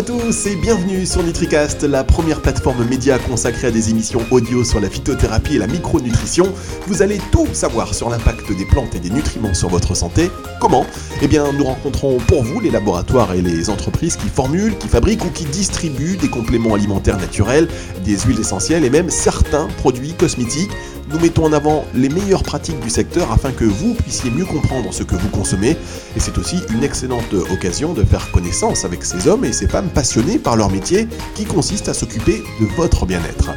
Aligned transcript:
à 0.00 0.02
tous 0.02 0.46
et 0.46 0.56
bienvenue 0.56 1.04
sur 1.04 1.22
NutriCast, 1.22 1.82
la 1.82 2.04
première 2.04 2.40
plateforme 2.40 2.86
média 2.86 3.18
consacrée 3.18 3.66
à 3.66 3.70
des 3.70 3.90
émissions 3.90 4.22
audio 4.30 4.64
sur 4.64 4.80
la 4.80 4.88
phytothérapie 4.88 5.56
et 5.56 5.58
la 5.58 5.66
micronutrition. 5.66 6.50
Vous 6.86 7.02
allez 7.02 7.20
tout 7.30 7.46
savoir 7.52 7.92
sur 7.92 8.08
l'impact 8.08 8.50
des 8.50 8.64
plantes 8.64 8.94
et 8.94 8.98
des 8.98 9.10
nutriments 9.10 9.52
sur 9.52 9.68
votre 9.68 9.94
santé. 9.94 10.30
Comment? 10.58 10.86
Eh 11.20 11.28
bien, 11.28 11.52
nous 11.52 11.64
rencontrons 11.64 12.16
pour 12.16 12.42
vous 12.42 12.60
les 12.60 12.70
laboratoires 12.70 13.34
et 13.34 13.42
les 13.42 13.68
entreprises 13.68 14.16
qui 14.16 14.28
formulent, 14.28 14.78
qui 14.78 14.88
fabriquent 14.88 15.26
ou 15.26 15.30
qui 15.30 15.44
distribuent 15.44 16.16
des 16.16 16.30
compléments 16.30 16.72
alimentaires 16.72 17.18
naturels, 17.18 17.68
des 18.02 18.16
huiles 18.20 18.40
essentielles 18.40 18.86
et 18.86 18.90
même 18.90 19.10
certains 19.10 19.68
produits 19.76 20.14
cosmétiques 20.14 20.72
nous 21.10 21.18
mettons 21.18 21.44
en 21.44 21.52
avant 21.52 21.84
les 21.94 22.08
meilleures 22.08 22.42
pratiques 22.42 22.80
du 22.80 22.90
secteur 22.90 23.30
afin 23.32 23.52
que 23.52 23.64
vous 23.64 23.94
puissiez 23.94 24.30
mieux 24.30 24.44
comprendre 24.44 24.92
ce 24.92 25.02
que 25.02 25.16
vous 25.16 25.28
consommez. 25.28 25.70
Et 26.16 26.20
c'est 26.20 26.38
aussi 26.38 26.56
une 26.72 26.84
excellente 26.84 27.32
occasion 27.52 27.92
de 27.92 28.04
faire 28.04 28.30
connaissance 28.30 28.84
avec 28.84 29.04
ces 29.04 29.28
hommes 29.28 29.44
et 29.44 29.52
ces 29.52 29.68
femmes 29.68 29.88
passionnés 29.88 30.38
par 30.38 30.56
leur 30.56 30.70
métier 30.70 31.08
qui 31.34 31.44
consiste 31.44 31.88
à 31.88 31.94
s'occuper 31.94 32.42
de 32.60 32.66
votre 32.76 33.06
bien-être. 33.06 33.50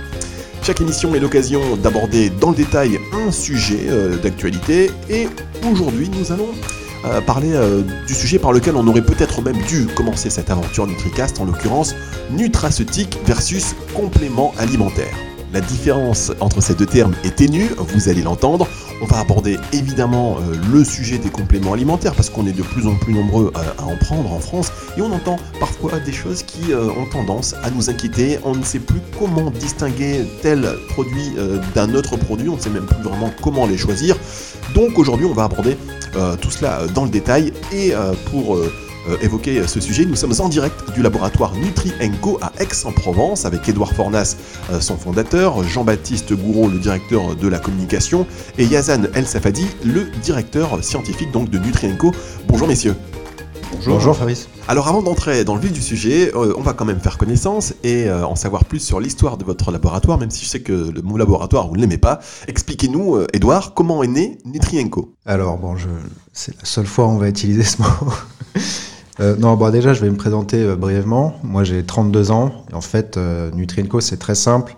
Chaque 0.63 0.79
émission 0.79 1.13
est 1.13 1.19
l'occasion 1.19 1.75
d'aborder 1.75 2.29
dans 2.29 2.51
le 2.51 2.55
détail 2.55 2.97
un 3.11 3.31
sujet 3.31 3.81
euh, 3.89 4.15
d'actualité 4.17 4.91
et 5.09 5.27
aujourd'hui 5.69 6.09
nous 6.17 6.31
allons 6.31 6.47
euh, 7.05 7.19
parler 7.19 7.51
euh, 7.51 7.81
du 8.07 8.13
sujet 8.13 8.39
par 8.39 8.53
lequel 8.53 8.77
on 8.77 8.87
aurait 8.87 9.03
peut-être 9.03 9.41
même 9.41 9.61
dû 9.63 9.87
commencer 9.87 10.29
cette 10.29 10.49
aventure 10.49 10.87
NutriCast, 10.87 11.41
en 11.41 11.45
l'occurrence 11.45 11.93
nutraceutique 12.31 13.17
versus 13.25 13.75
complément 13.93 14.53
alimentaire. 14.57 15.13
La 15.53 15.61
différence 15.61 16.31
entre 16.39 16.61
ces 16.61 16.73
deux 16.73 16.87
termes 16.87 17.13
est 17.23 17.35
ténue, 17.35 17.69
vous 17.77 18.09
allez 18.09 18.23
l'entendre. 18.23 18.67
On 19.03 19.05
va 19.05 19.19
aborder 19.19 19.59
évidemment 19.71 20.37
euh, 20.37 20.55
le 20.73 20.83
sujet 20.83 21.19
des 21.19 21.29
compléments 21.29 21.73
alimentaires 21.73 22.15
parce 22.15 22.31
qu'on 22.31 22.47
est 22.47 22.53
de 22.53 22.63
plus 22.63 22.87
en 22.87 22.95
plus 22.95 23.13
nombreux 23.13 23.53
à, 23.53 23.83
en 23.83 23.95
prendre 23.97 24.33
en 24.33 24.39
France 24.39 24.71
et 24.97 25.01
on 25.03 25.11
entend 25.11 25.35
parfois 25.59 25.99
des 25.99 26.11
choses 26.11 26.41
qui 26.41 26.73
euh, 26.73 26.89
ont 26.89 27.05
tendance 27.05 27.53
à 27.61 27.69
nous 27.69 27.91
inquiéter. 27.91 28.39
On 28.43 28.55
ne 28.55 28.63
sait 28.63 28.79
plus 28.79 28.99
comment 29.19 29.51
distinguer 29.51 30.21
tel 30.41 30.67
produit 30.89 31.33
euh, 31.37 31.59
d'un 31.75 31.93
autre 31.93 32.17
produit, 32.17 32.49
on 32.49 32.55
ne 32.55 32.61
sait 32.61 32.71
même 32.71 32.87
plus 32.87 33.03
vraiment 33.03 33.29
comment 33.43 33.67
les 33.67 33.77
choisir. 33.77 34.17
Donc 34.73 34.97
aujourd'hui 34.97 35.27
on 35.27 35.33
va 35.33 35.43
aborder 35.43 35.77
tout 36.41 36.51
cela 36.51 36.81
dans 36.93 37.05
le 37.05 37.09
détail 37.09 37.53
et 37.71 37.91
pour 38.29 38.59
euh, 39.09 39.17
évoquer 39.21 39.67
ce 39.67 39.79
sujet. 39.79 40.05
Nous 40.05 40.15
sommes 40.15 40.33
en 40.39 40.47
direct 40.47 40.93
du 40.93 41.01
laboratoire 41.01 41.53
Nutri 41.55 41.91
Co 42.21 42.39
à 42.41 42.53
Aix-en-Provence 42.59 43.45
avec 43.45 43.67
Édouard 43.67 43.91
Fornas, 43.93 44.37
euh, 44.71 44.79
son 44.79 44.95
fondateur, 44.95 45.63
Jean-Baptiste 45.63 46.33
Gouraud, 46.33 46.69
le 46.69 46.79
directeur 46.79 47.35
de 47.35 47.47
la 47.47 47.59
communication, 47.59 48.25
et 48.57 48.65
Yazan 48.65 49.03
El 49.13 49.27
Safadi, 49.27 49.65
le 49.83 50.05
directeur 50.21 50.83
scientifique 50.83 51.31
donc 51.31 51.49
de 51.49 51.59
Nutri 51.59 51.95
Co. 51.97 52.11
Bonjour 52.47 52.67
messieurs. 52.67 52.95
Bonjour. 53.73 53.95
Bonjour 53.95 54.15
Fabrice. 54.15 54.47
Alors 54.67 54.87
avant 54.87 55.01
d'entrer 55.01 55.43
dans 55.43 55.55
le 55.55 55.61
vif 55.61 55.73
du 55.73 55.81
sujet, 55.81 56.31
euh, 56.35 56.53
on 56.57 56.61
va 56.61 56.73
quand 56.73 56.85
même 56.85 57.01
faire 57.01 57.17
connaissance 57.17 57.73
et 57.83 58.09
en 58.09 58.35
savoir 58.35 58.63
plus 58.63 58.79
sur 58.79 58.99
l'histoire 59.01 59.37
de 59.37 59.43
votre 59.43 59.71
laboratoire, 59.71 60.17
même 60.17 60.29
si 60.29 60.45
je 60.45 60.49
sais 60.49 60.61
que 60.61 60.71
le 60.71 61.01
mot 61.01 61.17
laboratoire, 61.17 61.67
vous 61.67 61.75
ne 61.75 61.81
l'aimez 61.81 61.97
pas. 61.97 62.19
Expliquez-nous, 62.47 63.25
Edouard, 63.33 63.73
comment 63.73 64.03
est 64.03 64.07
né 64.07 64.37
Nutrienco 64.45 65.13
Alors 65.25 65.57
bon, 65.57 65.75
je... 65.75 65.89
c'est 66.31 66.55
la 66.57 66.65
seule 66.65 66.85
fois 66.85 67.07
où 67.07 67.09
on 67.09 67.17
va 67.17 67.27
utiliser 67.27 67.63
ce 67.63 67.81
mot. 67.81 67.87
Euh, 69.19 69.35
non, 69.37 69.55
bon, 69.55 69.69
déjà, 69.71 69.93
je 69.93 70.01
vais 70.01 70.09
me 70.09 70.15
présenter 70.15 70.63
euh, 70.63 70.75
brièvement. 70.75 71.35
Moi, 71.43 71.63
j'ai 71.63 71.83
32 71.83 72.31
ans. 72.31 72.51
En 72.73 72.81
fait, 72.81 73.17
euh, 73.17 73.51
Nutrienco, 73.51 74.01
c'est 74.01 74.17
très 74.17 74.35
simple. 74.35 74.75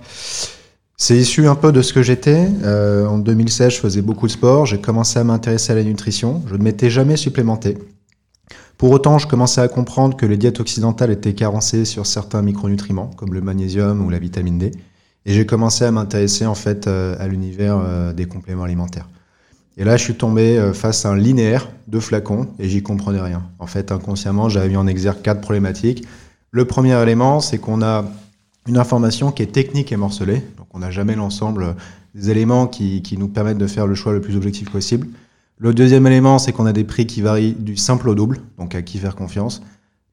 C'est 0.98 1.18
issu 1.18 1.48
un 1.48 1.56
peu 1.56 1.72
de 1.72 1.82
ce 1.82 1.94
que 1.94 2.02
j'étais. 2.02 2.48
Euh, 2.64 3.08
en 3.08 3.18
2016, 3.18 3.74
je 3.74 3.80
faisais 3.80 4.02
beaucoup 4.02 4.28
de 4.28 4.32
sport. 4.32 4.66
J'ai 4.66 4.80
commencé 4.80 5.20
à 5.20 5.24
m'intéresser 5.24 5.72
à 5.72 5.76
la 5.76 5.84
nutrition. 5.84 6.42
Je 6.48 6.56
ne 6.56 6.64
m'étais 6.64 6.90
jamais 6.90 7.18
supplémenté. 7.18 7.78
Pour 8.78 8.92
autant, 8.92 9.18
je 9.18 9.28
commençais 9.28 9.62
à 9.62 9.70
comprendre 9.70 10.18
que 10.18 10.26
les 10.26 10.38
diètes 10.38 10.60
occidentales 10.60 11.12
étaient 11.12 11.34
carencées 11.34 11.86
sur 11.86 12.06
certains 12.06 12.42
micronutriments, 12.42 13.12
comme 13.16 13.34
le 13.34 13.42
magnésium 13.42 14.06
ou 14.06 14.10
la 14.10 14.20
vitamine 14.20 14.58
D. 14.58 14.72
Et 15.26 15.34
j'ai 15.34 15.46
commencé 15.46 15.86
à 15.86 15.92
m'intéresser 15.92 16.46
en 16.46 16.56
fait 16.56 16.88
à 16.88 17.28
l'univers 17.28 18.14
des 18.14 18.26
compléments 18.28 18.64
alimentaires. 18.64 19.08
Et 19.78 19.84
là, 19.84 19.98
je 19.98 20.04
suis 20.04 20.16
tombé 20.16 20.58
euh, 20.58 20.74
face 20.74 21.06
à 21.06 21.10
un 21.10 21.18
linéaire 21.18 21.70
de 21.88 22.00
flacons 22.00 22.48
et 22.60 22.70
j'y 22.70 22.82
comprenais 22.82 23.22
rien. 23.22 23.44
En 23.60 23.68
fait, 23.68 23.92
inconsciemment, 23.92 24.50
j'avais 24.50 24.70
mis 24.70 24.78
en 24.78 24.88
exergue 24.88 25.22
quatre 25.22 25.42
problématiques. 25.42 26.06
Le 26.52 26.66
premier 26.66 27.02
élément, 27.02 27.42
c'est 27.42 27.58
qu'on 27.58 27.82
a 27.82 28.06
une 28.68 28.78
information 28.78 29.32
qui 29.32 29.44
est 29.44 29.52
technique 29.52 29.92
et 29.92 29.98
morcelée. 29.98 30.42
Donc, 30.58 30.68
on 30.74 30.80
n'a 30.80 30.92
jamais 30.92 31.16
l'ensemble 31.16 31.76
des 32.16 32.30
éléments 32.30 32.68
qui, 32.68 33.18
nous 33.18 33.28
permettent 33.28 33.58
de 33.58 33.68
faire 33.68 33.88
le 33.88 33.96
choix 33.96 34.14
le 34.14 34.22
plus 34.22 34.38
objectif 34.38 34.72
possible. 34.72 35.08
Le 35.58 35.74
deuxième 35.74 36.08
élément, 36.08 36.40
c'est 36.40 36.54
qu'on 36.54 36.66
a 36.66 36.74
des 36.74 36.84
prix 36.84 37.06
qui 37.06 37.22
varient 37.22 37.56
du 37.58 37.76
simple 37.76 38.10
au 38.10 38.16
double, 38.16 38.40
donc 38.58 38.76
à 38.76 38.82
qui 38.82 38.98
faire 38.98 39.16
confiance. 39.16 39.62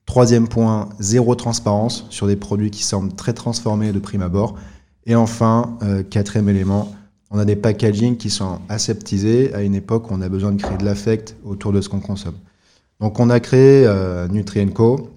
Troisième 0.06 0.48
point, 0.48 0.88
zéro 0.98 1.34
transparence 1.36 2.06
sur 2.10 2.26
des 2.26 2.36
produits 2.36 2.70
qui 2.70 2.82
semblent 2.82 3.14
très 3.14 3.32
transformés 3.32 3.92
de 3.92 3.98
prime 4.00 4.22
abord. 4.22 4.56
Et 5.06 5.14
enfin, 5.14 5.78
euh, 5.82 6.02
quatrième 6.02 6.48
élément, 6.48 6.92
on 7.32 7.38
a 7.38 7.44
des 7.46 7.56
packaging 7.56 8.18
qui 8.18 8.28
sont 8.28 8.60
aseptisés 8.68 9.52
à 9.54 9.62
une 9.62 9.74
époque 9.74 10.10
où 10.10 10.14
on 10.14 10.20
a 10.20 10.28
besoin 10.28 10.52
de 10.52 10.60
créer 10.60 10.76
de 10.76 10.84
l'affect 10.84 11.34
autour 11.44 11.72
de 11.72 11.80
ce 11.80 11.88
qu'on 11.88 12.00
consomme. 12.00 12.36
Donc 13.00 13.18
on 13.18 13.30
a 13.30 13.40
créé 13.40 13.86
euh, 13.86 14.28
Nutrienco, 14.28 15.08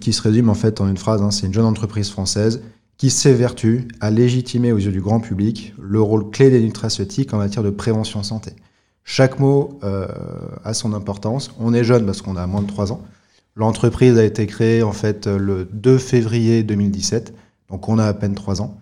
qui 0.00 0.12
se 0.12 0.20
résume 0.20 0.50
en 0.50 0.54
fait 0.54 0.82
en 0.82 0.88
une 0.88 0.98
phrase, 0.98 1.22
hein, 1.22 1.30
c'est 1.30 1.46
une 1.46 1.54
jeune 1.54 1.64
entreprise 1.64 2.10
française 2.10 2.62
qui 2.98 3.08
s'évertue 3.08 3.88
à 4.00 4.10
légitimer 4.10 4.72
aux 4.72 4.78
yeux 4.78 4.92
du 4.92 5.00
grand 5.00 5.20
public 5.20 5.72
le 5.80 6.02
rôle 6.02 6.30
clé 6.30 6.50
des 6.50 6.60
nutraceutiques 6.60 7.32
en 7.32 7.38
matière 7.38 7.62
de 7.62 7.70
prévention 7.70 8.22
santé. 8.22 8.52
Chaque 9.04 9.38
mot 9.38 9.78
euh, 9.84 10.06
a 10.64 10.74
son 10.74 10.92
importance. 10.92 11.50
On 11.58 11.72
est 11.72 11.84
jeune 11.84 12.04
parce 12.04 12.20
qu'on 12.20 12.36
a 12.36 12.46
moins 12.46 12.60
de 12.60 12.66
3 12.66 12.92
ans. 12.92 13.00
L'entreprise 13.56 14.18
a 14.18 14.24
été 14.24 14.46
créée 14.46 14.82
en 14.82 14.92
fait 14.92 15.26
le 15.26 15.66
2 15.72 15.96
février 15.96 16.62
2017, 16.62 17.32
donc 17.70 17.88
on 17.88 17.98
a 17.98 18.04
à 18.04 18.12
peine 18.12 18.34
3 18.34 18.60
ans. 18.60 18.78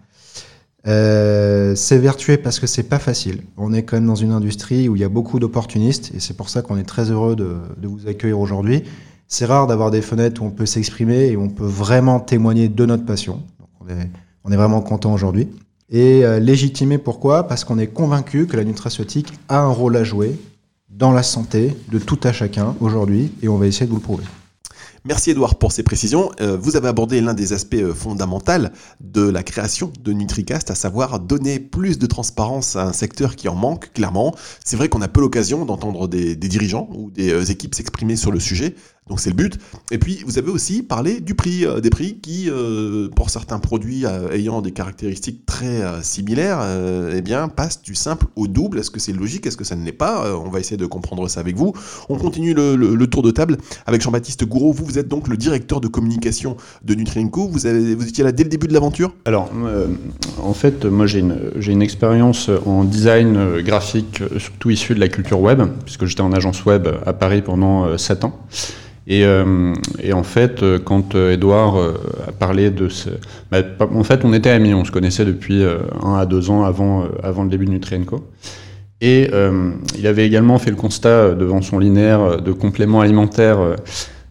Euh, 0.86 1.74
c'est 1.74 1.98
vertueux 1.98 2.36
parce 2.36 2.60
que 2.60 2.66
c'est 2.66 2.84
pas 2.84 2.98
facile. 2.98 3.42
On 3.56 3.72
est 3.72 3.82
quand 3.82 3.96
même 3.96 4.06
dans 4.06 4.14
une 4.14 4.32
industrie 4.32 4.88
où 4.88 4.96
il 4.96 5.02
y 5.02 5.04
a 5.04 5.08
beaucoup 5.08 5.38
d'opportunistes 5.38 6.12
et 6.14 6.20
c'est 6.20 6.36
pour 6.36 6.48
ça 6.48 6.62
qu'on 6.62 6.76
est 6.76 6.84
très 6.84 7.10
heureux 7.10 7.34
de, 7.34 7.56
vous 7.82 8.06
accueillir 8.06 8.38
aujourd'hui. 8.38 8.84
C'est 9.26 9.46
rare 9.46 9.66
d'avoir 9.66 9.90
des 9.90 10.02
fenêtres 10.02 10.42
où 10.42 10.46
on 10.46 10.50
peut 10.50 10.66
s'exprimer 10.66 11.26
et 11.26 11.36
où 11.36 11.42
on 11.42 11.48
peut 11.48 11.66
vraiment 11.66 12.20
témoigner 12.20 12.68
de 12.68 12.86
notre 12.86 13.04
passion. 13.04 13.42
on, 14.44 14.52
est, 14.52 14.56
vraiment 14.56 14.80
content 14.80 15.12
aujourd'hui. 15.12 15.48
Et 15.90 16.24
euh, 16.24 16.38
légitimer 16.38 16.98
pourquoi? 16.98 17.48
Parce 17.48 17.64
qu'on 17.64 17.78
est 17.78 17.88
convaincu 17.88 18.46
que 18.46 18.56
la 18.56 18.64
nutraceutique 18.64 19.32
a 19.48 19.60
un 19.60 19.70
rôle 19.70 19.96
à 19.96 20.04
jouer 20.04 20.38
dans 20.88 21.12
la 21.12 21.24
santé 21.24 21.76
de 21.90 21.98
tout 21.98 22.20
à 22.22 22.32
chacun 22.32 22.76
aujourd'hui 22.80 23.32
et 23.42 23.48
on 23.48 23.56
va 23.56 23.66
essayer 23.66 23.86
de 23.86 23.90
vous 23.90 23.98
le 23.98 24.02
prouver. 24.02 24.24
Merci 25.06 25.30
Edouard 25.30 25.54
pour 25.54 25.70
ces 25.70 25.84
précisions. 25.84 26.32
Euh, 26.40 26.56
vous 26.60 26.74
avez 26.74 26.88
abordé 26.88 27.20
l'un 27.20 27.32
des 27.32 27.52
aspects 27.52 27.74
euh, 27.74 27.94
fondamentaux 27.94 28.66
de 28.98 29.22
la 29.22 29.44
création 29.44 29.92
de 30.02 30.12
NutriCast, 30.12 30.72
à 30.72 30.74
savoir 30.74 31.20
donner 31.20 31.60
plus 31.60 31.96
de 31.98 32.06
transparence 32.06 32.74
à 32.74 32.82
un 32.82 32.92
secteur 32.92 33.36
qui 33.36 33.48
en 33.48 33.54
manque, 33.54 33.92
clairement. 33.92 34.34
C'est 34.64 34.76
vrai 34.76 34.88
qu'on 34.88 35.02
a 35.02 35.08
peu 35.08 35.20
l'occasion 35.20 35.64
d'entendre 35.64 36.08
des, 36.08 36.34
dirigeants 36.34 36.88
ou 36.92 37.12
des 37.12 37.30
euh, 37.30 37.44
équipes 37.44 37.76
s'exprimer 37.76 38.16
sur 38.16 38.32
le 38.32 38.40
sujet. 38.40 38.74
Donc 39.08 39.20
c'est 39.20 39.30
le 39.30 39.36
but. 39.36 39.56
Et 39.92 39.98
puis 39.98 40.24
vous 40.26 40.36
avez 40.36 40.50
aussi 40.50 40.82
parlé 40.82 41.20
du 41.20 41.36
prix, 41.36 41.64
euh, 41.64 41.78
des 41.80 41.90
prix 41.90 42.18
qui, 42.20 42.50
euh, 42.50 43.08
pour 43.14 43.30
certains 43.30 43.60
produits 43.60 44.04
euh, 44.04 44.32
ayant 44.32 44.62
des 44.62 44.72
caractéristiques 44.72 45.46
très 45.46 46.02
similaires, 46.02 46.58
eh 47.14 47.22
bien 47.22 47.48
passent 47.48 47.82
du 47.82 47.94
simple 47.94 48.26
au 48.34 48.48
double. 48.48 48.80
Est-ce 48.80 48.90
que 48.90 48.98
c'est 48.98 49.12
logique? 49.12 49.46
Est-ce 49.46 49.56
que 49.56 49.64
ça 49.64 49.76
ne 49.76 49.84
l'est 49.84 49.92
pas? 49.92 50.36
On 50.36 50.50
va 50.50 50.58
essayer 50.58 50.76
de 50.76 50.86
comprendre 50.86 51.28
ça 51.28 51.40
avec 51.40 51.56
vous. 51.56 51.72
On 52.08 52.16
continue 52.16 52.54
le, 52.54 53.06
tour 53.06 53.22
de 53.22 53.30
table 53.30 53.58
avec 53.86 54.02
Jean-Baptiste 54.02 54.44
Gouraud. 54.44 54.72
Vous, 54.72 54.84
vous 54.84 54.98
êtes 54.98 55.08
donc 55.08 55.28
le 55.28 55.36
directeur 55.36 55.80
de 55.80 55.86
communication 55.86 56.56
de 56.84 56.94
avez, 57.66 57.94
vous 57.94 58.08
étiez 58.08 58.24
là 58.24 58.32
dès 58.32 58.42
le 58.42 58.48
début 58.48 58.66
de 58.66 58.72
l'aventure? 58.72 59.14
Alors, 59.24 59.50
en 60.42 60.54
fait, 60.54 60.84
moi 60.84 61.06
j'ai 61.06 61.20
une, 61.20 61.52
une 61.66 61.82
expérience 61.82 62.50
en 62.66 62.84
design 62.84 63.60
graphique, 63.60 64.22
surtout 64.38 64.70
issue 64.70 64.94
de 64.94 65.00
la 65.00 65.08
culture 65.08 65.40
web, 65.40 65.62
puisque 65.84 66.06
j'étais 66.06 66.22
en 66.22 66.32
agence 66.32 66.64
web 66.64 66.88
à 67.04 67.12
Paris 67.12 67.42
pendant 67.42 67.96
7 67.96 68.24
ans. 68.24 68.40
Et, 69.08 69.24
euh, 69.24 69.72
et, 70.02 70.12
en 70.12 70.24
fait, 70.24 70.62
euh, 70.62 70.78
quand 70.78 71.14
Edouard 71.14 71.76
euh, 71.76 71.94
a 72.26 72.32
parlé 72.32 72.70
de 72.70 72.88
ce... 72.88 73.10
Bah, 73.52 73.58
en 73.78 74.02
fait, 74.02 74.24
on 74.24 74.32
était 74.32 74.50
amis, 74.50 74.74
on 74.74 74.84
se 74.84 74.90
connaissait 74.90 75.24
depuis 75.24 75.62
un 76.02 76.14
à 76.16 76.26
deux 76.26 76.50
ans 76.50 76.64
avant, 76.64 77.04
avant 77.22 77.44
le 77.44 77.50
début 77.50 77.66
de 77.66 77.70
Nutrienco. 77.70 78.26
Et 79.02 79.30
il 79.98 80.06
avait 80.06 80.26
également 80.26 80.58
fait 80.58 80.70
le 80.70 80.76
constat 80.76 81.34
devant 81.34 81.60
son 81.60 81.78
linéaire 81.78 82.40
de 82.40 82.52
compléments 82.52 83.02
alimentaires 83.02 83.76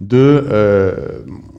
de, 0.02 0.44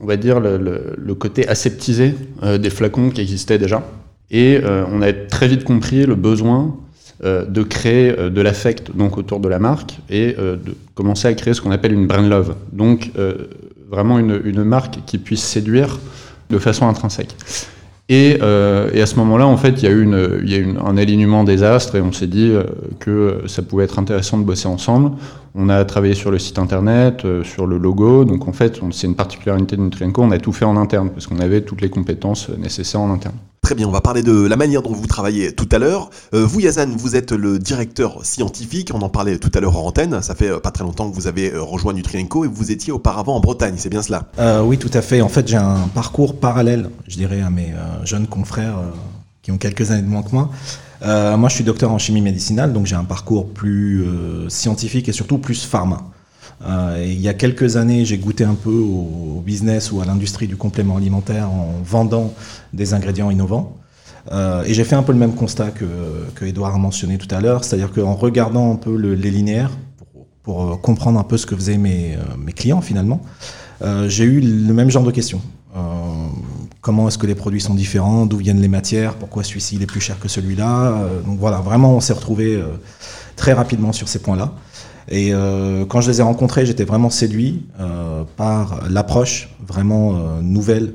on 0.01 0.05
va 0.05 0.17
dire, 0.17 0.41
le, 0.41 0.93
le, 0.97 1.15
côté 1.15 1.47
aseptisé 1.47 2.15
des 2.59 2.69
flacons 2.69 3.09
qui 3.09 3.21
existaient 3.21 3.57
déjà. 3.57 3.81
Et 4.29 4.59
on 4.91 5.01
a 5.01 5.13
très 5.13 5.47
vite 5.47 5.63
compris 5.63 6.05
le 6.05 6.15
besoin 6.15 6.75
de 7.23 7.63
créer 7.63 8.17
euh, 8.17 8.29
de 8.29 8.41
l'affect 8.41 8.95
donc 8.95 9.17
autour 9.17 9.39
de 9.39 9.49
la 9.49 9.59
marque 9.59 9.97
et 10.09 10.35
euh, 10.37 10.55
de 10.55 10.75
commencer 10.93 11.27
à 11.27 11.33
créer 11.33 11.53
ce 11.53 11.61
qu'on 11.61 11.71
appelle 11.71 11.93
une 11.93 12.07
brand 12.07 12.27
love. 12.27 12.55
Donc 12.71 13.11
vraiment 13.89 14.19
une, 14.19 14.41
une, 14.43 14.63
marque 14.63 14.99
qui 15.05 15.17
puisse 15.17 15.43
séduire 15.43 15.97
de 16.49 16.59
façon 16.59 16.87
intrinsèque. 16.87 17.35
Et, 18.09 18.37
et 18.39 19.01
à 19.01 19.05
ce 19.05 19.15
moment-là, 19.17 19.47
en 19.47 19.57
fait, 19.57 19.81
il 19.81 19.83
y 19.83 19.87
a 19.87 19.91
eu, 19.91 20.01
une, 20.01 20.39
il 20.43 20.49
y 20.49 20.55
a 20.55 20.57
eu 20.59 20.75
un 20.83 20.97
alignement 20.97 21.43
des 21.43 21.63
astres 21.63 21.95
et 21.95 22.01
on 22.01 22.11
s'est 22.11 22.27
dit 22.27 22.53
que 22.99 23.43
ça 23.47 23.61
pouvait 23.61 23.83
être 23.83 23.99
intéressant 23.99 24.37
de 24.37 24.43
bosser 24.43 24.67
ensemble. 24.67 25.11
On 25.59 25.69
a 25.69 25.83
travaillé 25.85 26.13
sur 26.13 26.29
le 26.29 26.37
site 26.37 26.59
internet, 26.59 27.25
euh, 27.25 27.43
sur 27.43 27.65
le 27.65 27.79
logo. 27.79 28.25
Donc 28.25 28.47
en 28.47 28.53
fait, 28.53 28.79
c'est 28.91 29.07
une 29.07 29.15
particularité 29.15 29.75
de 29.75 29.81
Nutrienco. 29.81 30.21
On 30.21 30.29
a 30.29 30.37
tout 30.37 30.51
fait 30.51 30.65
en 30.65 30.77
interne 30.77 31.09
parce 31.09 31.25
qu'on 31.25 31.39
avait 31.39 31.61
toutes 31.61 31.81
les 31.81 31.89
compétences 31.89 32.51
euh, 32.51 32.57
nécessaires 32.57 33.01
en 33.01 33.11
interne. 33.11 33.33
Très 33.63 33.73
bien, 33.73 33.87
on 33.87 33.91
va 33.91 34.01
parler 34.01 34.21
de 34.21 34.45
la 34.45 34.55
manière 34.55 34.83
dont 34.83 34.93
vous 34.93 35.07
travaillez 35.07 35.53
tout 35.53 35.67
à 35.71 35.79
l'heure. 35.79 36.11
Euh, 36.35 36.45
vous, 36.45 36.59
Yazan, 36.59 36.89
vous 36.95 37.15
êtes 37.15 37.31
le 37.31 37.57
directeur 37.57 38.23
scientifique. 38.23 38.91
On 38.93 39.01
en 39.01 39.09
parlait 39.09 39.39
tout 39.39 39.49
à 39.55 39.59
l'heure 39.59 39.79
en 39.79 39.87
antenne. 39.87 40.21
Ça 40.21 40.35
fait 40.35 40.59
pas 40.59 40.69
très 40.69 40.83
longtemps 40.83 41.09
que 41.09 41.15
vous 41.15 41.25
avez 41.25 41.51
rejoint 41.55 41.93
Nutrienco 41.93 42.45
et 42.45 42.47
vous 42.47 42.71
étiez 42.71 42.93
auparavant 42.93 43.35
en 43.35 43.39
Bretagne. 43.39 43.73
C'est 43.77 43.89
bien 43.89 44.03
cela? 44.03 44.27
Oui, 44.63 44.77
tout 44.77 44.91
à 44.93 45.01
fait. 45.01 45.21
En 45.21 45.27
fait, 45.27 45.47
j'ai 45.47 45.57
un 45.57 45.89
parcours 45.95 46.39
parallèle, 46.39 46.91
je 47.07 47.17
dirais, 47.17 47.41
à 47.41 47.49
mes 47.49 47.73
jeunes 48.03 48.27
confrères 48.27 48.77
qui 49.41 49.51
ont 49.51 49.57
quelques 49.57 49.89
années 49.89 50.03
de 50.03 50.07
moins 50.07 50.21
que 50.21 50.31
moi. 50.31 50.51
Euh, 51.03 51.37
moi, 51.37 51.49
je 51.49 51.55
suis 51.55 51.63
docteur 51.63 51.91
en 51.91 51.97
chimie 51.97 52.21
médicinale, 52.21 52.73
donc 52.73 52.85
j'ai 52.85 52.95
un 52.95 53.03
parcours 53.03 53.49
plus 53.49 54.03
euh, 54.03 54.49
scientifique 54.49 55.07
et 55.09 55.11
surtout 55.11 55.37
plus 55.37 55.65
pharma. 55.65 56.03
Euh, 56.65 57.03
il 57.05 57.21
y 57.21 57.29
a 57.29 57.33
quelques 57.33 57.77
années, 57.77 58.03
j'ai 58.03 58.17
goûté 58.17 58.43
un 58.43 58.55
peu 58.55 58.71
au, 58.71 59.43
business 59.45 59.91
ou 59.91 60.01
à 60.01 60.05
l'industrie 60.05 60.47
du 60.47 60.57
complément 60.57 60.97
alimentaire 60.97 61.49
en 61.49 61.75
vendant 61.83 62.33
des 62.73 62.93
ingrédients 62.93 63.29
innovants. 63.31 63.77
et 64.31 64.73
j'ai 64.73 64.83
fait 64.83 64.95
un 64.95 65.03
peu 65.03 65.13
le 65.13 65.19
même 65.19 65.35
constat 65.35 65.69
que, 65.69 66.45
Edouard 66.45 66.75
a 66.75 66.77
mentionné 66.77 67.17
tout 67.17 67.33
à 67.33 67.39
l'heure, 67.39 67.63
c'est-à-dire 67.63 67.93
qu'en 67.93 68.15
regardant 68.15 68.73
un 68.73 68.75
peu 68.75 68.97
les 68.97 69.31
linéaires, 69.31 69.71
pour, 70.43 70.81
comprendre 70.81 71.17
un 71.17 71.23
peu 71.23 71.37
ce 71.37 71.45
que 71.45 71.55
faisaient 71.55 71.77
mes 71.77 72.17
clients 72.53 72.81
finalement, 72.81 73.21
j'ai 74.07 74.25
eu 74.25 74.41
le 74.41 74.73
même 74.73 74.89
genre 74.89 75.03
de 75.03 75.11
questions 75.11 75.41
comment 76.81 77.07
est-ce 77.07 77.17
que 77.17 77.27
les 77.27 77.35
produits 77.35 77.61
sont 77.61 77.73
différents, 77.73 78.25
d'où 78.25 78.37
viennent 78.37 78.61
les 78.61 78.67
matières, 78.67 79.15
pourquoi 79.15 79.43
celui-ci 79.43 79.77
est 79.81 79.85
plus 79.85 80.01
cher 80.01 80.19
que 80.19 80.27
celui-là. 80.27 80.91
Euh, 80.91 81.21
donc 81.21 81.39
voilà, 81.39 81.57
vraiment, 81.57 81.95
on 81.95 81.99
s'est 81.99 82.13
retrouvé 82.13 82.55
euh, 82.55 82.67
très 83.35 83.53
rapidement 83.53 83.91
sur 83.91 84.07
ces 84.07 84.19
points-là. 84.19 84.53
Et 85.09 85.33
euh, 85.33 85.85
quand 85.85 86.01
je 86.01 86.11
les 86.11 86.19
ai 86.19 86.23
rencontrés, 86.23 86.65
j'étais 86.65 86.83
vraiment 86.83 87.09
séduit 87.09 87.65
par 88.35 88.89
l'approche 88.89 89.49
vraiment 89.65 90.41
nouvelle 90.41 90.93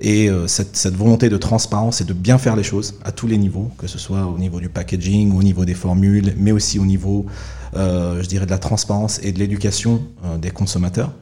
et 0.00 0.28
cette, 0.46 0.76
cette, 0.76 0.94
volonté 0.94 1.28
de 1.28 1.36
transparence 1.36 2.00
et 2.00 2.04
de 2.04 2.12
bien 2.12 2.38
faire 2.38 2.56
les 2.56 2.62
choses 2.62 2.94
à 3.04 3.12
tous 3.12 3.26
les 3.26 3.38
niveaux, 3.38 3.70
que 3.78 3.86
ce 3.86 3.98
soit 3.98 4.26
au 4.26 4.38
niveau 4.38 4.60
du 4.60 4.68
packaging, 4.68 5.36
au 5.36 5.42
niveau 5.42 5.64
des 5.64 5.74
formules, 5.74 6.34
mais 6.36 6.50
aussi 6.50 6.78
au 6.80 6.84
niveau, 6.84 7.26
je 7.74 8.26
dirais, 8.26 8.46
de 8.46 8.50
la 8.50 8.58
transparence 8.58 9.20
et 9.22 9.30
de 9.30 9.38
l'éducation 9.38 10.02
des 10.40 10.50
consommateurs. 10.50 11.12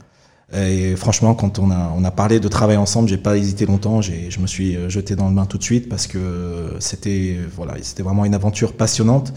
Et 0.52 0.94
franchement, 0.94 1.34
quand 1.34 1.58
on 1.58 1.70
a, 1.70 1.92
on 1.96 2.04
a 2.04 2.10
parlé 2.12 2.38
de 2.38 2.46
travail 2.46 2.76
ensemble, 2.76 3.08
j'ai 3.08 3.16
pas 3.16 3.36
hésité 3.36 3.66
longtemps. 3.66 4.00
Je 4.00 4.38
me 4.38 4.46
suis 4.46 4.76
euh, 4.76 4.88
jeté 4.88 5.16
dans 5.16 5.28
le 5.28 5.34
bain 5.34 5.44
tout 5.44 5.58
de 5.58 5.62
suite 5.64 5.88
parce 5.88 6.06
que 6.06 6.76
c'était 6.78 7.36
voilà, 7.54 7.74
c'était 7.82 8.04
vraiment 8.04 8.24
une 8.24 8.34
aventure 8.34 8.72
passionnante 8.72 9.32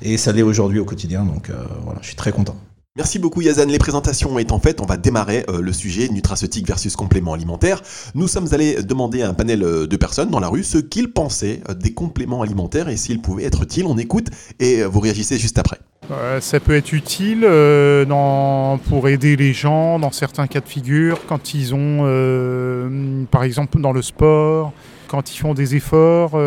et 0.00 0.16
ça 0.16 0.32
l'est 0.32 0.42
aujourd'hui 0.42 0.78
au 0.78 0.86
quotidien. 0.86 1.24
Donc 1.24 1.50
euh, 1.50 1.62
voilà, 1.84 1.98
je 2.00 2.06
suis 2.06 2.16
très 2.16 2.32
content. 2.32 2.56
Merci 2.96 3.18
beaucoup 3.18 3.42
Yazan. 3.42 3.66
Les 3.66 3.78
présentations 3.78 4.38
étant 4.38 4.58
faites, 4.58 4.80
on 4.80 4.86
va 4.86 4.96
démarrer 4.96 5.44
euh, 5.48 5.60
le 5.60 5.72
sujet 5.72 6.08
nutraceutique 6.08 6.66
versus 6.66 6.96
complément 6.96 7.34
alimentaire. 7.34 7.82
Nous 8.14 8.26
sommes 8.26 8.48
allés 8.52 8.82
demander 8.82 9.22
à 9.22 9.28
un 9.28 9.34
panel 9.34 9.60
de 9.60 9.96
personnes 9.96 10.30
dans 10.30 10.40
la 10.40 10.48
rue 10.48 10.64
ce 10.64 10.78
qu'ils 10.78 11.12
pensaient 11.12 11.60
des 11.78 11.92
compléments 11.92 12.42
alimentaires 12.42 12.88
et 12.88 12.96
s'ils 12.96 13.20
pouvaient 13.20 13.44
être 13.44 13.62
utiles. 13.62 13.86
On 13.86 13.98
écoute 13.98 14.28
et 14.60 14.82
vous 14.84 15.00
réagissez 15.00 15.38
juste 15.38 15.58
après. 15.58 15.78
Euh, 16.10 16.40
ça 16.40 16.60
peut 16.60 16.76
être 16.76 16.92
utile 16.92 17.44
euh, 17.44 18.76
pour 18.88 19.08
aider 19.08 19.36
les 19.36 19.52
gens 19.52 19.98
dans 19.98 20.12
certains 20.12 20.46
cas 20.46 20.60
de 20.60 20.68
figure, 20.68 21.18
quand 21.26 21.54
ils 21.54 21.74
ont, 21.74 22.02
euh, 22.04 23.24
par 23.30 23.42
exemple 23.42 23.80
dans 23.80 23.92
le 23.92 24.02
sport, 24.02 24.72
quand 25.08 25.34
ils 25.34 25.38
font 25.38 25.54
des 25.54 25.74
efforts, 25.74 26.38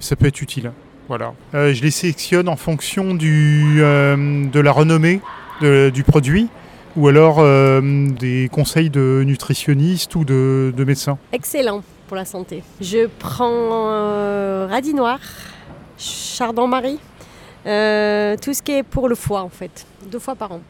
ça 0.00 0.16
peut 0.16 0.26
être 0.26 0.40
utile. 0.40 0.72
Voilà. 1.08 1.34
je 1.52 1.80
les 1.82 1.92
sélectionne 1.92 2.48
en 2.48 2.56
fonction 2.56 3.14
de 3.14 4.60
la 4.60 4.72
renommée 4.72 5.20
du 5.60 6.04
produit 6.04 6.48
ou 6.96 7.08
alors 7.08 7.42
des 7.42 8.48
conseils 8.50 8.90
de 8.90 9.22
nutritionnistes 9.24 10.14
ou 10.14 10.24
de, 10.24 10.72
de, 10.76 10.84
médecins? 10.84 11.18
Excellent 11.32 11.82
pour 12.06 12.16
la 12.16 12.24
santé. 12.24 12.62
Je 12.80 13.06
prends 13.18 14.66
radis 14.68 14.94
noir, 14.94 15.18
chardon-marie, 15.98 16.98
euh, 17.66 18.36
tout 18.40 18.54
ce 18.54 18.62
qui 18.62 18.72
est 18.72 18.82
pour 18.84 19.08
le 19.08 19.16
foie 19.16 19.42
en 19.42 19.48
fait, 19.48 19.86
deux 20.10 20.20
fois 20.20 20.36
par 20.36 20.52
an, 20.52 20.60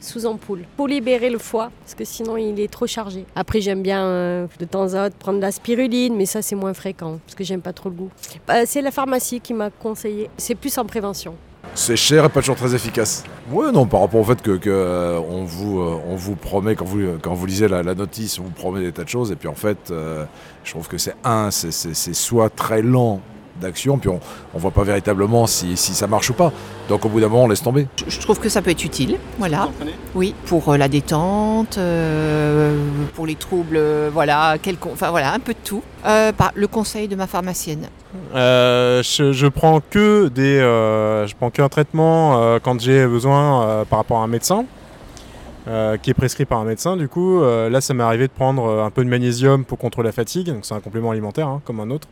sous 0.00 0.26
ampoule, 0.26 0.62
pour 0.76 0.86
libérer 0.86 1.28
le 1.28 1.38
foie, 1.38 1.70
parce 1.80 1.94
que 1.94 2.04
sinon 2.04 2.36
il 2.36 2.60
est 2.60 2.70
trop 2.70 2.86
chargé. 2.86 3.24
Après 3.34 3.60
j'aime 3.60 3.82
bien 3.82 4.04
euh, 4.04 4.46
de 4.60 4.64
temps 4.64 4.94
à 4.94 5.06
autre 5.06 5.16
prendre 5.16 5.38
de 5.38 5.42
la 5.42 5.50
spiruline, 5.50 6.14
mais 6.14 6.26
ça 6.26 6.40
c'est 6.40 6.54
moins 6.54 6.74
fréquent, 6.74 7.18
parce 7.26 7.34
que 7.34 7.42
j'aime 7.42 7.62
pas 7.62 7.72
trop 7.72 7.88
le 7.88 7.96
goût. 7.96 8.10
Bah, 8.46 8.64
c'est 8.64 8.82
la 8.82 8.92
pharmacie 8.92 9.40
qui 9.40 9.54
m'a 9.54 9.70
conseillé, 9.70 10.30
c'est 10.36 10.54
plus 10.54 10.76
en 10.78 10.84
prévention. 10.84 11.34
C'est 11.74 11.96
cher 11.96 12.24
et 12.24 12.28
pas 12.28 12.40
toujours 12.40 12.56
très 12.56 12.74
efficace. 12.74 13.24
Ouais, 13.50 13.72
non, 13.72 13.86
par 13.86 14.00
rapport 14.00 14.20
au 14.20 14.24
fait 14.24 14.42
que, 14.42 14.60
euh, 14.66 15.18
on, 15.18 15.44
vous, 15.44 15.80
on 15.80 16.16
vous 16.16 16.36
promet, 16.36 16.74
quand 16.74 16.84
vous, 16.84 17.18
quand 17.22 17.34
vous 17.34 17.46
lisez 17.46 17.68
la, 17.68 17.82
notice, 17.82 18.38
on 18.38 18.44
vous 18.44 18.50
promet 18.50 18.80
des 18.80 18.92
tas 18.92 19.04
de 19.04 19.08
choses, 19.08 19.32
et 19.32 19.36
puis 19.36 19.48
en 19.48 19.54
fait, 19.54 19.92
je 20.64 20.70
trouve 20.70 20.88
que 20.88 20.98
c'est 20.98 21.14
un, 21.24 21.50
c'est 21.50 22.14
soit 22.14 22.50
très 22.50 22.82
lent 22.82 23.20
d'action, 23.60 23.98
puis 23.98 24.08
on 24.08 24.20
ne 24.54 24.60
voit 24.60 24.70
pas 24.70 24.84
véritablement 24.84 25.46
si, 25.46 25.76
ça 25.76 26.06
marche 26.06 26.30
ou 26.30 26.34
pas. 26.34 26.52
Donc 26.88 27.04
au 27.04 27.08
bout 27.08 27.20
d'un 27.20 27.28
moment, 27.28 27.44
on 27.44 27.48
laisse 27.48 27.62
tomber. 27.62 27.86
Je 28.06 28.18
trouve 28.18 28.40
que 28.40 28.48
ça 28.48 28.62
peut 28.62 28.70
être 28.70 28.84
utile, 28.84 29.18
voilà. 29.38 29.68
Oui, 30.14 30.34
pour 30.46 30.68
euh, 30.68 30.76
la 30.76 30.88
détente, 30.88 31.78
euh, 31.78 32.76
pour 33.14 33.26
les 33.26 33.36
troubles, 33.36 33.76
euh, 33.76 34.10
voilà, 34.12 34.56
enfin 34.92 35.10
voilà, 35.10 35.32
un 35.32 35.38
peu 35.38 35.52
de 35.52 35.58
tout. 35.64 35.82
le 36.04 36.66
conseil 36.66 37.08
de 37.08 37.16
ma 37.16 37.26
pharmacienne. 37.26 37.88
je, 38.34 39.48
prends 39.48 39.80
que 39.80 40.28
des, 40.28 40.58
je 40.58 41.34
prends 41.36 41.50
qu'un 41.50 41.68
traitement 41.68 42.58
quand 42.62 42.80
j'ai 42.80 43.06
besoin 43.06 43.84
par 43.88 44.00
rapport 44.00 44.18
à 44.18 44.24
un 44.24 44.28
médecin. 44.28 44.64
qui 46.02 46.10
est 46.10 46.14
prescrit 46.14 46.44
par 46.44 46.58
un 46.60 46.64
médecin. 46.64 46.96
Du 46.96 47.08
coup, 47.08 47.40
là, 47.42 47.80
ça 47.80 47.94
m'est 47.94 48.02
arrivé 48.02 48.26
de 48.26 48.32
prendre 48.32 48.82
un 48.82 48.90
peu 48.90 49.04
de 49.04 49.08
magnésium 49.08 49.64
pour 49.64 49.78
contrôler 49.78 50.08
la 50.08 50.12
fatigue. 50.12 50.46
Donc, 50.46 50.64
c'est 50.64 50.74
un 50.74 50.80
complément 50.80 51.10
alimentaire, 51.10 51.48
hein, 51.48 51.60
comme 51.64 51.80
un 51.80 51.90
autre. 51.90 52.08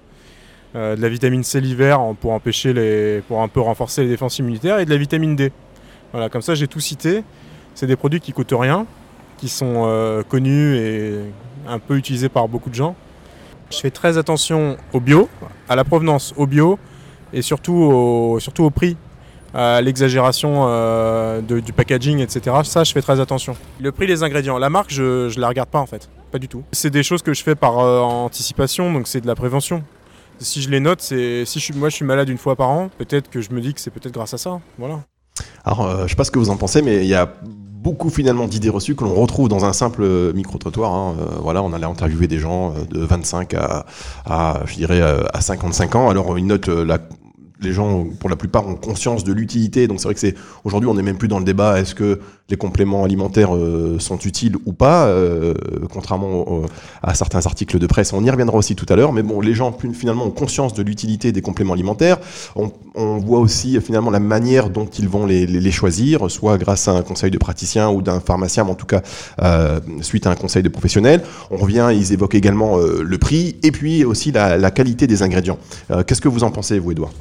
Euh, 0.77 0.97
de 0.97 1.01
la 1.01 1.09
vitamine 1.09 1.43
C 1.45 1.63
l'hiver 1.63 1.99
pour 2.21 2.33
empêcher 2.33 2.75
les, 2.75 3.23
pour 3.27 3.41
un 3.41 3.49
peu 3.49 3.61
renforcer 3.61 4.03
les 4.03 4.09
défenses 4.09 4.39
immunitaires 4.39 4.79
et 4.79 4.85
de 4.85 4.91
la 4.91 4.99
vitamine 4.99 5.35
D. 5.35 5.51
Voilà, 6.13 6.29
comme 6.29 6.43
ça 6.43 6.55
j'ai 6.55 6.69
tout 6.69 6.81
cité. 6.81 7.25
C'est 7.75 7.87
des 7.87 7.97
produits 7.97 8.21
qui 8.21 8.33
coûtent 8.33 8.53
rien, 8.53 8.87
qui 9.39 9.49
sont 9.49 9.85
euh, 9.87 10.23
connus 10.23 10.77
et 10.77 11.21
un 11.67 11.79
peu 11.79 11.97
utilisés 11.97 12.29
par 12.29 12.49
beaucoup 12.49 12.69
de 12.69 12.75
gens. 12.75 12.95
Je 13.71 13.79
fais 13.79 13.91
très 13.91 14.19
attention 14.19 14.77
au 14.93 15.01
bio, 15.01 15.29
à 15.69 15.77
la 15.77 15.85
provenance, 15.85 16.35
au 16.37 16.47
bio 16.47 16.79
et 17.33 17.41
surtout 17.43 17.73
au, 17.75 18.71
prix, 18.71 18.97
à 19.55 19.81
l'exagération 19.81 20.67
euh, 20.69 21.41
du 21.41 21.73
packaging, 21.73 22.21
etc. 22.21 22.57
Ça, 22.65 22.85
je 22.85 22.93
fais 22.93 23.03
très 23.03 23.21
attention. 23.21 23.57
Le 23.81 23.93
prix 23.93 24.07
des 24.07 24.23
ingrédients, 24.23 24.59
la 24.59 24.71
marque, 24.71 24.91
je 24.91 25.35
ne 25.35 25.41
la 25.41 25.49
regarde 25.49 25.69
pas 25.69 25.81
en 25.81 25.87
fait, 25.87 26.11
pas 26.31 26.39
du 26.39 26.49
tout. 26.49 26.63
C'est 26.73 26.91
des 26.91 27.03
choses 27.03 27.23
que 27.23 27.33
je 27.33 27.43
fais 27.43 27.55
par 27.55 27.79
anticipation, 27.79 28.93
donc 28.93 29.07
c'est 29.09 29.21
de 29.21 29.27
la 29.27 29.35
prévention 29.35 29.83
si 30.41 30.63
je 30.63 30.71
les 30.71 30.81
note, 30.81 31.01
c'est 31.01 31.45
si 31.45 31.73
moi 31.75 31.89
je 31.89 31.95
suis 31.97 32.05
malade 32.05 32.29
une 32.29 32.39
fois 32.39 32.57
par 32.57 32.69
an, 32.69 32.91
peut-être 32.99 33.31
que 33.31 33.41
je 33.41 33.51
me 33.53 33.61
dis 33.61 33.75
que 33.75 33.81
c'est 33.81 33.91
peut-être 33.91 34.13
grâce 34.13 34.35
à 34.35 34.39
ça. 34.39 34.61
Voilà. 34.79 35.01
Alors, 35.65 35.87
euh, 35.87 36.03
je 36.05 36.09
sais 36.09 36.17
pas 36.17 36.25
ce 36.25 36.31
que 36.31 36.39
vous 36.39 36.51
en 36.51 36.57
pensez, 36.57 36.83
mais 36.83 37.05
il 37.05 37.09
y 37.09 37.15
a 37.15 37.33
beaucoup 37.43 38.11
finalement 38.11 38.49
d'idées 38.49 38.71
reçues 38.71 38.97
que 38.97 39.05
l'on 39.05 39.15
retrouve 39.15 39.49
dans 39.49 39.65
un 39.65 39.73
simple 39.73 40.03
euh, 40.03 40.33
micro-trottoir. 40.33 40.93
Hein. 40.93 41.17
Euh, 41.21 41.25
voilà, 41.41 41.63
on 41.63 41.73
allait 41.73 41.87
interviewer 41.87 42.27
des 42.27 42.39
gens 42.39 42.75
de 42.91 43.01
25 43.01 43.55
à, 43.55 43.85
je 44.67 44.75
dirais, 44.75 45.01
à 45.01 45.41
55 45.41 45.95
ans. 45.95 46.11
Alors, 46.11 46.39
ils 46.39 46.47
notent 46.47 46.69
la 46.69 46.99
les 47.61 47.73
gens, 47.73 48.07
pour 48.21 48.31
la 48.31 48.37
plupart, 48.37 48.67
ont 48.67 48.77
conscience 48.77 49.25
de 49.25 49.33
l'utilité. 49.33 49.89
Donc 49.89 49.99
c'est 49.99 50.05
vrai 50.05 50.15
que 50.15 50.21
c'est 50.21 50.35
aujourd'hui, 50.65 50.89
on 50.89 50.95
n'est 50.95 51.03
même 51.03 51.19
plus 51.19 51.29
dans 51.29 51.39
le 51.39 51.45
débat 51.45 51.81
est-ce 51.81 51.95
que 51.95 52.21
les 52.51 52.57
compléments 52.57 53.05
alimentaires 53.05 53.55
euh, 53.55 53.99
sont 53.99 54.19
utiles 54.19 54.57
ou 54.65 54.73
pas, 54.73 55.07
euh, 55.07 55.53
contrairement 55.93 56.63
à 57.03 57.15
certains 57.15 57.45
articles 57.45 57.79
de 57.79 57.87
presse. 57.87 58.15
On 58.15 58.25
y 58.25 58.31
reviendra 58.31 58.57
aussi 58.57 58.75
tout 58.75 58.87
à 58.89 58.97
l'heure. 58.97 59.13
Mais 59.13 59.23
bon, 59.23 59.41
les 59.41 59.53
gens 59.53 59.77
finalement 59.93 60.25
ont 60.25 60.31
conscience 60.31 60.73
de 60.73 60.83
l'utilité 60.83 61.31
des 61.31 61.43
compléments 61.43 61.75
alimentaires. 61.75 62.19
On, 62.57 62.71
voit 63.19 63.39
aussi 63.39 63.81
finalement 63.81 64.11
la 64.11 64.19
manière 64.19 64.71
dont 64.71 64.87
ils 64.87 65.09
vont 65.09 65.25
les, 65.25 65.71
choisir, 65.71 66.29
soit 66.31 66.59
grâce 66.59 66.89
à 66.89 66.93
un 66.93 67.03
conseil 67.03 67.31
de 67.31 67.39
praticien 67.39 67.91
ou 67.91 68.03
d'un 68.03 68.19
pharmacien, 68.19 68.65
mais 68.65 68.71
en 68.71 68.75
tout 68.75 68.87
cas 68.87 69.03
euh, 69.41 69.79
suite 70.01 70.27
à 70.27 70.31
un 70.31 70.35
conseil 70.35 70.63
de 70.63 70.69
professionnel. 70.69 71.23
On 71.51 71.59
revient, 71.59 71.91
ils 71.93 72.13
évoquent 72.13 72.35
également 72.35 72.77
le 72.79 73.19
prix 73.19 73.57
et 73.63 73.71
puis 73.71 74.05
aussi 74.05 74.33
la, 74.33 74.57
la 74.57 74.71
qualité 74.73 75.07
des 75.07 75.23
ingrédients. 75.23 75.59
Qu'est-ce 76.07 76.21
que 76.21 76.29
vous 76.29 76.43
en 76.43 76.51
pensez, 76.51 76.79
vous, 76.79 76.91
Edouard 76.91 77.13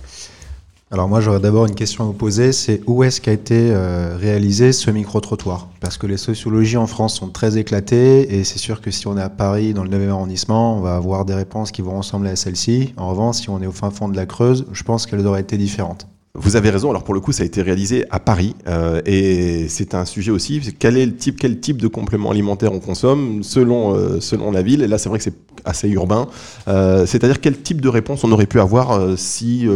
alors 0.90 1.10
moi 1.10 1.20
j'aurais 1.20 1.42
d'abord 1.42 1.66
une 1.66 1.76
question 1.76 2.06
à 2.06 2.08
vous 2.08 2.14
poser, 2.14 2.54
c'est 2.54 2.82
où 2.88 3.04
est-ce 3.04 3.20
qu'a 3.20 3.34
été 3.34 3.72
euh, 3.72 4.16
réalisé 4.18 4.72
ce 4.72 4.90
micro-trottoir? 4.90 5.68
Parce 5.82 5.98
que 5.98 6.08
les 6.08 6.16
sociologies 6.16 6.78
en 6.78 6.88
France 6.88 7.16
sont 7.16 7.28
très 7.28 7.58
éclatées 7.58 8.34
et 8.34 8.46
c'est 8.46 8.58
sûr 8.58 8.80
que 8.80 8.90
si 8.90 9.06
on 9.06 9.18
est 9.18 9.22
à 9.22 9.30
Paris 9.30 9.74
dans 9.74 9.84
le 9.84 9.90
9e 9.90 10.10
arrondissement, 10.10 10.78
on 10.78 10.82
va 10.82 10.96
avoir 10.96 11.26
des 11.26 11.34
réponses 11.34 11.72
qui 11.72 11.82
vont 11.82 11.98
ressembler 11.98 12.30
à 12.30 12.38
celle-ci. 12.38 12.94
En 12.96 13.10
revanche, 13.10 13.36
si 13.36 13.50
on 13.50 13.62
est 13.62 13.68
au 13.68 13.74
fin 13.74 13.92
fond 13.92 14.08
de 14.08 14.16
la 14.16 14.26
Creuse, 14.26 14.66
je 14.72 14.84
pense 14.84 15.06
qu'elles 15.06 15.28
auraient 15.28 15.42
été 15.42 15.58
différentes. 15.58 16.08
Vous 16.40 16.56
avez 16.56 16.70
raison. 16.70 16.92
Alors 16.92 17.04
pour 17.04 17.16
le 17.16 17.20
coup, 17.20 17.32
ça 17.32 17.42
a 17.42 17.46
été 17.48 17.64
réalisé 17.64 18.06
à 18.12 18.20
Paris 18.20 18.56
euh, 18.68 19.02
et 19.08 19.68
c'est 19.70 19.96
un 19.96 20.06
sujet 20.06 20.32
aussi. 20.32 20.62
Quel 20.78 20.96
est 20.96 21.06
le 21.08 21.16
type, 21.16 21.40
quel 21.40 21.60
type 21.60 21.82
de 21.82 21.88
complément 21.88 22.30
alimentaire 22.30 22.74
on 22.74 22.80
consomme 22.80 23.42
selon 23.42 23.96
euh, 23.96 24.20
selon 24.20 24.52
la 24.52 24.62
ville. 24.62 24.84
Et 24.84 24.88
là, 24.88 25.00
c'est 25.00 25.10
vrai 25.10 25.18
que 25.18 25.24
c'est 25.24 25.34
assez 25.66 25.90
urbain. 25.90 26.28
Euh, 26.68 27.08
c'est-à-dire 27.08 27.42
quel 27.42 27.60
type 27.60 27.82
de 27.82 27.90
réponse 27.90 28.24
on 28.24 28.32
aurait 28.32 28.46
pu 28.46 28.60
avoir 28.60 29.18
si 29.18 29.68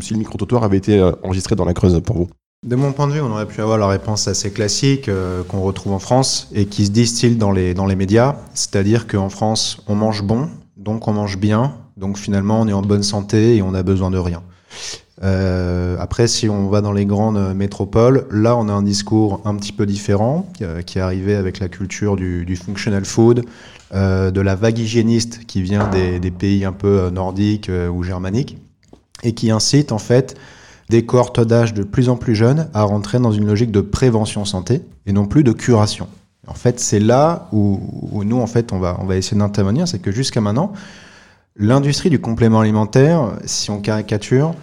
si 0.00 0.14
le 0.14 0.18
micro 0.18 0.38
trottoir 0.38 0.62
avait 0.62 0.76
été 0.76 1.02
enregistré 1.24 1.56
dans 1.56 1.64
la 1.64 1.74
Creuse 1.74 2.00
pour 2.04 2.16
vous? 2.16 2.28
De 2.64 2.76
mon 2.76 2.92
point 2.92 3.08
de 3.08 3.12
vue, 3.12 3.20
on 3.20 3.30
aurait 3.32 3.46
pu 3.46 3.60
avoir 3.60 3.78
la 3.78 3.88
réponse 3.88 4.28
assez 4.28 4.52
classique 4.52 5.10
qu'on 5.48 5.60
retrouve 5.60 5.92
en 5.92 5.98
France 5.98 6.48
et 6.54 6.66
qui 6.66 6.86
se 6.86 6.90
distille 6.90 7.36
dans 7.36 7.50
les, 7.50 7.74
dans 7.74 7.86
les 7.86 7.96
médias. 7.96 8.36
C'est-à-dire 8.54 9.08
qu'en 9.08 9.28
France, 9.28 9.82
on 9.88 9.96
mange 9.96 10.22
bon, 10.22 10.48
donc 10.76 11.08
on 11.08 11.12
mange 11.12 11.38
bien, 11.38 11.74
donc 11.96 12.18
finalement 12.18 12.60
on 12.60 12.68
est 12.68 12.72
en 12.72 12.82
bonne 12.82 13.02
santé 13.02 13.56
et 13.56 13.62
on 13.62 13.72
n'a 13.72 13.82
besoin 13.82 14.10
de 14.10 14.18
rien. 14.18 14.42
Euh, 15.22 15.96
après, 15.98 16.28
si 16.28 16.48
on 16.48 16.68
va 16.68 16.80
dans 16.80 16.92
les 16.92 17.06
grandes 17.06 17.54
métropoles, 17.54 18.26
là 18.30 18.56
on 18.56 18.68
a 18.68 18.72
un 18.72 18.82
discours 18.82 19.40
un 19.44 19.56
petit 19.56 19.72
peu 19.72 19.84
différent 19.84 20.48
euh, 20.62 20.82
qui 20.82 20.98
est 20.98 21.00
arrivé 21.00 21.34
avec 21.34 21.58
la 21.58 21.68
culture 21.68 22.16
du, 22.16 22.56
functional 22.56 23.04
food, 23.04 23.44
euh, 23.94 24.30
de 24.30 24.40
la 24.40 24.54
vague 24.54 24.78
hygiéniste 24.78 25.46
qui 25.46 25.62
vient 25.62 25.88
des, 25.88 26.30
pays 26.30 26.64
un 26.66 26.72
peu 26.72 27.00
euh, 27.00 27.10
nordiques 27.10 27.70
euh, 27.70 27.88
ou 27.88 28.02
germaniques 28.02 28.58
et 29.22 29.32
qui 29.32 29.50
incite 29.50 29.92
en 29.92 29.98
fait 29.98 30.36
des 30.90 31.06
cohortes 31.06 31.40
d'âge 31.40 31.72
de 31.72 31.82
plus 31.84 32.10
en 32.10 32.16
plus 32.16 32.34
jeunes 32.34 32.68
à 32.74 32.82
rentrer 32.82 33.18
dans 33.18 33.32
une 33.32 33.46
logique 33.46 33.72
de 33.72 33.80
prévention 33.80 34.44
santé 34.44 34.82
et 35.06 35.12
non 35.12 35.26
plus 35.26 35.42
de 35.42 35.52
curation. 35.52 36.06
En 36.46 36.54
fait, 36.54 36.80
c'est 36.80 37.00
là 37.00 37.48
où, 37.52 37.80
nous, 38.24 38.40
en 38.40 38.46
fait, 38.46 38.72
on 38.72 38.78
va 38.78 39.16
essayer 39.16 39.38
d'intervenir, 39.38 39.86
c'est 39.86 39.98
que 39.98 40.10
jusqu'à 40.10 40.40
maintenant, 40.40 40.72
l'industrie 41.56 42.08
du 42.08 42.20
complément 42.20 42.60
alimentaire, 42.60 43.32
si 43.44 43.70
on 43.70 43.80
caricature, 43.80 44.54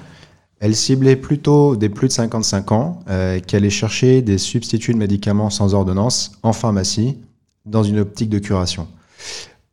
elle 0.66 0.76
ciblait 0.76 1.16
plutôt 1.16 1.76
des 1.76 1.90
plus 1.90 2.08
de 2.08 2.14
55 2.14 2.72
ans 2.72 3.00
euh, 3.08 3.40
qui 3.40 3.56
allaient 3.56 3.70
chercher 3.70 4.24
des 4.24 4.40
substituts 4.40 4.94
de 4.94 4.98
médicaments 4.98 5.52
sans 5.52 5.76
ordonnance 5.76 6.32
en 6.42 6.54
pharmacie 6.54 7.20
dans 7.68 7.84
une 7.84 8.00
optique 8.00 8.32
de 8.32 8.40
curation. 8.40 8.88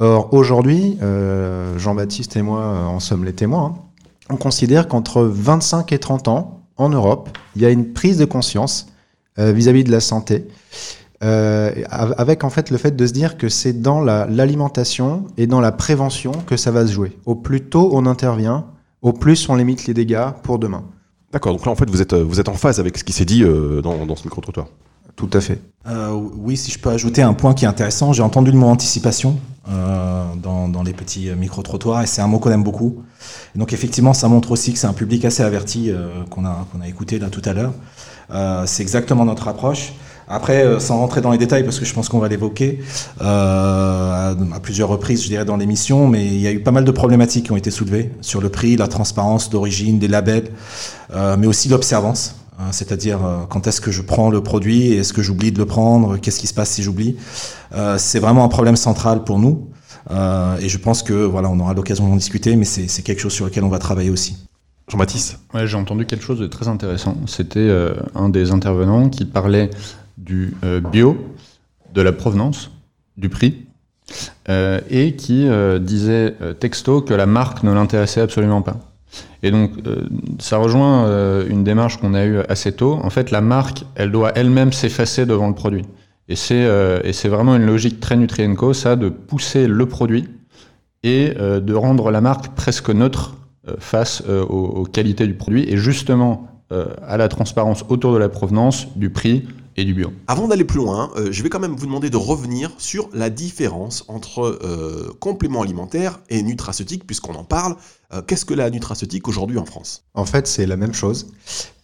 Or, 0.01 0.35
aujourd'hui, 0.35 0.99
euh, 1.01 1.79
Jean-Baptiste 1.79 2.37
et 2.37 2.43
moi 2.43 2.63
en 2.63 3.01
sommes 3.01 3.25
les 3.25 3.33
témoins, 3.33 3.75
hein, 3.75 4.03
on 4.29 4.37
considère 4.37 4.87
qu'entre 4.87 5.23
25 5.23 5.93
et 5.93 5.99
30 5.99 6.29
ans, 6.29 6.61
en 6.77 6.91
Europe, 6.91 7.31
il 7.57 7.63
y 7.63 7.65
a 7.65 7.71
une 7.71 7.95
prise 7.95 8.19
de 8.19 8.27
conscience 8.27 8.89
euh, 9.39 9.51
vis-à-vis 9.53 9.85
-vis 9.85 9.87
de 9.87 9.93
la 9.93 10.01
santé, 10.01 10.47
euh, 11.25 11.73
avec 11.89 12.45
en 12.45 12.51
fait 12.51 12.69
le 12.71 12.77
fait 12.77 12.95
de 12.95 13.07
se 13.07 13.15
dire 13.15 13.39
que 13.39 13.49
c'est 13.49 13.81
dans 13.81 14.01
l'alimentation 14.03 15.25
la, 15.39 15.43
et 15.43 15.47
dans 15.47 15.61
la 15.61 15.73
prévention 15.73 16.33
que 16.47 16.59
ça 16.59 16.71
va 16.71 16.87
se 16.87 16.93
jouer. 16.93 17.17
Au 17.25 17.35
plus 17.35 17.63
tôt 17.63 17.89
on 17.95 18.05
intervient, 18.05 18.67
au 19.03 19.13
plus 19.13 19.49
on 19.49 19.57
limite 19.57 19.87
les 19.87 19.95
dégâts 19.95 20.31
pour 20.43 20.59
demain. 20.59 20.85
D'accord, 21.33 21.53
donc 21.53 21.67
là 21.67 21.73
en 21.73 21.77
fait 21.77 21.91
vous 21.91 22.01
êtes, 22.01 22.15
vous 22.15 22.41
êtes 22.41 22.49
en 22.49 22.55
phase 22.55 22.81
avec 22.81 22.99
ce 22.99 23.05
qui 23.05 23.13
s'est 23.13 23.25
dit 23.25 23.43
euh, 23.43 23.83
dans, 23.83 24.07
dans, 24.07 24.17
ce 24.17 24.25
micro-trottoir. 24.25 24.67
Tout 25.17 25.31
à 25.33 25.41
fait. 25.41 25.61
Euh, 25.87 26.11
oui, 26.37 26.57
si 26.57 26.71
je 26.71 26.79
peux 26.79 26.91
ajouter 26.91 27.23
un 27.23 27.35
point 27.35 27.53
qui 27.55 27.65
est 27.65 27.69
intéressant, 27.69 28.13
j'ai 28.13 28.23
entendu 28.23 28.51
le 28.51 28.57
mot 28.57 28.67
anticipation 28.67 29.39
euh, 29.69 30.25
dans, 30.37 30.69
dans, 30.69 30.83
les 30.83 30.93
petits 30.93 31.31
micro-trottoirs 31.31 32.03
et 32.03 32.07
c'est 32.07 32.23
un 32.23 32.27
mot 32.27 32.39
qu'on 32.39 32.51
aime 32.51 32.65
beaucoup. 32.65 33.03
Et 33.55 33.59
donc 33.59 33.73
effectivement, 33.73 34.13
ça 34.15 34.29
montre 34.29 34.51
aussi 34.51 34.73
que 34.73 34.79
c'est 34.79 34.87
un 34.87 34.93
public 34.93 35.25
assez 35.25 35.43
averti 35.43 35.91
euh, 35.91 36.25
qu'on 36.31 36.45
a, 36.45 36.67
qu'on 36.73 36.81
a 36.81 36.89
écouté 36.89 37.19
là 37.19 37.29
tout 37.29 37.43
à 37.45 37.53
l'heure. 37.53 37.73
Euh, 38.31 38.65
c'est 38.67 38.83
exactement 38.83 39.25
notre 39.25 39.49
approche. 39.49 39.93
Après, 40.29 40.64
euh, 40.64 40.79
sans 40.79 40.99
rentrer 40.99 41.21
dans 41.21 41.31
les 41.31 41.38
détails, 41.38 41.64
parce 41.64 41.79
que 41.79 41.85
je 41.85 41.93
pense 41.93 42.09
qu'on 42.09 42.19
va 42.19 42.29
l'évoquer 42.29 42.81
euh, 43.21 44.35
à, 44.35 44.61
plusieurs 44.61 44.88
reprises, 44.88 45.23
je 45.23 45.29
dirais, 45.29 45.45
dans 45.45 45.57
l'émission, 45.57 46.09
mais 46.09 46.25
il 46.25 46.41
y 46.41 46.47
a 46.47 46.52
eu 46.52 46.61
pas 46.61 46.71
mal 46.71 46.85
de 46.85 46.91
problématiques 46.91 47.47
qui 47.47 47.52
ont 47.52 47.57
été 47.57 47.71
soulevées 47.71 48.11
sur 48.21 48.41
le 48.41 48.49
prix, 48.49 48.76
la 48.76 48.88
transparence 48.88 49.50
d'origine, 49.50 49.99
des 49.99 50.09
labels, 50.09 50.50
euh, 51.14 51.37
mais 51.38 51.47
aussi 51.47 51.69
l'observance. 51.69 52.37
Hein, 52.59 52.71
c'est-à-dire 52.71 53.19
quand 53.49 53.67
est-ce 53.67 53.81
que 53.81 53.91
je 53.91 54.02
prends 54.02 54.31
le 54.31 54.43
produit, 54.43 54.93
est-ce 54.93 55.12
que 55.12 55.23
j'oublie 55.23 55.52
de 55.52 55.59
le 55.59 55.67
prendre, 55.67 56.19
qu'est-ce 56.19 56.38
qui 56.38 56.47
se 56.47 56.55
passe 56.55 56.71
si 56.71 56.83
j'oublie. 56.83 57.17
c'est 57.97 58.19
vraiment 58.19 58.45
un 58.45 58.49
problème 58.49 58.76
central 58.76 59.25
pour 59.25 59.38
nous. 59.38 59.69
Et 60.11 60.69
je 60.69 60.79
pense 60.79 61.02
que 61.02 61.14
voilà, 61.14 61.49
on 61.49 61.59
aura 61.61 61.73
l'occasion 61.73 62.07
d'en 62.07 62.17
discuter, 62.17 62.55
mais 62.57 62.67
c'est 62.67 63.02
quelque 63.02 63.21
chose 63.21 63.33
sur 63.33 63.47
lequel 63.47 63.64
on 63.64 63.71
va 63.71 63.79
travailler 63.79 64.11
aussi. 64.11 64.37
Jean-Baptiste? 64.88 65.38
J'ai 65.64 65.76
entendu 65.76 66.05
quelque 66.05 66.25
chose 66.25 66.38
de 66.38 66.47
très 66.47 66.69
intéressant. 66.69 67.17
C'était 67.26 67.71
un 68.14 68.29
des 68.29 68.50
intervenants 68.50 69.09
qui 69.09 69.25
parlait 69.25 69.71
du 70.23 70.55
euh, 70.64 70.81
bio, 70.81 71.17
de 71.93 72.00
la 72.00 72.12
provenance, 72.12 72.71
du 73.17 73.29
prix, 73.29 73.67
euh, 74.49 74.81
et 74.91 75.14
qui 75.14 75.47
euh, 75.49 75.79
disait 75.79 76.35
texto 76.61 77.00
que 77.00 77.14
la 77.14 77.26
marque 77.26 77.62
ne 77.62 77.73
l'intéressait 77.73 78.21
absolument 78.21 78.62
pas. 78.62 78.79
Et 79.43 79.50
donc, 79.50 79.73
ça 80.38 80.57
rejoint 80.57 81.07
une 81.47 81.64
démarche 81.64 81.99
qu'on 81.99 82.14
a 82.14 82.25
eue 82.25 82.38
assez 82.49 82.73
tôt. 82.73 82.99
En 83.02 83.11
fait, 83.11 83.31
la 83.31 83.43
marque, 83.43 83.85
elle 83.95 84.11
doit 84.11 84.33
elle-même 84.37 84.73
s'effacer 84.73 85.26
devant 85.26 85.49
le 85.49 85.55
produit. 85.55 85.85
Et 86.29 86.37
c'est 86.37 87.29
vraiment 87.29 87.57
une 87.57 87.67
logique 87.67 88.00
très 88.00 88.17
Nutrienco, 88.17 88.73
ça, 88.73 88.97
de 88.97 89.11
pousser 89.11 89.67
le 89.67 89.85
produit 89.87 90.29
et 91.02 91.35
de 91.35 91.75
rendre 91.75 92.11
la 92.11 92.23
marque 92.23 92.55
presque 92.55 92.88
neutre 92.88 93.37
face 93.81 94.23
aux, 94.49 94.85
qualités 94.85 95.26
du 95.26 95.35
produit 95.35 95.69
et 95.69 95.76
justement 95.76 96.47
à 96.71 97.19
la 97.19 97.29
transparence 97.29 97.85
autour 97.91 98.14
de 98.14 98.19
la 98.19 98.31
provenance, 98.31 98.97
du 98.97 99.11
prix 99.11 99.45
et 99.76 99.85
du 99.85 99.95
bio. 99.95 100.12
Avant 100.26 100.49
d'aller 100.49 100.64
plus 100.64 100.79
loin, 100.79 101.11
euh, 101.17 101.31
je 101.33 101.43
vais 101.43 101.49
quand 101.49 101.61
même 101.61 101.75
vous 101.75 101.87
demander 101.87 102.11
de 102.11 102.17
revenir 102.17 102.73
sur 102.79 103.09
la 103.12 103.31
différence 103.31 104.05
entre 104.09 104.43
euh, 104.43 105.12
compléments 105.21 105.62
alimentaires 105.62 106.21
et 106.29 106.43
nutraceutiques, 106.43 107.07
puisqu'on 107.07 107.35
en 107.35 107.45
parle. 107.45 107.76
Euh, 108.12 108.23
Qu'est-ce 108.23 108.45
que 108.45 108.55
la 108.55 108.71
nutraceutique 108.71 109.26
aujourd'hui 109.29 109.59
en 109.59 109.64
France? 109.64 110.05
En 110.14 110.25
fait, 110.25 110.47
c'est 110.47 110.67
la 110.67 110.76
même 110.76 110.93
chose. 110.93 111.29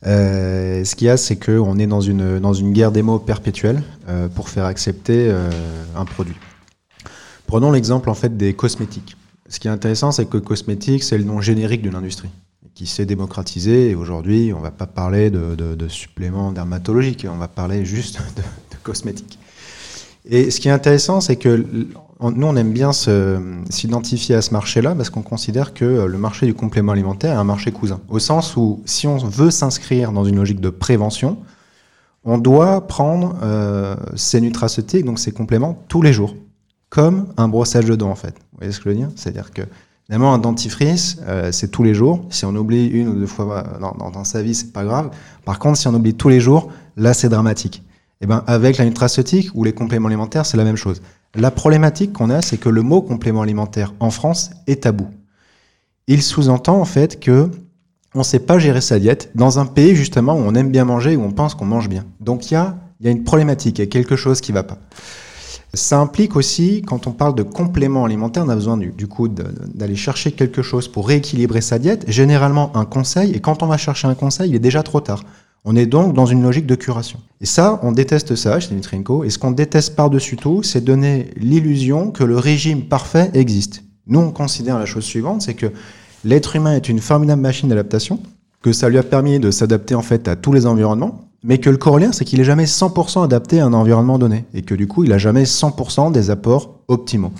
Euh, 0.06 0.84
ce 0.84 0.94
qu'il 0.94 1.06
y 1.06 1.10
a, 1.10 1.16
c'est 1.16 1.36
qu'on 1.36 1.78
est 1.78 1.86
dans 1.86 2.00
une, 2.00 2.38
dans 2.38 2.52
une 2.52 2.72
guerre 2.72 2.92
des 2.92 3.02
mots 3.02 3.18
perpétuelle 3.18 3.82
euh, 4.08 4.28
pour 4.28 4.48
faire 4.48 4.64
accepter 4.64 5.28
euh, 5.30 5.50
un 5.96 6.04
produit. 6.04 6.36
Prenons 7.46 7.70
l'exemple 7.70 8.10
en 8.10 8.14
fait 8.14 8.36
des 8.36 8.52
cosmétiques. 8.52 9.16
Ce 9.48 9.58
qui 9.58 9.68
est 9.68 9.70
intéressant, 9.70 10.12
c'est 10.12 10.26
que 10.26 10.36
cosmétique, 10.36 11.02
c'est 11.02 11.16
le 11.16 11.24
nom 11.24 11.40
générique 11.40 11.80
d'une 11.80 11.94
industrie 11.94 12.28
qui 12.78 12.86
s'est 12.86 13.06
démocratisé. 13.06 13.90
Et 13.90 13.94
aujourd'hui, 13.96 14.52
on 14.54 14.58
ne 14.58 14.62
va 14.62 14.70
pas 14.70 14.86
parler 14.86 15.30
de, 15.30 15.88
suppléments 15.88 16.52
dermatologiques, 16.52 17.26
on 17.28 17.36
va 17.36 17.48
parler 17.48 17.84
juste 17.84 18.20
de, 18.36 18.42
cosmétiques. 18.84 19.36
Et 20.24 20.52
ce 20.52 20.60
qui 20.60 20.68
est 20.68 20.70
intéressant, 20.70 21.20
c'est 21.20 21.34
que 21.34 21.66
nous, 22.20 22.46
on 22.46 22.56
aime 22.56 22.72
bien 22.72 22.92
s'identifier 22.92 24.36
à 24.36 24.42
ce 24.42 24.52
marché-là 24.52 24.94
parce 24.94 25.10
qu'on 25.10 25.22
considère 25.22 25.74
que 25.74 25.84
le 26.04 26.18
marché 26.18 26.46
du 26.46 26.54
complément 26.54 26.92
alimentaire 26.92 27.32
est 27.32 27.38
un 27.38 27.44
marché 27.44 27.72
cousin. 27.72 28.00
Au 28.08 28.20
sens 28.20 28.56
où, 28.56 28.80
si 28.84 29.08
on 29.08 29.16
veut 29.16 29.50
s'inscrire 29.50 30.12
dans 30.12 30.24
une 30.24 30.36
logique 30.36 30.60
de 30.60 30.70
prévention, 30.70 31.36
on 32.22 32.38
doit 32.38 32.86
prendre 32.86 33.36
euh, 33.42 33.96
ces 34.14 34.40
nutraceutiques, 34.40 35.04
donc 35.04 35.18
ces 35.18 35.32
compléments, 35.32 35.82
tous 35.88 36.02
les 36.02 36.12
jours, 36.12 36.36
comme 36.90 37.26
un 37.36 37.48
brossage 37.48 37.86
de 37.86 37.96
dents, 37.96 38.10
en 38.10 38.14
fait. 38.16 38.34
Vous 38.52 38.58
voyez 38.58 38.72
ce 38.72 38.78
que 38.78 38.84
je 38.84 38.88
veux 38.90 38.94
dire? 38.94 39.10
C'est-à-dire 39.16 39.50
que 39.52 39.62
Évidemment, 40.08 40.32
un 40.32 40.38
dentifrice, 40.38 41.18
euh, 41.26 41.52
c'est 41.52 41.68
tous 41.68 41.82
les 41.82 41.92
jours. 41.92 42.24
Si 42.30 42.46
on 42.46 42.56
oublie 42.56 42.86
une 42.86 43.08
ou 43.08 43.14
deux 43.14 43.26
fois 43.26 43.62
dans, 43.78 44.10
dans, 44.10 44.24
sa 44.24 44.42
vie, 44.42 44.54
c'est 44.54 44.72
pas 44.72 44.84
grave. 44.84 45.10
Par 45.44 45.58
contre, 45.58 45.76
si 45.78 45.86
on 45.86 45.92
oublie 45.92 46.14
tous 46.14 46.30
les 46.30 46.40
jours, 46.40 46.70
là, 46.96 47.12
c'est 47.12 47.28
dramatique. 47.28 47.82
Et 48.22 48.26
ben, 48.26 48.42
avec 48.46 48.78
la 48.78 48.86
nutraceutique 48.86 49.50
ou 49.54 49.64
les 49.64 49.74
compléments 49.74 50.08
alimentaires, 50.08 50.46
c'est 50.46 50.56
la 50.56 50.64
même 50.64 50.76
chose. 50.76 51.02
La 51.34 51.50
problématique 51.50 52.14
qu'on 52.14 52.30
a, 52.30 52.40
c'est 52.40 52.56
que 52.56 52.70
le 52.70 52.80
mot 52.80 53.02
complément 53.02 53.42
alimentaire 53.42 53.92
en 54.00 54.10
France 54.10 54.50
est 54.66 54.84
tabou. 54.84 55.08
Il 56.06 56.22
sous-entend 56.22 56.80
en 56.80 56.86
fait 56.86 57.20
que 57.20 57.50
on 58.14 58.20
ne 58.20 58.24
sait 58.24 58.38
pas 58.38 58.58
gérer 58.58 58.80
sa 58.80 58.98
diète 58.98 59.30
dans 59.34 59.58
un 59.58 59.66
pays 59.66 59.94
justement 59.94 60.32
où 60.32 60.38
on 60.38 60.54
aime 60.54 60.70
bien 60.70 60.86
manger, 60.86 61.16
où 61.16 61.22
on 61.22 61.32
pense 61.32 61.54
qu'on 61.54 61.66
mange 61.66 61.90
bien. 61.90 62.06
Donc 62.20 62.50
il 62.50 62.54
y 62.54 62.56
a, 62.56 62.78
y 63.02 63.08
a 63.08 63.10
une 63.10 63.24
problématique, 63.24 63.78
il 63.78 63.82
y 63.82 63.84
a 63.84 63.88
quelque 63.88 64.16
chose 64.16 64.40
qui 64.40 64.52
ne 64.52 64.54
va 64.54 64.62
pas. 64.62 64.78
Ça 65.74 66.00
implique 66.00 66.34
aussi, 66.34 66.82
quand 66.82 67.06
on 67.06 67.12
parle 67.12 67.34
de 67.34 67.42
complément 67.42 68.04
alimentaire, 68.04 68.44
on 68.46 68.48
a 68.48 68.54
besoin 68.54 68.78
du, 68.78 69.06
coup 69.06 69.28
d'aller 69.28 69.96
chercher 69.96 70.32
quelque 70.32 70.62
chose 70.62 70.88
pour 70.88 71.06
rééquilibrer 71.06 71.60
sa 71.60 71.78
diète, 71.78 72.04
généralement 72.08 72.74
un 72.74 72.86
conseil, 72.86 73.32
et 73.32 73.40
quand 73.40 73.62
on 73.62 73.66
va 73.66 73.76
chercher 73.76 74.08
un 74.08 74.14
conseil, 74.14 74.50
il 74.50 74.56
est 74.56 74.60
déjà 74.60 74.82
trop 74.82 75.00
tard. 75.00 75.24
On 75.64 75.76
est 75.76 75.86
donc 75.86 76.14
dans 76.14 76.24
une 76.24 76.42
logique 76.42 76.66
de 76.66 76.74
curation. 76.74 77.20
Et 77.42 77.46
ça, 77.46 77.80
on 77.82 77.92
déteste 77.92 78.34
ça 78.34 78.58
chez 78.60 78.74
Nutrinco, 78.74 79.24
et 79.24 79.30
ce 79.30 79.38
qu'on 79.38 79.50
déteste 79.50 79.94
par-dessus 79.94 80.36
tout, 80.36 80.62
c'est 80.62 80.82
donner 80.82 81.30
l'illusion 81.36 82.12
que 82.12 82.24
le 82.24 82.38
régime 82.38 82.84
parfait 82.84 83.30
existe. 83.34 83.82
Nous, 84.06 84.20
on 84.20 84.30
considère 84.30 84.78
la 84.78 84.86
chose 84.86 85.04
suivante, 85.04 85.42
c'est 85.42 85.54
que 85.54 85.70
l'être 86.24 86.56
humain 86.56 86.76
est 86.76 86.88
une 86.88 87.00
formidable 87.00 87.42
machine 87.42 87.68
d'adaptation, 87.68 88.20
que 88.62 88.72
ça 88.72 88.88
lui 88.88 88.96
a 88.96 89.02
permis 89.02 89.38
de 89.38 89.50
s'adapter 89.50 89.94
en 89.94 90.02
fait 90.02 90.28
à 90.28 90.36
tous 90.36 90.52
les 90.52 90.64
environnements, 90.64 91.27
mais 91.42 91.58
que 91.58 91.70
le 91.70 91.76
corollaire, 91.76 92.14
c'est 92.14 92.24
qu'il 92.24 92.40
est 92.40 92.44
jamais 92.44 92.64
100% 92.64 93.24
adapté 93.24 93.60
à 93.60 93.66
un 93.66 93.72
environnement 93.72 94.18
donné, 94.18 94.44
et 94.54 94.62
que 94.62 94.74
du 94.74 94.86
coup, 94.86 95.04
il 95.04 95.12
a 95.12 95.18
jamais 95.18 95.44
100% 95.44 96.12
des 96.12 96.30
apports 96.30 96.80
optimaux. 96.88 97.32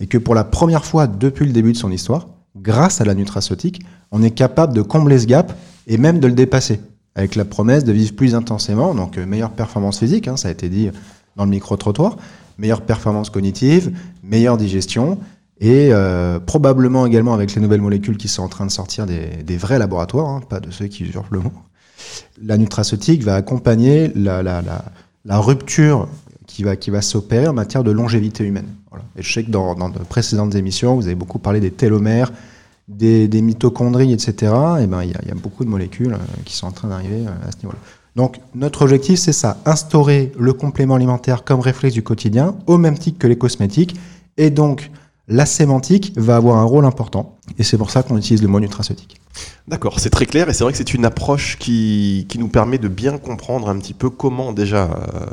Et 0.00 0.06
que 0.06 0.18
pour 0.18 0.34
la 0.34 0.44
première 0.44 0.84
fois 0.84 1.06
depuis 1.06 1.46
le 1.46 1.52
début 1.52 1.72
de 1.72 1.76
son 1.76 1.92
histoire, 1.92 2.26
grâce 2.56 3.00
à 3.00 3.04
la 3.04 3.14
nutraceutique, 3.14 3.82
on 4.10 4.22
est 4.22 4.30
capable 4.30 4.74
de 4.74 4.82
combler 4.82 5.18
ce 5.18 5.26
gap 5.26 5.56
et 5.86 5.98
même 5.98 6.18
de 6.18 6.26
le 6.26 6.34
dépasser, 6.34 6.80
avec 7.14 7.36
la 7.36 7.44
promesse 7.44 7.84
de 7.84 7.92
vivre 7.92 8.14
plus 8.14 8.34
intensément, 8.34 8.94
donc 8.94 9.18
euh, 9.18 9.26
meilleure 9.26 9.52
performance 9.52 10.00
physique, 10.00 10.26
hein, 10.26 10.36
ça 10.36 10.48
a 10.48 10.50
été 10.50 10.68
dit 10.68 10.90
dans 11.36 11.44
le 11.44 11.50
micro-trottoir, 11.50 12.16
meilleure 12.58 12.82
performance 12.82 13.30
cognitive, 13.30 13.96
meilleure 14.22 14.56
digestion, 14.56 15.18
et 15.60 15.90
euh, 15.92 16.40
probablement 16.40 17.06
également 17.06 17.34
avec 17.34 17.54
les 17.54 17.62
nouvelles 17.62 17.80
molécules 17.80 18.16
qui 18.16 18.26
sont 18.26 18.42
en 18.42 18.48
train 18.48 18.66
de 18.66 18.70
sortir 18.72 19.06
des, 19.06 19.42
des 19.44 19.56
vrais 19.56 19.78
laboratoires, 19.78 20.28
hein, 20.28 20.40
pas 20.48 20.58
de 20.58 20.70
ceux 20.72 20.86
qui 20.86 21.04
usurpent 21.04 21.32
le 21.32 21.40
mot, 21.40 21.52
la 22.42 22.56
nutraceutique 22.56 23.22
va 23.22 23.36
accompagner 23.36 24.12
la, 24.14 25.38
rupture 25.38 26.08
qui 26.46 26.62
va, 26.62 26.76
qui 26.76 26.90
va 26.90 27.02
s'opérer 27.02 27.48
en 27.48 27.52
matière 27.52 27.84
de 27.84 27.90
longévité 27.90 28.44
humaine. 28.44 28.68
Et 29.16 29.22
je 29.22 29.32
sais 29.32 29.44
que 29.44 29.50
dans, 29.50 29.74
de 29.74 29.98
précédentes 30.00 30.54
émissions, 30.54 30.94
vous 30.94 31.06
avez 31.06 31.14
beaucoup 31.14 31.38
parlé 31.38 31.60
des 31.60 31.70
télomères 31.70 32.30
des, 32.88 33.42
mitochondries, 33.42 34.12
etc., 34.12 34.52
et 34.80 34.86
ben, 34.86 35.02
il 35.02 35.08
y, 35.08 35.28
y 35.28 35.30
a 35.30 35.34
beaucoup 35.34 35.64
de 35.64 35.70
molécules 35.70 36.12
euh, 36.12 36.42
qui 36.44 36.54
sont 36.54 36.66
en 36.66 36.72
train 36.72 36.88
d'arriver 36.88 37.26
euh, 37.26 37.48
à 37.48 37.50
ce 37.50 37.56
niveau-là. 37.58 37.78
Donc 38.16 38.40
notre 38.54 38.82
objectif, 38.82 39.18
c'est 39.18 39.32
ça, 39.32 39.58
instaurer 39.64 40.32
le 40.38 40.52
complément 40.52 40.94
alimentaire 40.94 41.44
comme 41.44 41.60
réflexe 41.60 41.94
du 41.94 42.02
quotidien, 42.02 42.54
au 42.66 42.78
même 42.78 42.98
titre 42.98 43.18
que 43.18 43.26
les 43.26 43.36
cosmétiques, 43.36 43.96
et 44.36 44.50
donc 44.50 44.90
la 45.28 45.46
sémantique 45.46 46.12
va 46.16 46.36
avoir 46.36 46.56
un 46.56 46.64
rôle 46.64 46.84
important, 46.84 47.38
et 47.58 47.62
c'est 47.62 47.78
pour 47.78 47.90
ça 47.90 48.02
qu'on 48.02 48.16
utilise 48.16 48.42
le 48.42 48.48
mot 48.48 48.60
nutraceutique. 48.60 49.20
D'accord, 49.66 49.98
c'est 49.98 50.10
très 50.10 50.26
clair 50.26 50.48
et 50.48 50.54
c'est 50.54 50.62
vrai 50.62 50.72
que 50.72 50.78
c'est 50.78 50.94
une 50.94 51.04
approche 51.04 51.58
qui, 51.58 52.26
qui 52.28 52.38
nous 52.38 52.48
permet 52.48 52.78
de 52.78 52.88
bien 52.88 53.16
comprendre 53.18 53.68
un 53.68 53.78
petit 53.78 53.94
peu 53.94 54.10
comment 54.10 54.52
déjà, 54.52 54.84
euh, 54.84 55.26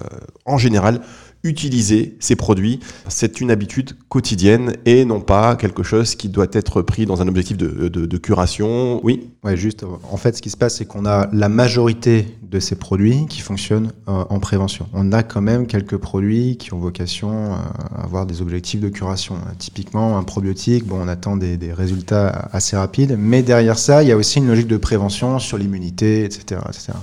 en 0.45 0.57
général, 0.57 1.01
utiliser 1.43 2.15
ces 2.19 2.36
produits. 2.36 2.79
C'est 3.07 3.41
une 3.41 3.51
habitude 3.51 3.98
quotidienne 4.10 4.75
et 4.86 5.05
non 5.05 5.21
pas 5.21 5.55
quelque 5.55 5.83
chose 5.83 6.15
qui 6.15 6.29
doit 6.29 6.48
être 6.53 6.81
pris 6.81 7.05
dans 7.05 7.21
un 7.21 7.27
objectif 7.27 7.57
de, 7.57 7.88
de- 7.88 8.17
curation. 8.17 9.03
Oui, 9.03 9.29
Ouais, 9.43 9.57
juste. 9.57 9.83
En 10.12 10.17
fait, 10.17 10.36
ce 10.38 10.41
qui 10.41 10.51
se 10.51 10.57
passe, 10.57 10.75
c'est 10.77 10.86
qu'on 10.86 11.05
a 11.05 11.27
la 11.33 11.50
majorité 11.50 12.27
de 12.43 12.60
ces 12.60 12.75
produits 12.75 13.25
qui 13.27 13.41
fonctionnent 13.41 13.91
euh, 14.07 14.24
en 14.29 14.39
prévention. 14.39 14.88
On 14.93 15.12
a 15.13 15.24
quand 15.24 15.41
même 15.41 15.65
quelques 15.65 15.98
produits 15.98 16.57
qui 16.57 16.74
ont 16.74 16.79
vocation 16.79 17.53
à 17.55 18.03
avoir 18.03 18.27
des 18.27 18.43
objectifs 18.43 18.79
de 18.79 18.89
curation. 18.89 19.38
Typiquement, 19.57 20.17
un 20.19 20.24
probiotique, 20.24 20.86
bon, 20.86 21.00
on 21.01 21.07
attend 21.07 21.38
des, 21.38 21.57
des 21.57 21.74
résultats 21.74 22.27
assez 22.51 22.75
rapides, 22.77 23.15
mais 23.17 23.41
derrière 23.41 23.79
ça, 23.79 24.03
il 24.03 24.10
y 24.10 24.12
a 24.12 24.17
aussi 24.17 24.38
une 24.38 24.48
logique 24.48 24.67
de 24.67 24.77
prévention 24.77 25.39
sur 25.39 25.57
l'immunité, 25.57 26.24
etc., 26.24 26.62
etc. 26.69 26.93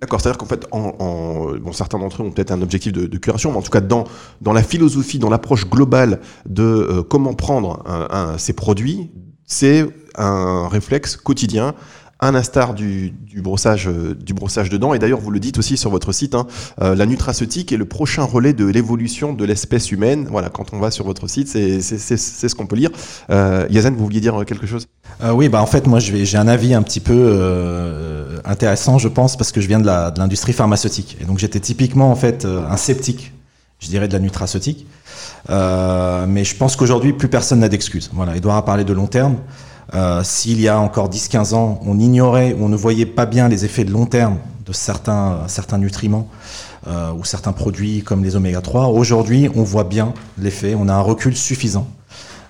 D'accord, 0.00 0.20
c'est-à-dire 0.20 0.38
qu'en 0.38 0.46
fait, 0.46 0.66
en, 0.70 1.52
bon, 1.60 1.72
certains 1.72 1.98
d'entre 1.98 2.22
eux 2.22 2.26
ont 2.26 2.30
peut-être 2.30 2.52
un 2.52 2.62
objectif 2.62 2.92
de, 2.92 3.18
curation, 3.18 3.52
mais 3.52 3.58
en 3.58 3.62
tout 3.62 3.70
cas, 3.70 3.82
dans, 3.82 4.04
dans 4.40 4.54
la 4.54 4.62
philosophie, 4.62 5.18
dans 5.18 5.28
l'approche 5.28 5.68
globale 5.68 6.20
de 6.48 6.62
euh, 6.62 7.02
comment 7.02 7.34
prendre 7.34 7.84
ces 8.38 8.54
produits, 8.54 9.10
c'est 9.44 9.86
un 10.16 10.68
réflexe 10.68 11.16
quotidien, 11.16 11.74
un 12.20 12.34
instar 12.34 12.74
du, 12.74 13.14
brossage, 13.36 13.88
euh, 13.88 14.14
du 14.14 14.34
brossage 14.34 14.68
de 14.68 14.76
dents. 14.76 14.94
Et 14.94 14.98
d'ailleurs, 14.98 15.20
vous 15.20 15.30
le 15.30 15.40
dites 15.40 15.58
aussi 15.58 15.76
sur 15.76 15.90
votre 15.90 16.12
site, 16.12 16.34
hein, 16.34 16.46
euh, 16.82 16.94
la 16.94 17.06
nutraceutique 17.06 17.72
est 17.72 17.76
le 17.76 17.86
prochain 17.86 18.24
relais 18.24 18.52
de 18.52 18.66
l'évolution 18.66 19.32
de 19.32 19.44
l'espèce 19.44 19.90
humaine. 19.90 20.28
Voilà, 20.30 20.50
quand 20.50 20.72
on 20.72 20.78
va 20.78 20.90
sur 20.90 21.04
votre 21.04 21.28
site, 21.28 21.48
c'est 21.48 21.80
ce 21.80 22.54
qu'on 22.54 22.66
peut 22.66 22.76
lire. 22.76 22.90
Euh, 23.30 23.66
Yazan, 23.70 23.92
vous 23.92 24.04
vouliez 24.04 24.20
dire 24.20 24.44
quelque 24.46 24.66
chose? 24.66 24.86
Euh, 25.22 25.32
oui, 25.32 25.48
bah 25.48 25.62
en 25.62 25.66
fait, 25.66 25.86
moi, 25.86 25.98
j'ai 25.98 26.36
un 26.36 26.48
avis 26.48 26.74
un 26.74 26.82
petit 26.82 27.00
peu 27.00 28.40
intéressant, 28.44 28.98
je 28.98 29.08
pense, 29.08 29.36
parce 29.36 29.52
que 29.52 29.60
je 29.60 29.68
viens 29.68 29.80
de 29.80 29.86
l'industrie 29.86 30.52
pharmaceutique. 30.52 31.16
Et 31.20 31.24
donc, 31.24 31.38
j'étais 31.38 31.60
typiquement, 31.60 32.10
en 32.10 32.16
fait, 32.16 32.44
un 32.44 32.76
sceptique, 32.76 33.32
je 33.78 33.88
dirais, 33.88 34.08
de 34.08 34.12
la 34.12 34.18
nutraceutique. 34.18 34.86
Mais 35.48 36.44
je 36.44 36.56
pense 36.56 36.76
qu'aujourd'hui, 36.76 37.12
plus 37.12 37.28
personne 37.28 37.60
n'a 37.60 37.68
d'excuses. 37.68 38.10
Voilà, 38.12 38.36
Edouard 38.36 38.56
a 38.56 38.64
parlé 38.64 38.84
de 38.84 38.92
long 38.92 39.06
terme. 39.06 39.36
Euh, 39.94 40.22
S'il 40.22 40.60
y 40.60 40.68
a 40.68 40.78
encore 40.78 41.10
10-15 41.10 41.54
ans, 41.54 41.80
on 41.84 41.98
ignorait 41.98 42.56
on 42.60 42.68
ne 42.68 42.76
voyait 42.76 43.06
pas 43.06 43.26
bien 43.26 43.48
les 43.48 43.64
effets 43.64 43.84
de 43.84 43.90
long 43.90 44.06
terme 44.06 44.38
de 44.66 44.72
certains, 44.72 45.40
certains 45.48 45.78
nutriments 45.78 46.28
euh, 46.86 47.12
ou 47.12 47.24
certains 47.24 47.52
produits 47.52 48.02
comme 48.02 48.22
les 48.22 48.36
oméga 48.36 48.60
3, 48.60 48.86
aujourd'hui, 48.86 49.50
on 49.56 49.62
voit 49.62 49.84
bien 49.84 50.14
l'effet. 50.38 50.74
On 50.78 50.88
a 50.88 50.94
un 50.94 51.00
recul 51.00 51.36
suffisant 51.36 51.88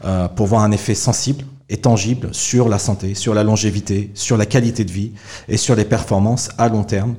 euh, 0.05 0.29
pour 0.29 0.47
voir 0.47 0.63
un 0.63 0.71
effet 0.71 0.95
sensible 0.95 1.45
et 1.71 1.77
tangible 1.77 2.29
sur 2.33 2.69
la 2.69 2.79
santé, 2.79 3.15
sur 3.15 3.33
la 3.33 3.45
longévité, 3.45 4.11
sur 4.15 4.37
la 4.37 4.45
qualité 4.45 4.85
de 4.85 4.91
vie 4.91 5.13
et 5.49 5.57
sur 5.57 5.77
les 5.77 5.85
performances 5.85 6.51
à 6.59 6.69
long 6.69 6.83
terme. 6.83 7.15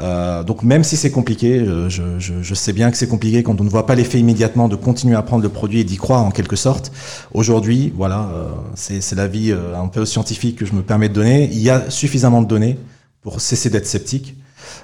Euh, 0.00 0.42
donc 0.42 0.62
même 0.62 0.82
si 0.82 0.96
c'est 0.96 1.10
compliqué, 1.10 1.58
euh, 1.58 1.88
je, 1.90 2.54
sais 2.54 2.72
bien 2.72 2.90
que 2.90 2.96
c'est 2.96 3.06
compliqué 3.06 3.42
quand 3.42 3.60
on 3.60 3.64
ne 3.64 3.68
voit 3.68 3.86
pas 3.86 3.94
l'effet 3.94 4.18
immédiatement 4.18 4.68
de 4.68 4.76
continuer 4.76 5.16
à 5.16 5.22
prendre 5.22 5.42
le 5.42 5.50
produit 5.50 5.80
et 5.80 5.84
d'y 5.84 5.98
croire 5.98 6.24
en 6.24 6.30
quelque 6.30 6.56
sorte. 6.56 6.90
Aujourd'hui, 7.34 7.92
voilà, 7.94 8.30
euh, 8.34 8.48
c'est 8.74 9.14
l'avis 9.14 9.52
un 9.52 9.88
peu 9.88 10.06
scientifique 10.06 10.56
que 10.56 10.64
je 10.64 10.72
me 10.72 10.82
permets 10.82 11.10
de 11.10 11.14
donner. 11.14 11.48
Il 11.52 11.60
y 11.60 11.68
a 11.68 11.90
suffisamment 11.90 12.40
de 12.40 12.48
données 12.48 12.78
pour 13.22 13.40
cesser 13.40 13.68
d'être 13.68 13.86
sceptique. 13.86 14.34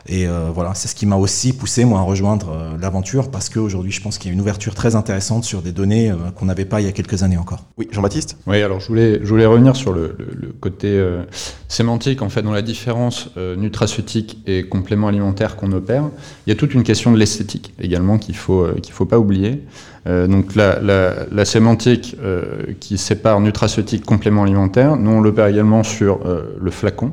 Et 0.08 0.26
euh, 0.28 0.50
voilà, 0.54 0.74
c'est 0.74 0.88
ce 0.88 0.94
qui 0.94 1.06
m'a 1.06 1.16
aussi 1.16 1.52
poussé 1.52 1.84
moi 1.84 2.00
à 2.00 2.02
rejoindre 2.02 2.50
euh, 2.50 2.76
l'aventure 2.80 3.30
parce 3.30 3.48
qu'aujourd'hui, 3.48 3.92
je 3.92 4.00
pense 4.02 4.18
qu'il 4.18 4.30
y 4.30 4.32
a 4.32 4.34
une 4.34 4.40
ouverture 4.40 4.74
très 4.74 4.94
intéressante 4.94 5.44
sur 5.44 5.62
des 5.62 5.72
données 5.72 6.10
euh, 6.10 6.16
qu'on 6.34 6.46
n'avait 6.46 6.64
pas 6.64 6.80
il 6.80 6.86
y 6.86 6.88
a 6.88 6.92
quelques 6.92 7.22
années 7.22 7.36
encore. 7.38 7.64
Oui, 7.78 7.88
Jean-Baptiste? 7.90 8.36
Oui, 8.46 8.62
alors 8.62 8.80
je 8.80 8.88
voulais, 8.88 9.20
je 9.22 9.28
voulais 9.28 9.46
revenir 9.46 9.74
sur 9.76 9.92
le, 9.92 10.14
le- 10.18 10.28
le 10.34 10.48
côté 10.52 10.88
euh, 10.88 11.22
sémantique, 11.68 12.22
en 12.22 12.28
fait, 12.28 12.42
dans 12.42 12.52
la 12.52 12.62
différence 12.62 13.30
euh, 13.36 13.56
nutraceutique 13.56 14.38
et 14.46 14.64
complément 14.68 15.08
alimentaire 15.08 15.56
qu'on 15.56 15.72
opère. 15.72 16.04
Il 16.46 16.50
y 16.50 16.52
a 16.52 16.56
toute 16.56 16.74
une 16.74 16.82
question 16.82 17.12
de 17.12 17.18
l'esthétique 17.18 17.74
également 17.80 18.18
qu'il 18.18 18.36
faut, 18.36 18.60
euh, 18.62 18.74
qu'il 18.82 18.92
faut 18.92 19.06
pas 19.06 19.18
oublier. 19.18 19.62
Euh, 20.06 20.28
donc 20.28 20.54
la, 20.54 20.80
la- 20.80 21.26
la 21.32 21.44
sémantique 21.44 22.16
euh, 22.22 22.42
qui 22.78 22.96
sépare 22.96 23.40
nutraceutique, 23.40 24.04
complément 24.04 24.44
alimentaire, 24.44 24.96
nous 24.96 25.10
on 25.10 25.20
l'opère 25.20 25.46
également 25.48 25.82
sur 25.82 26.20
euh, 26.26 26.56
le 26.60 26.70
flacon. 26.70 27.12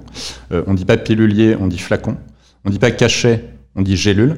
Euh, 0.52 0.62
on 0.67 0.76
dit 0.76 0.86
pas 0.86 0.97
pilulier, 0.97 1.56
on 1.60 1.65
dit 1.67 1.80
flacon. 1.80 2.17
On 2.65 2.69
dit 2.69 2.80
pas 2.80 2.91
cachet, 2.91 3.43
on 3.76 3.82
dit 3.82 3.97
gélule. 3.97 4.38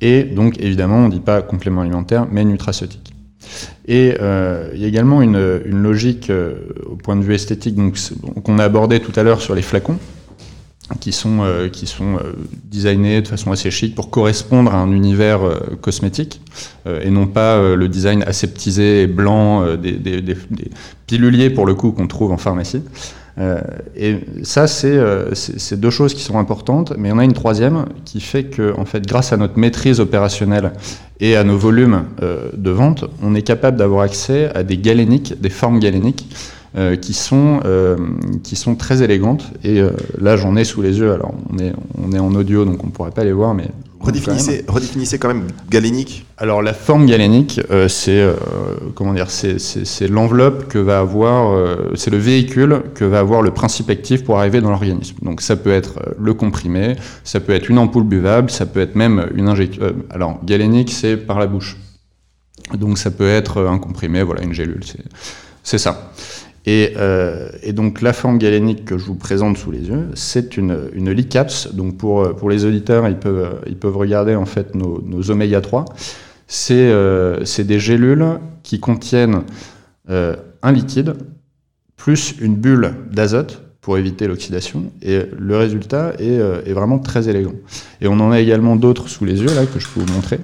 Et 0.00 0.24
donc 0.24 0.58
évidemment, 0.60 0.98
on 0.98 1.08
dit 1.08 1.20
pas 1.20 1.42
complément 1.42 1.82
alimentaire, 1.82 2.26
mais 2.30 2.44
nutraceutique. 2.44 3.12
Et 3.86 4.14
euh, 4.20 4.70
il 4.74 4.80
y 4.80 4.84
a 4.84 4.88
également 4.88 5.22
une, 5.22 5.38
logique 5.64 6.30
euh, 6.30 6.54
au 6.86 6.96
point 6.96 7.16
de 7.16 7.22
vue 7.22 7.34
esthétique 7.34 7.76
qu'on 8.44 8.58
a 8.58 8.64
abordé 8.64 9.00
tout 9.00 9.12
à 9.16 9.22
l'heure 9.22 9.40
sur 9.40 9.54
les 9.54 9.62
flacons, 9.62 9.98
qui 11.00 11.12
sont, 11.12 11.40
euh, 11.42 11.68
designés 12.64 13.22
de 13.22 13.28
façon 13.28 13.50
assez 13.50 13.70
chic 13.70 13.94
pour 13.94 14.10
correspondre 14.10 14.74
à 14.74 14.78
un 14.78 14.92
univers 14.92 15.40
cosmétique, 15.80 16.40
et 16.86 17.10
non 17.10 17.26
pas 17.26 17.74
le 17.74 17.88
design 17.88 18.22
aseptisé 18.22 19.02
et 19.02 19.06
blanc 19.06 19.76
des 19.76 20.36
piluliers 21.06 21.50
pour 21.50 21.66
le 21.66 21.74
coup 21.74 21.92
qu'on 21.92 22.06
trouve 22.06 22.32
en 22.32 22.38
pharmacie. 22.38 22.82
Euh, 23.38 23.60
et 23.96 24.18
ça, 24.42 24.66
c'est 24.66 24.96
euh, 24.96 25.34
c'est- 25.34 25.76
deux 25.80 25.90
choses 25.90 26.12
qui 26.12 26.20
sont 26.22 26.38
importantes, 26.38 26.92
mais 26.98 27.08
il 27.08 27.12
y 27.12 27.14
en 27.14 27.18
a 27.18 27.24
une 27.24 27.32
troisième 27.32 27.86
qui 28.04 28.20
fait 28.20 28.44
que, 28.44 28.74
en 28.78 28.84
fait, 28.84 29.06
grâce 29.06 29.32
à 29.32 29.36
notre 29.38 29.58
maîtrise 29.58 30.00
opérationnelle 30.00 30.72
et 31.18 31.34
à 31.36 31.44
nos 31.44 31.56
volumes 31.56 32.04
euh, 32.22 32.50
de 32.54 32.70
vente, 32.70 33.04
on 33.22 33.34
est 33.34 33.42
capable 33.42 33.78
d'avoir 33.78 34.02
accès 34.02 34.50
à 34.54 34.62
des 34.62 34.76
galéniques, 34.76 35.40
des 35.40 35.50
formes 35.50 35.78
galéniques, 35.80 36.26
qui, 37.02 37.12
sont, 37.12 37.60
qui 38.42 38.56
sont 38.56 38.76
très 38.76 39.02
élégantes. 39.02 39.52
Et 39.62 39.82
là, 40.18 40.38
j'en 40.38 40.56
ai 40.56 40.64
sous 40.64 40.80
les 40.80 40.98
yeux. 41.00 41.12
Alors, 41.12 41.34
on 41.52 41.58
est, 41.58 41.74
on 42.02 42.12
est 42.12 42.18
en 42.18 42.34
audio, 42.34 42.64
donc 42.64 42.82
on 42.82 42.86
ne 42.86 42.92
pourrait 42.92 43.10
pas 43.10 43.24
les 43.24 43.32
voir, 43.32 43.52
mais. 43.52 43.68
Redéfinissez, 44.02 44.64
redéfinissez 44.68 45.18
quand 45.18 45.28
même 45.28 45.46
galénique. 45.70 46.26
Alors 46.36 46.60
la 46.62 46.74
forme 46.74 47.06
galénique, 47.06 47.60
euh, 47.70 47.88
c'est 47.88 48.20
euh, 48.20 48.34
comment 48.94 49.14
dire, 49.14 49.30
c'est- 49.30 50.08
l'enveloppe 50.08 50.68
que 50.68 50.78
va 50.78 50.98
avoir, 50.98 51.52
euh, 51.52 51.92
c'est 51.94 52.10
le 52.10 52.18
véhicule 52.18 52.82
que 52.94 53.04
va 53.04 53.20
avoir 53.20 53.42
le 53.42 53.52
principe 53.52 53.88
actif 53.90 54.24
pour 54.24 54.38
arriver 54.38 54.60
dans 54.60 54.70
l'organisme. 54.70 55.16
Donc 55.22 55.40
ça 55.40 55.56
peut 55.56 55.72
être 55.72 56.00
le 56.18 56.34
comprimé, 56.34 56.96
ça 57.24 57.40
peut 57.40 57.52
être 57.52 57.68
une 57.70 57.78
ampoule 57.78 58.04
buvable, 58.04 58.50
ça 58.50 58.66
peut 58.66 58.80
être 58.80 58.96
même 58.96 59.28
une 59.34 59.48
injection. 59.48 59.82
alors 60.10 60.40
galénique, 60.44 60.90
c'est 60.90 61.16
par 61.16 61.38
la 61.38 61.46
bouche. 61.46 61.76
Donc 62.74 62.98
ça 62.98 63.10
peut 63.10 63.28
être 63.28 63.66
un 63.66 63.78
comprimé, 63.78 64.22
voilà, 64.22 64.42
une 64.42 64.52
gélule, 64.52 64.80
c'est 65.62 65.78
ça. 65.78 66.12
Et, 66.64 66.92
euh, 66.96 67.48
et 67.62 67.72
donc 67.72 68.02
la 68.02 68.12
forme 68.12 68.38
galénique 68.38 68.84
que 68.84 68.96
je 68.96 69.04
vous 69.04 69.16
présente 69.16 69.58
sous 69.58 69.70
les 69.70 69.88
yeux, 69.88 70.08
c'est 70.14 70.56
une, 70.56 70.90
une 70.92 71.10
LICAPS. 71.10 71.74
Donc 71.74 71.96
pour, 71.96 72.22
euh, 72.22 72.32
pour 72.32 72.50
les 72.50 72.64
auditeurs, 72.64 73.08
ils 73.08 73.18
peuvent, 73.18 73.44
euh, 73.44 73.60
ils 73.66 73.76
peuvent 73.76 73.96
regarder 73.96 74.36
en 74.36 74.46
fait 74.46 74.74
nos, 74.74 75.02
nos 75.04 75.30
oméga 75.30 75.60
3. 75.60 75.84
C'est 76.46 77.64
des 77.64 77.80
gélules 77.80 78.26
qui 78.62 78.78
contiennent 78.78 79.42
un 80.08 80.72
liquide 80.72 81.14
plus 81.96 82.34
une 82.40 82.56
bulle 82.56 82.94
d'azote 83.10 83.62
pour 83.80 83.96
éviter 83.96 84.28
l'oxydation. 84.28 84.92
Et 85.00 85.22
le 85.38 85.56
résultat 85.56 86.12
est, 86.18 86.34
est 86.66 86.72
vraiment 86.74 86.98
très 86.98 87.30
élégant. 87.30 87.54
Et 88.02 88.06
on 88.06 88.20
en 88.20 88.30
a 88.30 88.38
également 88.38 88.76
d'autres 88.76 89.08
sous 89.08 89.24
les 89.24 89.40
yeux 89.40 89.54
là 89.54 89.64
que 89.64 89.80
je 89.80 89.88
peux 89.88 90.00
vous 90.00 90.12
montrer. 90.12 90.40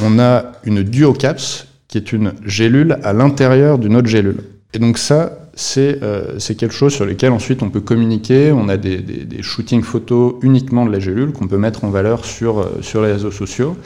On 0.00 0.20
a 0.20 0.52
une 0.62 0.84
duocaps 0.84 1.66
qui 1.88 1.98
est 1.98 2.12
une 2.12 2.34
gélule 2.46 2.98
à 3.02 3.12
l'intérieur 3.12 3.78
d'une 3.78 3.96
autre 3.96 4.06
gélule. 4.06 4.44
Et 4.72 4.78
donc 4.78 4.98
ça, 4.98 5.38
c'est 5.54 6.02
euh, 6.02 6.38
c'est 6.38 6.54
quelque 6.54 6.74
chose 6.74 6.92
sur 6.92 7.04
lequel 7.04 7.32
ensuite 7.32 7.62
on 7.62 7.70
peut 7.70 7.80
communiquer. 7.80 8.52
On 8.52 8.68
a 8.68 8.76
des, 8.76 9.02
shootings 9.42 9.82
photos 9.82 10.34
uniquement 10.42 10.86
de 10.86 10.92
la 10.92 11.00
gélule 11.00 11.32
qu'on 11.32 11.48
peut 11.48 11.58
mettre 11.58 11.84
en 11.84 11.90
valeur 11.90 12.24
sur, 12.24 12.60
euh, 12.60 12.80
les 12.94 13.12
réseaux 13.12 13.30
sociaux. 13.30 13.76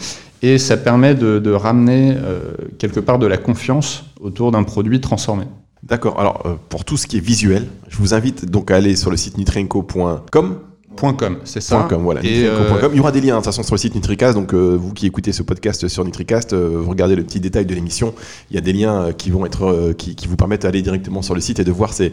Et 0.42 0.58
ça 0.58 0.76
permet 0.76 1.14
de, 1.14 1.50
ramener 1.52 2.14
euh, 2.16 2.40
quelque 2.78 3.00
part 3.00 3.18
de 3.18 3.26
la 3.26 3.38
confiance 3.38 4.04
autour 4.20 4.52
d'un 4.52 4.62
produit 4.62 5.00
transformé. 5.00 5.44
D'accord. 5.82 6.20
Alors, 6.20 6.42
pour 6.68 6.84
tout 6.84 6.96
ce 6.96 7.06
qui 7.06 7.18
est 7.18 7.24
visuel, 7.24 7.66
je 7.88 7.98
vous 7.98 8.14
invite 8.14 8.46
donc 8.46 8.70
à 8.70 8.76
aller 8.76 8.96
sur 8.96 9.10
le 9.10 9.16
site 9.16 9.38
nutrienco.com. 9.38 10.58
.com, 10.96 11.38
c'est 11.44 11.60
ça. 11.60 11.86
.com, 11.88 12.02
voilà, 12.02 12.24
Et, 12.24 12.44
euh, 12.46 12.88
Il 12.92 12.96
y 12.96 13.00
aura 13.00 13.12
des 13.12 13.20
liens 13.20 13.34
de 13.34 13.38
toute 13.38 13.46
façon 13.46 13.62
sur 13.62 13.74
le 13.74 13.78
site 13.78 13.94
Nutricast, 13.94 14.34
donc 14.34 14.54
euh, 14.54 14.76
vous 14.78 14.92
qui 14.92 15.06
écoutez 15.06 15.32
ce 15.32 15.42
podcast 15.42 15.88
sur 15.88 16.04
Nutricast, 16.04 16.52
euh, 16.52 16.80
vous 16.82 16.90
regardez 16.90 17.16
le 17.16 17.24
petit 17.24 17.40
détail 17.40 17.66
de 17.66 17.74
l'émission, 17.74 18.14
il 18.50 18.54
y 18.54 18.58
a 18.58 18.60
des 18.60 18.72
liens 18.72 19.12
qui 19.12 19.30
vont 19.30 19.44
être, 19.46 19.92
qui, 19.96 20.14
qui 20.14 20.26
vous 20.26 20.36
permettent 20.36 20.62
d'aller 20.62 20.82
directement 20.82 21.22
sur 21.22 21.34
le 21.34 21.40
site 21.40 21.58
et 21.60 21.64
de 21.64 21.72
voir 21.72 21.92
ces, 21.92 22.12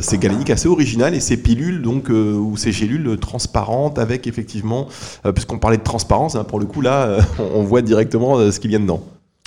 ces 0.00 0.18
galéniques 0.18 0.50
assez 0.50 0.68
originales 0.68 1.14
et 1.14 1.20
ces 1.20 1.36
pilules 1.36 1.82
donc 1.82 2.08
ou 2.08 2.56
ces 2.56 2.72
gélules 2.72 3.18
transparentes 3.18 3.98
avec 3.98 4.26
effectivement, 4.26 4.88
puisqu'on 5.34 5.58
parlait 5.58 5.78
de 5.78 5.82
transparence, 5.82 6.34
hein, 6.34 6.44
pour 6.44 6.60
le 6.60 6.66
coup 6.66 6.80
là, 6.80 7.18
on, 7.54 7.62
voit 7.62 7.82
directement 7.82 8.50
ce 8.50 8.60
qu'il 8.60 8.72
y 8.72 8.76
a 8.76 8.78
dedans. 8.78 9.02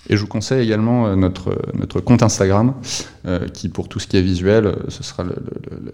Et 0.09 0.15
je 0.17 0.21
vous 0.21 0.27
conseille 0.27 0.63
également 0.65 1.05
euh, 1.07 1.15
notre, 1.15 1.57
notre 1.77 1.99
compte 2.01 2.23
Instagram, 2.23 2.73
euh, 3.27 3.47
qui 3.47 3.69
pour 3.69 3.87
tout 3.87 3.99
ce 3.99 4.07
qui 4.07 4.17
est 4.17 4.21
visuel, 4.21 4.65
euh, 4.65 4.75
ce 4.89 5.03
sera 5.03 5.23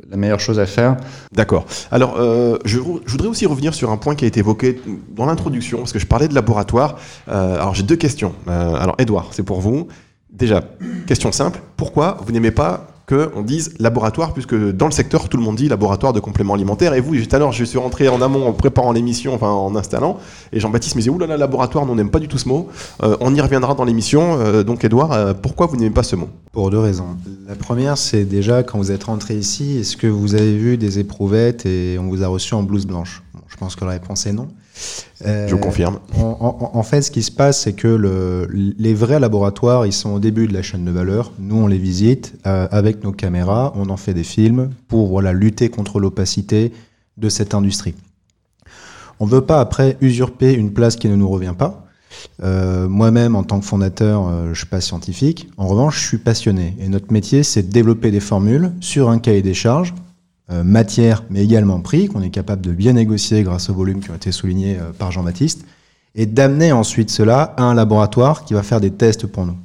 la 0.09 0.17
meilleure 0.17 0.39
chose 0.39 0.59
à 0.59 0.65
faire. 0.65 0.97
D'accord. 1.33 1.65
Alors, 1.91 2.15
euh, 2.17 2.57
je, 2.65 2.79
vou- 2.79 3.01
je 3.05 3.11
voudrais 3.11 3.27
aussi 3.27 3.45
revenir 3.45 3.73
sur 3.73 3.91
un 3.91 3.97
point 3.97 4.15
qui 4.15 4.23
a 4.25 4.27
été 4.27 4.39
évoqué 4.39 4.81
dans 5.15 5.25
l'introduction, 5.25 5.79
parce 5.79 5.91
que 5.91 5.99
je 5.99 6.05
parlais 6.07 6.27
de 6.29 6.33
laboratoire. 6.35 6.97
Euh, 7.27 7.55
alors, 7.55 7.75
j'ai 7.75 7.83
deux 7.83 7.97
questions. 7.97 8.33
Euh, 8.47 8.75
alors, 8.75 8.95
Edouard, 8.97 9.29
c'est 9.33 9.43
pour 9.43 9.59
vous. 9.59 9.87
Déjà, 10.31 10.63
question 11.05 11.31
simple. 11.31 11.59
Pourquoi 11.75 12.17
vous 12.25 12.31
n'aimez 12.31 12.51
pas 12.51 12.87
qu'on 13.07 13.41
dise 13.41 13.73
laboratoire, 13.79 14.33
puisque 14.33 14.53
dans 14.53 14.87
le 14.87 14.91
secteur, 14.91 15.29
tout 15.29 15.37
le 15.37 15.43
monde 15.43 15.55
dit 15.55 15.69
laboratoire 15.69 16.11
de 16.11 16.19
compléments 16.19 16.55
alimentaires. 16.55 16.93
Et 16.93 16.99
vous, 16.99 17.15
tout 17.15 17.35
à 17.35 17.39
l'heure, 17.39 17.53
je 17.53 17.63
suis 17.63 17.77
rentré 17.77 18.09
en 18.09 18.21
amont 18.21 18.45
en 18.45 18.51
préparant 18.51 18.91
l'émission, 18.91 19.33
enfin 19.33 19.49
en 19.49 19.77
installant, 19.77 20.17
et 20.51 20.59
Jean-Baptiste 20.59 20.95
me 20.95 20.99
disait, 20.99 21.09
oulala, 21.09 21.37
laboratoire, 21.37 21.89
on 21.89 21.95
n'aime 21.95 22.09
pas 22.09 22.19
du 22.19 22.27
tout 22.27 22.37
ce 22.37 22.49
mot. 22.49 22.67
Euh, 23.03 23.15
on 23.21 23.33
y 23.33 23.39
reviendra 23.39 23.75
dans 23.75 23.85
l'émission. 23.85 24.37
Euh, 24.39 24.63
donc, 24.63 24.83
Edouard, 24.83 25.13
euh, 25.13 25.33
pourquoi 25.33 25.67
vous 25.67 25.77
n'aimez 25.77 25.91
pas 25.91 26.03
ce 26.03 26.17
mot? 26.17 26.27
Pour 26.51 26.69
deux 26.69 26.79
raisons. 26.79 27.15
La 27.47 27.55
première, 27.55 27.97
c'est 27.97 28.25
déjà 28.25 28.63
quand 28.63 28.77
vous 28.77 28.91
êtes 28.91 29.05
rentré 29.05 29.35
ici, 29.35 29.77
est-ce 29.79 29.95
que 29.95 30.07
vous 30.07 30.35
avez 30.35 30.57
vu 30.57 30.77
des 30.77 30.99
éprouvettes 30.99 31.65
et 31.65 31.97
on 31.99 32.09
vous 32.09 32.23
a 32.23 32.27
reçu 32.27 32.55
en 32.55 32.63
blouse 32.63 32.85
blanche? 32.85 33.23
Je 33.47 33.55
pense 33.55 33.77
que 33.77 33.85
la 33.85 33.91
réponse 33.91 34.25
est 34.25 34.33
non. 34.33 34.49
Euh, 35.25 35.47
Je 35.47 35.55
confirme. 35.55 35.99
En, 36.17 36.21
en- 36.73 36.77
en 36.77 36.83
fait, 36.83 37.01
ce 37.01 37.11
qui 37.11 37.23
se 37.23 37.31
passe, 37.31 37.61
c'est 37.61 37.73
que 37.73 37.87
le- 37.87 38.47
les 38.51 38.93
vrais 38.93 39.19
laboratoires, 39.19 39.85
ils 39.85 39.93
sont 39.93 40.11
au 40.11 40.19
début 40.19 40.47
de 40.47 40.53
la 40.53 40.61
chaîne 40.61 40.85
de 40.85 40.91
valeur. 40.91 41.31
Nous, 41.39 41.55
on 41.55 41.67
les 41.67 41.77
visite 41.79 42.33
euh, 42.45 42.67
avec 42.71 43.03
nos 43.03 43.11
caméras, 43.11 43.73
on 43.75 43.89
en 43.89 43.97
fait 43.97 44.13
des 44.13 44.23
films 44.23 44.69
pour 44.87 45.07
voilà, 45.07 45.33
lutter 45.33 45.69
contre 45.69 45.99
l'opacité 45.99 46.71
de 47.17 47.29
cette 47.29 47.53
industrie. 47.55 47.95
On 49.19 49.25
ne 49.25 49.31
veut 49.31 49.41
pas 49.41 49.59
après 49.59 49.97
usurper 50.01 50.53
une 50.53 50.71
place 50.71 50.95
qui 50.95 51.07
ne 51.09 51.15
nous 51.15 51.29
revient 51.29 51.55
pas. 51.57 51.83
Euh, 52.43 52.87
Moi-même, 52.87 53.35
en 53.35 53.43
tant 53.43 53.59
que 53.59 53.65
fondateur, 53.65 54.27
euh, 54.27 54.43
je 54.45 54.49
ne 54.49 54.53
suis 54.55 54.65
pas 54.67 54.81
scientifique. 54.81 55.49
En 55.57 55.67
revanche, 55.67 55.99
je 56.01 56.07
suis 56.07 56.17
passionné. 56.19 56.75
Et 56.79 56.87
notre 56.87 57.11
métier, 57.11 57.41
c'est 57.43 57.63
de 57.63 57.71
développer 57.71 58.11
des 58.11 58.19
formules 58.19 58.71
sur 58.79 59.09
un 59.09 59.17
cahier 59.19 59.41
des 59.41 59.53
charges, 59.55 59.93
euh, 59.93 60.01
matière, 60.49 61.23
mais 61.29 61.43
également 61.43 61.79
prix, 61.81 62.07
qu'on 62.07 62.21
est 62.21 62.29
capable 62.29 62.61
de 62.61 62.71
bien 62.71 62.93
négocier 62.93 63.43
grâce 63.43 63.69
au 63.69 63.73
volume 63.73 63.99
qui 63.99 64.11
ont 64.11 64.15
été 64.15 64.31
soulignés 64.31 64.77
euh, 64.79 64.91
par 64.97 65.11
Jean-Baptiste, 65.11 65.65
et 66.15 66.25
d'amener 66.25 66.71
ensuite 66.71 67.09
cela 67.09 67.53
à 67.57 67.63
un 67.63 67.73
laboratoire 67.73 68.45
qui 68.45 68.53
va 68.53 68.63
faire 68.63 68.79
des 68.79 68.91
tests 68.91 69.27
pour 69.27 69.45
nous. 69.45 69.57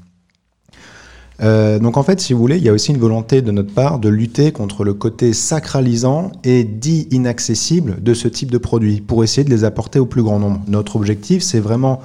Euh, 1.41 1.79
donc 1.79 1.97
en 1.97 2.03
fait, 2.03 2.21
si 2.21 2.33
vous 2.33 2.39
voulez, 2.39 2.59
il 2.59 2.63
y 2.63 2.69
a 2.69 2.73
aussi 2.73 2.93
une 2.93 2.99
volonté 2.99 3.43
de 3.43 3.51
notre 3.51 3.73
part 3.73 3.99
de 3.99 4.09
lutter 4.09 4.53
contre 4.53 4.85
le 4.85 4.95
côté 4.95 5.33
sacralisant 5.33 6.31
et 6.45 6.63
dit 6.63 7.09
inaccessible 7.11 8.03
de 8.03 8.15
ce 8.15 8.29
type 8.29 8.51
de 8.51 8.59
produits 8.59 9.01
pour 9.01 9.25
essayer 9.25 9.45
de 9.45 9.51
les 9.51 9.65
apporter 9.65 9.99
au 9.99 10.07
plus 10.07 10.23
grand 10.23 10.39
nombre. 10.39 10.61
Notre 10.69 10.97
objectif, 10.97 11.43
c'est 11.43 11.59
vraiment, 11.59 12.01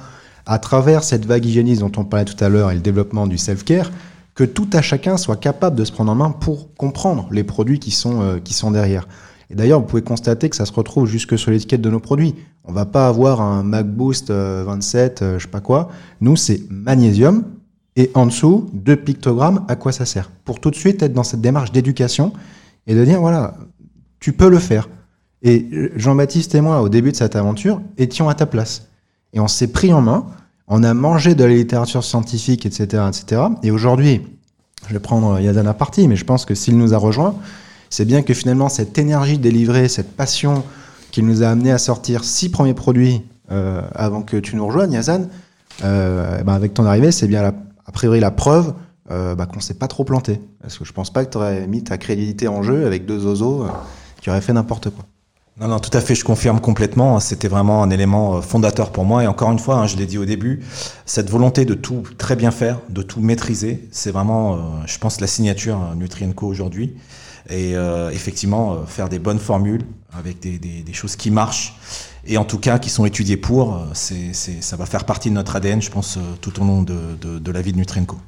à 0.46 0.58
travers 0.58 1.04
cette 1.04 1.26
vague 1.26 1.44
hygiéniste 1.44 1.80
dont 1.80 1.92
on 1.96 2.04
parlait 2.04 2.24
tout 2.24 2.42
à 2.42 2.48
l'heure 2.48 2.70
et 2.70 2.74
le 2.74 2.80
développement 2.80 3.26
du 3.26 3.38
self-care, 3.38 3.90
que 4.38 4.44
tout 4.44 4.70
à 4.72 4.82
chacun 4.82 5.16
soit 5.16 5.34
capable 5.34 5.74
de 5.74 5.84
se 5.84 5.90
prendre 5.90 6.12
en 6.12 6.14
main 6.14 6.30
pour 6.30 6.72
comprendre 6.76 7.26
les 7.32 7.42
produits 7.42 7.80
qui 7.80 7.90
sont, 7.90 8.22
euh, 8.22 8.38
qui 8.38 8.54
sont 8.54 8.70
derrière. 8.70 9.08
Et 9.50 9.56
d'ailleurs, 9.56 9.80
vous 9.80 9.86
pouvez 9.86 10.02
constater 10.02 10.48
que 10.48 10.54
ça 10.54 10.64
se 10.64 10.72
retrouve 10.72 11.06
jusque 11.06 11.36
sur 11.36 11.50
l'étiquette 11.50 11.80
de 11.80 11.90
nos 11.90 11.98
produits. 11.98 12.36
On 12.62 12.72
va 12.72 12.86
pas 12.86 13.08
avoir 13.08 13.40
un 13.40 13.64
MacBoost 13.64 14.30
euh, 14.30 14.62
27, 14.64 15.22
euh, 15.22 15.38
je 15.40 15.46
sais 15.46 15.50
pas 15.50 15.60
quoi. 15.60 15.88
Nous, 16.20 16.36
c'est 16.36 16.60
magnésium, 16.70 17.46
et 17.96 18.12
en 18.14 18.26
dessous, 18.26 18.70
deux 18.72 18.94
pictogrammes, 18.94 19.64
à 19.66 19.74
quoi 19.74 19.90
ça 19.90 20.06
sert? 20.06 20.30
Pour 20.44 20.60
tout 20.60 20.70
de 20.70 20.76
suite 20.76 21.02
être 21.02 21.12
dans 21.12 21.24
cette 21.24 21.40
démarche 21.40 21.72
d'éducation 21.72 22.32
et 22.86 22.94
de 22.94 23.04
dire, 23.04 23.20
voilà, 23.20 23.56
tu 24.20 24.32
peux 24.32 24.48
le 24.48 24.60
faire. 24.60 24.88
Et 25.42 25.90
Jean-Baptiste 25.96 26.54
et 26.54 26.60
moi, 26.60 26.80
au 26.80 26.88
début 26.88 27.10
de 27.10 27.16
cette 27.16 27.34
aventure, 27.34 27.82
étions 27.96 28.28
à 28.28 28.36
ta 28.36 28.46
place. 28.46 28.86
Et 29.32 29.40
on 29.40 29.48
s'est 29.48 29.72
pris 29.72 29.92
en 29.92 30.00
main, 30.00 30.26
on 30.68 30.82
a 30.82 30.94
mangé 30.94 31.34
de 31.34 31.44
la 31.44 31.54
littérature 31.54 32.04
scientifique, 32.04 32.66
etc. 32.66 33.04
etc. 33.08 33.42
Et 33.62 33.70
aujourd'hui, 33.70 34.22
je 34.86 34.92
vais 34.92 35.00
prendre 35.00 35.40
Yazan 35.40 35.66
à 35.66 35.74
partie, 35.74 36.08
mais 36.08 36.16
je 36.16 36.24
pense 36.24 36.44
que 36.44 36.54
s'il 36.54 36.76
nous 36.78 36.94
a 36.94 36.98
rejoint, 36.98 37.34
c'est 37.90 38.04
bien 38.04 38.22
que 38.22 38.34
finalement, 38.34 38.68
cette 38.68 38.98
énergie 38.98 39.38
délivrée, 39.38 39.88
cette 39.88 40.14
passion 40.14 40.62
qui 41.10 41.22
nous 41.22 41.42
a 41.42 41.48
amené 41.48 41.72
à 41.72 41.78
sortir 41.78 42.24
six 42.24 42.50
premiers 42.50 42.74
produits 42.74 43.22
euh, 43.50 43.80
avant 43.94 44.22
que 44.22 44.36
tu 44.36 44.56
nous 44.56 44.66
rejoignes, 44.66 44.92
Yazan, 44.92 45.28
euh, 45.84 46.42
ben 46.42 46.52
avec 46.52 46.74
ton 46.74 46.84
arrivée, 46.84 47.12
c'est 47.12 47.28
bien 47.28 47.42
la, 47.42 47.54
a 47.86 47.92
priori 47.92 48.20
la 48.20 48.30
preuve 48.30 48.74
euh, 49.10 49.34
bah, 49.34 49.46
qu'on 49.46 49.60
s'est 49.60 49.74
pas 49.74 49.88
trop 49.88 50.04
planté. 50.04 50.40
Parce 50.60 50.76
que 50.76 50.84
je 50.84 50.92
pense 50.92 51.10
pas 51.10 51.24
que 51.24 51.30
tu 51.30 51.38
aurais 51.38 51.66
mis 51.66 51.82
ta 51.82 51.96
crédibilité 51.96 52.46
en 52.46 52.62
jeu 52.62 52.86
avec 52.86 53.06
deux 53.06 53.24
oiseaux 53.24 53.64
euh, 53.64 53.68
qui 54.20 54.28
auraient 54.28 54.42
fait 54.42 54.52
n'importe 54.52 54.90
quoi. 54.90 55.04
Non, 55.60 55.66
non, 55.66 55.80
tout 55.80 55.90
à 55.96 56.00
fait, 56.00 56.14
je 56.14 56.24
confirme 56.24 56.60
complètement. 56.60 57.18
C'était 57.18 57.48
vraiment 57.48 57.82
un 57.82 57.90
élément 57.90 58.36
euh, 58.36 58.40
fondateur 58.42 58.92
pour 58.92 59.04
moi. 59.04 59.24
Et 59.24 59.26
encore 59.26 59.50
une 59.50 59.58
fois, 59.58 59.76
hein, 59.76 59.86
je 59.88 59.96
l'ai 59.96 60.06
dit 60.06 60.16
au 60.16 60.24
début, 60.24 60.60
cette 61.04 61.30
volonté 61.30 61.64
de 61.64 61.74
tout 61.74 62.04
très 62.16 62.36
bien 62.36 62.52
faire, 62.52 62.78
de 62.90 63.02
tout 63.02 63.20
maîtriser, 63.20 63.88
c'est 63.90 64.12
vraiment, 64.12 64.54
euh, 64.54 64.58
je 64.86 64.98
pense, 64.98 65.20
la 65.20 65.26
signature 65.26 65.76
euh, 65.82 65.94
Nutrienco 65.96 66.46
aujourd'hui. 66.46 66.94
Et 67.50 67.72
effectivement, 68.12 68.84
faire 68.86 69.08
des 69.08 69.18
bonnes 69.18 69.38
formules 69.38 69.80
avec 70.12 70.38
des, 70.40 70.92
choses 70.92 71.16
qui 71.16 71.30
marchent 71.30 71.76
et 72.26 72.36
en 72.36 72.44
tout 72.44 72.58
cas 72.58 72.78
qui 72.78 72.90
sont 72.90 73.06
étudiées 73.06 73.38
pour, 73.38 73.86
c'est, 73.94 74.34
ça 74.34 74.76
va 74.76 74.84
faire 74.84 75.06
partie 75.06 75.30
de 75.30 75.34
notre 75.34 75.56
ADN, 75.56 75.80
je 75.80 75.90
pense, 75.90 76.18
tout 76.42 76.60
au 76.60 76.64
long 76.66 76.82
de, 76.82 76.98
de- 77.22 77.38
de 77.38 77.50
la 77.50 77.62
vie 77.62 77.72
de 77.72 77.78
Nutrienco. 77.78 78.18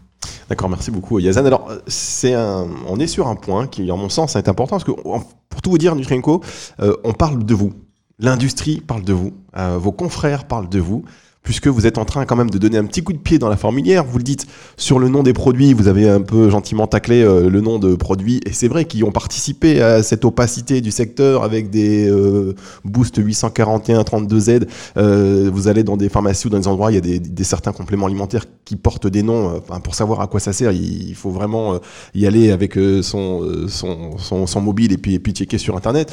D'accord, 0.48 0.68
merci 0.68 0.90
beaucoup 0.90 1.18
Yazan. 1.18 1.44
Alors, 1.44 1.70
c'est 1.86 2.34
un, 2.34 2.68
on 2.88 2.98
est 2.98 3.06
sur 3.06 3.28
un 3.28 3.36
point 3.36 3.66
qui, 3.66 3.90
en 3.90 3.96
mon 3.96 4.08
sens, 4.08 4.36
est 4.36 4.48
important 4.48 4.76
parce 4.76 4.84
que, 4.84 4.90
pour 4.90 5.62
tout 5.62 5.70
vous 5.70 5.78
dire, 5.78 5.94
Nutrienco, 5.94 6.42
euh, 6.80 6.96
on 7.04 7.12
parle 7.12 7.44
de 7.44 7.54
vous. 7.54 7.72
L'industrie 8.18 8.80
parle 8.80 9.02
de 9.02 9.12
vous. 9.12 9.32
Euh, 9.56 9.78
vos 9.78 9.92
confrères 9.92 10.46
parlent 10.46 10.68
de 10.68 10.80
vous. 10.80 11.04
Puisque 11.42 11.68
vous 11.68 11.86
êtes 11.86 11.96
en 11.96 12.04
train 12.04 12.26
quand 12.26 12.36
même 12.36 12.50
de 12.50 12.58
donner 12.58 12.76
un 12.76 12.84
petit 12.84 13.02
coup 13.02 13.14
de 13.14 13.18
pied 13.18 13.38
dans 13.38 13.48
la 13.48 13.56
fourmilière, 13.56 14.04
vous 14.04 14.18
le 14.18 14.24
dites 14.24 14.46
sur 14.76 14.98
le 14.98 15.08
nom 15.08 15.22
des 15.22 15.32
produits, 15.32 15.72
vous 15.72 15.88
avez 15.88 16.08
un 16.08 16.20
peu 16.20 16.50
gentiment 16.50 16.86
taclé 16.86 17.22
euh, 17.22 17.48
le 17.48 17.60
nom 17.62 17.78
de 17.78 17.94
produits, 17.94 18.40
et 18.44 18.52
c'est 18.52 18.68
vrai 18.68 18.84
qu'ils 18.84 19.04
ont 19.04 19.10
participé 19.10 19.80
à 19.80 20.02
cette 20.02 20.26
opacité 20.26 20.82
du 20.82 20.90
secteur 20.90 21.42
avec 21.42 21.70
des 21.70 22.08
euh, 22.10 22.54
Boost 22.84 23.16
841 23.16 24.02
32Z. 24.02 24.68
Euh, 24.96 25.50
vous 25.52 25.68
allez 25.68 25.82
dans 25.82 25.96
des 25.96 26.10
pharmacies 26.10 26.46
ou 26.46 26.50
dans 26.50 26.58
des 26.58 26.68
endroits, 26.68 26.92
il 26.92 26.96
y 26.96 26.98
a 26.98 27.00
des, 27.00 27.18
des 27.18 27.44
certains 27.44 27.72
compléments 27.72 28.06
alimentaires 28.06 28.44
qui 28.64 28.76
portent 28.76 29.06
des 29.06 29.22
noms. 29.22 29.56
euh, 29.56 29.78
pour 29.82 29.94
savoir 29.94 30.20
à 30.20 30.26
quoi 30.26 30.40
ça 30.40 30.52
sert, 30.52 30.72
il, 30.72 31.14
faut 31.14 31.30
vraiment 31.30 31.74
euh, 31.74 31.78
y 32.14 32.26
aller 32.26 32.50
avec 32.50 32.78
son, 33.02 33.66
son, 33.68 34.18
son, 34.18 34.46
son 34.46 34.60
mobile 34.60 34.92
et 34.92 34.98
puis, 34.98 35.14
et 35.14 35.18
puis 35.18 35.32
checker 35.32 35.58
sur 35.58 35.76
Internet. 35.76 36.12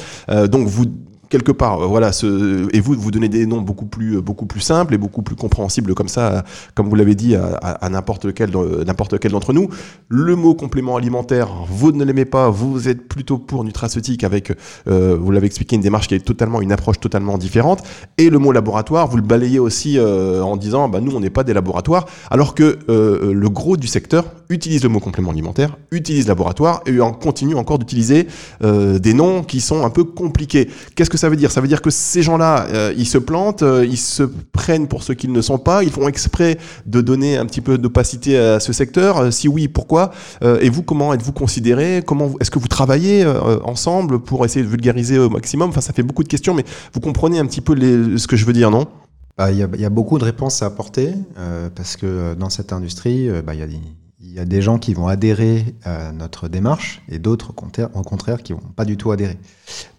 Donc 0.50 0.66
vous 0.66 0.86
quelque 1.28 1.52
part, 1.52 1.82
euh, 1.82 1.86
voilà, 1.86 2.10
et 2.72 2.80
vous, 2.80 2.94
vous 2.94 3.10
donnez 3.10 3.28
des 3.28 3.46
noms 3.46 3.60
beaucoup 3.60 3.86
plus, 3.86 4.16
euh, 4.16 4.20
beaucoup 4.20 4.46
plus 4.46 4.60
simples 4.60 4.94
et 4.94 4.98
beaucoup 4.98 5.22
plus 5.22 5.36
compréhensibles 5.36 5.94
comme 5.94 6.08
ça, 6.08 6.44
comme 6.74 6.88
vous 6.88 6.94
l'avez 6.94 7.14
dit, 7.14 7.34
à, 7.36 7.46
à- 7.62 7.84
à 7.86 7.88
n'importe 7.88 8.24
lequel, 8.24 8.50
euh, 8.56 8.84
d'entre 9.30 9.52
nous. 9.52 9.68
Le 10.08 10.36
mot 10.36 10.54
complément 10.54 10.96
alimentaire, 10.96 11.48
vous 11.68 11.92
ne 11.92 12.04
l'aimez 12.04 12.24
pas, 12.24 12.48
vous 12.50 12.88
êtes 12.88 13.08
plutôt 13.08 13.38
pour 13.38 13.64
nutraceutique 13.64 14.24
avec, 14.24 14.52
vous 14.86 15.30
l'avez 15.30 15.46
expliqué, 15.46 15.76
une 15.76 15.82
démarche 15.82 16.08
qui 16.08 16.14
est 16.14 16.20
totalement, 16.24 16.60
une 16.60 16.72
approche 16.72 16.98
totalement 17.00 17.36
différente. 17.38 17.82
Et 18.16 18.30
le 18.30 18.38
mot 18.38 18.52
laboratoire, 18.52 19.06
vous 19.08 19.16
le 19.16 19.22
balayez 19.22 19.58
aussi 19.58 19.98
en 20.00 20.56
disant, 20.56 20.88
bah, 20.88 21.00
nous, 21.00 21.12
on 21.14 21.20
n'est 21.20 21.30
pas 21.30 21.44
des 21.44 21.52
laboratoires, 21.52 22.06
alors 22.30 22.54
que 22.54 22.78
le 22.88 23.48
gros 23.50 23.76
du 23.76 23.86
secteur 23.86 24.24
utilise 24.48 24.82
le 24.82 24.88
mot 24.88 25.00
complément 25.00 25.30
alimentaire, 25.30 25.76
utilise 25.90 26.26
laboratoire 26.26 26.80
et 26.86 27.00
en 27.00 27.12
continue 27.12 27.54
encore 27.54 27.78
d'utiliser 27.78 28.26
des 28.62 29.14
noms 29.14 29.42
qui 29.42 29.60
sont 29.60 29.84
un 29.84 29.90
peu 29.90 30.04
compliqués. 30.04 30.68
Qu'est-ce 30.94 31.10
que 31.10 31.17
ça 31.18 31.28
veut 31.28 31.36
dire 31.36 31.50
Ça 31.50 31.60
veut 31.60 31.68
dire 31.68 31.82
que 31.82 31.90
ces 31.90 32.22
gens-là, 32.22 32.66
euh, 32.72 32.94
ils 32.96 33.06
se 33.06 33.18
plantent, 33.18 33.62
euh, 33.62 33.84
ils 33.84 33.98
se 33.98 34.22
prennent 34.22 34.88
pour 34.88 35.02
ce 35.02 35.12
qu'ils 35.12 35.32
ne 35.32 35.40
sont 35.42 35.58
pas, 35.58 35.82
ils 35.84 35.90
font 35.90 36.08
exprès 36.08 36.58
de 36.86 37.00
donner 37.00 37.36
un 37.36 37.44
petit 37.46 37.60
peu 37.60 37.76
d'opacité 37.78 38.38
à 38.38 38.60
ce 38.60 38.72
secteur. 38.72 39.18
Euh, 39.18 39.30
si 39.30 39.48
oui, 39.48 39.68
pourquoi 39.68 40.12
Et 40.60 40.70
vous, 40.70 40.82
comment 40.82 41.12
êtes-vous 41.12 41.32
considéré 41.32 42.02
Comment 42.06 42.30
est-ce 42.40 42.50
que 42.50 42.58
vous 42.58 42.68
travaillez 42.68 43.26
ensemble 43.64 44.20
pour 44.20 44.44
essayer 44.44 44.64
de 44.64 44.70
vulgariser 44.70 45.18
au 45.18 45.28
maximum 45.28 45.70
Enfin, 45.70 45.80
ça 45.80 45.92
fait 45.92 46.02
beaucoup 46.02 46.22
de 46.22 46.28
questions, 46.28 46.54
mais 46.54 46.64
vous 46.94 47.00
comprenez 47.00 47.38
un 47.38 47.46
petit 47.46 47.60
peu 47.60 47.74
ce 48.16 48.26
que 48.26 48.36
je 48.36 48.44
veux 48.44 48.52
dire, 48.52 48.70
non? 48.70 48.86
Bah, 49.36 49.50
Il 49.52 49.58
y, 49.58 49.62
a- 49.84 49.90
beaucoup 49.90 50.18
de 50.18 50.24
réponses 50.24 50.62
à 50.62 50.66
apporter 50.66 51.12
parce 51.74 51.96
que 51.96 52.34
dans 52.34 52.50
cette 52.50 52.72
industrie, 52.72 53.28
bah, 53.46 53.54
il 53.54 53.60
y, 53.60 53.62
a 53.62 53.66
des- 53.66 53.80
il 54.20 54.32
y 54.32 54.40
a 54.40 54.44
des 54.44 54.62
gens 54.62 54.78
qui 54.78 54.94
vont 54.94 55.06
adhérer 55.06 55.76
à 55.84 56.10
notre 56.10 56.48
démarche 56.48 57.02
et 57.08 57.20
d'autres 57.20 57.50
au 57.50 58.02
contraire, 58.02 58.42
qui 58.42 58.52
vont 58.52 58.58
pas 58.74 58.84
du 58.84 58.96
tout 58.96 59.12
adhérer. 59.12 59.38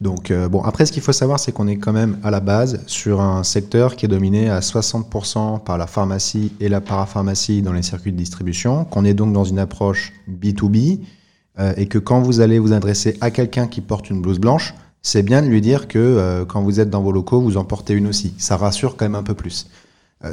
Donc 0.01 0.29
euh, 0.29 0.49
bon, 0.49 0.62
après 0.62 0.86
ce 0.86 0.91
qu'il 0.91 1.01
faut 1.01 1.13
savoir, 1.13 1.39
c'est 1.39 1.53
qu'on 1.53 1.67
est 1.67 1.77
quand 1.77 1.93
même 1.93 2.17
à 2.21 2.29
la 2.29 2.41
base 2.41 2.84
sur 2.86 3.21
un 3.21 3.43
secteur 3.43 3.95
qui 3.95 4.05
est 4.05 4.10
dominé 4.10 4.49
à 4.49 4.60
60% 4.60 5.63
par 5.63 5.77
la 5.77 5.88
pharmacie 5.88 6.51
et 6.60 6.67
la 6.67 6.82
parapharmacie 6.82 7.62
dans 7.62 7.71
les 7.71 7.82
circuits 7.82 8.12
de 8.12 8.17
distribution, 8.17 8.84
qu'on 8.84 9.05
est 9.05 9.13
donc 9.13 9.32
dans 9.32 9.45
une 9.45 9.60
approche 9.60 10.12
B2B 10.29 10.99
euh, 11.60 11.73
et 11.77 11.88
que 11.88 11.97
quand 11.97 12.21
vous 12.21 12.41
allez 12.41 12.60
vous 12.60 12.73
adresser 12.73 13.17
à 13.21 13.32
quelqu'un 13.32 13.67
qui 13.67 13.79
porte 13.79 14.10
une 14.10 14.21
blouse 14.21 14.39
blanche, 14.39 14.73
c'est 15.01 15.23
bien 15.23 15.41
de 15.41 15.47
lui 15.47 15.62
dire 15.62 15.88
que 15.88 15.97
euh, 15.97 16.43
quand 16.43 16.62
vous 16.62 16.82
êtes 16.82 16.89
dans 16.89 17.01
vos 17.01 17.13
locaux, 17.13 17.39
vous 17.39 17.55
en 17.55 17.63
portez 17.63 17.93
une 17.93 18.08
aussi. 18.08 18.34
Ça 18.38 18.58
rassure 18.58 18.97
quand 18.97 19.05
même 19.05 19.15
un 19.15 19.23
peu 19.23 19.34
plus. 19.34 19.69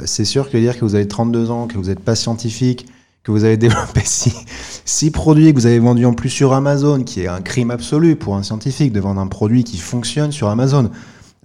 C'est 0.03 0.25
sûr 0.25 0.49
que 0.49 0.57
dire 0.57 0.77
que 0.77 0.83
vous 0.83 0.95
avez 0.95 1.07
32 1.07 1.49
ans, 1.49 1.65
que 1.65 1.77
vous 1.77 1.85
n'êtes 1.85 2.01
pas 2.01 2.15
scientifique, 2.15 2.87
que 3.27 3.31
vous 3.33 3.43
avez 3.43 3.57
développé 3.67 4.01
six, 4.05 5.11
produits 5.11 5.53
que 5.53 5.59
vous 5.59 5.65
avez 5.65 5.79
vendus 5.79 6.05
en 6.05 6.13
plus 6.13 6.29
sur 6.29 6.53
Amazon, 6.53 7.03
qui 7.03 7.21
est 7.21 7.27
un 7.27 7.41
crime 7.41 7.71
absolu 7.71 8.15
pour 8.15 8.35
un 8.35 8.43
scientifique 8.43 8.93
de 8.93 9.01
vendre 9.01 9.19
un 9.19 9.27
produit 9.27 9.63
qui 9.65 9.77
fonctionne 9.77 10.31
sur 10.31 10.47
Amazon, 10.47 10.89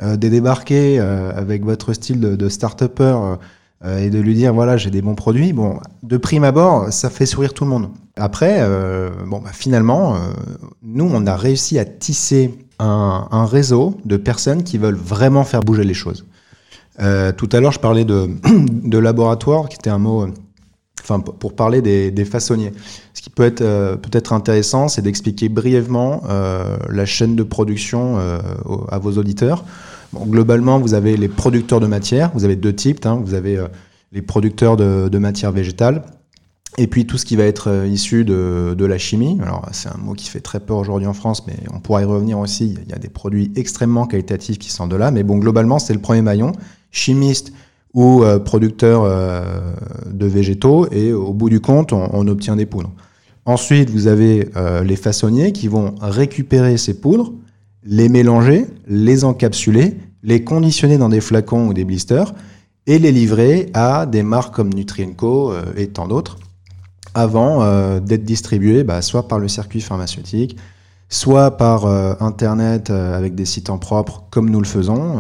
euh, 0.00 0.16
de 0.16 0.28
débarquer 0.28 1.00
euh, 1.00 1.32
avec 1.34 1.64
votre 1.64 1.92
style 1.92 2.20
de, 2.20 2.36
de 2.36 2.48
start-upper 2.48 3.36
euh, 3.84 3.98
et 3.98 4.10
de 4.10 4.20
lui 4.20 4.34
dire 4.34 4.54
voilà 4.54 4.76
j'ai 4.76 4.90
des 4.90 5.02
bons 5.02 5.16
produits, 5.16 5.52
bon 5.52 5.80
de 6.04 6.16
prime 6.16 6.44
abord 6.44 6.92
ça 6.92 7.10
fait 7.10 7.26
sourire 7.26 7.52
tout 7.52 7.64
le 7.64 7.70
monde. 7.70 7.88
Après 8.14 8.64
bon 9.26 9.40
bah, 9.40 9.50
finalement 9.52 10.16
nous 10.84 11.10
on 11.12 11.26
a 11.26 11.34
réussi 11.34 11.80
à 11.80 11.84
tisser 11.84 12.54
un, 12.78 13.44
réseau 13.44 13.98
de 14.04 14.16
personnes 14.16 14.62
qui 14.62 14.78
veulent 14.78 14.94
vraiment 14.94 15.42
faire 15.42 15.62
bouger 15.62 15.82
les 15.82 15.94
choses. 15.94 16.26
tout 16.98 17.48
à 17.50 17.60
l'heure 17.60 17.72
je 17.72 17.80
parlais 17.80 18.04
de 18.04 18.98
laboratoire 18.98 19.68
qui 19.68 19.74
était 19.74 19.90
un 19.90 19.98
mot 19.98 20.28
enfin 21.02 21.20
pour 21.20 21.54
parler 21.54 21.82
des, 21.82 22.24
façonniers. 22.24 22.72
Ce 23.14 23.22
qui 23.22 23.30
peut 23.30 23.42
être 23.42 23.60
euh, 23.60 23.96
peut-être 23.96 24.32
intéressant, 24.32 24.88
c'est 24.88 25.02
d'expliquer 25.02 25.48
brièvement 25.48 26.22
euh, 26.28 26.76
la 26.88 27.04
chaîne 27.04 27.36
de 27.36 27.42
production 27.42 28.18
euh, 28.18 28.38
à 28.88 28.98
vos 28.98 29.18
auditeurs. 29.18 29.64
Globalement, 30.14 30.78
vous 30.78 30.94
avez 30.94 31.16
les 31.16 31.28
producteurs 31.28 31.80
de 31.80 31.86
matière, 31.86 32.30
vous 32.34 32.44
avez 32.44 32.56
deux 32.56 32.74
types. 32.74 33.04
Hein, 33.06 33.20
vous 33.24 33.34
avez 33.34 33.58
les 34.12 34.22
producteurs 34.22 34.76
de, 34.76 35.08
de, 35.08 35.18
matière 35.18 35.52
végétale, 35.52 36.02
et 36.76 36.86
puis 36.86 37.06
tout 37.06 37.16
ce 37.16 37.24
qui 37.24 37.34
va 37.34 37.44
être 37.44 37.86
issu 37.86 38.26
de, 38.26 38.74
de 38.76 38.84
la 38.84 38.98
chimie. 38.98 39.38
Alors 39.42 39.66
c'est 39.72 39.88
un 39.88 39.96
mot 39.96 40.12
qui 40.12 40.28
fait 40.28 40.40
très 40.40 40.60
peur 40.60 40.76
aujourd'hui 40.76 41.08
en 41.08 41.14
France, 41.14 41.46
mais 41.46 41.56
on 41.72 41.80
pourra 41.80 42.02
y 42.02 42.04
revenir 42.04 42.38
aussi. 42.38 42.76
Il 42.84 42.90
y 42.90 42.94
a 42.94 42.98
des 42.98 43.08
produits 43.08 43.52
extrêmement 43.56 44.06
qualitatifs 44.06 44.58
qui 44.58 44.70
sont 44.70 44.86
de 44.86 44.96
là, 44.96 45.10
mais 45.10 45.22
bon, 45.22 45.38
globalement, 45.38 45.78
c'est 45.78 45.94
le 45.94 46.00
premier 46.00 46.22
maillon. 46.22 46.52
Chimiste, 46.90 47.54
ou 47.94 48.22
euh, 48.22 48.38
producteur 48.38 49.02
euh, 49.05 49.74
de 50.11 50.26
végétaux, 50.26 50.87
et 50.90 51.12
au 51.12 51.33
bout 51.33 51.50
du 51.50 51.61
compte, 51.61 51.92
on, 51.92 52.26
obtient 52.26 52.57
des 52.57 52.66
poudres. 52.66 52.92
Ensuite, 53.44 53.90
vous 53.90 54.07
avez 54.07 54.48
euh, 54.57 54.83
les 54.83 54.96
façonniers 54.96 55.52
qui 55.52 55.68
vont 55.68 55.94
récupérer 56.00 56.76
ces 56.78 57.00
poudres, 57.00 57.33
les 57.85 58.09
mélanger, 58.09 58.66
les 58.87 59.24
encapsuler, 59.24 59.96
les 60.22 60.44
conditionner 60.44 60.98
dans 60.98 61.09
des 61.09 61.20
flacons 61.20 61.66
ou 61.66 61.74
des 61.74 61.85
blisters, 61.85 62.33
et 62.87 62.98
les 62.98 63.12
livrer 63.12 63.70
à 63.74 64.07
des 64.07 64.22
marques 64.22 64.55
comme 64.55 64.72
Nutrienco 64.72 65.52
et 65.76 65.88
tant 65.88 66.09
d'autres, 66.09 66.38
avant 67.14 68.00
d'être 68.00 68.24
distribués 68.24 68.83
bah, 68.83 69.02
soit 69.02 69.28
par 69.28 69.38
le 69.38 69.46
circuit 69.46 69.81
pharmaceutique, 69.81 70.57
soit 71.09 71.57
par 71.57 71.87
Internet 72.20 72.90
avec 72.90 73.37
des 73.37 73.44
sites 73.44 73.70
en 73.70 73.78
propre, 73.78 74.24
comme 74.31 74.50
nous 74.50 74.61
le 74.61 74.66
faisons, 74.66 75.18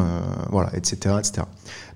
voilà, 0.50 0.76
etc., 0.76 1.14
etc. 1.20 1.42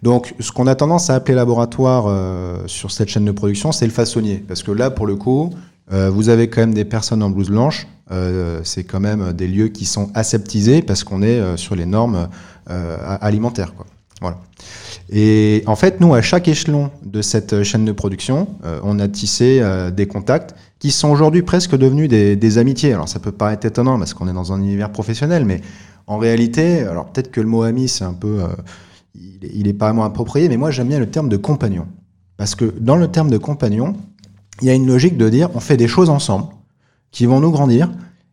Donc, 0.03 0.35
ce 0.41 0.53
qu'on 0.53 0.67
a 0.67 0.75
tendance 0.75 1.11
à 1.11 1.15
appeler 1.15 1.35
laboratoire 1.35 2.05
euh, 2.07 2.63
sur 2.67 2.91
cette 2.91 3.09
chaîne 3.09 3.25
de 3.25 3.33
production, 3.33 3.73
c'est 3.73 3.87
le 3.87 3.93
façonnier. 3.93 4.43
Parce 4.47 4.63
que 4.63 4.71
là, 4.71 4.91
pour 4.91 5.07
le 5.07 5.17
coup, 5.17 5.51
euh, 5.93 6.11
vous 6.11 6.29
avez 6.29 6.49
quand 6.49 6.61
même 6.61 6.75
des 6.75 6.85
personnes 6.85 7.23
en 7.23 7.31
blouse 7.31 7.51
blanche. 7.51 7.87
Euh, 8.13 8.61
c'est 8.63 8.85
quand 8.85 9.01
même 9.01 9.33
des 9.33 9.49
lieux 9.49 9.69
qui 9.69 9.85
sont 9.85 10.11
aseptisés 10.15 10.83
parce 10.83 11.03
qu'on 11.03 11.23
est 11.23 11.57
sur 11.57 11.75
les 11.75 11.87
normes 11.87 12.29
alimentaires. 12.69 13.75
Quoi. 13.75 13.87
Voilà. 14.21 14.39
Et 15.11 15.63
en 15.67 15.77
fait, 15.77 16.01
nous, 16.01 16.15
à 16.15 16.23
chaque 16.23 16.49
échelon 16.49 16.91
de 17.05 17.23
cette 17.23 17.63
chaîne 17.63 17.85
de 17.85 17.93
production, 17.93 18.49
on 18.83 18.99
a 18.99 19.09
tissé 19.09 19.63
des 19.95 20.07
contacts 20.07 20.55
qui 20.79 20.91
sont 20.91 21.09
aujourd'hui 21.09 21.43
presque 21.43 21.77
devenus 21.77 22.09
des, 22.09 22.37
des, 22.37 22.59
amitiés. 22.59 22.93
Alors, 22.93 23.09
ça 23.09 23.19
peut 23.19 23.33
paraître 23.33 23.67
étonnant 23.67 23.99
parce 23.99 24.15
qu'on 24.15 24.29
est 24.29 24.33
dans 24.33 24.53
un 24.53 24.59
univers 24.59 24.91
professionnel, 24.91 25.45
mais 25.45 25.61
en 26.07 26.19
réalité, 26.19 26.81
alors 26.81 27.07
peut-être 27.07 27.31
que 27.31 27.41
le 27.41 27.47
mot 27.47 27.63
ami, 27.63 27.89
c'est 27.89 28.05
un 28.05 28.15
peu 28.15 28.41
il 29.43 29.69
est 29.69 29.73
pas 29.73 29.87
vraiment 29.87 30.05
approprié, 30.05 30.49
mais 30.49 30.57
moi 30.57 30.71
j'aime 30.71 30.89
bien 30.89 30.99
le 30.99 31.11
terme 31.11 31.29
de 31.29 31.37
compagnon. 31.37 31.87
Parce 32.37 32.55
que 32.55 32.75
dans 32.81 32.97
le 32.97 33.09
terme 33.09 33.31
de 33.31 33.39
compagnon, 33.39 33.95
il 34.61 34.69
y 34.69 34.71
a 34.71 34.75
une 34.75 34.87
logique 34.87 35.17
de 35.17 35.29
dire 35.29 35.49
on 35.55 35.61
fait 35.61 35.77
des 35.77 35.89
choses 35.89 36.11
ensemble 36.11 36.47
qui 37.11 37.27
vont 37.27 37.41
nous 37.41 37.51
grandir 37.51 37.91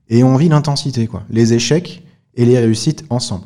et 0.09 0.23
on 0.23 0.35
vit 0.35 0.49
l'intensité, 0.49 1.07
quoi. 1.07 1.23
Les 1.29 1.53
échecs 1.53 2.03
et 2.35 2.45
les 2.45 2.59
réussites 2.59 3.05
ensemble. 3.09 3.45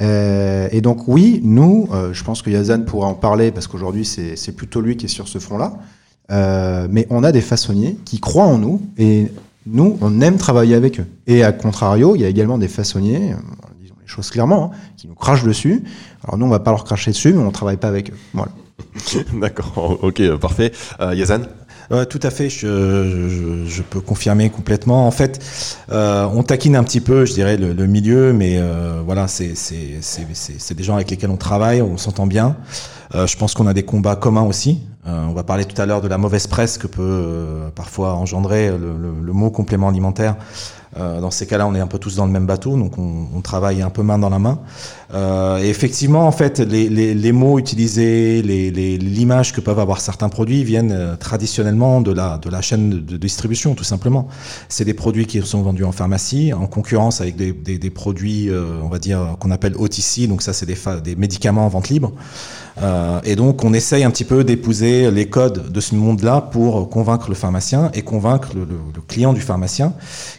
Euh, 0.00 0.68
et 0.72 0.80
donc 0.80 1.08
oui, 1.08 1.40
nous, 1.42 1.88
euh, 1.92 2.12
je 2.12 2.22
pense 2.22 2.42
que 2.42 2.50
Yazan 2.50 2.82
pourra 2.82 3.08
en 3.08 3.14
parler 3.14 3.50
parce 3.50 3.66
qu'aujourd'hui 3.66 4.04
c'est 4.04 4.52
plutôt 4.52 4.80
lui 4.80 4.96
qui 4.96 5.06
est 5.06 5.08
sur 5.08 5.28
ce 5.28 5.38
front-là. 5.38 5.78
Euh, 6.30 6.88
mais 6.90 7.06
on 7.10 7.22
a 7.24 7.32
des 7.32 7.40
façonniers 7.40 7.96
qui 8.04 8.18
croient 8.18 8.46
en 8.46 8.58
nous 8.58 8.82
et 8.98 9.28
nous, 9.66 9.96
on 10.00 10.20
aime 10.20 10.36
travailler 10.36 10.74
avec 10.74 11.00
eux. 11.00 11.06
Et 11.26 11.42
à 11.42 11.52
contrario, 11.52 12.14
il 12.14 12.22
y 12.22 12.24
a 12.24 12.28
également 12.28 12.58
des 12.58 12.68
façonniers, 12.68 13.34
les 14.06 14.12
choses 14.12 14.30
clairement, 14.30 14.72
hein, 14.72 14.78
qui 14.96 15.08
nous 15.08 15.14
crachent 15.14 15.44
dessus. 15.44 15.82
Alors 16.24 16.38
nous, 16.38 16.46
on 16.46 16.50
va 16.50 16.60
pas 16.60 16.70
leur 16.70 16.84
cracher 16.84 17.10
dessus, 17.10 17.32
mais 17.32 17.42
on 17.42 17.50
travaille 17.50 17.76
pas 17.76 17.88
avec 17.88 18.10
eux. 18.10 18.16
Voilà. 18.32 18.52
D'accord, 19.40 19.98
ok, 20.02 20.36
parfait. 20.36 20.72
Euh, 21.00 21.14
Yazan 21.14 21.42
euh, 21.92 22.04
tout 22.04 22.18
à 22.24 22.30
fait, 22.30 22.50
je, 22.50 22.66
je, 23.28 23.64
je, 23.68 23.82
peux 23.82 24.00
confirmer 24.00 24.50
complètement. 24.50 25.06
En 25.06 25.12
fait, 25.12 25.40
euh, 25.92 26.26
on 26.34 26.42
taquine 26.42 26.74
un 26.74 26.82
petit 26.82 27.00
peu, 27.00 27.24
je 27.24 27.32
dirais, 27.32 27.56
le, 27.56 27.72
le 27.72 27.86
milieu, 27.86 28.32
mais 28.32 28.56
euh, 28.58 29.02
voilà, 29.04 29.28
c'est 29.28 29.54
des 30.74 30.82
gens 30.82 30.96
avec 30.96 31.12
lesquels 31.12 31.30
on 31.30 31.36
travaille, 31.36 31.82
on 31.82 31.96
s'entend 31.96 32.26
bien. 32.26 32.56
Euh, 33.14 33.28
je 33.28 33.36
pense 33.36 33.54
qu'on 33.54 33.68
a 33.68 33.74
des 33.74 33.84
combats 33.84 34.16
communs 34.16 34.42
aussi. 34.42 34.80
Euh, 35.06 35.26
on 35.28 35.32
va 35.32 35.44
parler 35.44 35.64
tout 35.64 35.80
à 35.80 35.86
l'heure 35.86 36.00
de 36.00 36.08
la 36.08 36.18
mauvaise 36.18 36.46
presse 36.46 36.78
que 36.78 36.86
peut 36.86 37.70
parfois 37.74 38.14
engendrer 38.14 38.70
le, 38.70 38.76
le, 38.76 39.12
le, 39.22 39.32
mot 39.32 39.50
complément 39.50 39.88
alimentaire. 39.88 40.36
Euh, 40.98 41.20
dans 41.20 41.30
ces 41.30 41.46
cas-là, 41.46 41.66
on 41.66 41.74
est 41.74 41.80
un 41.80 41.86
peu 41.86 41.98
tous 41.98 42.16
dans 42.16 42.24
le 42.26 42.32
même 42.32 42.46
bateau, 42.46 42.76
donc 42.76 42.96
on, 42.96 43.26
on 43.34 43.40
travaille 43.40 43.82
un 43.82 43.90
peu 43.90 44.02
main 44.02 44.18
dans 44.18 44.30
la 44.30 44.38
main. 44.38 44.60
Euh, 45.12 45.58
et 45.58 45.68
effectivement, 45.68 46.26
en 46.26 46.32
fait, 46.32 46.58
les, 46.60 46.88
les, 46.88 47.14
les 47.14 47.32
mots 47.32 47.58
utilisés, 47.58 48.40
l'image 48.42 49.52
que 49.52 49.60
peuvent 49.60 49.78
avoir 49.78 50.00
certains 50.00 50.28
produits 50.28 50.64
viennent 50.64 50.92
euh, 50.92 51.16
traditionnellement 51.16 52.00
de 52.00 52.12
la, 52.12 52.38
de 52.38 52.48
la 52.48 52.62
chaîne 52.62 53.04
de, 53.04 53.16
distribution, 53.16 53.74
tout 53.74 53.84
simplement. 53.84 54.28
C'est 54.68 54.84
des 54.84 54.94
produits 54.94 55.26
qui 55.26 55.42
sont 55.42 55.62
vendus 55.62 55.84
en 55.84 55.92
pharmacie, 55.92 56.52
en 56.52 56.66
concurrence 56.66 57.20
avec 57.20 57.36
des, 57.36 57.52
des, 57.52 57.78
des 57.78 57.90
produits, 57.90 58.48
euh, 58.48 58.80
on 58.82 58.88
va 58.88 58.98
dire, 58.98 59.36
qu'on 59.38 59.50
appelle 59.50 59.74
OTC, 59.76 60.28
donc 60.28 60.40
ça, 60.40 60.52
c'est 60.52 60.66
des, 60.66 60.78
des 61.04 61.16
médicaments 61.16 61.66
en 61.66 61.68
vente 61.68 61.88
libre. 61.88 62.12
Euh, 62.82 63.20
et 63.24 63.36
donc, 63.36 63.64
on 63.64 63.72
essaye 63.72 64.04
un 64.04 64.10
petit 64.10 64.24
peu 64.24 64.44
d'épouser 64.44 65.10
les 65.10 65.28
codes 65.28 65.70
de 65.70 65.80
ce 65.80 65.94
monde-là 65.94 66.40
pour 66.40 66.88
convaincre 66.90 67.28
le 67.28 67.34
pharmacien 67.34 67.90
et 67.94 68.02
convaincre 68.02 68.50
le, 68.54 68.66
client 69.08 69.32
du 69.32 69.40
pharmacien 69.40 69.92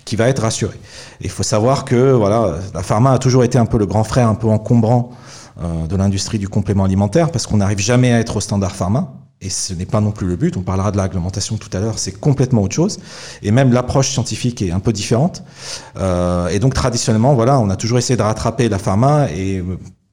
qui 0.05 0.15
va 0.15 0.27
être 0.27 0.41
rassuré. 0.41 0.77
Il 1.21 1.29
faut 1.29 1.43
savoir 1.43 1.85
que 1.85 2.11
voilà, 2.11 2.57
la 2.73 2.83
pharma 2.83 3.11
a 3.13 3.17
toujours 3.17 3.43
été 3.43 3.57
un 3.57 3.65
peu 3.65 3.77
le 3.77 3.85
grand 3.85 4.03
frère, 4.03 4.27
un 4.27 4.35
peu 4.35 4.47
encombrant 4.47 5.11
euh, 5.61 5.87
de 5.87 5.95
l'industrie 5.95 6.37
du 6.37 6.49
complément 6.49 6.83
alimentaire 6.83 7.31
parce 7.31 7.47
qu'on 7.47 7.57
n'arrive 7.57 7.79
jamais 7.79 8.13
à 8.13 8.19
être 8.19 8.35
au 8.35 8.41
standard 8.41 8.75
pharma. 8.75 9.13
Et 9.39 9.49
ce 9.49 9.73
n'est 9.73 9.85
pas 9.85 10.01
non 10.01 10.11
plus 10.11 10.27
le 10.27 10.35
but. 10.35 10.57
On 10.57 10.63
parlera 10.63 10.91
de 10.91 10.97
la 10.97 11.07
tout 11.07 11.77
à 11.77 11.79
l'heure. 11.79 11.99
C'est 11.99 12.19
complètement 12.19 12.63
autre 12.63 12.75
chose. 12.75 12.99
Et 13.43 13.51
même 13.51 13.71
l'approche 13.71 14.09
scientifique 14.09 14.63
est 14.63 14.71
un 14.71 14.79
peu 14.79 14.91
différente. 14.91 15.43
Euh, 15.97 16.47
et 16.47 16.57
donc 16.59 16.73
traditionnellement, 16.73 17.35
voilà, 17.35 17.59
on 17.59 17.69
a 17.69 17.75
toujours 17.75 17.99
essayé 17.99 18.17
de 18.17 18.23
rattraper 18.23 18.67
la 18.67 18.79
pharma 18.79 19.29
et 19.31 19.63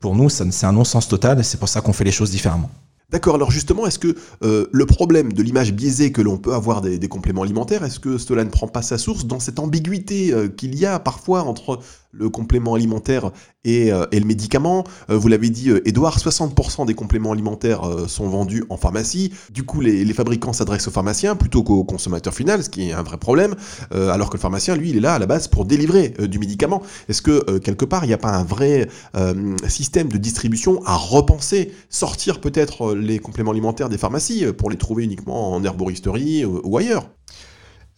pour 0.05 0.15
nous, 0.15 0.29
c'est 0.29 0.67
un 0.67 0.73
non-sens 0.73 1.09
total 1.09 1.41
et 1.41 1.43
c'est 1.43 1.57
pour 1.57 1.71
ça 1.71 1.81
qu'on 1.81 1.95
fait 1.95 2.05
les 2.05 2.13
choses 2.13 2.31
différemment. 2.31 2.69
D'accord, 3.09 3.37
alors 3.37 3.51
justement, 3.51 3.87
est-ce 3.87 3.99
que 3.99 4.15
euh, 4.43 4.67
le 4.71 4.85
problème 4.85 5.33
de 5.33 5.43
l'image 5.43 5.73
biaisée 5.73 6.13
que 6.13 6.21
l'on 6.21 6.37
peut 6.37 6.53
avoir 6.53 6.83
des, 6.83 7.09
compléments 7.09 7.41
alimentaires, 7.41 7.83
est-ce 7.85 8.01
que 8.01 8.19
cela 8.19 8.45
ne 8.45 8.51
prend 8.51 8.69
pas 8.69 8.83
sa 8.83 8.99
source 8.99 9.25
dans 9.25 9.41
cette 9.41 9.59
ambiguïté 9.59 10.31
euh, 10.31 10.49
qu'il 10.49 10.75
y 10.79 10.85
a 10.85 10.99
parfois 10.99 11.45
entre 11.45 11.79
le 12.17 12.29
complément 12.29 12.75
alimentaire 12.75 13.31
et, 13.65 13.93
euh, 13.93 14.07
le 14.13 14.25
médicament. 14.25 14.85
Euh, 15.11 15.17
vous 15.17 15.29
l'avez 15.29 15.51
dit, 15.51 15.71
Edouard, 15.85 16.19
60% 16.19 16.87
des 16.87 16.95
compléments 16.95 17.33
alimentaires 17.33 17.85
euh, 17.85 18.07
sont 18.07 18.29
vendus 18.29 18.65
en 18.71 18.77
pharmacie. 18.77 19.33
Du 19.53 19.65
coup, 19.65 19.81
les, 19.81 20.05
fabricants 20.15 20.53
s'adressent 20.53 20.89
aux 20.89 20.93
pharmaciens 20.93 21.35
plutôt 21.35 21.63
qu'au 21.63 21.85
consommateur 21.85 22.35
final, 22.35 22.63
ce 22.63 22.71
qui 22.71 22.89
est 22.89 22.93
un 22.93 23.03
vrai 23.03 23.19
problème, 23.19 23.55
euh, 23.93 24.11
alors 24.11 24.31
que 24.31 24.37
le 24.37 24.41
pharmacien, 24.41 24.77
lui, 24.77 24.91
il 24.91 24.97
est 24.97 25.01
là 25.01 25.15
à 25.15 25.19
la 25.19 25.27
base 25.27 25.49
pour 25.49 25.65
délivrer 25.65 26.15
euh, 26.21 26.29
du 26.29 26.39
médicament. 26.39 26.83
Est-ce 27.09 27.23
que, 27.23 27.45
euh, 27.51 27.59
quelque 27.59 27.85
part, 27.85 28.05
il 28.05 28.09
n'y 28.09 28.15
a 28.15 28.19
pas 28.19 28.33
un 28.33 28.45
vrai 28.45 28.89
système 29.69 30.09
de 30.09 30.19
distribution 30.19 30.81
à 30.85 30.97
repenser, 30.97 31.73
sortir 31.89 32.41
peut-être 32.41 32.95
les 32.95 33.19
compléments 33.19 33.51
alimentaires 33.51 33.89
des 33.89 33.99
pharmacies 33.99 34.45
pour 34.53 34.71
les 34.71 34.77
trouver 34.77 35.05
uniquement 35.05 35.53
en 35.53 35.63
herboristerie 35.65 36.45
ou 36.45 36.77
ailleurs? 36.77 37.09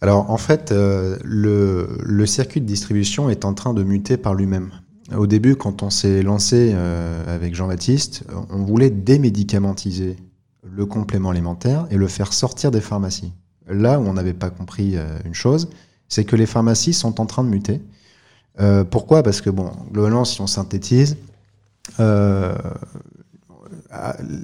Alors 0.01 0.29
en 0.29 0.37
fait, 0.37 0.71
euh, 0.71 1.17
le, 1.23 2.25
circuit 2.25 2.61
de 2.61 2.65
distribution 2.65 3.29
est 3.29 3.45
en 3.45 3.53
train 3.53 3.73
de 3.73 3.83
muter 3.83 4.17
par 4.17 4.35
lui-même. 4.35 4.71
Au 5.15 5.25
début, 5.25 5.55
quand 5.55 5.83
on 5.83 5.89
s'est 5.89 6.21
lancé 6.21 6.71
euh, 6.73 7.33
avec 7.33 7.55
Jean-Baptiste, 7.55 8.25
on 8.49 8.63
voulait 8.63 8.89
démédicamentiser 8.89 10.17
le 10.63 10.85
complément 10.85 11.29
alimentaire 11.29 11.87
et 11.89 11.95
le 11.95 12.07
faire 12.07 12.33
sortir 12.33 12.71
des 12.71 12.81
pharmacies. 12.81 13.31
Là 13.67 13.99
où 13.99 14.05
on 14.05 14.13
n'avait 14.13 14.33
pas 14.33 14.49
compris 14.49 14.97
euh, 14.97 15.17
une 15.25 15.33
chose, 15.33 15.69
c'est 16.09 16.25
que 16.25 16.35
les 16.35 16.45
pharmacies 16.45 16.93
sont 16.93 17.19
en 17.19 17.25
train 17.25 17.43
de 17.43 17.49
muter. 17.49 17.81
Pourquoi? 18.89 19.21
Parce 19.21 19.41
que, 19.41 19.51
bon, 19.51 19.71
globalement, 19.91 20.25
si 20.25 20.41
on 20.41 20.47
synthétise, 20.47 21.15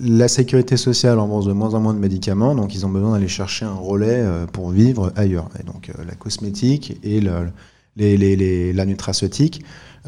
la 0.01 0.27
sécurité 0.27 0.77
sociale 0.77 1.19
embourse 1.19 1.45
de 1.45 1.53
moins 1.53 1.73
en 1.73 1.79
moins 1.79 1.93
de 1.93 1.99
médicaments, 1.99 2.55
donc 2.55 2.75
ils 2.75 2.85
ont 2.85 2.89
besoin 2.89 3.13
d'aller 3.13 3.27
chercher 3.27 3.65
un 3.65 3.73
relais 3.73 4.21
euh, 4.21 4.45
pour 4.45 4.69
vivre 4.69 5.11
ailleurs. 5.15 5.49
Et 5.59 5.63
donc 5.63 5.89
euh, 5.89 6.03
la 6.05 6.15
cosmétique 6.15 6.97
et 7.03 7.21
la 7.21 8.85
nutraceutique 8.85 9.63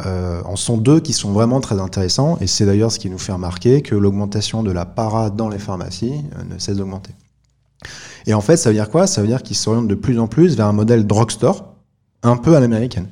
euh, 0.05 0.41
en 0.43 0.55
sont 0.55 0.77
deux 0.77 0.99
qui 0.99 1.13
sont 1.13 1.31
vraiment 1.31 1.61
très 1.61 1.79
intéressants, 1.79 2.37
et 2.41 2.47
c'est 2.47 2.65
d'ailleurs 2.65 2.91
ce 2.91 2.99
qui 2.99 3.09
nous 3.09 3.17
fait 3.17 3.31
remarquer 3.31 3.81
que 3.81 3.95
l'augmentation 3.95 4.61
de 4.61 4.71
la 4.71 4.85
para 4.85 5.29
dans 5.29 5.47
les 5.47 5.59
pharmacies 5.59 6.21
euh, 6.37 6.43
ne 6.53 6.59
cesse 6.59 6.77
d'augmenter. 6.77 7.13
Et 8.27 8.33
en 8.33 8.41
fait, 8.41 8.57
ça 8.57 8.69
veut 8.69 8.75
dire 8.75 8.89
quoi? 8.89 9.07
Ça 9.07 9.21
veut 9.21 9.27
dire 9.27 9.43
qu'ils 9.43 9.55
s'orientent 9.55 9.87
de 9.87 9.95
plus 9.95 10.19
en 10.19 10.27
plus 10.27 10.57
vers 10.57 10.67
un 10.67 10.73
modèle 10.73 11.05
drugstore, 11.07 11.75
un 12.23 12.37
peu 12.37 12.55
à 12.55 12.59
l'américaine. 12.59 13.07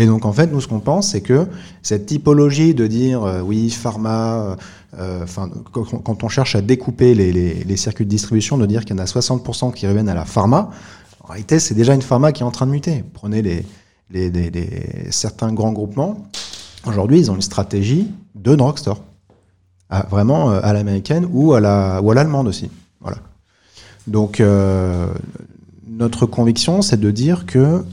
Et 0.00 0.06
donc 0.06 0.24
en 0.24 0.32
fait, 0.32 0.46
nous 0.46 0.62
ce 0.62 0.66
qu'on 0.66 0.80
pense, 0.80 1.10
c'est 1.10 1.20
que 1.20 1.46
cette 1.82 2.06
typologie 2.06 2.72
de 2.72 2.86
dire 2.86 3.22
euh, 3.22 3.42
oui, 3.42 3.68
pharma, 3.68 4.56
euh, 4.98 5.22
enfin 5.22 5.50
quand, 5.72 6.24
on 6.24 6.28
cherche 6.30 6.56
à 6.56 6.62
découper 6.62 7.14
les, 7.14 7.76
circuits 7.76 8.06
de 8.06 8.10
distribution, 8.10 8.56
de 8.56 8.64
dire 8.64 8.86
qu'il 8.86 8.96
y 8.96 8.98
en 8.98 9.02
a 9.02 9.04
60% 9.04 9.74
qui 9.74 9.86
reviennent 9.86 10.08
à 10.08 10.14
la 10.14 10.24
pharma, 10.24 10.70
en 11.22 11.26
réalité 11.26 11.60
c'est 11.60 11.74
déjà 11.74 11.94
une 11.94 12.00
pharma 12.00 12.32
qui 12.32 12.42
est 12.42 12.46
en 12.46 12.50
train 12.50 12.64
de 12.64 12.70
muter. 12.70 13.04
Prenez 13.12 13.62
certains 15.10 15.52
grands 15.52 15.72
groupements, 15.72 16.26
aujourd'hui 16.86 17.18
ils 17.18 17.30
ont 17.30 17.34
une 17.34 17.42
stratégie 17.42 18.08
de 18.34 18.54
drugstore, 18.54 19.02
à- 19.90 20.06
vraiment 20.06 20.50
euh, 20.50 20.60
à 20.62 20.72
l'américaine 20.72 21.28
ou 21.30 21.52
à 21.52 21.60
l'allemande 21.60 22.48
aussi. 22.48 22.70
Voilà. 23.02 23.18
Donc 24.06 24.40
euh, 24.40 25.08
notre 25.86 26.24
conviction, 26.24 26.80
c'est 26.80 26.98
de 26.98 27.10
dire 27.10 27.44
que 27.44 27.84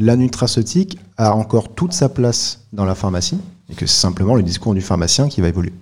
la 0.00 0.16
nutraceutique 0.16 0.98
a 1.18 1.34
encore 1.34 1.74
toute 1.74 1.92
sa 1.92 2.08
place 2.08 2.66
dans 2.72 2.86
la 2.86 2.94
pharmacie 2.94 3.38
et 3.68 3.74
que 3.74 3.86
c'est 3.86 4.00
simplement 4.00 4.34
le 4.34 4.42
discours 4.42 4.74
du 4.74 4.80
pharmacien 4.80 5.28
qui 5.28 5.40
va 5.42 5.48
évoluer. 5.48 5.72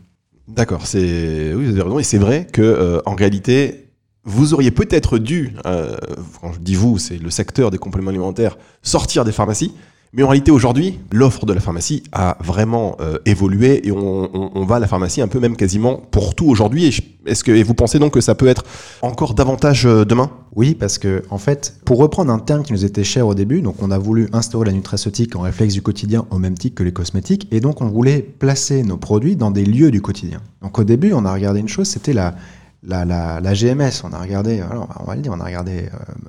D'accord, 0.49 0.87
c'est 0.87 1.55
oui, 1.55 1.67
vous 1.67 1.73
avez 1.73 1.83
raison, 1.83 1.99
et 1.99 2.03
c'est 2.03 2.19
vrai 2.19 2.47
que 2.51 2.61
euh, 2.61 3.01
en 3.07 3.15
réalité, 3.15 3.89
vous 4.25 4.55
auriez 4.55 4.73
peut-être 4.73 5.19
dû, 5.19 5.55
euh, 5.67 5.97
quand 6.41 6.53
je 6.53 6.59
dis 6.59 6.75
vous, 6.75 6.99
c'est 6.99 7.19
le 7.19 7.31
secteur 7.31 7.71
des 7.71 7.79
compléments 7.79 8.11
alimentaires, 8.11 8.59
sortir 8.83 9.25
des 9.25 9.33
pharmacies. 9.33 9.73
Mais 10.15 10.23
en 10.23 10.29
réalité, 10.29 10.51
aujourd'hui, 10.51 10.99
l'offre 11.13 11.45
de 11.45 11.53
la 11.53 11.61
pharmacie 11.61 12.03
a 12.13 12.39
vraiment 12.43 12.97
euh, 13.01 13.19
évolué 13.27 13.87
et 13.87 13.93
on, 13.93 14.65
va 14.65 14.77
à 14.77 14.79
la 14.79 14.87
pharmacie 14.87 15.21
un 15.21 15.29
peu 15.29 15.39
même 15.39 15.55
quasiment 15.55 15.97
pour 16.11 16.35
tout 16.35 16.47
aujourd'hui. 16.47 17.19
Est-ce 17.27 17.45
que 17.45 17.53
et 17.53 17.63
vous 17.63 17.75
pensez 17.75 17.99
donc 17.99 18.15
que 18.15 18.23
ça 18.23 18.35
peut 18.35 18.47
être 18.47 18.65
encore 19.03 19.35
davantage 19.35 19.85
euh, 19.85 20.07
demain? 20.07 20.31
Oui, 20.57 20.75
parce 20.75 20.97
que 20.97 21.23
en 21.29 21.37
fait, 21.37 21.75
pour 21.85 21.99
reprendre 21.99 22.33
un 22.33 22.39
terme 22.39 22.63
qui 22.63 22.73
nous 22.73 22.87
était 22.87 23.05
cher 23.05 23.27
au 23.27 23.35
début, 23.35 23.61
donc 23.61 23.83
on 23.83 23.91
a 23.91 23.99
voulu 23.99 24.29
instaurer 24.33 24.67
la 24.67 24.73
nutraceutique 24.73 25.37
en 25.37 25.41
réflexe 25.41 25.75
du 25.75 25.83
quotidien 25.83 26.27
au 26.31 26.39
même 26.39 26.57
titre 26.57 26.77
que 26.77 26.83
les 26.83 26.93
cosmétiques, 26.93 27.47
et 27.51 27.61
donc 27.61 27.83
on 27.83 27.89
voulait 27.89 28.21
placer 28.21 28.83
nos 28.85 28.97
produits 28.97 29.37
dans 29.37 29.51
des 29.51 29.67
lieux 29.67 29.91
du 29.91 30.01
quotidien. 30.01 30.41
Donc 30.63 30.79
au 30.79 30.85
début, 30.85 31.13
on 31.13 31.27
a 31.27 31.33
regardé 31.35 31.61
une 31.61 31.69
chose, 31.69 31.87
c'était 31.87 32.15
la, 32.15 32.35
la, 32.83 33.55
GMS. 33.55 34.03
On 34.05 34.13
a 34.13 34.19
regardé, 34.19 34.63
on 34.63 35.05
va 35.05 35.17
on 35.29 35.41
a 35.41 35.51
euh, 35.51 35.89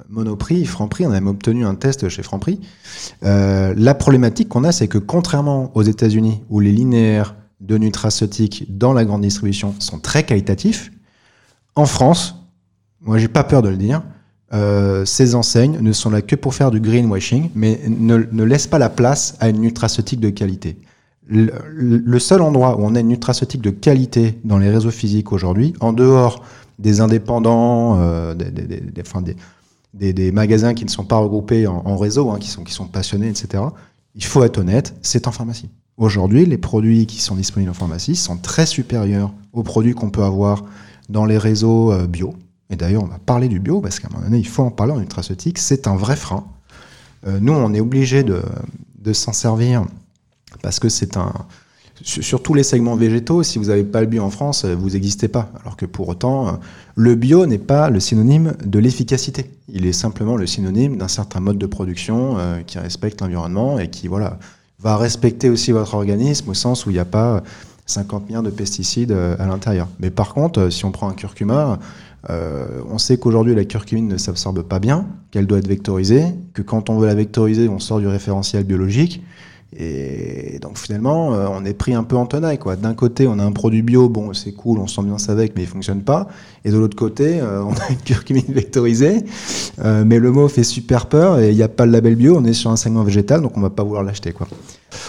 Monoprix, 0.09 0.65
Franprix, 0.65 1.05
on 1.05 1.11
a 1.11 1.13
même 1.13 1.27
obtenu 1.27 1.65
un 1.65 1.75
test 1.75 2.09
chez 2.09 2.23
Franprix. 2.23 2.59
Euh, 3.23 3.73
la 3.77 3.93
problématique 3.93 4.49
qu'on 4.49 4.63
a, 4.63 4.71
c'est 4.71 4.87
que 4.87 4.97
contrairement 4.97 5.71
aux 5.75 5.83
États-Unis, 5.83 6.41
où 6.49 6.59
les 6.59 6.71
linéaires 6.71 7.35
de 7.61 7.77
nutraceutiques 7.77 8.65
dans 8.77 8.93
la 8.93 9.05
grande 9.05 9.21
distribution 9.21 9.75
sont 9.79 9.99
très 9.99 10.23
qualitatifs, 10.23 10.91
en 11.75 11.85
France, 11.85 12.35
moi 13.01 13.17
j'ai 13.17 13.27
pas 13.27 13.43
peur 13.43 13.61
de 13.61 13.69
le 13.69 13.77
dire, 13.77 14.01
euh, 14.51 15.05
ces 15.05 15.35
enseignes 15.35 15.77
ne 15.79 15.91
sont 15.91 16.09
là 16.09 16.21
que 16.23 16.35
pour 16.35 16.55
faire 16.55 16.71
du 16.71 16.79
greenwashing, 16.79 17.51
mais 17.53 17.79
ne, 17.87 18.17
ne 18.31 18.43
laissent 18.43 18.67
pas 18.67 18.79
la 18.79 18.89
place 18.89 19.35
à 19.39 19.49
une 19.49 19.61
nutraceutique 19.61 20.19
de 20.19 20.29
qualité. 20.29 20.77
Le, 21.31 22.17
seul 22.17 22.41
endroit 22.41 22.79
où 22.79 22.83
on 22.83 22.95
a 22.95 23.01
une 23.01 23.09
nutraceutique 23.09 23.61
de 23.61 23.69
qualité 23.69 24.39
dans 24.43 24.57
les 24.57 24.69
réseaux 24.71 24.89
physiques 24.89 25.31
aujourd'hui, 25.31 25.75
en 25.79 25.93
dehors 25.93 26.43
des 26.79 27.01
indépendants, 27.01 27.99
euh, 27.99 28.33
des, 29.93 30.31
magasins 30.31 30.73
qui 30.73 30.85
ne 30.85 30.89
sont 30.89 31.03
pas 31.03 31.17
regroupés 31.17 31.67
en, 31.67 31.83
en 31.85 31.97
réseau, 31.97 32.31
hein, 32.31 32.39
qui, 32.39 32.49
sont, 32.49 32.87
passionnés, 32.87 33.29
etc., 33.29 33.63
il 34.15 34.25
faut 34.25 34.43
être 34.43 34.57
honnête, 34.57 34.95
c'est 35.03 35.27
en 35.27 35.31
pharmacie. 35.31 35.69
Aujourd'hui, 35.97 36.47
les 36.47 36.57
produits 36.57 37.05
qui 37.05 37.21
sont 37.21 37.35
disponibles 37.35 37.69
en 37.69 37.75
pharmacie 37.75 38.15
sont 38.15 38.37
très 38.37 38.65
supérieurs 38.65 39.31
aux 39.53 39.63
produits 39.63 39.93
qu'on 39.93 40.09
peut 40.09 40.23
avoir 40.23 40.63
dans 41.09 41.25
les 41.25 41.37
réseaux 41.37 41.91
euh, 41.91 42.07
bio. 42.07 42.33
Et 42.71 42.75
d'ailleurs, 42.75 43.03
on 43.03 43.07
va 43.07 43.19
parler 43.19 43.49
du 43.49 43.59
bio 43.59 43.81
parce 43.81 43.99
qu'à 43.99 44.07
un 44.07 44.11
moment 44.11 44.23
donné, 44.23 44.39
il 44.39 44.47
faut 44.47 44.63
en 44.63 44.71
parler 44.71 44.93
en 44.93 44.99
nutraceutique. 44.99 45.59
C'est 45.59 45.85
un 45.85 45.95
vrai 45.95 46.15
frein. 46.15 46.45
Euh, 47.27 47.37
nous, 47.39 47.53
on 47.53 47.71
est 47.75 47.81
obligé 47.81 48.23
de 48.23 48.41
s'en 49.13 49.33
servir 49.33 49.85
parce 50.61 50.79
que 50.79 50.89
c'est 50.89 51.17
un. 51.17 51.33
Sur, 52.01 52.41
tous 52.41 52.53
les 52.53 52.63
segments 52.63 52.95
végétaux, 52.95 53.43
si 53.43 53.59
vous 53.59 53.65
n'avez 53.65 53.83
pas 53.83 53.99
le 53.99 54.07
bio 54.07 54.23
en 54.23 54.29
France, 54.29 54.63
euh, 54.63 54.73
vous 54.73 54.91
n'existez 54.91 55.27
pas. 55.27 55.51
Alors 55.61 55.75
que 55.75 55.85
pour 55.85 56.07
autant, 56.07 56.47
euh, 56.47 56.51
le 56.95 57.15
bio 57.15 57.45
n'est 57.45 57.57
pas 57.57 57.89
le 57.89 57.99
synonyme 57.99 58.53
de 58.63 58.79
l'efficacité. 58.79 59.51
Il 59.67 59.85
est 59.85 59.91
simplement 59.91 60.37
le 60.37 60.47
synonyme 60.47 60.95
d'un 60.95 61.09
certain 61.09 61.41
mode 61.41 61.57
de 61.57 61.65
production 61.65 62.37
euh, 62.37 62.61
qui 62.65 62.79
respecte 62.79 63.19
l'environnement 63.19 63.79
et 63.79 63.89
qui 63.89 64.07
voilà, 64.07 64.39
va 64.79 64.95
respecter 64.95 65.49
aussi 65.49 65.73
votre 65.73 65.93
organisme 65.93 66.49
au 66.49 66.53
sens 66.53 66.85
où 66.85 66.89
il 66.89 66.93
n'y 66.93 66.99
a 66.99 67.05
pas 67.05 67.43
50 67.85 68.27
milliards 68.27 68.43
de 68.43 68.49
pesticides 68.49 69.11
à 69.11 69.45
l'intérieur. 69.45 69.89
Mais 69.99 70.09
par 70.09 70.33
contre, 70.33 70.69
si 70.69 70.85
on 70.85 70.91
prend 70.91 71.09
un 71.09 71.13
curcuma, 71.13 71.79
on 72.29 72.99
sait 72.99 73.17
qu'aujourd'hui 73.17 73.55
la 73.55 73.65
curcumine 73.65 74.07
ne 74.07 74.17
s'absorbe 74.17 74.61
pas 74.61 74.77
bien, 74.77 75.07
qu'elle 75.31 75.47
doit 75.47 75.57
être 75.57 75.67
vectorisée, 75.67 76.23
que 76.53 76.61
quand 76.61 76.91
on 76.91 76.99
veut 76.99 77.07
la 77.07 77.15
vectoriser, 77.15 77.67
on 77.67 77.79
sort 77.79 77.99
du 77.99 78.07
référentiel 78.07 78.63
biologique. 78.63 79.23
Et 79.77 80.57
donc 80.61 80.79
finalement, 80.79 81.35
euh, 81.35 81.47
on 81.51 81.63
est 81.63 81.73
pris 81.73 81.93
un 81.93 82.03
peu 82.03 82.15
en 82.15 82.25
tenaille. 82.25 82.57
quoi. 82.57 82.75
D'un 82.75 82.95
côté, 82.95 83.27
on 83.27 83.37
a 83.37 83.43
un 83.43 83.51
produit 83.51 83.83
bio, 83.83 84.09
bon, 84.09 84.33
c'est 84.33 84.51
cool, 84.51 84.79
on 84.79 84.87
s'ambiance 84.87 85.29
avec, 85.29 85.55
mais 85.55 85.63
il 85.63 85.67
fonctionne 85.67 86.01
pas. 86.01 86.27
Et 86.65 86.71
de 86.71 86.77
l'autre 86.77 86.95
côté, 86.95 87.39
euh, 87.39 87.61
on 87.63 87.73
a 87.73 87.89
une 87.89 87.97
curcumine 87.97 88.45
vectorisée, 88.49 89.23
euh, 89.83 90.03
mais 90.05 90.17
le 90.17 90.31
mot 90.31 90.47
fait 90.47 90.63
super 90.63 91.05
peur 91.05 91.39
et 91.39 91.51
il 91.51 91.55
n'y 91.55 91.63
a 91.63 91.67
pas 91.67 91.85
le 91.85 91.91
label 91.91 92.15
bio. 92.15 92.37
On 92.37 92.45
est 92.45 92.53
sur 92.53 92.71
un 92.71 92.77
segment 92.77 93.03
végétal, 93.03 93.41
donc 93.41 93.57
on 93.57 93.61
va 93.61 93.69
pas 93.69 93.83
vouloir 93.83 94.03
l'acheter. 94.03 94.31
quoi. 94.31 94.47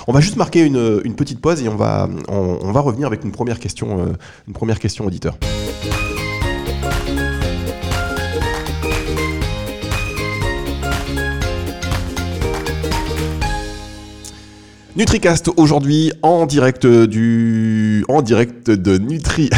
On 0.07 0.13
va 0.13 0.21
juste 0.21 0.37
marquer 0.37 0.65
une, 0.65 1.15
petite 1.15 1.41
pause 1.41 1.63
et 1.63 1.69
on 1.69 1.77
va, 1.77 2.09
on, 2.29 2.71
va 2.71 2.81
revenir 2.81 3.07
avec 3.07 3.25
une 3.25 3.33
première 3.33 3.59
question, 3.59 4.15
une 4.47 4.53
première 4.53 4.79
question 4.79 5.07
auditeur. 5.07 5.39
NutriCast 15.01 15.49
aujourd'hui 15.57 16.13
en 16.21 16.45
direct 16.45 16.87
du 16.87 18.05
en 18.09 18.21
direct 18.21 18.71
de 18.71 18.99
Nutri 18.99 19.49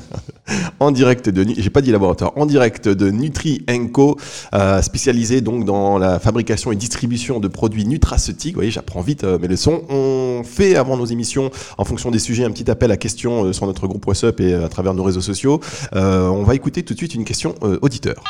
en 0.80 0.90
direct 0.90 1.30
de 1.30 1.46
j'ai 1.56 1.70
pas 1.70 1.80
dit 1.80 1.90
laboratoire 1.90 2.32
en 2.36 2.44
direct 2.44 2.86
de 2.86 3.10
Nutri 3.10 3.64
Co 3.94 4.18
euh, 4.52 4.82
spécialisé 4.82 5.40
donc 5.40 5.64
dans 5.64 5.96
la 5.96 6.18
fabrication 6.18 6.72
et 6.72 6.76
distribution 6.76 7.40
de 7.40 7.48
produits 7.48 7.86
nutraceutiques. 7.86 8.52
Vous 8.52 8.58
voyez, 8.58 8.70
j'apprends 8.70 9.00
vite 9.00 9.24
euh, 9.24 9.38
mes 9.38 9.48
leçons. 9.48 9.80
On 9.88 10.42
fait 10.44 10.76
avant 10.76 10.98
nos 10.98 11.06
émissions 11.06 11.50
en 11.78 11.84
fonction 11.86 12.10
des 12.10 12.18
sujets 12.18 12.44
un 12.44 12.50
petit 12.50 12.70
appel 12.70 12.90
à 12.90 12.98
questions 12.98 13.46
euh, 13.46 13.52
sur 13.54 13.64
notre 13.64 13.86
groupe 13.86 14.06
WhatsApp 14.06 14.38
et 14.40 14.52
à 14.52 14.68
travers 14.68 14.92
nos 14.92 15.04
réseaux 15.04 15.22
sociaux. 15.22 15.58
On 15.94 16.42
va 16.42 16.54
écouter 16.54 16.82
tout 16.82 16.92
de 16.92 16.98
suite 16.98 17.14
une 17.14 17.24
question 17.24 17.54
auditeur. 17.80 18.22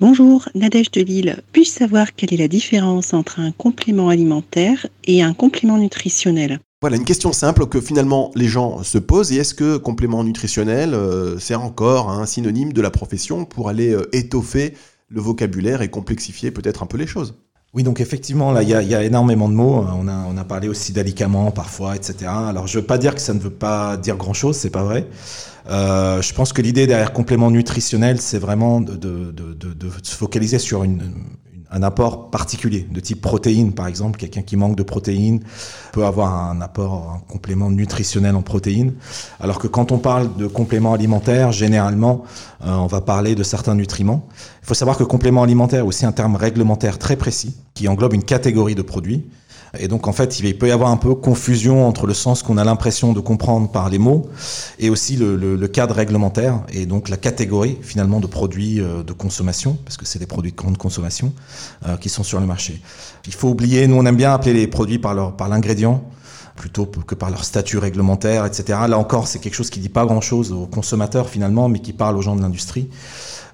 Bonjour, 0.00 0.48
Nadège 0.54 0.90
de 0.92 1.02
Lille. 1.02 1.42
Puis-je 1.52 1.68
savoir 1.68 2.14
quelle 2.14 2.32
est 2.32 2.38
la 2.38 2.48
différence 2.48 3.12
entre 3.12 3.38
un 3.38 3.52
complément 3.52 4.08
alimentaire 4.08 4.86
et 5.04 5.22
un 5.22 5.34
complément 5.34 5.76
nutritionnel? 5.76 6.58
Voilà, 6.80 6.96
une 6.96 7.04
question 7.04 7.34
simple 7.34 7.66
que 7.66 7.82
finalement 7.82 8.30
les 8.34 8.48
gens 8.48 8.82
se 8.82 8.96
posent. 8.96 9.30
Et 9.30 9.36
est-ce 9.36 9.52
que 9.52 9.76
complément 9.76 10.24
nutritionnel, 10.24 10.94
euh, 10.94 11.38
c'est 11.38 11.54
encore 11.54 12.08
un 12.08 12.24
synonyme 12.24 12.72
de 12.72 12.80
la 12.80 12.90
profession 12.90 13.44
pour 13.44 13.68
aller 13.68 13.90
euh, 13.90 14.08
étoffer 14.16 14.72
le 15.08 15.20
vocabulaire 15.20 15.82
et 15.82 15.90
complexifier 15.90 16.50
peut-être 16.50 16.82
un 16.82 16.86
peu 16.86 16.96
les 16.96 17.06
choses? 17.06 17.34
Oui, 17.72 17.84
donc 17.84 18.00
effectivement, 18.00 18.50
là, 18.50 18.62
il 18.64 18.68
y, 18.68 18.72
y 18.72 18.94
a 18.94 19.04
énormément 19.04 19.48
de 19.48 19.54
mots. 19.54 19.86
On 19.94 20.08
a, 20.08 20.24
on 20.28 20.44
parlé 20.44 20.66
aussi 20.68 20.92
d'alicaments 20.92 21.52
parfois, 21.52 21.94
etc. 21.94 22.26
Alors, 22.26 22.66
je 22.66 22.80
veux 22.80 22.84
pas 22.84 22.98
dire 22.98 23.14
que 23.14 23.20
ça 23.20 23.32
ne 23.32 23.38
veut 23.38 23.50
pas 23.50 23.96
dire 23.96 24.16
grand-chose, 24.16 24.56
c'est 24.56 24.70
pas 24.70 24.82
vrai. 24.82 25.06
Euh, 25.68 26.20
je 26.20 26.34
pense 26.34 26.52
que 26.52 26.60
l'idée 26.62 26.88
derrière 26.88 27.12
complément 27.12 27.50
nutritionnel, 27.52 28.20
c'est 28.20 28.38
vraiment 28.38 28.80
de, 28.80 29.32
se 30.02 30.16
focaliser 30.16 30.58
sur 30.58 30.82
une- 30.82 31.12
un 31.72 31.82
apport 31.82 32.30
particulier, 32.30 32.86
de 32.90 33.00
type 33.00 33.20
protéines, 33.20 33.72
par 33.72 33.86
exemple. 33.86 34.18
Quelqu'un 34.18 34.42
qui 34.42 34.56
manque 34.56 34.76
de 34.76 34.82
protéines 34.82 35.40
peut 35.92 36.04
avoir 36.04 36.34
un 36.34 36.60
apport, 36.60 37.12
un 37.14 37.32
complément 37.32 37.70
nutritionnel 37.70 38.34
en 38.34 38.42
protéines. 38.42 38.94
Alors 39.40 39.58
que 39.58 39.68
quand 39.68 39.92
on 39.92 39.98
parle 39.98 40.36
de 40.36 40.46
compléments 40.46 40.92
alimentaires, 40.92 41.52
généralement, 41.52 42.24
euh, 42.64 42.74
on 42.74 42.86
va 42.86 43.00
parler 43.00 43.34
de 43.34 43.42
certains 43.42 43.74
nutriments. 43.74 44.26
Il 44.62 44.66
faut 44.66 44.74
savoir 44.74 44.96
que 44.96 45.04
complément 45.04 45.42
alimentaire 45.42 45.80
est 45.80 45.86
aussi 45.86 46.04
un 46.04 46.12
terme 46.12 46.36
réglementaire 46.36 46.98
très 46.98 47.16
précis 47.16 47.56
qui 47.74 47.88
englobe 47.88 48.14
une 48.14 48.24
catégorie 48.24 48.74
de 48.74 48.82
produits. 48.82 49.24
Et 49.78 49.88
donc, 49.88 50.08
en 50.08 50.12
fait, 50.12 50.40
il 50.40 50.58
peut 50.58 50.68
y 50.68 50.72
avoir 50.72 50.90
un 50.90 50.96
peu 50.96 51.14
confusion 51.14 51.86
entre 51.86 52.06
le 52.06 52.14
sens 52.14 52.42
qu'on 52.42 52.58
a 52.58 52.64
l'impression 52.64 53.12
de 53.12 53.20
comprendre 53.20 53.70
par 53.70 53.88
les 53.88 53.98
mots 53.98 54.28
et 54.78 54.90
aussi 54.90 55.16
le, 55.16 55.68
cadre 55.68 55.94
réglementaire 55.94 56.60
et 56.72 56.84
donc 56.86 57.08
la 57.08 57.16
catégorie 57.16 57.78
finalement 57.80 58.18
de 58.18 58.26
produits 58.26 58.80
euh, 58.80 59.04
de 59.04 59.12
consommation, 59.12 59.78
parce 59.84 59.96
que 59.96 60.04
c'est 60.04 60.18
des 60.18 60.26
produits 60.26 60.50
de 60.50 60.56
grande 60.56 60.76
consommation 60.76 61.32
euh, 61.86 61.96
qui 61.96 62.08
sont 62.08 62.24
sur 62.24 62.40
le 62.40 62.46
marché. 62.46 62.80
Il 63.26 63.34
faut 63.34 63.48
oublier, 63.48 63.86
nous 63.86 63.96
on 63.96 64.04
aime 64.04 64.16
bien 64.16 64.34
appeler 64.34 64.52
les 64.52 64.66
produits 64.66 64.98
par 64.98 65.14
leur 65.14 65.36
par 65.36 65.48
l'ingrédient 65.48 66.02
plutôt 66.56 66.86
que 66.86 67.14
par 67.14 67.30
leur 67.30 67.44
statut 67.44 67.78
réglementaire, 67.78 68.44
etc. 68.44 68.80
Là 68.88 68.98
encore, 68.98 69.26
c'est 69.26 69.38
quelque 69.38 69.54
chose 69.54 69.70
qui 69.70 69.80
dit 69.80 69.88
pas 69.88 70.04
grand-chose 70.04 70.52
aux 70.52 70.66
consommateurs 70.66 71.28
finalement, 71.28 71.68
mais 71.68 71.78
qui 71.78 71.92
parle 71.92 72.16
aux 72.16 72.22
gens 72.22 72.36
de 72.36 72.42
l'industrie. 72.42 72.88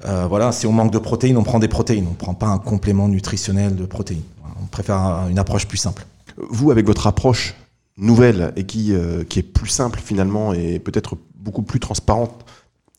Euh, 0.06 0.26
voilà, 0.28 0.52
si 0.52 0.66
on 0.66 0.72
manque 0.72 0.92
de 0.92 0.98
protéines, 0.98 1.36
on 1.36 1.44
prend 1.44 1.58
des 1.58 1.68
protéines, 1.68 2.06
on 2.10 2.14
prend 2.14 2.34
pas 2.34 2.48
un 2.48 2.58
complément 2.58 3.08
nutritionnel 3.08 3.76
de 3.76 3.86
protéines. 3.86 4.22
On 4.66 4.68
préfère 4.68 4.96
un- 4.96 5.28
une 5.30 5.38
approche 5.38 5.66
plus 5.66 5.78
simple. 5.78 6.04
Vous, 6.50 6.70
avec 6.72 6.86
votre 6.86 7.06
approche 7.06 7.54
nouvelle 7.96 8.52
et 8.56 8.64
qui, 8.64 8.92
euh, 8.92 9.22
qui 9.24 9.38
est 9.38 9.42
plus 9.42 9.70
simple 9.70 10.00
finalement 10.04 10.52
et 10.52 10.80
peut-être 10.80 11.16
beaucoup 11.34 11.62
plus 11.62 11.80
transparente 11.80 12.44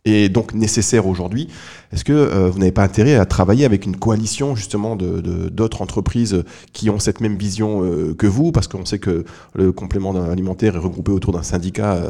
et 0.05 0.29
donc 0.29 0.53
nécessaire 0.53 1.05
aujourd'hui. 1.05 1.49
Est-ce 1.91 2.05
que 2.05 2.13
euh, 2.13 2.49
vous 2.49 2.57
n'avez 2.59 2.71
pas 2.71 2.83
intérêt 2.83 3.15
à 3.15 3.25
travailler 3.25 3.65
avec 3.65 3.85
une 3.85 3.97
coalition 3.97 4.55
justement 4.55 4.95
de, 4.95 5.19
d'autres 5.49 5.81
entreprises 5.81 6.45
qui 6.71 6.89
ont 6.89 6.97
cette 6.97 7.19
même 7.19 7.35
vision 7.35 7.83
euh, 7.83 8.15
que 8.17 8.25
vous? 8.25 8.53
Parce 8.53 8.69
qu'on 8.69 8.85
sait 8.85 8.99
que 8.99 9.25
le 9.53 9.73
complément 9.73 10.15
alimentaire 10.15 10.75
est 10.77 10.79
regroupé 10.79 11.11
autour 11.11 11.33
d'un 11.33 11.43
syndicat, 11.43 12.01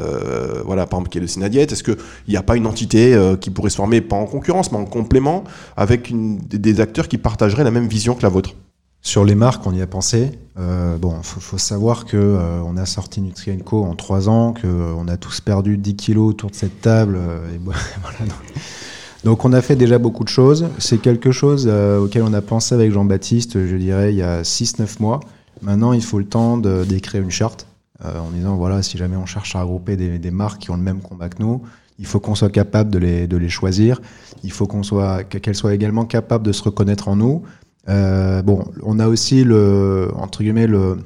voilà, 0.64 0.86
par 0.86 1.00
exemple 1.00 1.10
qui 1.10 1.18
est 1.18 1.22
le 1.22 1.26
Synadiet. 1.26 1.64
Est-ce 1.64 1.82
qu'il 1.82 1.96
n'y 2.28 2.36
a 2.36 2.42
pas 2.44 2.56
une 2.56 2.68
entité 2.68 3.20
qui 3.40 3.50
pourrait 3.50 3.70
se 3.70 3.76
former, 3.76 4.00
pas 4.00 4.16
en 4.16 4.26
concurrence, 4.26 4.70
mais 4.70 4.78
en 4.78 4.84
complément, 4.86 5.42
avec 5.76 6.12
des 6.14 6.80
acteurs 6.80 7.08
qui 7.08 7.18
partageraient 7.18 7.64
la 7.64 7.72
même 7.72 7.88
vision 7.88 8.14
que 8.14 8.22
la 8.22 8.28
vôtre? 8.28 8.54
Sur 9.02 9.24
les 9.24 9.34
marques, 9.34 9.66
on 9.66 9.72
y 9.72 9.80
a 9.80 9.86
pensé. 9.86 10.32
Euh, 10.58 10.98
bon, 10.98 11.22
faut, 11.22 11.40
faut 11.40 11.58
savoir 11.58 12.04
que 12.04 12.16
euh, 12.16 12.60
on 12.64 12.76
a 12.76 12.84
sorti 12.84 13.20
Nutrienco 13.20 13.84
en 13.84 13.94
trois 13.94 14.28
ans, 14.28 14.52
que 14.52 14.66
euh, 14.66 14.92
on 14.96 15.08
a 15.08 15.16
tous 15.16 15.40
perdu 15.40 15.78
10 15.78 15.96
kilos 15.96 16.30
autour 16.30 16.50
de 16.50 16.56
cette 16.56 16.80
table. 16.80 17.18
Donc. 19.24 19.44
on 19.44 19.52
a 19.52 19.62
fait 19.62 19.76
déjà 19.76 19.98
beaucoup 19.98 20.24
de 20.24 20.28
choses. 20.28 20.68
C'est 20.78 20.98
quelque 20.98 21.32
chose 21.32 21.68
auquel 21.68 22.22
on 22.22 22.32
a 22.32 22.42
pensé 22.42 22.74
avec 22.74 22.92
Jean-Baptiste, 22.92 23.66
je 23.66 23.76
dirais, 23.76 24.12
il 24.12 24.16
y 24.16 24.22
a 24.22 24.42
6-9 24.42 25.00
mois. 25.00 25.20
Maintenant, 25.62 25.92
il 25.92 26.02
faut 26.02 26.18
le 26.18 26.26
temps 26.26 26.56
d'écrire 26.56 27.22
une 27.22 27.30
charte 27.30 27.66
en 28.04 28.30
disant, 28.30 28.56
voilà, 28.56 28.82
si 28.82 28.96
jamais 28.96 29.16
on 29.16 29.26
cherche 29.26 29.56
à 29.56 29.62
regrouper 29.62 29.96
des, 29.96 30.30
marques 30.30 30.62
qui 30.62 30.70
ont 30.70 30.76
le 30.76 30.82
même 30.82 31.00
combat 31.00 31.28
que 31.28 31.42
nous, 31.42 31.62
il 31.98 32.06
faut 32.06 32.20
qu'on 32.20 32.36
soit 32.36 32.50
capable 32.50 32.90
de 32.90 32.98
les, 32.98 33.26
de 33.26 33.36
les 33.36 33.48
choisir. 33.48 34.00
Il 34.44 34.52
faut 34.52 34.66
qu'elles 34.66 35.56
soient 35.56 35.74
également 35.74 36.04
capables 36.04 36.46
de 36.46 36.52
se 36.52 36.62
reconnaître 36.62 37.08
en 37.08 37.16
nous. 37.16 37.42
Euh, 37.88 38.42
bon, 38.42 38.64
on 38.82 38.98
a 38.98 39.08
aussi 39.08 39.44
le, 39.44 40.10
entre 40.16 40.42
guillemets, 40.42 40.66
le, 40.66 40.98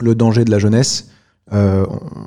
le 0.00 0.14
danger 0.14 0.44
de 0.44 0.50
la 0.50 0.58
jeunesse. 0.58 1.10
Euh, 1.52 1.84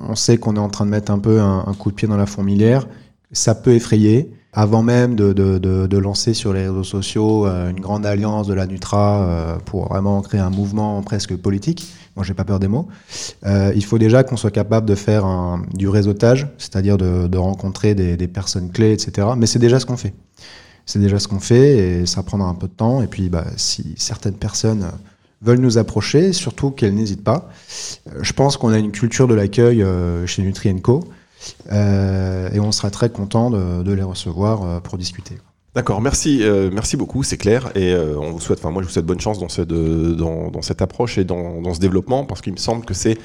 on 0.08 0.16
sait 0.16 0.38
qu'on 0.38 0.56
est 0.56 0.60
en 0.60 0.70
train 0.70 0.86
de 0.86 0.92
mettre 0.92 1.12
un 1.12 1.20
peu 1.20 1.42
un, 1.42 1.74
coup 1.78 1.90
de 1.90 1.96
pied 1.96 2.08
dans 2.08 2.18
la 2.18 2.28
fourmilière. 2.28 2.88
Ça 3.32 3.56
peut 3.56 3.74
effrayer. 3.74 4.32
Avant 4.54 4.82
même 4.82 5.14
de, 5.16 5.34
de, 5.34 5.60
de, 5.60 5.98
lancer 5.98 6.34
sur 6.34 6.52
les 6.52 6.62
réseaux 6.62 6.84
sociaux 6.84 7.46
euh, 7.46 7.70
une 7.70 7.80
grande 7.80 8.08
alliance 8.08 8.48
de 8.48 8.56
la 8.56 8.66
Nutra 8.66 9.60
pour 9.66 9.90
vraiment 9.90 10.20
créer 10.22 10.40
un 10.40 10.50
mouvement 10.50 11.04
presque 11.04 11.36
politique, 11.36 11.94
moi 12.16 12.26
j'ai 12.26 12.34
pas 12.34 12.46
peur 12.46 12.58
des 12.60 12.68
mots, 12.68 12.88
il 13.46 13.86
faut 13.86 14.00
déjà 14.00 14.24
qu'on 14.24 14.38
soit 14.38 14.50
capable 14.50 14.88
de 14.88 14.96
faire 14.96 15.28
du 15.76 15.88
réseautage, 15.88 16.48
c'est-à-dire 16.58 16.98
de, 16.98 17.38
rencontrer 17.38 17.94
des 17.94 18.28
personnes 18.28 18.72
clés, 18.72 18.94
etc. 18.94 19.28
Mais 19.38 19.46
c'est 19.46 19.60
déjà 19.60 19.80
ce 19.80 19.86
qu'on 19.86 19.98
fait. 19.98 20.14
C'est 20.88 21.00
déjà 21.00 21.20
ce 21.20 21.28
qu'on 21.28 21.40
fait 21.40 21.78
et 21.78 22.06
ça 22.08 22.24
prendra 22.24 22.48
un 22.48 22.56
peu 22.56 22.68
de 22.68 22.74
temps. 22.74 23.04
Et 23.04 23.08
puis, 23.08 23.30
bah, 23.30 23.46
si 23.58 23.94
certaines 23.98 24.38
personnes 24.38 24.90
veulent 25.42 25.60
nous 25.60 25.78
approcher, 25.78 26.34
surtout 26.34 26.72
qu'elles 26.72 26.96
n'hésitent 26.96 27.24
pas. 27.24 27.50
Euh, 28.08 28.20
je 28.22 28.34
pense 28.34 28.58
qu'on 28.58 28.70
a 28.70 28.80
une 28.80 28.92
culture 28.92 29.28
de 29.28 29.36
l'accueil 29.36 29.84
euh, 29.84 30.26
chez 30.26 30.42
Nutrienco 30.42 31.04
euh, 31.72 32.50
et 32.52 32.60
on 32.60 32.72
sera 32.72 32.90
très 32.90 33.10
content 33.10 33.52
de, 33.52 33.92
les 33.92 34.04
recevoir 34.04 34.82
pour 34.82 34.98
discuter. 34.98 35.38
D'accord, 35.76 36.02
merci, 36.02 36.42
merci 36.74 36.98
beaucoup, 36.98 37.22
c'est 37.22 37.38
clair. 37.38 37.72
Et 37.76 37.96
on 37.96 38.32
vous 38.32 38.40
souhaite, 38.40 38.58
enfin 38.60 38.72
moi 38.72 38.82
je 38.82 38.88
vous 38.88 38.94
souhaite 38.94 39.06
bonne 39.06 39.20
chance 39.20 39.38
dans, 39.38 39.50
ce, 39.50 39.62
dans 39.62 40.62
cette 40.64 40.82
approche 40.82 41.20
et 41.20 41.24
dans, 41.24 41.62
dans 41.62 41.76
ce 41.76 41.80
développement 41.80 42.26
parce 42.26 42.42
qu'il 42.42 42.54
me 42.54 42.58
semble 42.58 42.84
que 42.84 42.96
c'est 42.96 43.18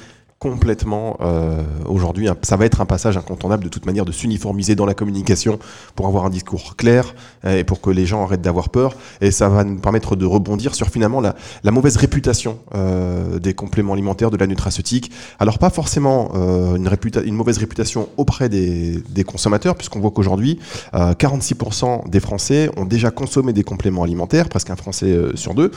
complètement 0.43 1.15
euh, 1.21 1.63
aujourd'hui, 1.85 2.27
ça 2.41 2.57
va 2.57 2.65
être 2.65 2.81
un 2.81 2.85
passage 2.85 3.15
incontournable 3.15 3.63
de 3.63 3.69
toute 3.69 3.85
manière 3.85 4.03
de 4.03 4.11
s'uniformiser 4.11 4.75
dans 4.75 4.85
la 4.85 4.93
communication 4.93 5.57
pour 5.95 6.05
avoir 6.07 6.25
un 6.25 6.29
discours 6.29 6.75
clair 6.75 7.15
euh, 7.45 7.59
et 7.59 7.63
pour 7.63 7.79
que 7.79 7.89
les 7.89 8.05
gens 8.05 8.23
arrêtent 8.23 8.41
d'avoir 8.41 8.67
peur. 8.67 8.93
Et 9.21 9.31
ça 9.31 9.47
va 9.47 9.63
nous 9.63 9.79
permettre 9.79 10.17
de 10.17 10.25
rebondir 10.25 10.75
sur 10.75 10.89
finalement 10.89 11.21
la, 11.21 11.71
mauvaise 11.71 11.95
réputation 11.95 12.59
euh, 12.75 13.39
des 13.39 13.53
compléments 13.53 13.93
alimentaires, 13.93 14.31
de 14.31 14.37
la 14.37 14.45
nutraceutique. 14.45 15.11
Alors 15.39 15.59
pas 15.59 15.69
forcément 15.69 16.33
une, 16.75 17.35
mauvaise 17.35 17.57
réputation 17.57 18.09
auprès 18.17 18.49
des, 18.49 19.01
des 19.09 19.23
consommateurs, 19.23 19.75
puisqu'on 19.75 20.01
voit 20.01 20.11
qu'aujourd'hui, 20.11 20.59
46% 20.93 21.85
euh, 21.85 22.09
des 22.09 22.19
Français 22.19 22.69
ont 22.75 22.85
déjà 22.85 23.11
consommé 23.11 23.53
des 23.53 23.63
compléments 23.63 24.03
alimentaires, 24.03 24.49
presque 24.49 24.71
un 24.71 24.75
Français 24.75 25.17
sur 25.35 25.53
deux. 25.53 25.71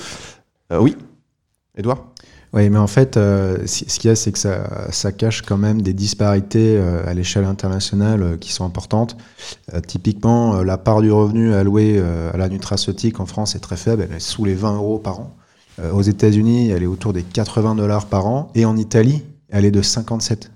oui, 0.72 0.96
Edouard 1.76 1.98
oui, 2.52 2.70
mais 2.70 2.78
en 2.78 2.86
fait, 2.86 3.16
euh, 3.16 3.66
ce 3.66 3.84
qu'il 3.98 4.08
y 4.08 4.12
a, 4.12 4.16
c'est 4.16 4.32
que 4.32 4.38
ça, 4.38 5.12
cache 5.12 5.42
quand 5.42 5.58
même 5.58 5.82
des 5.82 5.92
disparités 5.92 6.76
euh, 6.78 7.06
à 7.06 7.12
l'échelle 7.12 7.44
internationale 7.44 8.22
euh, 8.22 8.36
qui 8.36 8.52
sont 8.52 8.64
importantes. 8.64 9.16
typiquement, 9.86 10.62
la 10.62 10.78
part 10.78 11.02
du 11.02 11.10
revenu 11.10 11.54
alloué 11.54 12.02
à 12.32 12.36
la 12.36 12.48
nutraceutique 12.48 13.20
en 13.20 13.26
France 13.26 13.54
est 13.54 13.60
très 13.60 13.76
faible, 13.76 14.06
elle 14.08 14.16
est 14.16 14.20
sous 14.20 14.44
les 14.44 14.54
20 14.54 14.76
euros 14.76 14.98
par 14.98 15.20
an. 15.20 15.36
aux 15.92 16.02
États-Unis, 16.02 16.70
elle 16.70 16.82
est 16.82 16.86
autour 16.86 17.12
des 17.12 17.22
80 17.22 17.74
dollars 17.74 18.06
par 18.06 18.26
an. 18.26 18.50
Et 18.54 18.64
en 18.64 18.76
Italie, 18.76 19.22
elle 19.50 19.64
est 19.64 19.70
de 19.70 19.82
57 19.82 20.50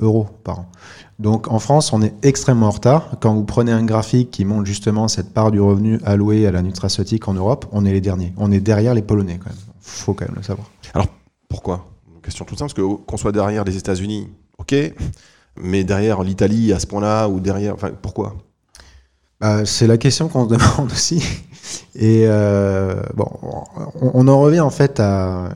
euros 0.00 0.28
par 0.44 0.60
an. 0.60 0.70
Donc 1.18 1.50
en 1.50 1.58
France, 1.58 1.92
on 1.92 2.02
est 2.02 2.14
extrêmement 2.22 2.68
en 2.68 2.70
retard. 2.70 3.10
Quand 3.20 3.34
vous 3.34 3.44
prenez 3.44 3.72
un 3.72 3.84
graphique 3.84 4.30
qui 4.30 4.44
montre 4.44 4.64
justement 4.64 5.08
cette 5.08 5.32
part 5.32 5.50
du 5.50 5.60
revenu 5.60 6.00
alloué 6.04 6.46
à 6.46 6.52
la 6.52 6.62
nutraceutique 6.62 7.28
en 7.28 7.34
Europe, 7.34 7.66
on 7.72 7.84
est 7.84 7.92
les 7.92 8.00
derniers. 8.00 8.32
On 8.36 8.50
est 8.50 8.60
derrière 8.60 8.94
les 8.94 9.02
Polonais 9.02 9.38
quand 9.38 9.50
même. 9.50 9.58
Faut 9.80 10.14
quand 10.14 10.26
même 10.26 10.36
le 10.36 10.42
savoir. 10.42 10.68
Alors 10.94 11.06
pourquoi? 11.52 11.84
Question 12.22 12.46
toute 12.46 12.58
simple, 12.58 12.72
parce 12.72 12.88
que 12.88 13.04
qu'on 13.04 13.16
soit 13.18 13.30
derrière 13.30 13.62
les 13.62 13.76
États-Unis, 13.76 14.30
ok, 14.56 14.74
mais 15.60 15.84
derrière 15.84 16.22
l'Italie 16.22 16.72
à 16.72 16.78
ce 16.78 16.86
point-là, 16.86 17.28
ou 17.28 17.40
derrière. 17.40 17.74
Enfin, 17.74 17.90
pourquoi? 18.00 18.36
Bah, 19.38 19.66
C'est 19.66 19.86
la 19.86 19.98
question 19.98 20.28
qu'on 20.28 20.48
se 20.48 20.54
demande 20.54 20.90
aussi. 20.92 21.22
Et 21.94 22.24
euh, 22.26 23.02
bon, 23.14 23.26
on, 24.00 24.26
en 24.28 24.40
revient 24.40 24.60
en 24.60 24.70
fait 24.70 24.98
à, 24.98 25.50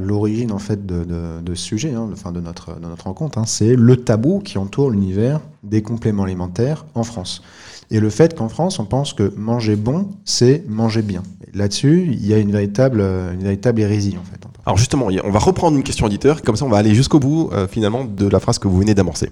l'origine 0.00 0.52
en 0.52 0.58
fait 0.58 0.86
de, 0.86 1.54
ce 1.54 1.62
sujet, 1.62 1.92
hein, 1.92 2.08
de 2.32 2.40
notre, 2.40 2.80
de 2.80 2.86
notre 2.86 3.04
rencontre. 3.04 3.36
Hein. 3.36 3.44
c'est 3.46 3.76
le 3.76 3.96
tabou 3.98 4.40
qui 4.40 4.56
entoure 4.56 4.90
l'univers 4.90 5.40
des 5.62 5.82
compléments 5.82 6.22
alimentaires 6.22 6.86
en 6.94 7.04
France. 7.04 7.42
Et 7.92 8.00
le 8.00 8.08
fait 8.08 8.34
qu'en 8.34 8.48
France, 8.48 8.78
on 8.78 8.86
pense 8.86 9.12
que 9.12 9.34
manger 9.36 9.76
bon, 9.76 10.08
c'est 10.24 10.64
manger 10.66 11.02
bien. 11.02 11.22
Là-dessus, 11.52 12.08
il 12.10 12.26
y 12.26 12.32
a 12.32 12.38
une 12.38 12.50
véritable, 12.50 13.00
une 13.00 13.42
véritable 13.42 13.82
hérésie, 13.82 14.16
en 14.18 14.24
fait. 14.24 14.42
Alors 14.64 14.78
justement, 14.78 15.08
on 15.24 15.30
va 15.30 15.38
reprendre 15.38 15.76
une 15.76 15.82
question 15.82 16.06
auditeur, 16.06 16.42
comme 16.42 16.56
ça 16.56 16.64
on 16.64 16.68
va 16.68 16.78
aller 16.78 16.94
jusqu'au 16.94 17.18
bout, 17.18 17.50
euh, 17.52 17.66
finalement, 17.66 18.04
de 18.04 18.28
la 18.28 18.38
phrase 18.38 18.58
que 18.58 18.68
vous 18.68 18.78
venez 18.78 18.94
d'amorcer. 18.94 19.28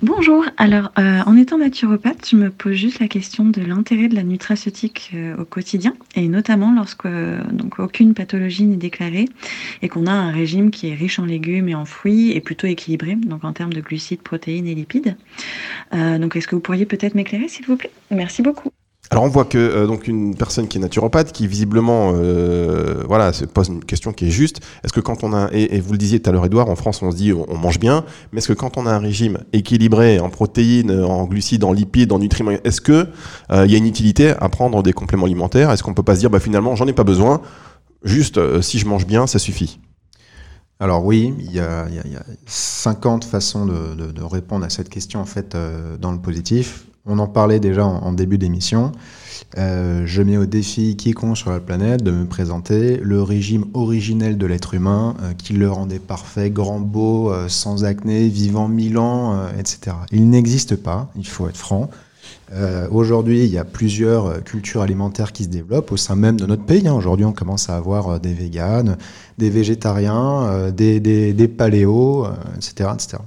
Bonjour, 0.00 0.44
alors 0.58 0.92
euh, 1.00 1.22
en 1.26 1.36
étant 1.36 1.58
naturopathe, 1.58 2.28
je 2.30 2.36
me 2.36 2.50
pose 2.50 2.74
juste 2.74 3.00
la 3.00 3.08
question 3.08 3.44
de 3.44 3.60
l'intérêt 3.60 4.06
de 4.06 4.14
la 4.14 4.22
nutraceutique 4.22 5.10
euh, 5.14 5.36
au 5.36 5.44
quotidien 5.44 5.92
et 6.14 6.28
notamment 6.28 6.72
lorsque 6.72 7.06
euh, 7.06 7.42
donc 7.50 7.80
aucune 7.80 8.14
pathologie 8.14 8.62
n'est 8.62 8.76
déclarée 8.76 9.24
et 9.82 9.88
qu'on 9.88 10.06
a 10.06 10.12
un 10.12 10.30
régime 10.30 10.70
qui 10.70 10.86
est 10.86 10.94
riche 10.94 11.18
en 11.18 11.24
légumes 11.24 11.68
et 11.68 11.74
en 11.74 11.84
fruits 11.84 12.30
et 12.30 12.40
plutôt 12.40 12.68
équilibré 12.68 13.16
donc 13.16 13.42
en 13.42 13.52
termes 13.52 13.72
de 13.72 13.80
glucides, 13.80 14.22
protéines 14.22 14.68
et 14.68 14.74
lipides. 14.76 15.16
donc 15.92 16.36
est-ce 16.36 16.46
que 16.46 16.54
vous 16.54 16.62
pourriez 16.62 16.86
peut-être 16.86 17.16
m'éclairer 17.16 17.48
s'il 17.48 17.66
vous 17.66 17.76
plaît? 17.76 17.90
Merci 18.12 18.42
beaucoup. 18.42 18.70
Alors 19.10 19.24
on 19.24 19.28
voit 19.28 19.46
que 19.46 19.56
euh, 19.56 19.86
donc 19.86 20.06
une 20.06 20.34
personne 20.34 20.68
qui 20.68 20.76
est 20.76 20.80
naturopathe, 20.80 21.32
qui 21.32 21.46
visiblement 21.46 22.12
euh, 22.14 23.04
voilà 23.06 23.32
se 23.32 23.46
pose 23.46 23.68
une 23.68 23.84
question 23.84 24.12
qui 24.12 24.26
est 24.26 24.30
juste. 24.30 24.60
Est-ce 24.84 24.92
que 24.92 25.00
quand 25.00 25.24
on 25.24 25.32
a 25.32 25.48
et, 25.52 25.80
vous 25.80 25.92
le 25.92 25.98
disiez 25.98 26.20
tout 26.20 26.28
à 26.28 26.32
l'heure, 26.32 26.44
Edouard, 26.44 26.68
en 26.68 26.76
France 26.76 27.02
on 27.02 27.10
se 27.10 27.16
dit 27.16 27.32
on, 27.32 27.56
mange 27.56 27.78
bien, 27.78 28.04
mais 28.32 28.38
est-ce 28.38 28.48
que 28.48 28.52
quand 28.52 28.76
on 28.76 28.84
a 28.84 28.90
un 28.90 28.98
régime 28.98 29.38
équilibré 29.52 30.20
en 30.20 30.28
protéines, 30.28 30.90
en 30.90 31.24
glucides, 31.24 31.64
en 31.64 31.72
lipides, 31.72 32.12
en 32.12 32.18
nutriments, 32.18 32.52
est-ce 32.64 32.82
que 32.82 33.08
euh, 33.50 33.64
il 33.64 33.72
y 33.72 33.74
a 33.74 33.78
une 33.78 33.86
utilité 33.86 34.34
à 34.38 34.48
prendre 34.50 34.82
des 34.82 34.92
compléments 34.92 35.24
alimentaires? 35.24 35.70
Est-ce 35.70 35.82
qu'on 35.82 35.94
peut 35.94 36.02
pas 36.02 36.14
se 36.14 36.20
dire 36.20 36.30
bah 36.30 36.40
finalement 36.40 36.76
j'en 36.76 36.86
ai 36.86 36.92
pas 36.92 37.04
besoin, 37.04 37.40
juste 38.04 38.60
si 38.60 38.78
je 38.78 38.86
mange 38.86 39.06
bien 39.06 39.26
ça 39.26 39.38
suffit 39.38 39.80
alors 40.80 41.04
oui, 41.04 41.34
il 41.40 41.50
y, 41.50 41.58
a, 41.58 41.88
il, 41.88 42.12
y 42.12 42.16
a, 42.16 42.22
50 42.46 43.24
façons 43.24 43.66
de, 43.66 43.96
de, 43.96 44.12
de, 44.12 44.22
répondre 44.22 44.64
à 44.64 44.70
cette 44.70 44.88
question 44.88 45.18
en 45.18 45.24
fait 45.24 45.56
dans 46.00 46.12
le 46.12 46.20
positif. 46.20 46.87
On 47.08 47.18
en 47.18 47.26
parlait 47.26 47.58
déjà 47.58 47.86
en, 47.86 48.12
début 48.12 48.36
d'émission. 48.36 48.92
Euh, 49.56 50.02
je 50.04 50.20
mets 50.20 50.36
au 50.36 50.44
défi 50.44 50.94
quiconque 50.94 51.38
sur 51.38 51.50
la 51.50 51.58
planète 51.58 52.02
de 52.02 52.10
me 52.10 52.26
présenter 52.26 52.98
le 52.98 53.22
régime 53.22 53.64
originel 53.72 54.36
de 54.36 54.46
l'être 54.46 54.74
humain 54.74 55.14
euh, 55.22 55.32
qui 55.32 55.54
le 55.54 55.70
rendait 55.70 56.00
parfait, 56.00 56.50
grand, 56.50 56.80
beau, 56.80 57.32
euh, 57.32 57.48
sans 57.48 57.84
acné, 57.84 58.28
vivant 58.28 58.68
mille 58.68 58.98
ans, 58.98 59.48
etc. 59.58 59.96
Il 60.12 60.28
n'existe 60.28 60.76
pas, 60.76 61.10
il 61.16 61.26
faut 61.26 61.48
être 61.48 61.56
franc. 61.56 61.88
Aujourd'hui, 62.90 63.44
il 63.44 63.50
y 63.50 63.58
a 63.58 63.64
plusieurs 63.64 64.42
cultures 64.42 64.80
alimentaires 64.80 65.32
qui 65.32 65.44
se 65.44 65.48
développent 65.48 65.92
au 65.92 65.98
sein 65.98 66.14
même 66.14 66.38
de 66.38 66.46
notre 66.46 66.64
pays. 66.64 66.86
Hein. 66.88 66.94
Aujourd'hui, 66.94 67.26
on 67.26 67.32
commence 67.32 67.68
à 67.68 67.76
avoir 67.76 68.20
des 68.20 68.32
véganes, 68.32 68.96
des 69.36 69.50
végétariens, 69.50 70.70
des, 70.70 70.98
des, 71.00 71.34
des 71.34 71.48
paléos, 71.48 72.26
etc., 72.56 72.90
etc. 72.94 73.18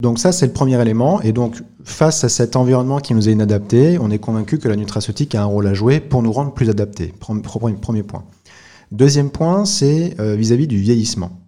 Donc 0.00 0.18
ça, 0.18 0.32
c'est 0.32 0.46
le 0.46 0.52
premier 0.52 0.80
élément. 0.80 1.20
Et 1.22 1.32
donc, 1.32 1.62
face 1.84 2.24
à 2.24 2.28
cet 2.28 2.56
environnement 2.56 2.98
qui 2.98 3.14
nous 3.14 3.28
est 3.28 3.32
inadapté, 3.32 3.98
on 4.00 4.10
est 4.10 4.18
convaincu 4.18 4.58
que 4.58 4.68
la 4.68 4.76
nutraceutique 4.76 5.34
a 5.34 5.42
un 5.42 5.46
rôle 5.46 5.66
à 5.66 5.74
jouer 5.74 6.00
pour 6.00 6.22
nous 6.22 6.32
rendre 6.32 6.52
plus 6.52 6.68
adaptés. 6.68 7.14
Premier 7.18 8.02
point. 8.02 8.24
Deuxième 8.92 9.30
point, 9.30 9.64
c'est 9.64 10.14
euh, 10.20 10.36
vis-à-vis 10.36 10.66
du 10.66 10.78
vieillissement. 10.78 11.40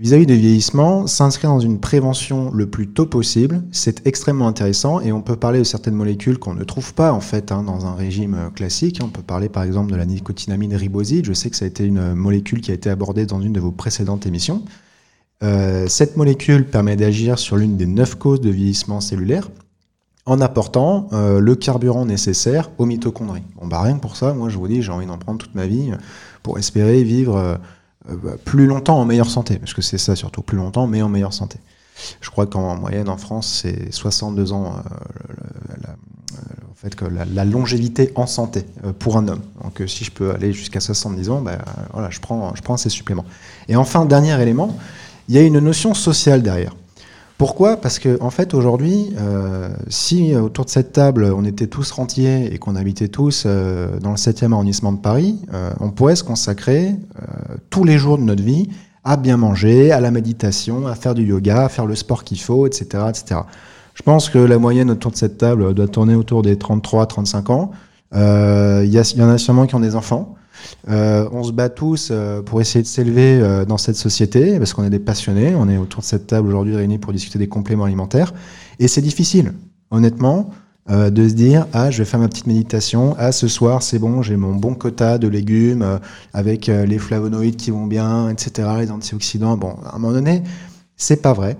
Vis-à-vis 0.00 0.26
du 0.26 0.36
vieillissement, 0.36 1.08
s'inscrire 1.08 1.50
dans 1.50 1.58
une 1.58 1.80
prévention 1.80 2.52
le 2.52 2.70
plus 2.70 2.86
tôt 2.86 3.06
possible, 3.06 3.64
c'est 3.72 4.06
extrêmement 4.06 4.46
intéressant 4.46 5.00
et 5.00 5.10
on 5.10 5.22
peut 5.22 5.34
parler 5.34 5.58
de 5.58 5.64
certaines 5.64 5.96
molécules 5.96 6.38
qu'on 6.38 6.54
ne 6.54 6.62
trouve 6.62 6.94
pas 6.94 7.12
en 7.12 7.18
fait 7.18 7.50
hein, 7.50 7.64
dans 7.64 7.84
un 7.84 7.96
régime 7.96 8.34
euh, 8.34 8.50
classique. 8.50 9.00
On 9.02 9.08
peut 9.08 9.22
parler 9.22 9.48
par 9.48 9.64
exemple 9.64 9.90
de 9.90 9.96
la 9.96 10.06
nicotinamide 10.06 10.72
riboside. 10.74 11.24
Je 11.26 11.32
sais 11.32 11.50
que 11.50 11.56
ça 11.56 11.64
a 11.64 11.68
été 11.68 11.84
une 11.84 12.14
molécule 12.14 12.60
qui 12.60 12.70
a 12.70 12.74
été 12.74 12.90
abordée 12.90 13.26
dans 13.26 13.40
une 13.40 13.52
de 13.52 13.60
vos 13.60 13.72
précédentes 13.72 14.24
émissions. 14.24 14.62
Euh, 15.44 15.86
cette 15.86 16.16
molécule 16.16 16.66
permet 16.66 16.96
d'agir 16.96 17.38
sur 17.38 17.56
l'une 17.56 17.76
des 17.76 17.86
neuf 17.86 18.16
causes 18.16 18.40
de 18.40 18.50
vieillissement 18.50 19.00
cellulaire. 19.00 19.48
en 20.26 20.42
apportant 20.42 21.08
euh, 21.14 21.40
le 21.40 21.54
carburant 21.54 22.04
nécessaire 22.04 22.70
aux 22.76 22.84
mitochondries. 22.84 23.44
Bon, 23.58 23.66
bah 23.66 23.80
rien 23.80 23.96
que 23.96 24.02
pour 24.02 24.14
ça, 24.14 24.34
moi 24.34 24.50
je 24.50 24.58
vous 24.58 24.68
dis, 24.68 24.82
j'ai 24.82 24.92
envie 24.92 25.06
d'en 25.06 25.16
prendre 25.16 25.38
toute 25.38 25.54
ma 25.54 25.66
vie 25.66 25.90
pour 26.42 26.58
espérer 26.58 27.02
vivre 27.02 27.36
euh, 27.38 27.56
bah, 28.22 28.32
plus 28.44 28.66
longtemps 28.66 29.00
en 29.00 29.06
meilleure 29.06 29.30
santé, 29.30 29.58
parce 29.58 29.72
que 29.72 29.80
c'est 29.80 29.96
ça 29.96 30.16
surtout, 30.16 30.42
plus 30.42 30.58
longtemps 30.58 30.86
mais 30.86 31.00
en 31.00 31.08
meilleure 31.08 31.32
santé. 31.32 31.58
Je 32.20 32.28
crois 32.30 32.46
qu'en 32.46 32.76
moyenne 32.76 33.08
en 33.08 33.16
France, 33.16 33.60
c'est 33.62 33.90
62 33.90 34.52
ans 34.52 34.76
la, 35.82 35.90
en 36.70 36.74
fait, 36.76 36.94
que 36.94 37.06
la, 37.06 37.44
longévité 37.44 38.12
en 38.14 38.26
santé 38.26 38.66
pour 38.98 39.16
un 39.16 39.26
homme. 39.28 39.40
Donc 39.64 39.82
si 39.88 40.04
je 40.04 40.12
peux 40.12 40.30
aller 40.32 40.52
jusqu'à 40.52 40.78
70 40.78 41.30
ans, 41.30 41.40
bah, 41.40 41.58
voilà, 41.92 42.10
je, 42.10 42.20
prends, 42.20 42.54
je 42.54 42.62
prends 42.62 42.76
ces 42.76 42.90
suppléments. 42.90 43.24
Et 43.66 43.74
enfin, 43.74 44.04
dernier 44.04 44.40
élément, 44.40 44.76
il 45.28 45.34
y 45.34 45.38
a 45.38 45.42
une 45.42 45.58
notion 45.58 45.94
sociale 45.94 46.42
derrière. 46.42 46.74
Pourquoi? 47.38 47.76
Parce 47.76 48.00
que 48.00 48.20
en 48.20 48.30
fait 48.30 48.52
aujourd'hui, 48.52 49.14
euh, 49.16 49.68
si 49.88 50.34
autour 50.34 50.64
de 50.64 50.70
cette 50.70 50.92
table 50.92 51.32
on 51.36 51.44
était 51.44 51.68
tous 51.68 51.92
rentiers 51.92 52.52
et 52.52 52.58
qu'on 52.58 52.74
habitait 52.74 53.06
tous 53.06 53.44
euh, 53.46 54.00
dans 54.00 54.10
le 54.10 54.16
7e 54.16 54.52
arrondissement 54.52 54.90
de 54.90 54.98
Paris, 54.98 55.38
euh, 55.54 55.70
on 55.78 55.90
pourrait 55.90 56.16
se 56.16 56.24
consacrer 56.24 56.96
tous 57.70 57.84
les 57.84 57.96
jours 57.96 58.18
de 58.18 58.24
notre 58.24 58.42
vie 58.42 58.68
à 59.04 59.16
bien 59.16 59.36
manger, 59.36 59.92
à 59.92 60.00
la 60.00 60.10
méditation, 60.10 60.88
à 60.88 60.96
faire 60.96 61.14
du 61.14 61.22
yoga, 61.22 61.66
à 61.66 61.68
faire 61.68 61.86
le 61.86 61.94
sport 61.94 62.24
qu'il 62.24 62.40
faut, 62.40 62.66
etc., 62.66 63.04
etc. 63.08 63.40
Je 63.94 64.02
pense 64.02 64.28
que 64.28 64.38
la 64.38 64.58
moyenne 64.58 64.90
autour 64.90 65.12
de 65.12 65.16
cette 65.16 65.38
table 65.38 65.74
doit 65.74 65.88
tourner 65.88 66.16
autour 66.16 66.42
des 66.42 66.56
33-35 66.56 67.52
ans. 67.52 67.70
Il 68.12 68.90
y, 68.90 69.16
y, 69.16 69.22
en 69.22 69.28
a 69.28 69.38
sûrement 69.38 69.66
qui 69.66 69.76
ont 69.76 69.80
des 69.80 69.94
enfants. 69.94 70.34
Euh, 70.88 71.28
on 71.32 71.42
se 71.44 71.52
bat 71.52 71.68
tous 71.68 72.08
euh, 72.10 72.42
pour 72.42 72.60
essayer 72.60 72.82
de 72.82 72.86
s'élever 72.86 73.40
euh, 73.40 73.64
dans 73.64 73.78
cette 73.78 73.96
société 73.96 74.58
parce 74.58 74.72
qu'on 74.72 74.84
est 74.84 74.90
des 74.90 74.98
passionnés. 74.98 75.54
On 75.54 75.68
est 75.68 75.76
autour 75.76 76.00
de 76.00 76.06
cette 76.06 76.26
table 76.26 76.48
aujourd'hui 76.48 76.76
réunis 76.76 76.98
pour 76.98 77.12
discuter 77.12 77.38
des 77.38 77.48
compléments 77.48 77.84
alimentaires. 77.84 78.32
Et 78.78 78.88
c'est 78.88 79.02
difficile, 79.02 79.52
honnêtement, 79.90 80.50
de 80.88 81.28
se 81.28 81.34
dire 81.34 81.66
ah 81.74 81.90
je 81.90 81.98
vais 81.98 82.06
faire 82.06 82.20
ma 82.20 82.28
petite 82.28 82.46
méditation. 82.46 83.14
Ah 83.18 83.30
ce 83.30 83.46
soir 83.46 83.82
c'est 83.82 83.98
bon, 83.98 84.22
j'ai 84.22 84.38
mon 84.38 84.54
bon 84.54 84.74
quota 84.74 85.18
de 85.18 85.28
légumes 85.28 86.00
avec 86.32 86.68
les 86.68 86.98
flavonoïdes 86.98 87.56
qui 87.56 87.70
vont 87.70 87.86
bien, 87.86 88.30
etc. 88.30 88.68
Les 88.78 88.90
antioxydants. 88.90 89.58
Bon, 89.58 89.76
à 89.84 89.96
un 89.96 89.98
moment 89.98 90.14
donné, 90.14 90.42
c'est 90.96 91.20
pas 91.20 91.34
vrai. 91.34 91.58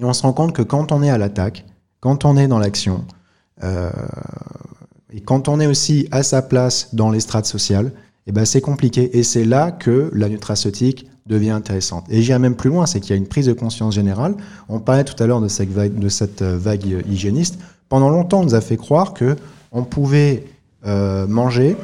Et 0.00 0.04
on 0.04 0.12
se 0.12 0.22
rend 0.22 0.32
compte 0.32 0.52
que 0.52 0.62
quand 0.62 0.90
on 0.90 1.02
est 1.04 1.10
à 1.10 1.18
l'attaque, 1.18 1.64
quand 2.00 2.24
on 2.24 2.36
est 2.36 2.48
dans 2.48 2.58
l'action, 2.58 3.04
et 3.62 5.20
quand 5.20 5.48
on 5.48 5.60
est 5.60 5.66
aussi 5.66 6.08
à 6.10 6.22
sa 6.22 6.42
place 6.42 6.94
dans 6.94 7.10
les 7.10 7.20
strates 7.20 7.46
sociales, 7.46 7.92
eh 8.26 8.32
ben 8.32 8.44
c'est 8.44 8.60
compliqué. 8.60 9.18
Et 9.18 9.22
c'est 9.22 9.44
là 9.44 9.70
que 9.70 10.10
la 10.12 10.28
nutraceutique 10.28 11.06
devient 11.26 11.50
intéressante. 11.50 12.04
Et 12.08 12.22
j'irai 12.22 12.38
même 12.38 12.54
plus 12.54 12.70
loin, 12.70 12.86
c'est 12.86 13.00
qu'il 13.00 13.10
y 13.10 13.12
a 13.14 13.16
une 13.16 13.26
prise 13.26 13.46
de 13.46 13.52
conscience 13.52 13.94
générale. 13.94 14.36
On 14.68 14.80
parlait 14.80 15.04
tout 15.04 15.20
à 15.22 15.26
l'heure 15.26 15.40
de 15.40 15.48
cette 15.48 15.70
vague, 15.70 15.92
euh, 16.42 16.58
vague 16.58 17.04
hygiéniste. 17.08 17.58
Pendant 17.88 18.08
longtemps, 18.08 18.40
on 18.40 18.44
nous 18.44 18.54
a 18.54 18.60
fait 18.60 18.76
croire 18.76 19.14
que 19.14 19.36
on 19.72 19.82
pouvait 19.82 20.44
euh, 20.86 21.26
manger 21.26 21.76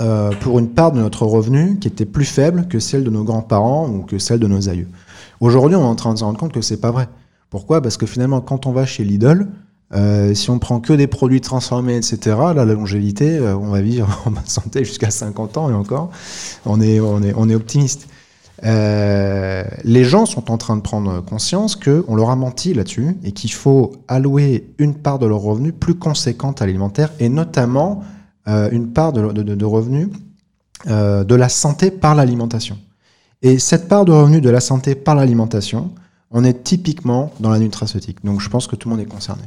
euh, 0.00 0.30
pour 0.40 0.58
une 0.58 0.68
part 0.68 0.92
de 0.92 0.98
notre 0.98 1.24
revenu 1.24 1.78
qui 1.78 1.88
était 1.88 2.04
plus 2.04 2.24
faible 2.24 2.66
que 2.68 2.78
celle 2.78 3.04
de 3.04 3.10
nos 3.10 3.24
grands-parents 3.24 3.88
ou 3.88 4.02
que 4.02 4.18
celle 4.18 4.40
de 4.40 4.46
nos 4.46 4.68
aïeux. 4.68 4.88
Aujourd'hui, 5.40 5.76
on 5.76 5.80
est 5.80 5.84
en 5.84 5.94
train 5.94 6.12
de 6.12 6.18
se 6.18 6.24
rendre 6.24 6.38
compte 6.38 6.52
que 6.52 6.60
c'est 6.60 6.80
pas 6.80 6.90
vrai. 6.90 7.08
Pourquoi? 7.50 7.80
Parce 7.80 7.96
que 7.96 8.06
finalement, 8.06 8.40
quand 8.40 8.66
on 8.66 8.72
va 8.72 8.84
chez 8.84 9.04
Lidl, 9.04 9.46
euh, 9.94 10.34
si 10.34 10.50
on 10.50 10.58
prend 10.58 10.80
que 10.80 10.92
des 10.92 11.06
produits 11.06 11.40
transformés, 11.40 11.96
etc., 11.96 12.18
là, 12.26 12.54
la 12.54 12.64
longévité, 12.64 13.38
euh, 13.38 13.56
on 13.56 13.68
va 13.68 13.80
vivre 13.80 14.08
en 14.26 14.30
bonne 14.30 14.46
santé 14.46 14.84
jusqu'à 14.84 15.10
50 15.10 15.56
ans 15.56 15.70
et 15.70 15.74
encore, 15.74 16.10
on 16.64 16.80
est, 16.80 17.00
on 17.00 17.22
est, 17.22 17.32
on 17.36 17.48
est 17.48 17.54
optimiste. 17.54 18.08
Euh, 18.64 19.64
les 19.84 20.04
gens 20.04 20.24
sont 20.24 20.50
en 20.50 20.56
train 20.56 20.76
de 20.76 20.80
prendre 20.80 21.20
conscience 21.20 21.76
qu'on 21.76 22.16
leur 22.16 22.30
a 22.30 22.36
menti 22.36 22.72
là-dessus 22.72 23.16
et 23.22 23.32
qu'il 23.32 23.52
faut 23.52 23.92
allouer 24.08 24.72
une 24.78 24.94
part 24.94 25.18
de 25.18 25.26
leur 25.26 25.40
revenu 25.40 25.72
plus 25.72 25.94
conséquente 25.94 26.62
à 26.62 26.66
l'alimentaire 26.66 27.12
et 27.20 27.28
notamment 27.28 28.02
une 28.46 28.92
part 28.92 29.12
de, 29.12 29.32
de, 29.32 29.42
de 29.42 29.64
revenus 29.64 30.08
de 30.86 31.34
la 31.34 31.48
santé 31.48 31.90
par 31.90 32.14
l'alimentation. 32.14 32.78
Et 33.42 33.58
cette 33.58 33.88
part 33.88 34.04
de 34.04 34.12
revenu 34.12 34.40
de 34.40 34.48
la 34.48 34.60
santé 34.60 34.94
par 34.94 35.16
l'alimentation, 35.16 35.90
on 36.30 36.44
est 36.44 36.62
typiquement 36.62 37.32
dans 37.40 37.50
la 37.50 37.58
nutraceutique. 37.58 38.24
Donc 38.24 38.40
je 38.40 38.48
pense 38.48 38.68
que 38.68 38.76
tout 38.76 38.88
le 38.88 38.94
monde 38.94 39.04
est 39.04 39.10
concerné. 39.10 39.42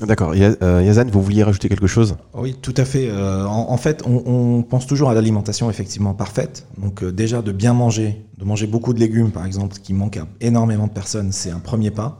D'accord. 0.00 0.32
Euh, 0.36 0.82
Yazan, 0.84 1.06
vous 1.10 1.22
vouliez 1.22 1.42
rajouter 1.42 1.68
quelque 1.68 1.86
chose? 1.88 2.16
Oui, 2.34 2.54
tout 2.60 2.74
à 2.76 2.84
fait. 2.84 3.08
Euh, 3.10 3.44
en, 3.44 3.76
fait, 3.76 4.04
on, 4.06 4.62
pense 4.62 4.86
toujours 4.86 5.10
à 5.10 5.14
l'alimentation 5.14 5.70
effectivement 5.70 6.14
parfaite. 6.14 6.66
Donc 6.76 7.02
euh, 7.02 7.10
déjà 7.10 7.42
de 7.42 7.50
bien 7.50 7.72
manger, 7.72 8.24
de 8.38 8.44
manger 8.44 8.66
beaucoup 8.66 8.92
de 8.92 9.00
légumes 9.00 9.32
par 9.32 9.44
exemple, 9.44 9.76
qui 9.82 9.94
manque 9.94 10.16
à 10.16 10.26
énormément 10.40 10.86
de 10.86 10.92
personnes, 10.92 11.32
c'est 11.32 11.50
un 11.50 11.58
premier 11.58 11.90
pas. 11.90 12.18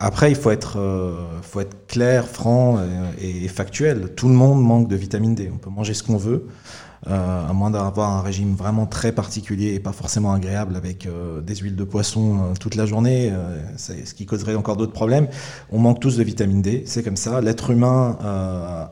Après, 0.00 0.30
il 0.30 0.36
faut 0.36 0.52
être, 0.52 0.78
faut 1.42 1.58
être 1.58 1.88
clair, 1.88 2.28
franc 2.28 2.78
et, 3.20 3.48
factuel. 3.48 4.12
Tout 4.14 4.28
le 4.28 4.34
monde 4.34 4.62
manque 4.62 4.86
de 4.86 4.94
vitamine 4.94 5.34
D. 5.34 5.50
On 5.52 5.58
peut 5.58 5.70
manger 5.70 5.92
ce 5.92 6.04
qu'on 6.04 6.16
veut. 6.16 6.46
Euh, 7.06 7.48
à 7.48 7.52
moins 7.52 7.70
d'avoir 7.70 8.10
un 8.10 8.22
régime 8.22 8.54
vraiment 8.54 8.86
très 8.86 9.12
particulier 9.12 9.74
et 9.74 9.80
pas 9.80 9.92
forcément 9.92 10.32
agréable 10.32 10.74
avec 10.74 11.06
euh, 11.06 11.40
des 11.40 11.54
huiles 11.54 11.76
de 11.76 11.84
poisson 11.84 12.38
euh, 12.38 12.54
toute 12.58 12.74
la 12.74 12.86
journée, 12.86 13.32
ce 13.76 14.14
qui 14.14 14.26
causerait 14.26 14.56
encore 14.56 14.76
d'autres 14.76 14.92
problèmes. 14.92 15.28
On 15.70 15.78
manque 15.78 16.00
tous 16.00 16.16
de 16.16 16.22
vitamine 16.24 16.60
D, 16.60 16.82
c'est 16.86 17.02
comme 17.02 17.16
ça. 17.16 17.40
L'être 17.40 17.70
humain 17.70 18.18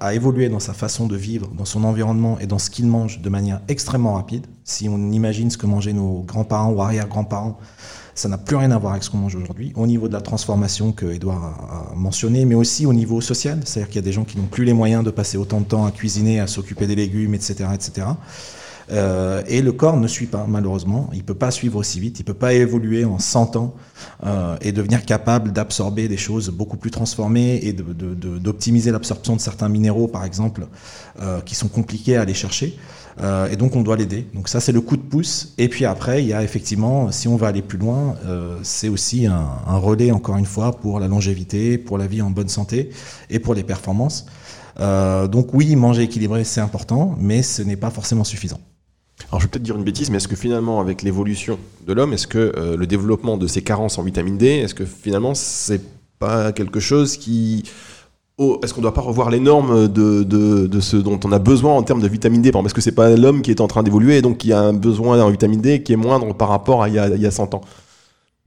a 0.01 0.15
évolué 0.15 0.49
dans 0.49 0.61
sa 0.61 0.73
façon 0.73 1.07
de 1.07 1.17
vivre, 1.17 1.49
dans 1.57 1.65
son 1.65 1.85
environnement 1.85 2.39
et 2.39 2.47
dans 2.47 2.59
ce 2.59 2.71
qu'il 2.71 2.87
mange 2.87 3.21
de 3.21 3.29
manière 3.29 3.61
extrêmement 3.69 4.15
rapide. 4.15 4.47
Si 4.65 4.89
on 4.89 5.11
imagine 5.11 5.51
ce 5.51 5.59
que 5.59 5.67
mangeaient 5.67 5.93
nos 5.93 6.23
grands-parents 6.23 6.71
ou 6.71 6.83
arrière-grands-parents, 6.83 7.59
ça 8.17 8.29
n'a 8.31 8.39
plus 8.39 8.57
rien 8.57 8.71
à 8.71 8.79
voir 8.79 8.93
avec 8.93 9.05
ce 9.05 9.11
qu'on 9.11 9.19
mange 9.19 9.37
aujourd'hui, 9.37 9.73
au 9.77 9.87
niveau 9.87 10.09
de 10.09 10.15
la 10.15 10.23
transformation 10.23 10.91
que 10.93 11.07
Edouard 11.07 11.45
a, 11.45 11.95
mentionné, 11.95 12.47
mais 12.47 12.55
aussi 12.55 12.87
au 12.87 12.95
niveau 12.95 13.21
social. 13.21 13.61
C'est-à-dire 13.65 13.89
qu'il 13.89 13.97
y 13.97 13.99
a 13.99 14.03
des 14.03 14.13
gens 14.13 14.25
qui 14.25 14.39
n'ont 14.39 14.47
plus 14.47 14.65
les 14.65 14.73
moyens 14.73 15.05
de 15.05 15.11
passer 15.11 15.37
autant 15.37 15.61
de 15.61 15.67
temps 15.67 15.85
à 15.85 15.91
cuisiner, 15.91 16.41
à 16.41 16.47
s'occuper 16.47 16.87
des 16.87 16.95
légumes, 16.95 17.35
etc. 17.35 17.69
etc. 17.75 18.07
Euh, 18.91 19.43
et 19.49 19.63
le 19.63 19.73
corps 19.73 19.97
ne 19.97 20.07
suit 20.07 20.27
pas, 20.27 20.47
malheureusement. 20.49 21.11
Il 21.13 21.19
ne 21.19 21.23
peut 21.25 21.35
pas 21.35 21.51
suivre 21.51 21.77
aussi 21.79 22.01
vite, 22.01 22.19
il 22.19 22.23
ne 22.23 22.27
peut 22.27 22.35
pas 22.35 22.55
évoluer 22.55 23.05
en 23.05 23.19
100 23.19 23.57
ans 23.57 23.75
euh, 24.25 24.57
et 24.61 24.73
devenir 24.73 25.05
capable 25.05 25.53
d'absorber 25.53 26.09
des 26.09 26.17
choses 26.17 26.51
beaucoup 26.51 26.77
plus 26.77 26.91
transformées 26.91 27.61
et 27.63 27.73
d'optimiser 27.73 28.91
l'absorption 28.91 29.37
de 29.37 29.41
certains 29.41 29.69
minéraux, 29.69 30.09
par 30.09 30.25
exemple, 30.25 30.67
euh, 31.21 31.41
qui 31.41 31.55
sont 31.55 31.69
compliqués 31.69 32.17
à 32.17 32.23
aller 32.23 32.35
chercher. 32.35 32.79
Et 33.51 33.57
donc 33.57 33.75
on 33.77 33.81
doit 33.81 33.97
l'aider. 33.97 34.27
Donc 34.35 34.47
ça 34.47 34.61
c'est 34.61 34.73
le 34.73 34.83
coup 34.83 34.99
de 34.99 35.03
pouce. 35.03 35.55
Et 35.57 35.69
puis 35.69 35.87
après 35.87 36.23
il 36.23 36.29
y 36.29 36.35
a 36.35 36.43
effectivement, 36.43 37.11
si 37.13 37.29
on 37.29 37.37
va 37.37 37.47
aller 37.47 37.63
plus 37.63 37.79
loin, 37.79 38.15
c'est 38.63 38.91
aussi 38.91 39.27
un, 39.27 39.49
relais 39.79 40.11
encore 40.11 40.37
une 40.37 40.45
fois 40.45 40.73
pour 40.73 41.01
la 41.01 41.09
longévité, 41.09 41.79
pour 41.79 41.97
la 41.97 42.07
vie 42.07 42.21
en 42.21 42.29
bonne 42.29 42.51
santé 42.51 42.91
et 43.31 43.39
pour 43.39 43.55
les 43.55 43.63
performances. 43.63 44.27
Donc 44.79 45.55
oui, 45.55 45.77
manger 45.77 46.03
équilibré 46.03 46.45
c'est 46.45 46.61
important, 46.61 47.17
mais 47.19 47.41
ce 47.41 47.63
n'est 47.63 47.77
pas 47.77 47.89
forcément 47.89 48.23
suffisant. 48.23 48.61
Alors 49.31 49.41
je 49.41 49.47
vais 49.47 49.51
peut-être 49.51 49.63
dire 49.63 49.77
une 49.77 49.85
bêtise, 49.85 50.11
mais 50.11 50.19
est-ce 50.19 50.29
que 50.29 50.37
finalement 50.37 50.81
avec 50.81 51.03
l'évolution 51.03 51.59
de 51.87 51.93
l'homme, 51.93 52.13
est-ce 52.13 52.27
que 52.27 52.53
euh, 52.57 52.77
le 52.77 52.87
développement 52.87 53.37
de 53.37 53.47
ces 53.47 53.63
carences 53.63 53.99
en 53.99 54.03
vitamine 54.03 54.37
D, 54.39 54.47
est-ce 54.47 54.75
que 54.75 54.85
finalement 54.85 55.35
c'est 55.35 55.81
pas 56.19 56.53
quelque 56.53 56.81
chose 56.81 57.17
qui 57.17 57.65
est-ce 58.39 58.75
qu'on 58.75 58.81
ne 58.81 58.83
doit 58.83 58.93
pas 58.93 59.01
revoir 59.01 59.31
les 59.31 59.41
normes 59.41 59.89
de, 59.89 60.23
de, 60.23 60.81
ce 60.81 60.99
dont 60.99 61.19
on 61.25 61.33
a 61.33 61.39
besoin 61.39 61.73
en 61.73 61.83
termes 61.83 62.03
de 62.03 62.09
vitamine 62.09 62.43
D? 62.43 62.51
Est-ce 62.51 62.75
que 62.75 62.83
c'est 62.83 62.93
pas 62.93 63.17
l'homme 63.17 63.41
qui 63.41 63.51
est 63.51 63.63
en 63.63 63.67
train 63.67 63.83
d'évoluer 63.83 64.19
et 64.19 64.23
donc 64.23 64.37
qui 64.37 64.53
a 64.53 64.61
un 64.61 64.75
besoin 64.75 65.23
en 65.23 65.31
vitamine 65.31 65.63
D 65.63 65.83
qui 65.83 65.95
est 65.95 65.97
moindre 65.97 66.35
par 66.35 66.49
rapport 66.49 66.83
à 66.83 66.89
il 66.89 66.95
y 66.95 66.99
a, 66.99 67.09
il 67.09 67.21
y 67.21 67.27
a 67.27 67.31
100 67.31 67.55
ans? 67.55 67.63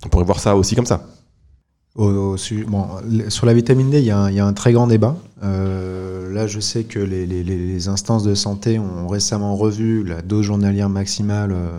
On 0.05 0.09
pourrait 0.09 0.25
voir 0.25 0.39
ça 0.39 0.55
aussi 0.55 0.75
comme 0.75 0.85
ça. 0.85 1.07
sur 1.95 3.45
la 3.47 3.53
vitamine 3.55 3.89
D, 3.89 3.99
il 3.99 4.05
y 4.05 4.11
a 4.11 4.45
un 4.45 4.53
très 4.53 4.73
grand 4.73 4.85
débat. 4.85 5.15
Euh, 5.41 6.31
là, 6.33 6.47
je 6.47 6.59
sais 6.59 6.83
que 6.83 6.99
les, 6.99 7.87
instances 7.87 8.23
de 8.23 8.35
santé 8.35 8.77
ont 8.77 9.07
récemment 9.07 9.55
revu 9.55 10.03
la 10.03 10.21
dose 10.21 10.45
journalière 10.45 10.89
maximale 10.89 11.51
euh, 11.53 11.69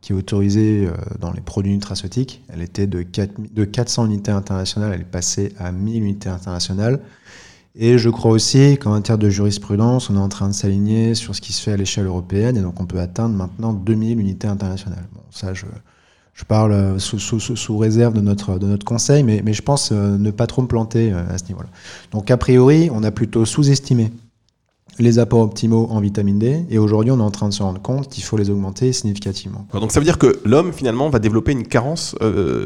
qui 0.00 0.12
est 0.12 0.14
autorisée 0.14 0.86
euh, 0.86 0.92
dans 1.18 1.32
les 1.32 1.40
produits 1.40 1.72
nutraceutiques. 1.72 2.42
Elle 2.48 2.62
était 2.62 2.86
de, 2.86 3.02
4, 3.02 3.34
de 3.54 3.64
400 3.64 4.06
unités 4.06 4.30
internationales, 4.30 4.92
elle 4.94 5.00
est 5.00 5.04
passée 5.04 5.54
à 5.58 5.72
1000 5.72 6.02
unités 6.02 6.28
internationales. 6.28 7.00
Et 7.76 7.98
je 7.98 8.10
crois 8.10 8.32
aussi 8.32 8.76
qu'en 8.78 8.90
matière 8.90 9.16
de 9.16 9.30
jurisprudence, 9.30 10.10
on 10.10 10.16
est 10.16 10.20
en 10.20 10.28
train 10.28 10.48
de 10.48 10.52
s'aligner 10.52 11.14
sur 11.14 11.34
ce 11.34 11.40
qui 11.40 11.52
se 11.52 11.62
fait 11.62 11.72
à 11.72 11.76
l'échelle 11.76 12.06
européenne, 12.06 12.56
et 12.56 12.60
donc 12.60 12.80
on 12.80 12.84
peut 12.84 12.98
atteindre 12.98 13.36
maintenant 13.36 13.72
2000 13.72 14.18
unités 14.18 14.48
internationales. 14.48 15.06
Bon, 15.14 15.22
ça, 15.30 15.54
je, 15.54 15.66
je 16.34 16.44
parle 16.44 16.72
euh, 16.72 16.98
sous, 16.98 17.18
sous, 17.18 17.40
sous, 17.40 17.78
réserve 17.78 18.14
de 18.14 18.20
notre, 18.20 18.58
de 18.58 18.66
notre 18.66 18.84
conseil, 18.84 19.22
mais, 19.22 19.42
mais 19.44 19.52
je 19.52 19.62
pense 19.62 19.90
euh, 19.92 20.16
ne 20.16 20.30
pas 20.30 20.46
trop 20.46 20.62
me 20.62 20.66
planter 20.66 21.12
euh, 21.12 21.22
à 21.28 21.38
ce 21.38 21.44
niveau-là. 21.44 21.68
Donc 22.12 22.30
a 22.30 22.36
priori, 22.36 22.90
on 22.92 23.02
a 23.02 23.10
plutôt 23.10 23.44
sous-estimé 23.44 24.10
les 24.98 25.18
apports 25.18 25.40
optimaux 25.40 25.86
en 25.90 26.00
vitamine 26.00 26.38
D, 26.38 26.64
et 26.68 26.78
aujourd'hui 26.78 27.10
on 27.10 27.18
est 27.18 27.22
en 27.22 27.30
train 27.30 27.48
de 27.48 27.54
se 27.54 27.62
rendre 27.62 27.80
compte 27.80 28.08
qu'il 28.08 28.22
faut 28.24 28.36
les 28.36 28.50
augmenter 28.50 28.92
significativement. 28.92 29.66
Donc 29.72 29.92
ça 29.92 30.00
veut 30.00 30.04
dire 30.04 30.18
que 30.18 30.40
l'homme 30.44 30.72
finalement 30.72 31.08
va 31.08 31.18
développer 31.18 31.52
une 31.52 31.66
carence, 31.66 32.14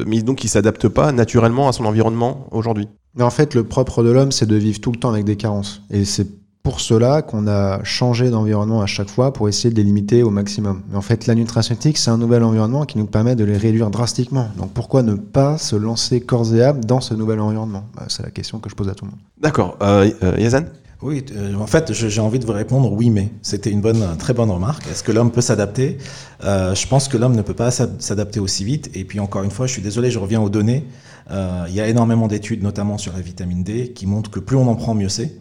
mais 0.05 0.21
donc 0.21 0.43
il 0.43 0.49
s'adapte 0.49 0.89
pas 0.89 1.13
naturellement 1.13 1.69
à 1.69 1.71
son 1.71 1.85
environnement 1.85 2.47
aujourd'hui? 2.51 2.89
Mais 3.15 3.23
en 3.23 3.29
fait, 3.29 3.53
le 3.53 3.63
propre 3.63 4.03
de 4.03 4.09
l'homme, 4.09 4.33
c'est 4.33 4.47
de 4.47 4.55
vivre 4.55 4.81
tout 4.81 4.91
le 4.91 4.97
temps 4.97 5.11
avec 5.11 5.23
des 5.23 5.37
carences. 5.37 5.81
Et 5.91 6.03
c'est 6.03 6.27
pour 6.65 6.81
cela 6.81 7.21
qu'on 7.21 7.47
a 7.47 7.83
changé 7.83 8.31
d'environnement 8.31 8.81
à 8.81 8.87
chaque 8.87 9.09
fois 9.09 9.31
pour 9.31 9.47
essayer 9.47 9.69
de 9.69 9.75
les 9.75 9.83
limiter 9.83 10.23
au 10.23 10.31
maximum. 10.31 10.81
Mais 10.89 10.97
en 10.97 11.01
fait, 11.01 11.27
la 11.27 11.35
nutraceutique, 11.35 11.99
c'est 11.99 12.09
un 12.09 12.17
nouvel 12.17 12.41
environnement 12.43 12.85
qui 12.85 12.97
nous 12.97 13.05
permet 13.05 13.35
de 13.35 13.43
les 13.43 13.55
réduire 13.55 13.91
drastiquement. 13.91 14.49
Donc 14.57 14.71
pourquoi 14.73 15.03
ne 15.03 15.13
pas 15.13 15.59
se 15.59 15.75
lancer 15.75 16.21
corps 16.21 16.55
et 16.55 16.63
âme 16.63 16.83
dans 16.83 17.01
ce 17.01 17.13
nouvel 17.13 17.39
environnement? 17.39 17.83
Bah, 17.95 18.05
C'est 18.07 18.23
la 18.23 18.31
question 18.31 18.57
que 18.57 18.67
je 18.71 18.73
pose 18.75 18.89
à 18.89 18.95
tout 18.95 19.05
le 19.05 19.11
monde. 19.11 19.19
D'accord. 19.39 19.77
Euh, 19.83 20.09
euh, 20.23 20.35
Yazan 20.39 20.63
Oui, 21.03 21.23
euh, 21.35 21.53
en 21.53 21.67
fait, 21.67 21.93
j'ai 21.93 22.19
envie 22.19 22.39
de 22.39 22.47
vous 22.47 22.51
répondre 22.53 22.91
oui, 22.91 23.11
mais 23.11 23.31
c'était 23.43 23.69
une 23.69 23.81
bonne, 23.81 24.03
très 24.17 24.33
bonne 24.33 24.49
remarque. 24.49 24.87
Est-ce 24.89 25.03
que 25.03 25.11
l'homme 25.11 25.29
peut 25.29 25.41
s'adapter? 25.41 25.99
Euh, 26.43 26.73
Je 26.73 26.87
pense 26.87 27.07
que 27.07 27.15
l'homme 27.17 27.35
ne 27.35 27.43
peut 27.43 27.53
pas 27.53 27.69
s'ad- 27.69 28.01
s'adapter 28.01 28.39
aussi 28.39 28.63
vite. 28.63 28.89
Et 28.95 29.05
puis 29.05 29.19
encore 29.19 29.43
une 29.43 29.51
fois, 29.51 29.67
je 29.67 29.73
suis 29.73 29.83
désolé, 29.83 30.09
je 30.09 30.17
reviens 30.17 30.41
aux 30.41 30.49
données. 30.49 30.83
Euh, 31.29 31.65
il 31.69 31.75
y 31.75 31.79
a 31.79 31.87
énormément 31.87 32.27
d'études, 32.27 32.63
notamment 32.63 32.97
sur 32.97 33.13
la 33.13 33.21
vitamine 33.21 33.61
D, 33.63 33.91
qui 33.93 34.07
montrent 34.07 34.31
que 34.31 34.39
plus 34.39 34.57
on 34.57 34.67
en 34.67 34.75
prend, 34.75 34.95
mieux 34.95 35.09
c'est. 35.09 35.31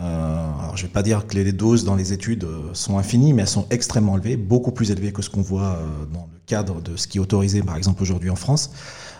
Euh, 0.00 0.60
alors, 0.60 0.76
je 0.76 0.82
vais 0.82 0.92
pas 0.92 1.02
dire 1.02 1.26
que 1.26 1.36
les 1.36 1.52
doses 1.52 1.84
dans 1.84 1.94
les 1.94 2.12
études 2.12 2.44
euh, 2.44 2.70
sont 2.72 2.98
infinies, 2.98 3.32
mais 3.32 3.42
elles 3.42 3.48
sont 3.48 3.66
extrêmement 3.70 4.16
élevées, 4.16 4.36
beaucoup 4.36 4.72
plus 4.72 4.90
élevées 4.90 5.12
que 5.12 5.22
ce 5.22 5.30
qu'on 5.30 5.42
voit 5.42 5.76
euh, 5.76 6.06
dans 6.12 6.28
le 6.32 6.38
cadre 6.46 6.80
de 6.80 6.96
ce 6.96 7.06
qui 7.06 7.18
est 7.18 7.20
autorisé, 7.20 7.62
par 7.62 7.76
exemple, 7.76 8.02
aujourd'hui 8.02 8.30
en 8.30 8.36
France. 8.36 8.70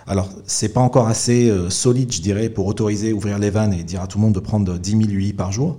Alors, 0.07 0.31
c'est 0.47 0.70
pas 0.70 0.81
encore 0.81 1.07
assez 1.07 1.53
solide, 1.68 2.12
je 2.12 2.20
dirais, 2.20 2.49
pour 2.49 2.66
autoriser, 2.66 3.12
ouvrir 3.12 3.39
les 3.39 3.51
vannes 3.51 3.73
et 3.73 3.85
dire 3.85 4.03
à 4.03 4.09
tout 4.09 4.18
le 4.18 4.23
monde 4.23 4.35
de 4.35 4.41
prendre 4.41 4.77
10 4.77 4.91
000 4.91 5.03
UI 5.03 5.33
par 5.33 5.53
jour. 5.53 5.79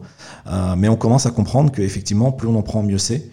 Mais 0.78 0.88
on 0.88 0.96
commence 0.96 1.26
à 1.26 1.32
comprendre 1.32 1.74
qu'effectivement, 1.74 2.32
plus 2.32 2.48
on 2.48 2.56
en 2.56 2.62
prend, 2.62 2.84
mieux 2.84 2.98
c'est. 2.98 3.30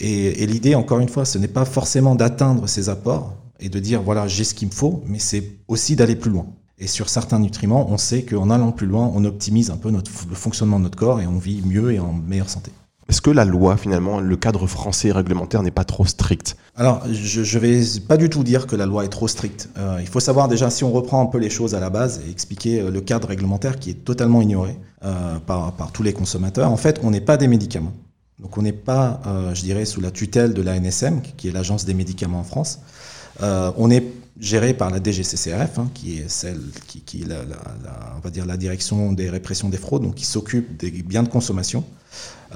Et 0.00 0.46
l'idée, 0.46 0.74
encore 0.74 1.00
une 1.00 1.10
fois, 1.10 1.26
ce 1.26 1.36
n'est 1.36 1.46
pas 1.46 1.66
forcément 1.66 2.14
d'atteindre 2.14 2.66
ces 2.66 2.88
apports 2.88 3.34
et 3.60 3.68
de 3.68 3.78
dire, 3.78 4.00
voilà, 4.00 4.26
j'ai 4.28 4.44
ce 4.44 4.54
qu'il 4.54 4.68
me 4.68 4.72
faut, 4.72 5.02
mais 5.06 5.18
c'est 5.18 5.44
aussi 5.68 5.94
d'aller 5.94 6.16
plus 6.16 6.30
loin. 6.30 6.46
Et 6.82 6.86
sur 6.86 7.10
certains 7.10 7.38
nutriments, 7.38 7.90
on 7.90 7.98
sait 7.98 8.22
qu'en 8.22 8.48
allant 8.48 8.72
plus 8.72 8.86
loin, 8.86 9.12
on 9.14 9.24
optimise 9.26 9.70
un 9.70 9.76
peu 9.76 9.90
notre, 9.90 10.10
le 10.28 10.34
fonctionnement 10.34 10.78
de 10.78 10.84
notre 10.84 10.96
corps 10.96 11.20
et 11.20 11.26
on 11.26 11.38
vit 11.38 11.60
mieux 11.62 11.92
et 11.92 12.00
en 12.00 12.12
meilleure 12.12 12.48
santé. 12.48 12.72
Est-ce 13.10 13.20
que 13.20 13.30
la 13.30 13.44
loi, 13.44 13.76
finalement, 13.76 14.20
le 14.20 14.36
cadre 14.36 14.66
français 14.66 15.12
réglementaire 15.12 15.62
n'est 15.62 15.72
pas 15.72 15.84
trop 15.84 16.06
strict? 16.06 16.56
Alors, 16.76 17.02
je, 17.10 17.42
je 17.42 17.58
vais 17.58 17.82
pas 18.08 18.16
du 18.16 18.30
tout 18.30 18.44
dire 18.44 18.66
que 18.66 18.76
la 18.76 18.86
loi 18.86 19.04
est 19.04 19.08
trop 19.08 19.28
stricte. 19.28 19.68
Euh, 19.76 19.98
il 20.00 20.06
faut 20.06 20.20
savoir 20.20 20.48
déjà, 20.48 20.70
si 20.70 20.84
on 20.84 20.92
reprend 20.92 21.20
un 21.20 21.26
peu 21.26 21.38
les 21.38 21.50
choses 21.50 21.74
à 21.74 21.80
la 21.80 21.90
base 21.90 22.22
et 22.26 22.30
expliquer 22.30 22.80
euh, 22.80 22.90
le 22.90 23.00
cadre 23.00 23.28
réglementaire 23.28 23.78
qui 23.78 23.90
est 23.90 24.04
totalement 24.04 24.40
ignoré 24.40 24.78
euh, 25.04 25.38
par, 25.40 25.72
par 25.72 25.92
tous 25.92 26.04
les 26.04 26.12
consommateurs, 26.12 26.70
en 26.70 26.76
fait, 26.76 27.00
on 27.02 27.10
n'est 27.10 27.20
pas 27.20 27.36
des 27.36 27.48
médicaments. 27.48 27.92
Donc, 28.38 28.56
on 28.56 28.62
n'est 28.62 28.72
pas, 28.72 29.20
euh, 29.26 29.54
je 29.54 29.62
dirais, 29.62 29.84
sous 29.84 30.00
la 30.00 30.12
tutelle 30.12 30.54
de 30.54 30.62
l'ANSM, 30.62 31.20
qui 31.36 31.48
est 31.48 31.52
l'Agence 31.52 31.84
des 31.84 31.94
médicaments 31.94 32.40
en 32.40 32.44
France. 32.44 32.78
Euh, 33.42 33.72
on 33.76 33.90
est 33.90 34.04
géré 34.38 34.72
par 34.74 34.90
la 34.90 35.02
DGCCRF, 35.02 35.78
hein, 35.78 35.90
qui 35.94 36.18
est 36.18 36.28
celle 36.30 36.60
qui, 36.86 37.24
la, 37.24 37.36
on 38.16 38.20
va 38.20 38.30
dire 38.30 38.46
la 38.46 38.56
direction 38.56 39.12
des 39.12 39.28
répressions 39.28 39.68
des 39.68 39.76
fraudes, 39.76 40.02
donc 40.02 40.14
qui 40.14 40.24
s'occupe 40.24 40.78
des 40.78 40.90
biens 40.90 41.22
de 41.22 41.28
consommation. 41.28 41.84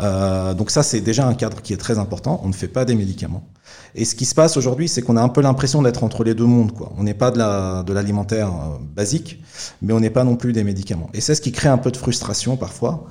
Euh, 0.01 0.55
donc 0.55 0.71
ça, 0.71 0.83
c'est 0.83 1.01
déjà 1.01 1.27
un 1.27 1.35
cadre 1.35 1.63
qui 1.63 1.73
est 1.73 1.77
très 1.77 1.99
important. 1.99 2.41
On 2.43 2.49
ne 2.49 2.53
fait 2.55 2.69
pas 2.69 2.85
des 2.85 2.95
médicaments. 2.95 3.47
Et 3.95 4.05
ce 4.05 4.15
qui 4.15 4.25
se 4.25 4.35
passe 4.35 4.57
aujourd'hui, 4.57 4.89
c'est 4.89 5.03
qu'on 5.03 5.17
a 5.17 5.23
un 5.23 5.29
peu 5.29 5.41
l'impression 5.41 5.83
d'être 5.83 6.03
entre 6.03 6.25
les 6.25 6.35
deux 6.35 6.47
mondes. 6.47 6.73
On 6.99 7.05
n'est 7.05 7.15
pas 7.15 7.31
de 7.31 7.39
la- 7.39 7.83
de 7.85 7.93
l'alimentaire 7.93 8.49
euh, 8.49 8.79
basique, 8.95 9.41
mais 9.83 9.93
on 9.93 10.01
n'est 10.01 10.11
pas 10.11 10.25
non 10.25 10.37
plus 10.37 10.53
des 10.53 10.65
médicaments. 10.65 11.11
Et 11.15 11.21
c'est 11.21 11.35
ce 11.35 11.41
qui 11.41 11.53
crée 11.53 11.69
un 11.69 11.79
peu 11.79 11.91
de 11.93 11.97
frustration 11.97 12.57
parfois 12.57 13.07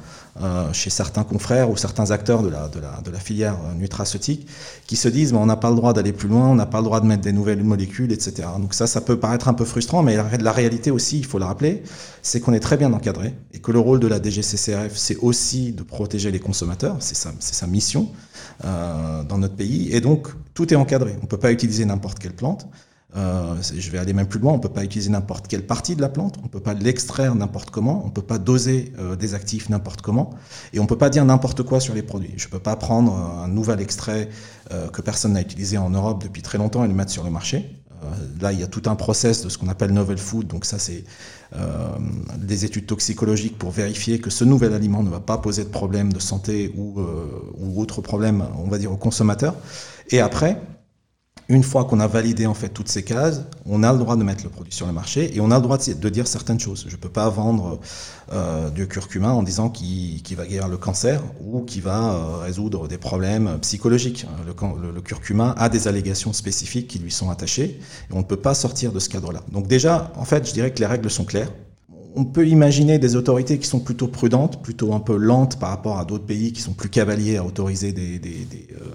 chez 0.74 0.90
certains 0.90 1.24
confrères 1.24 1.70
ou 1.70 1.78
certains 1.78 2.10
acteurs 2.12 2.42
de 2.42 2.50
la, 2.50 2.68
de 2.68 2.80
la, 2.80 3.02
de 3.02 3.12
la 3.12 3.20
filière 3.20 3.56
euh, 3.66 3.74
nutraceutique 3.76 4.48
qui 4.88 4.96
se 4.96 5.08
disent 5.08 5.32
mais 5.32 5.40
on 5.40 5.46
n'a 5.46 5.58
pas 5.58 5.70
le 5.70 5.76
droit 5.76 5.94
d'aller 5.94 6.12
plus 6.12 6.28
loin, 6.28 6.50
on 6.50 6.56
n'a 6.56 6.66
pas 6.66 6.80
le 6.80 6.86
droit 6.86 7.00
de 7.02 7.06
mettre 7.06 7.22
des 7.22 7.32
nouvelles 7.32 7.64
molécules, 7.64 8.12
etc. 8.12 8.48
Donc 8.60 8.74
ça, 8.74 8.88
ça 8.88 9.02
peut 9.02 9.20
paraître 9.20 9.48
un 9.48 9.54
peu 9.54 9.66
frustrant, 9.66 10.02
mais 10.02 10.18
la, 10.40 10.52
réalité 10.52 10.92
aussi, 10.92 11.20
il 11.20 11.26
faut 11.26 11.40
le 11.40 11.46
rappeler, 11.46 11.84
c'est 12.22 12.40
qu'on 12.40 12.54
est 12.54 12.60
très 12.60 12.78
bien 12.78 12.92
encadré 12.94 13.34
et 13.54 13.60
que 13.60 13.72
le 13.72 13.80
rôle 13.80 14.00
de 14.00 14.08
la 14.08 14.22
DGCCRF, 14.22 14.96
c'est 14.96 15.18
aussi 15.18 15.72
de 15.72 15.84
protéger 15.84 16.32
les 16.32 16.40
consommateurs, 16.40 16.98
c'est 17.00 17.16
sa, 17.16 17.32
sa 17.40 17.68
mission 17.68 18.10
euh, 18.66 19.24
dans 19.24 19.38
notre 19.38 19.56
pays. 19.56 19.92
Et 19.92 20.02
donc, 20.02 20.30
tout 20.54 20.74
est 20.74 20.78
encadré. 20.78 21.16
On 21.20 21.24
ne 21.24 21.28
peut 21.28 21.38
pas 21.38 21.52
utiliser 21.52 21.86
n'importe 21.86 22.20
quelle 22.20 22.36
plante. 22.36 22.68
Euh, 23.16 23.56
je 23.62 23.92
vais 23.92 24.00
aller 24.00 24.14
même 24.14 24.28
plus 24.28 24.40
loin, 24.40 24.54
on 24.54 24.58
ne 24.58 24.62
peut 24.62 24.70
pas 24.70 24.84
utiliser 24.84 25.12
n'importe 25.12 25.48
quelle 25.48 25.66
partie 25.66 25.96
de 25.96 26.02
la 26.02 26.10
plante, 26.10 26.38
on 26.40 26.46
ne 26.46 26.50
peut 26.50 26.60
pas 26.60 26.74
l'extraire 26.74 27.36
n'importe 27.36 27.70
comment, 27.70 28.02
on 28.04 28.08
ne 28.08 28.12
peut 28.12 28.24
pas 28.24 28.40
doser 28.40 28.92
euh, 28.98 29.16
des 29.16 29.36
actifs 29.36 29.70
n'importe 29.70 30.02
comment, 30.02 30.32
et 30.74 30.80
on 30.80 30.84
ne 30.84 30.88
peut 30.88 30.98
pas 30.98 31.12
dire 31.12 31.24
n'importe 31.24 31.62
quoi 31.62 31.80
sur 31.80 31.94
les 31.94 32.02
produits. 32.02 32.34
Je 32.38 32.48
ne 32.48 32.52
peux 32.52 32.60
pas 32.60 32.76
prendre 32.76 33.14
un 33.14 33.48
nouvel 33.48 33.82
extrait 33.82 34.30
euh, 34.72 34.88
que 34.88 35.02
personne 35.02 35.34
n'a 35.34 35.42
utilisé 35.42 35.78
en 35.78 35.92
Europe 35.92 36.24
depuis 36.24 36.42
très 36.42 36.58
longtemps 36.58 36.84
et 36.84 36.88
le 36.88 36.96
mettre 36.96 37.12
sur 37.12 37.24
le 37.24 37.30
marché. 37.30 37.84
Euh, 38.04 38.42
là, 38.42 38.52
il 38.52 38.60
y 38.60 38.64
a 38.64 38.68
tout 38.68 38.84
un 38.86 38.96
process 38.96 39.44
de 39.44 39.50
ce 39.50 39.58
qu'on 39.58 39.68
appelle 39.70 39.92
novel 39.92 40.18
food, 40.18 40.48
donc 40.48 40.66
ça 40.66 40.80
c'est 40.80 41.04
euh, 41.56 41.88
des 42.38 42.66
études 42.66 42.86
toxicologiques 42.86 43.58
pour 43.58 43.72
vérifier 43.72 44.20
que 44.20 44.30
ce 44.30 44.44
nouvel 44.44 44.74
aliment 44.74 45.04
ne 45.04 45.10
va 45.10 45.20
pas 45.20 45.38
poser 45.38 45.64
de 45.64 45.70
problème 45.70 46.12
de 46.12 46.20
santé 46.20 46.74
ou, 46.76 47.00
euh, 47.00 47.28
ou 47.58 47.82
autre 47.82 48.02
problème, 48.02 48.46
on 48.58 48.70
va 48.70 48.78
dire, 48.78 48.92
au 48.92 48.98
consommateur. 48.98 49.56
Et 50.10 50.20
après, 50.20 50.60
une 51.50 51.64
fois 51.64 51.86
qu'on 51.86 52.00
a 52.00 52.08
validé 52.08 52.46
en 52.46 52.54
fait 52.54 52.70
toutes 52.70 52.88
ces 52.90 53.04
cases, 53.04 53.42
on 53.66 53.84
a 53.84 53.92
le 53.92 54.00
droit 54.00 54.16
de 54.16 54.24
mettre 54.24 54.44
le 54.44 54.50
produit 54.50 54.74
sur 54.74 54.88
le 54.88 54.94
marché 54.94 55.36
et 55.36 55.42
on 55.42 55.52
a 55.52 55.58
le 55.58 55.62
droit 55.62 55.78
de, 55.78 56.10
dire 56.10 56.28
certaines 56.28 56.60
choses. 56.60 56.86
Je 56.88 56.96
ne 56.96 57.00
peux 57.00 57.10
pas 57.10 57.30
vendre 57.30 57.80
euh, 58.32 58.70
du 58.70 58.88
curcuma 58.88 59.30
en 59.34 59.44
disant 59.44 59.70
qu'il 59.70 60.22
va 60.38 60.46
guérir 60.46 60.68
le 60.68 60.78
cancer 60.78 61.22
ou 61.46 61.62
qu'il 61.62 61.82
va 61.82 62.14
euh, 62.14 62.38
résoudre 62.38 62.88
des 62.88 62.98
problèmes 62.98 63.58
psychologiques. 63.62 64.26
Le- 64.46 64.92
le 64.92 65.02
curcuma 65.02 65.54
a 65.58 65.70
des 65.70 65.88
allégations 65.88 66.34
spécifiques 66.34 66.88
qui 66.88 67.00
lui 67.00 67.12
sont 67.12 67.30
attachées 67.30 67.80
et 68.10 68.14
on 68.14 68.20
ne 68.20 68.24
peut 68.24 68.38
pas 68.38 68.54
sortir 68.54 68.92
de 68.92 69.00
ce 69.00 69.10
cadre-là. 69.10 69.42
Donc 69.52 69.68
déjà, 69.68 70.12
en 70.16 70.26
fait, 70.26 70.48
je 70.48 70.54
dirais 70.54 70.72
que 70.74 70.80
les 70.80 70.86
règles 70.86 71.10
sont 71.10 71.26
claires. 71.26 71.50
On 72.16 72.26
peut 72.26 72.48
imaginer 72.48 73.00
des 73.00 73.16
autorités 73.16 73.58
qui 73.58 73.68
sont 73.68 73.80
plutôt 73.80 74.08
prudentes, 74.08 74.62
plutôt 74.62 74.94
un 74.94 75.00
peu 75.00 75.18
lentes 75.18 75.58
par 75.58 75.70
rapport 75.70 75.98
à 75.98 76.06
d'autres 76.06 76.26
pays 76.26 76.54
qui 76.54 76.62
sont 76.62 76.74
plus 76.74 76.90
cavaliers 76.90 77.38
à 77.38 77.44
autoriser 77.44 77.92
des, 77.92 78.20
des, 78.20 78.46
des, 78.46 78.68
euh, 78.74 78.86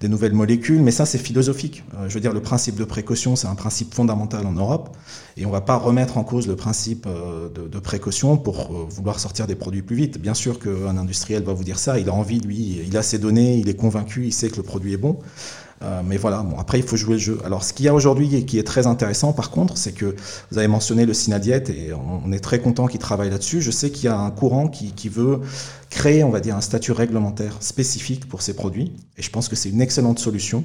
des 0.00 0.08
nouvelles 0.08 0.32
molécules, 0.32 0.80
mais 0.80 0.90
ça 0.90 1.06
c'est 1.06 1.18
philosophique. 1.18 1.84
Euh, 1.94 2.08
je 2.08 2.14
veux 2.14 2.20
dire, 2.20 2.32
le 2.32 2.42
principe 2.42 2.74
de 2.74 2.84
précaution, 2.84 3.36
c'est 3.36 3.46
un 3.46 3.54
principe 3.54 3.94
fondamental 3.94 4.44
en 4.44 4.52
Europe, 4.52 4.96
et 5.36 5.46
on 5.46 5.50
va 5.50 5.60
pas 5.60 5.76
remettre 5.76 6.18
en 6.18 6.24
cause 6.24 6.48
le 6.48 6.56
principe 6.56 7.06
euh, 7.06 7.48
de, 7.48 7.68
de 7.68 7.78
précaution 7.78 8.36
pour 8.36 8.58
euh, 8.60 8.86
vouloir 8.88 9.20
sortir 9.20 9.46
des 9.46 9.54
produits 9.54 9.82
plus 9.82 9.96
vite. 9.96 10.20
Bien 10.20 10.34
sûr 10.34 10.58
qu'un 10.58 10.96
industriel 10.96 11.44
va 11.44 11.52
vous 11.52 11.64
dire 11.64 11.78
ça, 11.78 12.00
il 12.00 12.08
a 12.08 12.12
envie, 12.12 12.40
lui, 12.40 12.80
il 12.84 12.96
a 12.96 13.02
ses 13.02 13.18
données, 13.18 13.56
il 13.56 13.68
est 13.68 13.76
convaincu, 13.76 14.26
il 14.26 14.32
sait 14.32 14.48
que 14.48 14.56
le 14.56 14.64
produit 14.64 14.94
est 14.94 14.98
bon. 14.98 15.18
Euh, 15.84 16.02
mais 16.04 16.16
voilà, 16.16 16.42
bon, 16.42 16.58
après 16.58 16.78
il 16.78 16.84
faut 16.84 16.96
jouer 16.96 17.14
le 17.14 17.18
jeu. 17.18 17.38
Alors 17.44 17.62
ce 17.62 17.72
qu'il 17.72 17.84
y 17.84 17.88
a 17.88 17.94
aujourd'hui 17.94 18.34
et 18.34 18.44
qui 18.44 18.58
est 18.58 18.64
très 18.64 18.86
intéressant 18.86 19.32
par 19.32 19.50
contre, 19.50 19.76
c'est 19.76 19.92
que 19.92 20.16
vous 20.50 20.58
avez 20.58 20.68
mentionné 20.68 21.04
le 21.04 21.12
Synadiet 21.12 21.64
et 21.68 21.92
on, 21.92 22.32
est 22.32 22.40
très 22.40 22.58
content 22.58 22.86
qu'il 22.86 23.00
travaille 23.00 23.30
là-dessus. 23.30 23.60
Je 23.60 23.70
sais 23.70 23.90
qu'il 23.90 24.04
y 24.04 24.08
a 24.08 24.16
un 24.16 24.30
courant 24.30 24.68
qui, 24.68 25.08
veut 25.08 25.40
créer, 25.90 26.24
on 26.24 26.30
va 26.30 26.40
dire, 26.40 26.56
un 26.56 26.60
statut 26.60 26.92
réglementaire 26.92 27.56
spécifique 27.60 28.28
pour 28.28 28.40
ces 28.40 28.54
produits 28.54 28.92
et 29.18 29.22
je 29.22 29.30
pense 29.30 29.48
que 29.48 29.56
c'est 29.56 29.68
une 29.68 29.82
excellente 29.82 30.18
solution. 30.18 30.64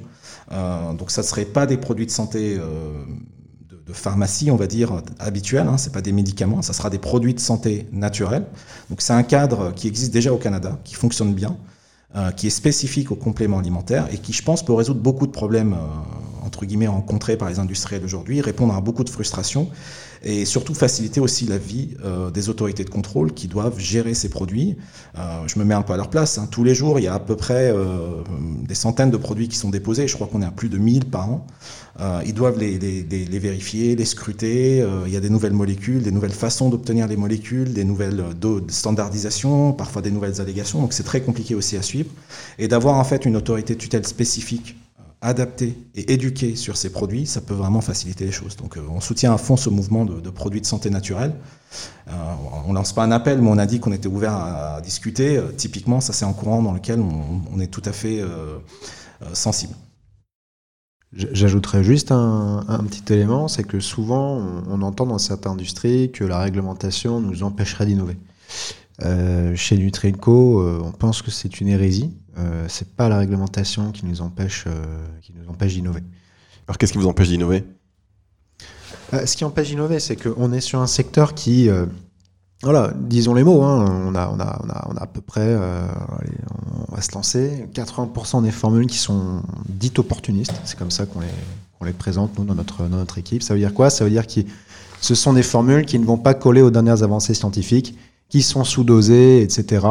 Euh, 0.51 0.93
donc 0.93 1.11
ça 1.11 1.22
ne 1.22 1.28
serait 1.28 1.45
pas 1.45 1.65
des 1.65 1.78
produits 1.78 2.05
de 2.05 2.11
santé 2.11 2.57
euh, 2.57 3.03
de, 3.88 3.93
pharmacie, 3.93 4.51
on 4.51 4.55
va 4.55 4.67
dire, 4.67 5.01
habituels, 5.20 5.67
hein, 5.67 5.78
c'est 5.78 5.91
pas 5.91 6.01
des 6.01 6.11
médicaments, 6.11 6.61
ça 6.61 6.74
sera 6.74 6.89
des 6.89 6.99
produits 6.99 7.34
de 7.34 7.39
santé 7.39 7.88
naturels. 7.91 8.45
Donc 8.89 9.01
c'est 9.01 9.13
un 9.13 9.24
cadre 9.24 9.74
qui 9.74 9.88
existe 9.88 10.13
déjà 10.13 10.32
au 10.32 10.38
Canada, 10.38 10.80
qui 10.84 10.93
fonctionne 10.95 11.34
bien 11.34 11.57
qui 12.36 12.47
est 12.47 12.51
spécifique 12.51 13.12
aux 13.12 13.16
compléments 13.16 13.60
alimentaires 13.60 14.07
et 14.12 14.18
qui, 14.18 14.34
je 14.34 14.43
pense, 14.43 14.64
peut 14.64 14.74
résoudre 14.74 15.01
beaucoup 15.01 15.28
de 15.28 15.32
problèmes, 15.32 15.74
euh, 15.74 15.78
entre 16.50 16.66
guillemets, 16.66 16.88
rencontrés 16.88 17.38
par 17.38 17.47
les 17.47 17.60
industriels 17.60 18.04
aujourd'hui, 18.04 18.41
répondre 18.41 18.74
à 18.74 18.82
beaucoup 18.82 19.04
de 19.04 19.10
frustrations 19.10 19.70
et 20.24 20.45
surtout 20.45 20.74
faciliter 20.74 21.20
aussi 21.20 21.45
la 21.45 21.60
vie 21.60 21.89
euh, 22.04 22.32
des 22.32 22.50
autorités 22.50 22.84
de 22.84 22.89
contrôle 22.89 23.34
qui 23.34 23.47
doivent 23.47 23.80
gérer 23.80 24.16
ces 24.16 24.30
produits. 24.30 24.78
Euh, 25.18 25.43
je 25.45 25.60
me 25.60 25.64
mets 25.64 25.76
un 25.76 25.84
peu 25.84 25.93
à 25.93 25.97
leur 25.97 26.10
place. 26.10 26.39
hein. 26.39 26.47
Tous 26.50 26.64
les 26.64 26.74
jours, 26.74 27.00
il 27.00 27.04
y 27.04 27.08
a 27.08 27.14
à 27.14 27.20
peu 27.20 27.36
près 27.36 27.72
euh, 27.72 28.24
des 28.68 28.74
centaines 28.74 29.12
de 29.12 29.18
produits 29.18 29.47
qui 29.47 29.58
sont 29.58 29.70
déposés. 29.70 30.08
Je 30.08 30.16
crois 30.16 30.26
qu'on 30.26 30.41
est 30.41 30.45
à 30.45 30.52
plus 30.52 30.70
de 30.70 30.80
1000 30.80 31.06
par 31.06 31.30
an. 31.30 31.47
Ils 32.26 32.34
doivent 32.34 32.58
les, 32.58 32.78
vérifier, 33.39 33.95
les 33.97 34.06
scruter. 34.06 34.86
Il 35.06 35.12
y 35.12 35.18
a 35.18 35.20
des 35.20 35.30
nouvelles 35.30 35.54
molécules, 35.54 36.02
des 36.02 36.14
nouvelles 36.14 36.32
façons 36.32 36.70
d'obtenir 36.70 37.08
les 37.08 37.18
molécules, 37.18 37.74
des 37.74 37.84
nouvelles 37.84 38.24
standardisations, 38.70 39.74
parfois 39.74 40.02
des 40.02 40.10
nouvelles 40.10 40.39
allégations. 40.39 40.80
Donc 40.80 40.93
c'est 40.93 41.04
très 41.04 41.20
compliqué 41.20 41.56
aussi 41.56 41.76
à 41.76 41.82
suivre. 41.82 42.10
Et 42.58 42.70
d'avoir 42.70 42.95
en 42.95 43.04
fait 43.04 43.26
une 43.26 43.36
autorité 43.36 43.76
tutelle 43.76 44.08
spécifique 44.08 44.78
adaptée 45.22 45.78
et 45.95 46.13
éduquée 46.13 46.55
sur 46.55 46.78
ces 46.78 46.91
produits, 46.91 47.26
ça 47.26 47.41
peut 47.41 47.53
vraiment 47.53 47.82
faciliter 47.82 48.26
les 48.26 48.32
choses. 48.32 48.55
Donc 48.55 48.78
euh, 48.78 48.82
on 48.89 49.01
soutient 49.01 49.34
à 49.34 49.38
fond 49.38 49.57
ce 49.57 49.70
mouvement 49.70 50.05
de, 50.05 50.30
produits 50.30 50.61
de 50.61 50.65
santé 50.65 50.89
naturelle. 50.89 51.34
Euh, 52.07 52.11
on 52.65 52.74
lance 52.74 52.93
pas 52.93 53.03
un 53.03 53.11
appel, 53.11 53.41
mais 53.41 53.49
on 53.49 53.57
a 53.57 53.65
dit 53.65 53.80
qu'on 53.80 53.91
était 53.91 54.07
ouvert 54.07 54.34
à, 54.34 54.82
discuter. 54.82 55.38
Euh, 55.38 55.51
typiquement, 55.51 55.99
ça 55.99 56.13
c'est 56.13 56.26
un 56.26 56.34
courant 56.34 56.63
dans 56.63 56.72
lequel 56.72 57.01
on, 57.01 57.59
est 57.59 57.67
tout 57.67 57.82
à 57.86 57.91
fait 57.91 58.22
euh, 58.22 58.59
sensible. 59.34 59.74
J'ajouterais 61.11 61.84
juste 61.84 62.11
un, 62.11 62.84
petit 62.88 63.11
élément, 63.11 63.47
c'est 63.47 63.63
que 63.63 63.80
souvent 63.80 64.63
on, 64.70 64.82
entend 64.84 65.07
dans 65.07 65.17
certaines 65.17 65.53
industries 65.53 66.11
que 66.11 66.24
la 66.24 66.39
réglementation 66.39 67.20
nous 67.20 67.41
empêcherait 67.41 67.88
d'innover. 67.88 68.15
Chez 69.55 69.78
Nutrico, 69.78 70.59
euh, 70.59 70.82
on 70.84 70.91
pense 70.91 71.22
que 71.22 71.32
c'est 71.32 71.61
une 71.61 71.67
hérésie. 71.67 72.11
Euh, 72.40 72.66
c'est 72.68 72.96
pas 72.96 73.10
la 73.10 73.18
réglementation 73.18 73.92
qui 73.92 74.06
nous 74.06 74.22
empêche, 74.22 74.66
euh, 74.68 75.08
qui 75.22 75.34
nous 75.34 75.50
empêche 75.50 75.74
d'innover. 75.74 76.02
Alors 76.68 76.78
qu'est-ce 76.78 76.94
qui 76.94 76.98
vous 76.98 77.08
empêche 77.08 77.28
d'innover? 77.28 77.66
Euh, 79.14 79.26
ce 79.26 79.36
qui 79.36 79.44
empêche 79.44 79.70
d'innover, 79.70 80.00
c'est 80.00 80.16
qu'on 80.16 80.54
est 80.54 80.62
sur 80.62 80.80
un 80.80 80.88
secteur 80.88 81.34
qui, 81.34 81.70
euh, 81.70 81.86
voilà, 82.64 82.94
disons 82.96 83.34
les 83.34 83.44
mots, 83.44 83.64
hein, 83.64 83.86
on, 84.08 84.16
a, 84.16 84.30
on, 84.30 84.40
a, 84.40 84.62
on, 84.64 84.70
a, 84.70 84.88
on 84.90 84.96
a 84.96 85.02
à 85.02 85.08
peu 85.08 85.22
près, 85.22 85.54
allez, 85.54 86.32
on 86.88 86.96
va 86.96 87.02
se 87.02 87.14
lancer, 87.14 87.68
80% 87.74 88.44
des 88.44 88.52
formules 88.52 88.88
qui 88.88 88.98
sont 88.98 89.42
dites 89.68 90.00
opportunistes, 90.00 90.54
c'est 90.66 90.78
comme 90.78 90.92
ça 90.92 91.06
qu'on 91.06 91.22
les, 91.22 91.28
les 91.86 91.94
présente, 91.94 92.38
nous, 92.38 92.46
dans 92.46 92.56
notre, 92.56 92.84
dans 92.84 92.98
notre 92.98 93.18
équipe. 93.18 93.42
Ça 93.42 93.54
veut 93.54 93.60
dire 93.60 93.74
quoi? 93.74 93.90
Ça 93.90 94.04
veut 94.04 94.10
dire 94.12 94.28
que 94.28 94.42
ce 95.02 95.16
sont 95.16 95.34
des 95.34 95.44
formules 95.44 95.86
qui 95.86 95.98
ne 95.98 96.06
vont 96.06 96.18
pas 96.18 96.34
coller 96.34 96.62
aux 96.62 96.72
dernières 96.72 97.04
avancées 97.04 97.34
scientifiques, 97.34 97.98
qui 98.30 98.43
sont 98.43 98.63
sous-dosées, 98.63 99.41
etc. 99.41 99.86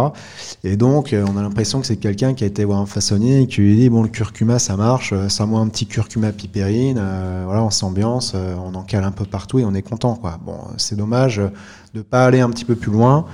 Et 0.62 0.76
donc, 0.76 1.12
euh, 1.12 1.24
on 1.28 1.36
a 1.36 1.42
l'impression 1.42 1.80
que 1.80 1.86
c'est 1.86 1.96
quelqu'un 1.96 2.34
qui 2.34 2.44
a 2.44 2.46
été 2.46 2.64
voir 2.64 2.78
un 2.78 2.86
façonnier 2.86 3.42
et 3.42 3.46
qui 3.48 3.60
lui 3.60 3.76
dit, 3.76 3.88
bon, 3.90 4.02
le 4.02 4.08
curcuma, 4.08 4.60
ça 4.60 4.76
marche, 4.76 5.12
ça 5.28 5.44
moi 5.44 5.60
un 5.60 5.66
petit 5.66 5.86
curcuma 5.86 6.30
pipérine, 6.30 6.98
euh, 7.00 7.42
voilà, 7.44 7.64
on 7.64 7.70
s'ambiance, 7.70 8.32
euh, 8.34 8.54
on 8.64 8.74
en 8.76 8.82
cale 8.82 9.02
un 9.04 9.10
peu 9.10 9.24
partout 9.24 9.58
et 9.58 9.64
on 9.64 9.74
est 9.74 9.82
content, 9.82 10.14
quoi. 10.14 10.38
Bon, 10.46 10.58
c'est 10.76 10.94
dommage 10.96 11.42
de 11.94 12.00
pas 12.00 12.24
aller 12.24 12.40
un 12.40 12.50
petit 12.50 12.64
peu 12.64 12.76
plus 12.76 12.92
loin, 12.92 13.26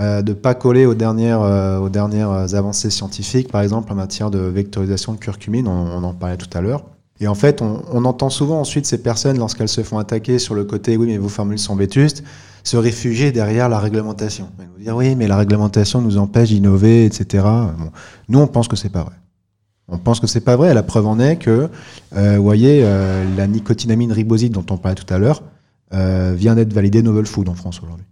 euh, 0.00 0.22
de 0.22 0.32
pas 0.32 0.54
coller 0.54 0.86
aux 0.86 0.94
dernières, 0.94 1.40
aux 1.82 1.88
dernières 1.88 2.54
avancées 2.54 2.90
scientifiques, 2.90 3.50
par 3.50 3.62
exemple 3.62 3.92
en 3.92 3.96
matière 3.96 4.30
de 4.30 4.38
vectorisation 4.38 5.12
de 5.12 5.18
curcumine, 5.18 5.66
on, 5.66 5.98
on 5.98 6.04
en 6.04 6.14
parlait 6.14 6.36
tout 6.36 6.56
à 6.56 6.60
l'heure. 6.60 6.84
Et 7.20 7.26
en 7.26 7.34
fait, 7.34 7.62
on, 7.62 7.82
on, 7.92 8.04
entend 8.04 8.30
souvent 8.30 8.60
ensuite 8.60 8.86
ces 8.86 8.98
personnes, 8.98 9.38
lorsqu'elles 9.38 9.68
se 9.68 9.82
font 9.82 9.98
attaquer 9.98 10.38
sur 10.38 10.54
le 10.54 10.64
côté, 10.64 10.96
oui, 10.96 11.06
mais 11.06 11.18
vos 11.18 11.28
formules 11.28 11.58
sont 11.58 11.76
vétustes, 11.76 12.22
se 12.64 12.76
réfugier 12.76 13.32
derrière 13.32 13.68
la 13.68 13.78
réglementation. 13.78 14.48
Nous 14.58 14.84
dire, 14.84 14.96
oui, 14.96 15.14
mais 15.16 15.26
la 15.26 15.36
réglementation 15.36 16.00
nous 16.00 16.18
empêche 16.18 16.50
d'innover, 16.50 17.04
etc. 17.04 17.46
Nous, 18.28 18.38
on 18.38 18.46
pense 18.46 18.68
que 18.68 18.76
c'est 18.76 18.88
pas 18.88 19.02
vrai. 19.02 19.14
On 19.88 19.98
pense 19.98 20.20
que 20.20 20.26
c'est 20.26 20.40
pas 20.40 20.56
vrai. 20.56 20.72
La 20.74 20.82
preuve 20.82 21.06
en 21.06 21.18
est 21.18 21.36
que, 21.36 21.68
euh, 22.14 22.36
vous 22.36 22.42
voyez, 22.42 22.82
euh, 22.84 23.24
la 23.36 23.46
nicotinamine 23.46 24.12
riboside 24.12 24.52
dont 24.52 24.64
on 24.70 24.76
parlait 24.78 24.94
tout 24.94 25.12
à 25.12 25.18
l'heure 25.18 25.42
euh, 25.92 26.34
vient 26.36 26.54
d'être 26.54 26.72
validée 26.72 27.02
novel 27.02 27.26
food 27.26 27.48
en 27.48 27.54
France 27.54 27.80
aujourd'hui. 27.82 28.06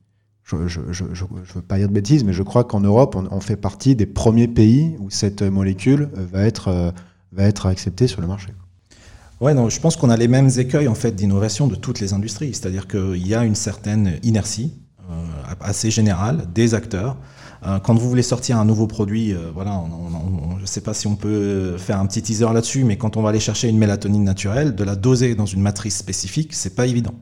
Je 0.45 0.57
ne 0.57 1.55
veux 1.55 1.63
pas 1.63 1.79
dire 1.79 1.89
de 1.89 1.93
bêtises, 1.93 2.25
mais 2.25 2.33
je 2.33 2.43
crois 2.43 2.65
qu'en 2.65 2.81
Europe, 2.81 3.15
on, 3.15 3.29
on, 3.31 3.41
fait 3.41 3.57
partie 3.57 3.95
des 3.95 4.07
premiers 4.07 4.49
pays 4.49 4.97
où 4.99 5.09
cette 5.09 5.43
molécule 5.43 6.11
va 6.13 6.43
être, 6.43 6.93
va 7.31 7.45
être 7.45 7.67
acceptée 7.67 8.09
sur 8.09 8.21
le 8.21 8.27
marché. 8.27 8.49
Ouais, 9.41 9.55
non, 9.55 9.71
je 9.71 9.81
pense 9.81 9.97
qu'on 9.97 10.11
a 10.11 10.19
les 10.19 10.29
mêmes 10.29 10.51
écueils 10.59 10.87
en 10.87 10.95
fait 10.95 11.13
d'innovation 11.13 11.67
de 11.67 11.75
toutes 11.75 11.99
les 12.01 12.13
industries, 12.13 12.53
c'est-à-dire 12.53 12.87
qu'il 12.87 13.27
y 13.27 13.35
a 13.35 13.43
une 13.43 13.55
certaine 13.55 14.19
inertie 14.23 14.75
euh, 15.11 15.15
assez 15.63 15.91
générale 15.91 16.45
des 16.55 16.75
acteurs. 16.75 17.17
Euh, 17.67 17.79
quand 17.79 17.95
vous 17.95 18.07
voulez 18.07 18.23
sortir 18.23 18.59
un 18.59 18.67
nouveau 18.67 18.87
produit, 18.87 19.33
euh, 19.33 19.51
voilà, 19.55 19.83
je 20.59 20.61
ne 20.61 20.67
sais 20.67 20.83
pas 20.83 20.93
si 20.93 21.07
on 21.07 21.17
peut 21.17 21.79
faire 21.79 21.99
un 21.99 22.05
petit 22.05 22.21
teaser 22.21 22.53
là-dessus, 22.53 22.85
mais 22.85 22.99
quand 22.99 23.17
on 23.17 23.23
va 23.23 23.31
aller 23.31 23.41
chercher 23.41 23.69
une 23.69 23.79
mélatonine 23.79 24.25
naturelle, 24.25 24.75
de 24.75 24.85
la 24.85 24.95
doser 24.95 25.35
dans 25.35 25.47
une 25.47 25.63
matrice 25.63 25.97
spécifique, 25.97 26.53
c'est 26.53 26.75
pas 26.75 26.87
évident. 26.87 27.15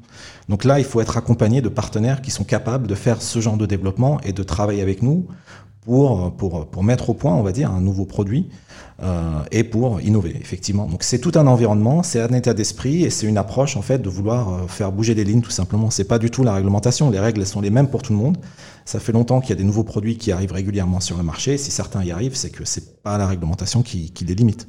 Donc 0.48 0.64
là, 0.64 0.80
il 0.80 0.84
faut 0.84 1.00
être 1.00 1.16
accompagné 1.16 1.60
de 1.60 1.68
partenaires 1.68 2.20
qui 2.20 2.32
sont 2.32 2.44
capables 2.44 2.88
de 2.88 2.96
faire 2.96 3.22
ce 3.22 3.40
genre 3.40 3.56
de 3.56 3.66
développement 3.66 4.20
et 4.22 4.32
de 4.32 4.42
travailler 4.42 4.82
avec 4.82 5.02
nous 5.02 5.28
pour, 5.88 6.32
pour, 6.32 6.66
pour 6.66 6.84
mettre 6.84 7.08
au 7.08 7.14
point, 7.14 7.34
on 7.34 7.42
va 7.42 7.50
dire, 7.50 7.70
un 7.70 7.80
nouveau 7.80 8.04
produit 8.04 8.50
euh, 9.02 9.40
et 9.52 9.64
pour 9.64 10.02
innover, 10.02 10.36
effectivement. 10.38 10.86
Donc 10.86 11.02
c'est 11.02 11.18
tout 11.18 11.32
un 11.36 11.46
environnement, 11.46 12.02
c'est 12.02 12.20
un 12.20 12.34
état 12.34 12.52
d'esprit 12.52 13.04
et 13.04 13.10
c'est 13.10 13.26
une 13.26 13.38
approche 13.38 13.74
en 13.78 13.80
fait 13.80 14.02
de 14.02 14.08
vouloir 14.10 14.52
euh, 14.52 14.66
faire 14.66 14.92
bouger 14.92 15.14
des 15.14 15.24
lignes 15.24 15.40
tout 15.40 15.50
simplement. 15.50 15.88
C'est 15.88 16.04
pas 16.04 16.18
du 16.18 16.30
tout 16.30 16.44
la 16.44 16.52
réglementation, 16.52 17.10
les 17.10 17.18
règles 17.18 17.46
sont 17.46 17.62
les 17.62 17.70
mêmes 17.70 17.88
pour 17.88 18.02
tout 18.02 18.12
le 18.12 18.18
monde. 18.18 18.36
Ça 18.84 19.00
fait 19.00 19.12
longtemps 19.12 19.40
qu'il 19.40 19.50
y 19.50 19.52
a 19.54 19.56
des 19.56 19.64
nouveaux 19.64 19.82
produits 19.82 20.18
qui 20.18 20.30
arrivent 20.30 20.52
régulièrement 20.52 21.00
sur 21.00 21.16
le 21.16 21.22
marché. 21.22 21.56
Si 21.56 21.70
certains 21.70 22.04
y 22.04 22.10
arrivent, 22.10 22.36
c'est 22.36 22.50
que 22.50 22.66
c'est 22.66 23.02
pas 23.02 23.16
la 23.16 23.26
réglementation 23.26 23.82
qui, 23.82 24.12
les 24.26 24.34
limite. 24.34 24.68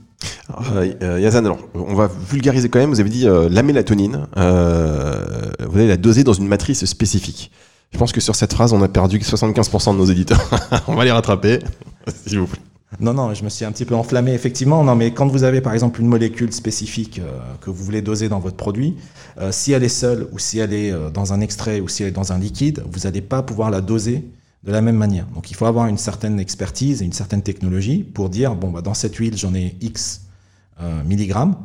Euh, 0.72 1.20
Yazan, 1.20 1.44
alors, 1.44 1.60
on 1.74 1.96
va 1.96 2.10
vulgariser 2.30 2.70
quand 2.70 2.80
même. 2.80 2.92
Vous 2.92 3.02
avez 3.02 3.10
dit 3.10 3.28
euh, 3.28 3.50
la 3.50 3.62
mélatonine, 3.62 4.28
euh, 4.38 5.52
vous 5.68 5.78
allez 5.78 5.88
la 5.90 5.98
doser 5.98 6.24
dans 6.24 6.34
une 6.34 6.48
matrice 6.48 6.86
spécifique. 6.86 7.52
Je 7.92 7.98
pense 7.98 8.12
que 8.12 8.22
sur 8.22 8.36
cette 8.36 8.54
phrase, 8.54 8.74
on 8.74 8.82
a 8.82 8.88
perdu 8.88 9.20
75% 9.20 9.94
de 9.94 9.98
nos 9.98 10.06
éditeurs. 10.06 10.42
on 10.88 10.96
va 10.96 11.06
les 11.06 11.12
rattraper, 11.12 11.60
s'il 12.26 12.40
vous 12.40 12.48
plaît. 12.48 12.62
Non, 13.00 13.14
non, 13.14 13.34
je 13.34 13.44
me 13.44 13.50
suis 13.50 13.66
un 13.66 13.72
petit 13.72 13.86
peu 13.86 13.96
enflammé, 13.96 14.34
effectivement. 14.34 14.84
Non, 14.84 14.96
mais 14.96 15.12
quand 15.14 15.28
vous 15.28 15.44
avez 15.44 15.62
par 15.62 15.74
exemple 15.74 16.02
une 16.02 16.08
molécule 16.08 16.52
spécifique 16.52 17.20
euh, 17.20 17.38
que 17.62 17.70
vous 17.70 17.84
voulez 17.84 18.02
doser 18.02 18.30
dans 18.30 18.40
votre 18.40 18.58
produit, 18.58 18.96
euh, 19.40 19.52
si 19.52 19.72
elle 19.74 19.84
est 19.84 19.90
seule 19.90 20.28
ou 20.32 20.40
si 20.40 20.60
elle 20.60 20.74
est 20.74 20.92
euh, 20.92 21.10
dans 21.12 21.32
un 21.32 21.40
extrait 21.40 21.82
ou 21.82 21.88
si 21.88 22.02
elle 22.02 22.10
est 22.10 22.14
dans 22.14 22.34
un 22.34 22.40
liquide, 22.40 22.84
vous 22.92 23.02
n'allez 23.02 23.22
pas 23.22 23.44
pouvoir 23.44 23.70
la 23.70 23.82
doser 23.82 24.26
de 24.64 24.72
la 24.72 24.82
même 24.82 24.98
manière. 24.98 25.28
Donc 25.36 25.52
il 25.52 25.54
faut 25.54 25.68
avoir 25.68 25.86
une 25.88 26.00
certaine 26.00 26.40
expertise 26.40 27.02
et 27.02 27.06
une 27.06 27.14
certaine 27.14 27.44
technologie 27.44 28.04
pour 28.04 28.30
dire, 28.30 28.56
bon, 28.56 28.72
bah, 28.72 28.82
dans 28.82 28.96
cette 28.96 29.16
huile, 29.16 29.38
j'en 29.38 29.54
ai 29.54 29.76
X 29.82 30.22
milligrammes. 31.06 31.58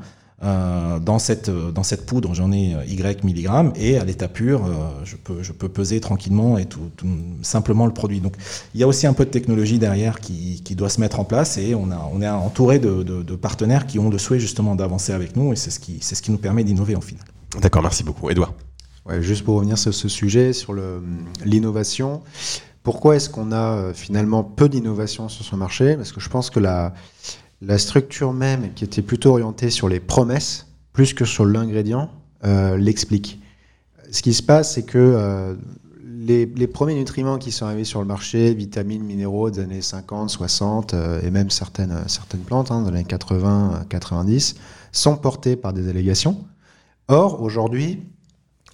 Euh, 0.42 0.98
dans, 0.98 1.20
cette, 1.20 1.48
dans 1.48 1.84
cette 1.84 2.06
poudre, 2.06 2.34
j'en 2.34 2.50
ai 2.52 2.74
Y 2.88 3.22
milligrammes 3.22 3.72
et 3.76 3.98
à 3.98 4.04
l'état 4.04 4.26
pur, 4.26 4.64
euh, 4.64 4.70
je, 5.04 5.14
peux, 5.16 5.42
je 5.44 5.52
peux 5.52 5.68
peser 5.68 6.00
tranquillement 6.00 6.58
et 6.58 6.66
tout, 6.66 6.90
tout, 6.96 7.06
simplement 7.42 7.86
le 7.86 7.92
produit. 7.92 8.20
Donc 8.20 8.34
il 8.74 8.80
y 8.80 8.82
a 8.82 8.88
aussi 8.88 9.06
un 9.06 9.12
peu 9.12 9.24
de 9.24 9.30
technologie 9.30 9.78
derrière 9.78 10.18
qui, 10.18 10.60
qui 10.64 10.74
doit 10.74 10.88
se 10.88 11.00
mettre 11.00 11.20
en 11.20 11.24
place 11.24 11.56
et 11.56 11.76
on, 11.76 11.90
a, 11.92 12.10
on 12.12 12.20
est 12.20 12.28
entouré 12.28 12.80
de, 12.80 13.04
de, 13.04 13.22
de 13.22 13.36
partenaires 13.36 13.86
qui 13.86 14.00
ont 14.00 14.10
le 14.10 14.18
souhait 14.18 14.40
justement 14.40 14.74
d'avancer 14.74 15.12
avec 15.12 15.36
nous 15.36 15.52
et 15.52 15.56
c'est 15.56 15.70
ce 15.70 15.78
qui, 15.78 15.98
c'est 16.00 16.16
ce 16.16 16.22
qui 16.22 16.32
nous 16.32 16.38
permet 16.38 16.64
d'innover 16.64 16.96
en 16.96 17.00
final. 17.00 17.24
D'accord, 17.60 17.82
merci 17.82 18.02
beaucoup. 18.02 18.28
Edouard 18.28 18.54
ouais, 19.06 19.22
Juste 19.22 19.44
pour 19.44 19.54
revenir 19.54 19.78
sur 19.78 19.94
ce 19.94 20.08
sujet, 20.08 20.52
sur 20.52 20.74
l'innovation, 21.44 22.22
pourquoi 22.82 23.16
est-ce 23.16 23.30
qu'on 23.30 23.52
a 23.52 23.94
finalement 23.94 24.42
peu 24.42 24.68
d'innovation 24.68 25.28
sur 25.28 25.44
ce 25.44 25.54
marché? 25.54 25.96
Parce 25.96 26.10
que 26.10 26.20
je 26.20 26.28
pense 26.28 26.50
que 26.50 26.58
la 26.58 26.92
la 27.66 27.78
structure 27.78 28.32
même, 28.32 28.72
qui 28.74 28.84
était 28.84 29.02
plutôt 29.02 29.30
orientée 29.30 29.70
sur 29.70 29.88
les 29.88 30.00
promesses, 30.00 30.66
plus 30.92 31.14
que 31.14 31.24
sur 31.24 31.44
l'ingrédient, 31.44 32.10
euh, 32.44 32.76
l'explique. 32.76 33.40
Ce 34.10 34.22
qui 34.22 34.34
se 34.34 34.42
passe, 34.42 34.74
c'est 34.74 34.84
que 34.84 34.98
euh, 34.98 35.54
les, 36.02 36.66
premiers 36.66 36.94
nutriments 36.94 37.38
qui 37.38 37.52
sont 37.52 37.66
arrivés 37.66 37.84
sur 37.84 38.00
le 38.00 38.06
marché, 38.06 38.54
vitamines, 38.54 39.02
minéraux 39.02 39.50
des 39.50 39.60
années 39.60 39.82
50, 39.82 40.30
60, 40.30 40.94
euh, 40.94 41.20
et 41.22 41.30
même 41.30 41.50
certaines, 41.50 42.04
certaines 42.06 42.40
plantes 42.40 42.70
hein, 42.70 42.82
les 42.82 42.88
années 42.88 43.04
80, 43.04 43.86
90, 43.88 44.56
sont 44.92 45.16
portés 45.16 45.56
par 45.56 45.72
des 45.72 45.88
allégations. 45.88 46.44
Or, 47.08 47.42
aujourd'hui, 47.42 48.02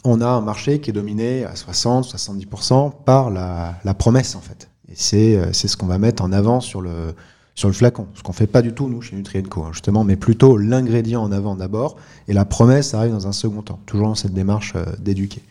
on 0.04 0.20
a 0.20 0.28
un 0.28 0.40
marché 0.40 0.80
qui 0.80 0.90
est 0.90 0.92
dominé 0.92 1.44
à 1.44 1.54
60-70% 1.54 3.04
par 3.04 3.30
la, 3.30 3.76
la, 3.84 3.94
promesse, 3.94 4.34
en 4.34 4.40
fait. 4.40 4.68
Et 4.88 4.94
c'est 4.96 5.52
ce 5.52 5.76
qu'on 5.76 5.86
va 5.86 5.98
mettre 5.98 6.22
en 6.22 6.32
avant 6.32 6.60
sur 6.60 6.80
le, 6.80 7.14
sur 7.54 7.68
le 7.68 7.74
flacon. 7.74 8.06
Ce 8.14 8.22
qu'on 8.22 8.32
fait 8.32 8.46
pas 8.46 8.62
du 8.62 8.72
tout, 8.72 8.88
nous, 8.88 9.02
chez 9.02 9.16
Nutrienco, 9.16 9.64
hein, 9.64 9.70
justement, 9.72 10.04
mais 10.04 10.16
plutôt 10.16 10.56
l'ingrédient 10.56 11.22
en 11.22 11.32
avant 11.32 11.56
d'abord, 11.56 11.96
et 12.28 12.32
la 12.32 12.44
promesse 12.44 12.94
arrive 12.94 13.12
dans 13.12 13.26
un 13.26 13.32
second 13.32 13.62
temps, 13.62 13.80
toujours 13.86 14.08
dans 14.08 14.14
cette 14.14 14.34
démarche 14.34 14.72
euh, 14.76 14.84
d'éduquer. 14.98 15.42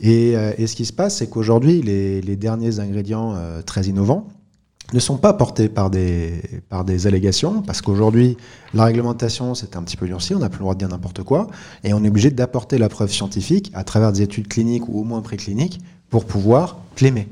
Et, 0.00 0.36
euh, 0.36 0.52
et, 0.58 0.66
ce 0.66 0.76
qui 0.76 0.84
se 0.84 0.92
passe, 0.92 1.16
c'est 1.16 1.28
qu'aujourd'hui, 1.28 1.82
les, 1.82 2.36
derniers 2.36 2.80
ingrédients 2.80 3.34
euh, 3.34 3.62
très 3.62 3.84
innovants 3.84 4.28
ne 4.92 5.00
sont 5.00 5.16
pas 5.16 5.32
portés 5.32 5.68
par 5.68 5.90
des, 5.90 6.40
par 6.68 6.84
des 6.84 7.06
allégations, 7.06 7.62
parce 7.62 7.82
qu'aujourd'hui, 7.82 8.36
la 8.72 8.84
réglementation, 8.84 9.54
c'est 9.54 9.74
un 9.74 9.82
petit 9.82 9.96
peu 9.96 10.06
durci, 10.06 10.34
on 10.34 10.38
n'a 10.38 10.48
plus 10.48 10.58
le 10.58 10.64
droit 10.64 10.74
de 10.74 10.78
dire 10.78 10.88
n'importe 10.88 11.22
quoi, 11.22 11.48
et 11.82 11.92
on 11.92 12.04
est 12.04 12.08
obligé 12.08 12.30
d'apporter 12.30 12.78
la 12.78 12.88
preuve 12.88 13.10
scientifique 13.10 13.70
à 13.74 13.82
travers 13.82 14.12
des 14.12 14.22
études 14.22 14.46
cliniques 14.46 14.88
ou 14.88 15.00
au 15.00 15.04
moins 15.04 15.22
précliniques 15.22 15.80
pour 16.08 16.24
pouvoir 16.24 16.76
clémer. 16.94 17.26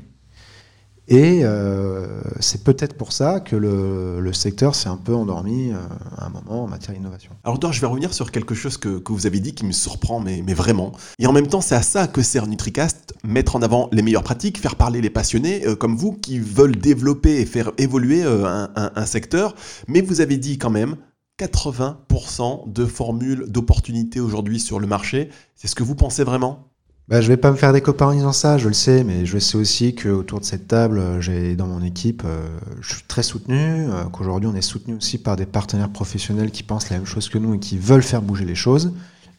Et 1.07 1.41
euh, 1.43 2.21
c'est 2.39 2.63
peut-être 2.63 2.95
pour 2.95 3.11
ça 3.11 3.39
que 3.39 3.55
le, 3.55 4.19
le 4.19 4.33
secteur 4.33 4.73
s'est 4.73 4.89
un 4.89 4.97
peu 4.97 5.13
endormi 5.13 5.71
euh, 5.71 5.75
à 6.17 6.25
un 6.25 6.29
moment 6.29 6.63
en 6.63 6.67
matière 6.67 6.95
d'innovation. 6.95 7.31
Alors 7.43 7.59
je 7.71 7.79
vais 7.79 7.87
revenir 7.87 8.13
sur 8.13 8.31
quelque 8.31 8.55
chose 8.55 8.77
que, 8.77 8.97
que, 8.97 9.13
vous 9.13 9.27
avez 9.27 9.39
dit 9.39 9.53
qui 9.53 9.65
me 9.65 9.71
surprend, 9.71 10.19
mais, 10.19 10.41
mais 10.45 10.53
vraiment. 10.53 10.93
Et 11.19 11.27
en 11.27 11.33
même 11.33 11.47
temps, 11.47 11.61
c'est 11.61 11.75
à 11.75 11.83
ça 11.83 12.07
que 12.07 12.21
sert 12.23 12.47
NutriCast, 12.47 13.13
mettre 13.23 13.55
en 13.55 13.61
avant 13.61 13.87
les 13.91 14.01
meilleures 14.01 14.23
pratiques, 14.23 14.59
faire 14.59 14.75
parler 14.75 15.01
les 15.01 15.11
passionnés 15.11 15.65
euh, 15.67 15.75
comme 15.75 15.95
vous 15.95 16.13
qui 16.13 16.39
veulent 16.39 16.75
développer 16.75 17.39
et 17.39 17.45
faire 17.45 17.71
évoluer 17.77 18.23
un, 18.23 18.69
un, 18.75 18.91
un 18.95 19.05
secteur. 19.05 19.55
Mais 19.87 20.01
vous 20.01 20.21
avez 20.21 20.37
dit 20.37 20.57
quand 20.57 20.71
même 20.71 20.95
80% 21.39 22.71
de 22.71 22.85
formules 22.85 23.45
d'opportunités 23.47 24.19
aujourd'hui 24.19 24.59
sur 24.59 24.79
le 24.79 24.87
marché. 24.87 25.29
C'est 25.55 25.67
ce 25.67 25.75
que 25.75 25.83
vous 25.83 25.95
pensez 25.95 26.23
vraiment? 26.23 26.71
Bah, 27.07 27.21
je 27.21 27.27
vais 27.27 27.37
pas 27.37 27.51
me 27.51 27.55
faire 27.55 27.73
des 27.73 27.81
copains 27.81 28.07
en 28.07 28.13
disant 28.13 28.33
ça, 28.33 28.57
je 28.57 28.67
le 28.67 28.73
sais, 28.73 29.03
mais 29.03 29.25
je 29.25 29.37
sais 29.37 29.57
aussi 29.57 29.95
qu'autour 29.95 30.39
de 30.39 30.45
cette 30.45 30.67
table, 30.67 31.21
j'ai 31.21 31.55
dans 31.55 31.67
mon 31.67 31.81
équipe, 31.81 32.23
euh, 32.25 32.47
je 32.81 32.95
suis 32.95 33.03
très 33.03 33.23
soutenu, 33.23 33.57
euh, 33.57 34.05
qu'aujourd'hui 34.11 34.49
on 34.51 34.55
est 34.55 34.61
soutenu 34.61 34.95
aussi 34.95 35.17
par 35.17 35.35
des 35.35 35.45
partenaires 35.45 35.89
professionnels 35.89 36.51
qui 36.51 36.63
pensent 36.63 36.89
la 36.89 36.97
même 36.97 37.05
chose 37.05 37.29
que 37.29 37.37
nous 37.37 37.53
et 37.53 37.59
qui 37.59 37.77
veulent 37.77 38.03
faire 38.03 38.21
bouger 38.21 38.45
les 38.45 38.55
choses. 38.55 38.91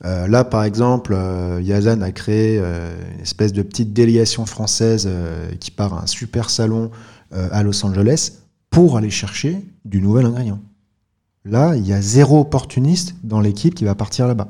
Euh, 0.05 0.29
là, 0.29 0.45
par 0.45 0.65
exemple, 0.65 1.15
euh, 1.15 1.61
Yazan 1.63 2.03
a 2.03 2.13
créé 2.13 2.59
euh, 2.61 2.95
une 3.15 3.23
espèce 3.23 3.53
de 3.53 3.63
petite 3.63 3.93
délégation 3.93 4.47
française 4.47 5.09
qui 5.61 5.71
part 5.71 5.95
à 5.95 6.03
un 6.03 6.07
super 6.07 6.51
salon 6.51 6.91
à 7.33 7.63
Los 7.63 7.85
Angeles 7.85 8.33
pour 8.71 8.97
aller 8.97 9.11
chercher 9.11 9.61
du 9.85 10.01
nouvel 10.01 10.27
ingrédient. 10.27 10.61
Là, 11.45 11.77
il 11.77 11.87
y 11.87 11.93
a 11.93 12.01
zéro 12.01 12.41
opportuniste 12.41 13.15
dans 13.23 13.41
l'équipe 13.41 13.75
qui 13.75 13.85
va 13.85 13.95
partir 13.95 14.27
là-bas. 14.27 14.49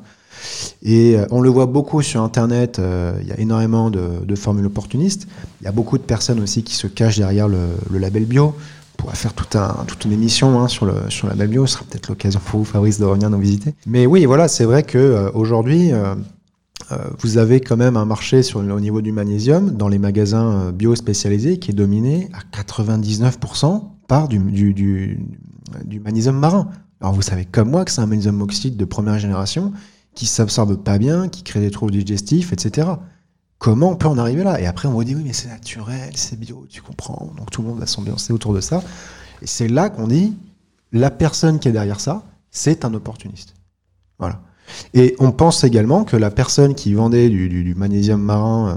Et 0.82 1.16
euh, 1.16 1.26
on 1.30 1.40
le 1.40 1.48
voit 1.48 1.66
beaucoup 1.66 2.02
sur 2.02 2.22
Internet, 2.22 2.78
euh, 2.78 3.18
il 3.22 3.28
y 3.28 3.32
a 3.32 3.40
énormément 3.40 3.90
de, 3.90 4.34
formules 4.36 4.66
opportunistes. 4.66 5.26
Il 5.60 5.64
y 5.64 5.66
a 5.66 5.72
beaucoup 5.72 5.98
de 5.98 6.02
personnes 6.02 6.40
aussi 6.40 6.62
qui 6.62 6.74
se 6.74 6.86
cachent 6.86 7.18
derrière 7.18 7.48
le, 7.48 7.68
label 7.98 8.24
bio. 8.24 8.54
On 8.94 9.02
pourra 9.02 9.14
faire 9.14 9.34
toute 9.34 10.04
une 10.04 10.12
émission 10.12 10.60
hein, 10.60 10.68
sur, 10.68 10.86
le, 10.86 10.94
label 11.28 11.48
bio. 11.48 11.66
Ce 11.66 11.74
sera 11.74 11.84
peut-être 11.84 12.08
l'occasion 12.08 12.40
pour 12.44 12.60
vous, 12.60 12.64
Fabrice, 12.64 12.98
de 12.98 13.04
revenir 13.04 13.30
nous 13.30 13.38
visiter. 13.38 13.74
Mais 13.86 14.06
oui, 14.06 14.24
voilà, 14.26 14.48
c'est 14.48 14.64
vrai 14.64 14.82
qu'aujourd'hui, 14.82 15.92
euh, 15.92 16.14
vous 17.18 17.38
avez 17.38 17.60
quand 17.60 17.76
même 17.76 17.96
un 17.96 18.04
marché 18.04 18.42
au 18.54 18.80
niveau 18.80 19.00
du 19.00 19.12
magnésium 19.12 19.70
dans 19.70 19.88
les 19.88 19.98
magasins 19.98 20.70
bio 20.72 20.94
spécialisés 20.94 21.58
qui 21.58 21.72
est 21.72 21.74
dominé 21.74 22.28
à 22.32 22.62
99% 22.62 23.82
par 24.06 24.28
du, 24.28 24.38
du, 24.72 25.18
magnésium 26.04 26.38
marin. 26.38 26.68
Alors 27.00 27.12
vous 27.12 27.22
savez 27.22 27.44
comme 27.44 27.70
moi 27.70 27.84
que 27.84 27.90
c'est 27.90 28.00
un 28.00 28.06
magnésium 28.06 28.40
oxyde 28.40 28.76
de 28.76 28.84
première 28.84 29.18
génération 29.18 29.72
qui 30.16 30.26
s'absorbe 30.26 30.82
pas 30.82 30.98
bien, 30.98 31.28
qui 31.28 31.44
crée 31.44 31.60
des 31.60 31.70
troubles 31.70 31.92
digestifs, 31.92 32.52
etc. 32.52 32.88
Comment 33.58 33.90
on 33.90 33.96
peut 33.96 34.08
en 34.08 34.18
arriver 34.18 34.42
là? 34.42 34.60
Et 34.60 34.66
après 34.66 34.88
on 34.88 34.92
vous 34.92 35.04
dit 35.04 35.14
oui 35.14 35.22
mais 35.24 35.32
c'est 35.32 35.48
naturel, 35.48 36.10
c'est 36.16 36.38
bio, 36.38 36.66
tu 36.68 36.82
comprends. 36.82 37.32
Donc 37.36 37.50
tout 37.52 37.62
le 37.62 37.68
monde 37.68 37.78
va 37.78 37.86
s'ambiancer 37.86 38.32
autour 38.32 38.52
de 38.52 38.60
ça. 38.60 38.82
Et 39.42 39.46
c'est 39.46 39.68
là 39.68 39.90
qu'on 39.90 40.08
dit 40.08 40.34
la 40.90 41.10
personne 41.10 41.60
qui 41.60 41.68
est 41.68 41.72
derrière 41.72 42.00
ça, 42.00 42.24
c'est 42.50 42.84
un 42.84 42.94
opportuniste. 42.94 43.54
Voilà. 44.18 44.40
Et 44.94 45.14
on 45.18 45.30
pense 45.30 45.62
également 45.62 46.04
que 46.04 46.16
la 46.16 46.30
personne 46.30 46.74
qui 46.74 46.94
vendait 46.94 47.28
du, 47.28 47.74
magnésium 47.76 48.20
marin 48.20 48.68
euh, 48.70 48.74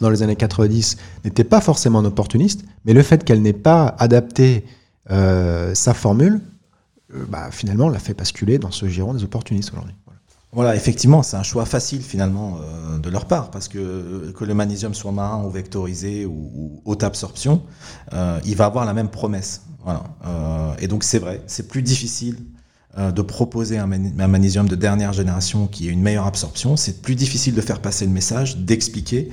dans 0.00 0.10
les 0.10 0.22
années 0.22 0.36
90 0.36 0.96
n'était 1.24 1.44
pas 1.44 1.60
forcément 1.60 2.00
un 2.00 2.04
opportuniste, 2.04 2.64
mais 2.84 2.92
le 2.92 3.02
fait 3.02 3.24
qu'elle 3.24 3.40
n'ait 3.40 3.52
pas 3.52 3.94
adapté 3.98 4.66
euh, 5.10 5.74
sa 5.74 5.94
formule, 5.94 6.40
euh, 7.14 7.24
bah, 7.28 7.50
finalement, 7.50 7.88
l'a 7.88 7.98
fait 7.98 8.14
basculer 8.14 8.58
dans 8.58 8.70
ce 8.70 8.86
giron 8.86 9.14
des 9.14 9.24
opportunistes 9.24 9.72
aujourd'hui. 9.72 9.94
Voilà. 10.52 10.74
effectivement, 10.74 11.22
c'est 11.22 11.36
un 11.36 11.42
choix 11.42 11.66
facile 11.66 12.02
finalement 12.02 12.60
de 13.02 13.10
leur 13.10 13.26
part, 13.26 13.50
parce 13.50 13.68
que 13.68 14.32
que 14.32 14.44
le 14.44 14.54
magnésium 14.54 14.94
soit 14.94 15.12
marin 15.12 15.44
ou 15.44 15.50
vectorisé 15.50 16.24
ou, 16.24 16.80
haute 16.84 17.02
absorption, 17.02 17.62
il 18.12 18.56
va 18.56 18.64
avoir 18.64 18.84
la 18.86 18.94
même 18.94 19.10
promesse. 19.10 19.62
Et 20.80 20.88
donc 20.88 21.04
c'est 21.04 21.18
vrai, 21.18 21.42
c'est 21.46 21.68
plus 21.68 21.82
difficile 21.82 22.36
euh, 22.98 23.12
de 23.12 23.20
proposer 23.20 23.76
un, 23.76 23.86
magnésium 23.86 24.66
de 24.66 24.74
dernière 24.74 25.12
génération 25.12 25.66
qui 25.66 25.86
ait 25.86 25.90
une 25.90 26.00
meilleure 26.00 26.26
absorption. 26.26 26.76
C'est 26.76 27.02
plus 27.02 27.14
difficile 27.14 27.54
de 27.54 27.60
faire 27.60 27.80
passer 27.80 28.06
le 28.06 28.10
message, 28.10 28.56
d'expliquer. 28.56 29.28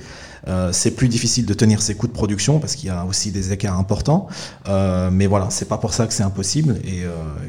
Euh, 0.48 0.70
c'est 0.70 0.90
plus 0.90 1.08
difficile 1.08 1.46
de 1.46 1.54
tenir 1.54 1.80
ses 1.80 1.94
coûts 1.94 2.06
de 2.06 2.12
production 2.12 2.58
parce 2.58 2.74
qu'il 2.74 2.88
y 2.88 2.92
a 2.92 3.06
aussi 3.06 3.32
des 3.32 3.52
écarts 3.52 3.78
importants. 3.78 4.28
Euh, 4.68 5.10
mais 5.10 5.26
voilà, 5.26 5.48
c'est 5.48 5.64
pas 5.64 5.78
pour 5.78 5.94
ça 5.94 6.06
que 6.06 6.12
c'est 6.12 6.22
impossible. 6.22 6.76
Et 6.84 7.04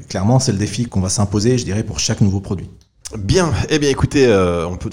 clairement, 0.08 0.40
c'est 0.40 0.54
le 0.54 0.58
défi 0.58 0.86
qu'on 0.86 1.02
va 1.02 1.10
s'imposer, 1.10 1.58
je 1.58 1.66
dirais, 1.66 1.84
pour 1.84 2.00
chaque 2.00 2.22
nouveau 2.22 2.40
produit. 2.40 2.70
Bien, 3.14 3.54
eh 3.70 3.78
bien 3.78 3.92
écoutez, 3.92 4.26
euh, 4.26 4.66
on, 4.66 4.78
peut, 4.78 4.90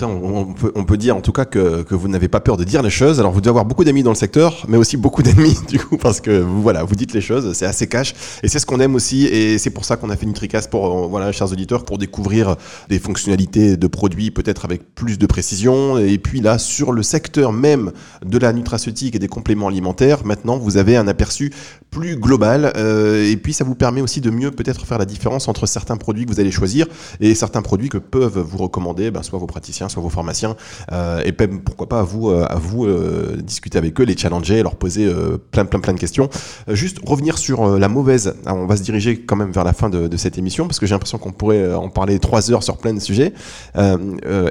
on, 0.74 0.84
peut, 0.84 0.98
dire 0.98 1.16
en 1.16 1.22
tout 1.22 1.32
cas 1.32 1.46
que, 1.46 1.82
que 1.82 1.94
vous 1.94 2.08
n'avez 2.08 2.28
pas 2.28 2.40
peur 2.40 2.58
de 2.58 2.62
dire 2.62 2.82
les 2.82 2.90
choses. 2.90 3.18
Alors 3.18 3.32
vous 3.32 3.40
devez 3.40 3.48
avoir 3.48 3.64
beaucoup 3.64 3.84
d'amis 3.84 4.02
dans 4.02 4.10
le 4.10 4.16
secteur, 4.16 4.66
mais 4.68 4.76
aussi 4.76 4.98
beaucoup 4.98 5.22
d'ennemis 5.22 5.56
du 5.68 5.78
coup, 5.78 5.96
parce 5.96 6.20
que 6.20 6.42
vous, 6.42 6.60
voilà, 6.60 6.84
vous 6.84 6.94
dites 6.94 7.14
les 7.14 7.22
choses, 7.22 7.54
c'est 7.54 7.64
assez 7.64 7.88
cash, 7.88 8.12
et 8.42 8.48
c'est 8.48 8.58
ce 8.58 8.66
qu'on 8.66 8.80
aime 8.80 8.94
aussi, 8.94 9.24
et 9.24 9.56
c'est 9.56 9.70
pour 9.70 9.86
ça 9.86 9.96
qu'on 9.96 10.10
a 10.10 10.16
fait 10.16 10.26
NutriCast 10.26 10.70
pour, 10.70 11.04
euh, 11.04 11.06
voilà, 11.08 11.32
chers 11.32 11.50
auditeurs, 11.50 11.86
pour 11.86 11.96
découvrir 11.96 12.56
des 12.90 12.98
fonctionnalités 12.98 13.78
de 13.78 13.86
produits 13.86 14.30
peut-être 14.30 14.66
avec 14.66 14.94
plus 14.94 15.18
de 15.18 15.24
précision, 15.24 15.96
et 15.96 16.18
puis 16.18 16.42
là, 16.42 16.58
sur 16.58 16.92
le 16.92 17.02
secteur 17.02 17.50
même 17.50 17.92
de 18.22 18.36
la 18.36 18.52
nutraceutique 18.52 19.16
et 19.16 19.20
des 19.20 19.28
compléments 19.28 19.68
alimentaires, 19.68 20.26
maintenant 20.26 20.58
vous 20.58 20.76
avez 20.76 20.98
un 20.98 21.08
aperçu 21.08 21.50
plus 21.92 22.16
global, 22.16 22.72
euh, 22.76 23.30
et 23.30 23.36
puis 23.36 23.52
ça 23.52 23.64
vous 23.64 23.74
permet 23.74 24.00
aussi 24.00 24.22
de 24.22 24.30
mieux 24.30 24.50
peut-être 24.50 24.86
faire 24.86 24.96
la 24.96 25.04
différence 25.04 25.46
entre 25.46 25.66
certains 25.66 25.98
produits 25.98 26.24
que 26.24 26.32
vous 26.32 26.40
allez 26.40 26.50
choisir 26.50 26.86
et 27.20 27.34
certains 27.34 27.60
produits 27.60 27.90
que 27.90 27.98
peuvent 27.98 28.38
vous 28.38 28.56
recommander, 28.56 29.10
ben, 29.10 29.22
soit 29.22 29.38
vos 29.38 29.46
praticiens, 29.46 29.90
soit 29.90 30.02
vos 30.02 30.08
pharmaciens, 30.08 30.56
euh, 30.90 31.22
et 31.22 31.34
même 31.38 31.60
pourquoi 31.60 31.90
pas 31.90 32.00
à 32.00 32.02
vous, 32.02 32.30
euh, 32.30 32.46
à 32.48 32.56
vous 32.56 32.86
euh, 32.86 33.36
discuter 33.42 33.76
avec 33.76 34.00
eux, 34.00 34.04
les 34.04 34.16
challenger, 34.16 34.62
leur 34.62 34.76
poser 34.76 35.12
plein, 35.50 35.66
plein, 35.66 35.80
plein 35.80 35.92
de 35.92 36.00
questions. 36.00 36.30
juste 36.68 36.98
revenir 37.06 37.36
sur 37.36 37.78
la 37.78 37.88
mauvaise. 37.88 38.34
on 38.46 38.66
va 38.66 38.76
se 38.78 38.82
diriger 38.82 39.20
quand 39.20 39.36
même 39.36 39.52
vers 39.52 39.64
la 39.64 39.74
fin 39.74 39.90
de, 39.90 40.16
cette 40.16 40.38
émission 40.38 40.66
parce 40.66 40.78
que 40.78 40.86
j'ai 40.86 40.94
l'impression 40.94 41.18
qu'on 41.18 41.32
pourrait 41.32 41.74
en 41.74 41.90
parler 41.90 42.18
trois 42.18 42.50
heures 42.50 42.62
sur 42.62 42.78
plein 42.78 42.94
de 42.94 43.00
sujets. 43.00 43.34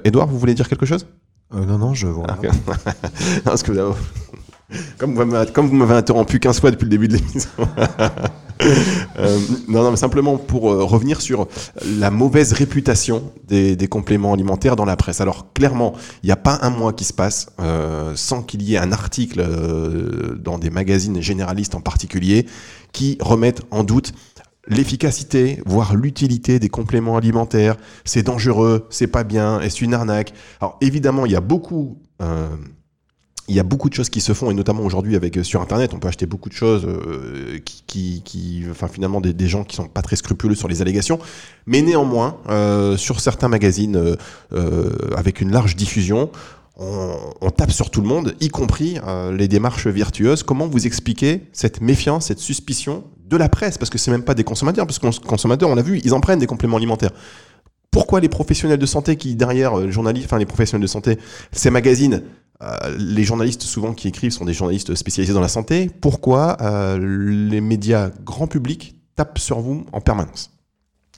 Edouard, 0.03 0.27
vous 0.27 0.37
voulez 0.37 0.53
dire 0.53 0.69
quelque 0.69 0.85
chose? 0.85 1.07
Non, 1.53 1.77
non, 1.77 1.93
je 1.93 2.07
vois. 2.07 2.27
Ah, 2.29 2.37
parce 3.43 3.63
que 3.63 3.71
comme 4.97 5.15
vous 5.15 5.75
m'avez 5.75 5.93
interrompu 5.95 6.39
15 6.39 6.59
fois 6.59 6.71
depuis 6.71 6.85
le 6.85 6.89
début 6.89 7.07
de 7.07 7.17
l'émission. 7.17 7.49
Euh, 9.17 9.39
non, 9.67 9.83
non, 9.83 9.91
mais 9.91 9.97
simplement 9.97 10.37
pour 10.37 10.71
euh, 10.71 10.83
revenir 10.83 11.21
sur 11.21 11.47
la 11.99 12.11
mauvaise 12.11 12.53
réputation 12.53 13.31
des, 13.47 13.75
compléments 13.87 14.33
alimentaires 14.33 14.75
dans 14.75 14.85
la 14.85 14.95
presse. 14.95 15.21
Alors 15.21 15.51
clairement, 15.53 15.93
il 16.23 16.27
n'y 16.27 16.31
a 16.31 16.37
pas 16.37 16.59
un 16.61 16.69
mois 16.69 16.93
qui 16.93 17.03
se 17.03 17.13
passe 17.13 17.47
euh, 17.59 18.13
sans 18.15 18.41
qu'il 18.43 18.61
y 18.61 18.75
ait 18.75 18.77
un 18.77 18.91
article 18.91 19.43
dans 20.39 20.57
des 20.57 20.69
magazines 20.69 21.21
généralistes 21.21 21.75
en 21.75 21.81
particulier 21.81 22.45
qui 22.93 23.17
remettent 23.19 23.61
en 23.71 23.83
doute 23.83 24.13
l'efficacité, 24.67 25.61
voire 25.65 25.95
l'utilité 25.95 26.59
des 26.59 26.69
compléments 26.69 27.17
alimentaires. 27.17 27.77
C'est 28.05 28.23
dangereux, 28.23 28.87
c'est 28.89 29.07
pas 29.07 29.23
bien, 29.23 29.59
est-ce 29.59 29.83
une 29.83 29.93
arnaque? 29.93 30.33
Alors 30.61 30.77
évidemment, 30.81 31.25
il 31.25 31.31
y 31.31 31.35
a 31.35 31.41
beaucoup 31.41 31.97
il 33.51 33.55
y 33.55 33.59
a 33.59 33.63
beaucoup 33.63 33.89
de 33.89 33.93
choses 33.93 34.09
qui 34.09 34.21
se 34.21 34.33
font, 34.33 34.49
et 34.49 34.53
notamment 34.53 34.83
aujourd'hui 34.83 35.17
avec 35.17 35.37
euh, 35.37 35.43
sur 35.43 35.61
Internet, 35.61 35.93
on 35.93 35.99
peut 35.99 36.07
acheter 36.07 36.25
beaucoup 36.25 36.47
de 36.47 36.53
choses 36.53 36.85
euh, 36.85 37.59
qui, 37.65 38.65
enfin 38.71 38.87
finalement 38.87 39.19
des, 39.19 39.47
gens 39.47 39.65
qui 39.65 39.75
sont 39.75 39.87
pas 39.87 40.01
très 40.01 40.15
scrupuleux 40.15 40.55
sur 40.55 40.69
les 40.69 40.81
allégations, 40.81 41.19
mais 41.65 41.81
néanmoins 41.81 42.37
euh, 42.49 42.95
sur 42.95 43.19
certains 43.19 43.49
magazines 43.49 44.15
avec 45.17 45.41
une 45.41 45.51
large 45.51 45.75
diffusion, 45.75 46.31
on, 46.77 47.51
tape 47.51 47.71
sur 47.71 47.89
tout 47.89 48.01
le 48.01 48.07
monde, 48.07 48.35
y 48.39 48.47
compris 48.47 48.97
les 49.33 49.47
démarches 49.47 49.87
virtueuses. 49.87 50.43
Comment 50.43 50.67
vous 50.67 50.87
expliquez 50.87 51.41
cette 51.51 51.81
méfiance, 51.81 52.27
cette 52.27 52.39
suspicion 52.39 53.03
de 53.27 53.37
la 53.37 53.49
presse, 53.49 53.77
parce 53.77 53.89
que 53.89 53.97
c'est 53.97 54.11
même 54.11 54.23
pas 54.23 54.33
des 54.33 54.45
consommateurs, 54.45 54.87
parce 54.87 54.97
que 54.97 55.07
les 55.07 55.27
consommateurs, 55.27 55.69
on 55.69 55.75
l'a 55.75 55.81
vu, 55.81 55.99
ils 56.03 56.13
en 56.13 56.21
prennent 56.21 56.39
des 56.39 56.47
compléments 56.47 56.77
alimentaires. 56.77 57.11
Pourquoi 57.91 58.21
les 58.21 58.29
professionnels 58.29 58.79
de 58.79 58.85
santé 58.85 59.17
qui 59.17 59.35
derrière 59.35 59.75
les 59.75 59.91
journalistes, 59.91 60.27
enfin 60.27 60.39
les 60.39 60.45
professionnels 60.45 60.81
de 60.81 60.87
santé, 60.87 61.19
ces 61.51 61.69
magazines 61.69 62.23
euh, 62.63 62.95
les 62.97 63.23
journalistes 63.23 63.63
souvent 63.63 63.93
qui 63.93 64.07
écrivent 64.07 64.31
sont 64.31 64.45
des 64.45 64.53
journalistes 64.53 64.93
spécialisés 64.95 65.33
dans 65.33 65.41
la 65.41 65.47
santé. 65.47 65.89
Pourquoi 66.01 66.57
euh, 66.61 66.97
les 67.49 67.61
médias 67.61 68.11
grand 68.23 68.47
public 68.47 68.95
tapent 69.15 69.39
sur 69.39 69.59
vous 69.61 69.85
en 69.91 70.01
permanence? 70.01 70.51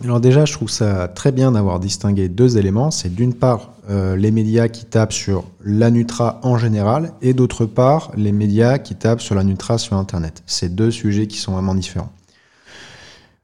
Alors 0.03 0.19
déjà, 0.19 0.45
je 0.45 0.53
trouve 0.53 0.69
ça 0.69 1.07
très 1.07 1.31
bien 1.31 1.51
d'avoir 1.51 1.79
distingué 1.79 2.29
deux 2.29 2.57
éléments. 2.57 2.91
C'est 2.91 3.13
d'une 3.13 3.33
part 3.33 3.73
euh, 3.89 4.15
les 4.15 4.31
médias 4.31 4.67
qui 4.67 4.85
tapent 4.85 5.13
sur 5.13 5.43
la 5.63 5.91
Nutra 5.91 6.39
en 6.43 6.57
général 6.57 7.13
et 7.21 7.33
d'autre 7.33 7.65
part 7.65 8.11
les 8.15 8.31
médias 8.31 8.79
qui 8.79 8.95
tapent 8.95 9.21
sur 9.21 9.35
la 9.35 9.43
Nutra 9.43 9.77
sur 9.77 9.97
Internet. 9.97 10.43
C'est 10.45 10.73
deux 10.73 10.91
sujets 10.91 11.27
qui 11.27 11.37
sont 11.37 11.51
vraiment 11.51 11.75
différents. 11.75 12.11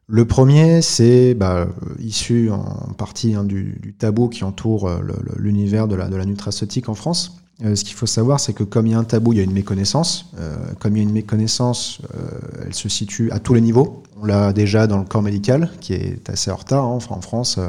Le 0.07 0.25
premier, 0.25 0.81
c'est 0.81 1.35
bah, 1.35 1.67
issu 1.99 2.49
en 2.49 2.93
partie 2.97 3.35
hein, 3.35 3.43
du, 3.43 3.93
tabou 3.99 4.27
qui 4.27 4.43
entoure 4.43 4.89
l'univers 5.37 5.87
de 5.87 5.95
la, 5.95 6.07
de 6.07 6.15
la 6.15 6.25
nutraceutique 6.25 6.89
en 6.89 6.95
France. 6.95 7.38
Euh, 7.63 7.75
ce 7.75 7.83
qu'il 7.83 7.95
faut 7.95 8.05
savoir, 8.05 8.39
c'est 8.39 8.53
que 8.53 8.63
comme 8.63 8.87
il 8.87 8.91
y 8.91 8.93
a 8.93 8.99
un 8.99 9.03
tabou, 9.03 9.33
il 9.33 9.37
y 9.37 9.41
a 9.41 9.43
une 9.43 9.51
méconnaissance. 9.51 10.27
Euh, 10.37 10.55
comme 10.79 10.95
il 10.95 10.99
y 10.99 11.05
a 11.05 11.07
une 11.07 11.13
méconnaissance, 11.13 12.01
euh, 12.15 12.63
elle 12.65 12.73
se 12.73 12.87
situe 12.87 13.31
à 13.31 13.39
tous 13.39 13.53
les 13.53 13.61
niveaux. 13.61 14.03
On 14.21 14.25
l'a 14.25 14.53
déjà 14.53 14.87
dans 14.87 14.97
le 14.97 15.05
corps 15.05 15.21
médical, 15.21 15.69
qui 15.81 15.93
est 15.93 16.29
assez 16.29 16.51
en 16.51 16.55
retard. 16.55 16.85
Hein. 16.85 16.99
En 17.09 17.21
France, 17.21 17.59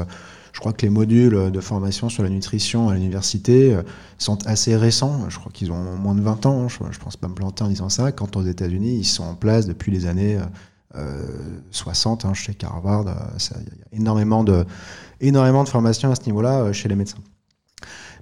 je 0.53 0.59
crois 0.59 0.73
que 0.73 0.83
les 0.83 0.89
modules 0.89 1.51
de 1.51 1.59
formation 1.61 2.09
sur 2.09 2.23
la 2.23 2.29
nutrition 2.29 2.89
à 2.89 2.93
l'université 2.93 3.77
sont 4.17 4.45
assez 4.47 4.75
récents. 4.75 5.29
Je 5.29 5.39
crois 5.39 5.51
qu'ils 5.53 5.71
ont 5.71 5.95
moins 5.95 6.15
de 6.15 6.21
20 6.21 6.45
ans. 6.45 6.67
Je, 6.67 6.83
ne 6.83 6.89
pense 7.01 7.15
pas 7.15 7.29
me 7.29 7.33
planter 7.33 7.63
en 7.63 7.69
disant 7.69 7.87
ça. 7.87 8.11
Quant 8.11 8.29
aux 8.35 8.43
États-Unis, 8.43 8.97
ils 8.97 9.05
sont 9.05 9.23
en 9.23 9.35
place 9.35 9.65
depuis 9.65 9.93
les 9.93 10.07
années 10.07 10.37
60. 11.71 12.25
Hein, 12.25 12.33
je 12.33 12.51
Harvard, 12.65 13.05
il 13.05 13.55
y 13.55 13.81
a 13.81 13.97
énormément 13.97 14.43
de, 14.43 14.65
énormément 15.21 15.63
de 15.63 15.69
formation 15.69 16.11
à 16.11 16.15
ce 16.15 16.25
niveau-là 16.25 16.73
chez 16.73 16.89
les 16.89 16.95
médecins. 16.95 17.19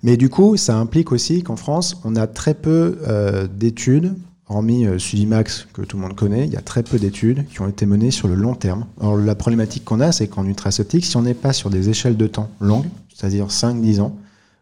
Mais 0.03 0.17
du 0.17 0.29
coup, 0.29 0.57
ça 0.57 0.77
implique 0.77 1.11
aussi 1.11 1.43
qu'en 1.43 1.55
France, 1.55 1.99
on 2.03 2.15
a 2.15 2.27
très 2.27 2.53
peu 2.53 2.99
euh, 3.07 3.47
d'études, 3.47 4.15
hormis 4.47 4.85
euh, 4.85 4.97
Sudimax 4.97 5.67
que 5.73 5.81
tout 5.81 5.97
le 5.97 6.03
monde 6.03 6.15
connaît, 6.15 6.45
il 6.45 6.53
y 6.53 6.57
a 6.57 6.61
très 6.61 6.83
peu 6.83 6.97
d'études 6.97 7.45
qui 7.47 7.61
ont 7.61 7.67
été 7.67 7.85
menées 7.85 8.11
sur 8.11 8.27
le 8.27 8.35
long 8.35 8.55
terme. 8.55 8.85
Alors 9.01 9.17
la 9.17 9.35
problématique 9.35 9.83
qu'on 9.83 9.99
a, 9.99 10.11
c'est 10.11 10.27
qu'en 10.27 10.43
nutraceutique, 10.43 11.05
si 11.05 11.17
on 11.17 11.23
n'est 11.23 11.33
pas 11.33 11.53
sur 11.53 11.69
des 11.69 11.89
échelles 11.89 12.17
de 12.17 12.27
temps 12.27 12.49
longues, 12.59 12.87
c'est-à-dire 13.13 13.47
5-10 13.47 14.01
ans, 14.01 14.15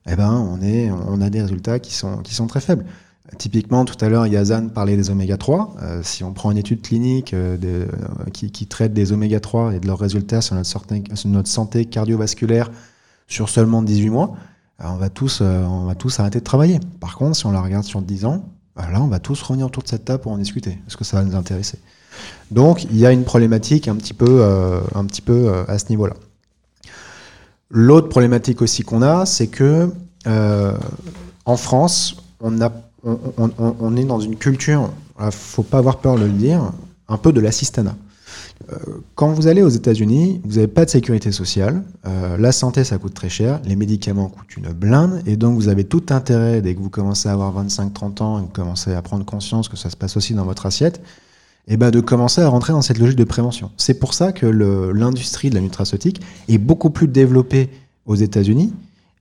eh 0.10 0.16
ben, 0.16 0.32
on, 0.32 1.22
a 1.22 1.30
des 1.30 1.42
résultats 1.42 1.80
qui 1.80 1.94
sont, 1.94 2.48
très 2.48 2.62
faibles. 2.62 2.86
Typiquement, 3.38 3.84
tout 3.84 3.98
à 4.00 4.08
l'heure, 4.08 4.26
Yazan 4.26 4.70
parlait 4.70 4.96
des 4.96 5.10
oméga 5.10 5.36
3. 5.36 5.76
Euh, 5.82 6.00
si 6.02 6.24
on 6.24 6.32
prend 6.32 6.50
une 6.50 6.58
étude 6.58 6.82
clinique 6.82 7.36
qui, 8.32 8.52
qui, 8.52 8.68
traite 8.68 8.94
des 8.94 9.12
oméga 9.12 9.42
3 9.42 9.76
et 9.76 9.80
de 9.82 9.88
leurs 9.88 10.00
résultats 10.00 10.40
sur 10.40 10.56
notre, 10.56 10.70
sur 11.16 11.30
notre 11.30 11.50
santé 11.50 11.84
cardiovasculaire 11.84 12.72
sur 13.28 13.50
seulement 13.50 13.82
18 13.82 14.10
mois, 14.10 14.38
on 14.84 14.98
va 14.98 15.10
tous, 15.10 15.40
euh, 15.42 15.64
on 15.64 15.86
va 15.86 15.96
tous 15.96 16.20
arrêter 16.20 16.40
de 16.40 16.44
travailler. 16.44 16.80
Par 17.00 17.18
contre, 17.18 17.36
si 17.36 17.46
on 17.46 17.52
la 17.52 17.62
regarde 17.62 17.84
sur 17.84 18.02
10 18.02 18.26
ans, 18.26 18.46
bah 18.76 18.88
là, 18.92 19.02
on 19.02 19.08
va 19.08 19.20
tous 19.20 19.42
revenir 19.42 19.66
autour 19.66 19.84
de 19.84 19.88
cette 19.88 20.06
table 20.06 20.22
pour 20.22 20.32
en 20.32 20.38
discuter. 20.38 20.78
Est-ce 20.88 20.98
que 20.98 21.04
ça 21.04 21.18
va 21.18 21.24
nous 21.24 21.36
intéresser? 21.36 21.80
Donc, 22.52 22.84
il 22.84 22.98
y 22.98 23.06
a 23.06 23.12
une 23.12 23.24
problématique 23.24 23.88
un 23.88 23.96
petit 23.96 24.14
peu, 24.14 24.26
euh, 24.30 24.80
euh, 25.30 25.66
à 25.68 25.80
ce 25.80 25.90
niveau-là. 25.90 26.14
L'autre 27.70 28.08
problématique 28.08 28.62
aussi 28.62 28.84
qu'on 28.84 29.02
a, 29.02 29.26
c'est 29.26 29.48
que 29.48 29.92
en 31.46 31.56
France, 31.56 32.18
on, 32.42 32.60
est 32.60 34.04
dans 34.04 34.20
une 34.20 34.36
culture, 34.36 34.92
il 35.22 35.32
faut 35.32 35.64
pas 35.64 35.78
avoir 35.78 36.00
peur 36.00 36.16
de 36.16 36.26
le 36.26 36.32
dire, 36.32 36.72
un 37.08 37.18
peu 37.18 37.32
de 37.32 37.40
l'assistanat 37.40 37.96
quand 39.16 39.32
vous 39.32 39.48
allez 39.48 39.62
aux 39.62 39.70
États-Unis, 39.70 40.42
vous 40.44 40.56
n'avez 40.56 40.68
pas 40.68 40.86
de 40.86 40.90
sécurité 40.90 41.32
sociale. 41.32 41.84
la 42.04 42.52
santé, 42.52 42.84
ça 42.84 42.98
coûte 42.98 43.14
très 43.14 43.30
cher. 43.30 43.62
Les 43.66 43.76
médicaments 43.76 44.30
coûtent 44.30 44.58
une 44.58 44.74
blinde. 44.74 45.22
Et 45.26 45.38
donc, 45.38 45.56
vous 45.56 45.70
avez 45.70 45.84
tout 45.84 46.04
intérêt, 46.10 46.62
dès 46.62 46.76
que 46.76 46.80
vous 46.80 46.90
commencez 46.90 47.30
à 47.30 47.34
avoir 47.34 47.64
25-30 47.64 48.22
ans 48.22 48.38
et 48.38 48.42
que 48.42 48.46
vous 48.48 48.54
commencez 48.54 48.94
à 48.94 49.02
prendre 49.02 49.26
conscience 49.26 49.70
que 49.70 49.78
ça 49.78 49.90
se 49.90 49.96
passe 49.96 50.18
aussi 50.18 50.34
dans 50.34 50.46
votre 50.46 50.66
assiette, 50.66 51.02
et 51.70 51.74
eh 51.74 51.78
ben 51.78 51.92
de 51.92 52.00
commencer 52.00 52.40
à 52.42 52.48
rentrer 52.48 52.72
dans 52.72 52.82
cette 52.82 52.98
logique 52.98 53.18
de 53.18 53.26
prévention. 53.26 53.72
C'est 53.76 54.00
pour 54.00 54.14
ça 54.14 54.32
que 54.32 54.46
l'industrie 54.46 55.50
de 55.50 55.56
la 55.56 55.60
nutraceutique 55.60 56.22
est 56.48 56.60
beaucoup 56.60 56.90
plus 56.90 57.10
développée 57.10 57.70
aux 58.06 58.16
États-Unis, 58.16 58.72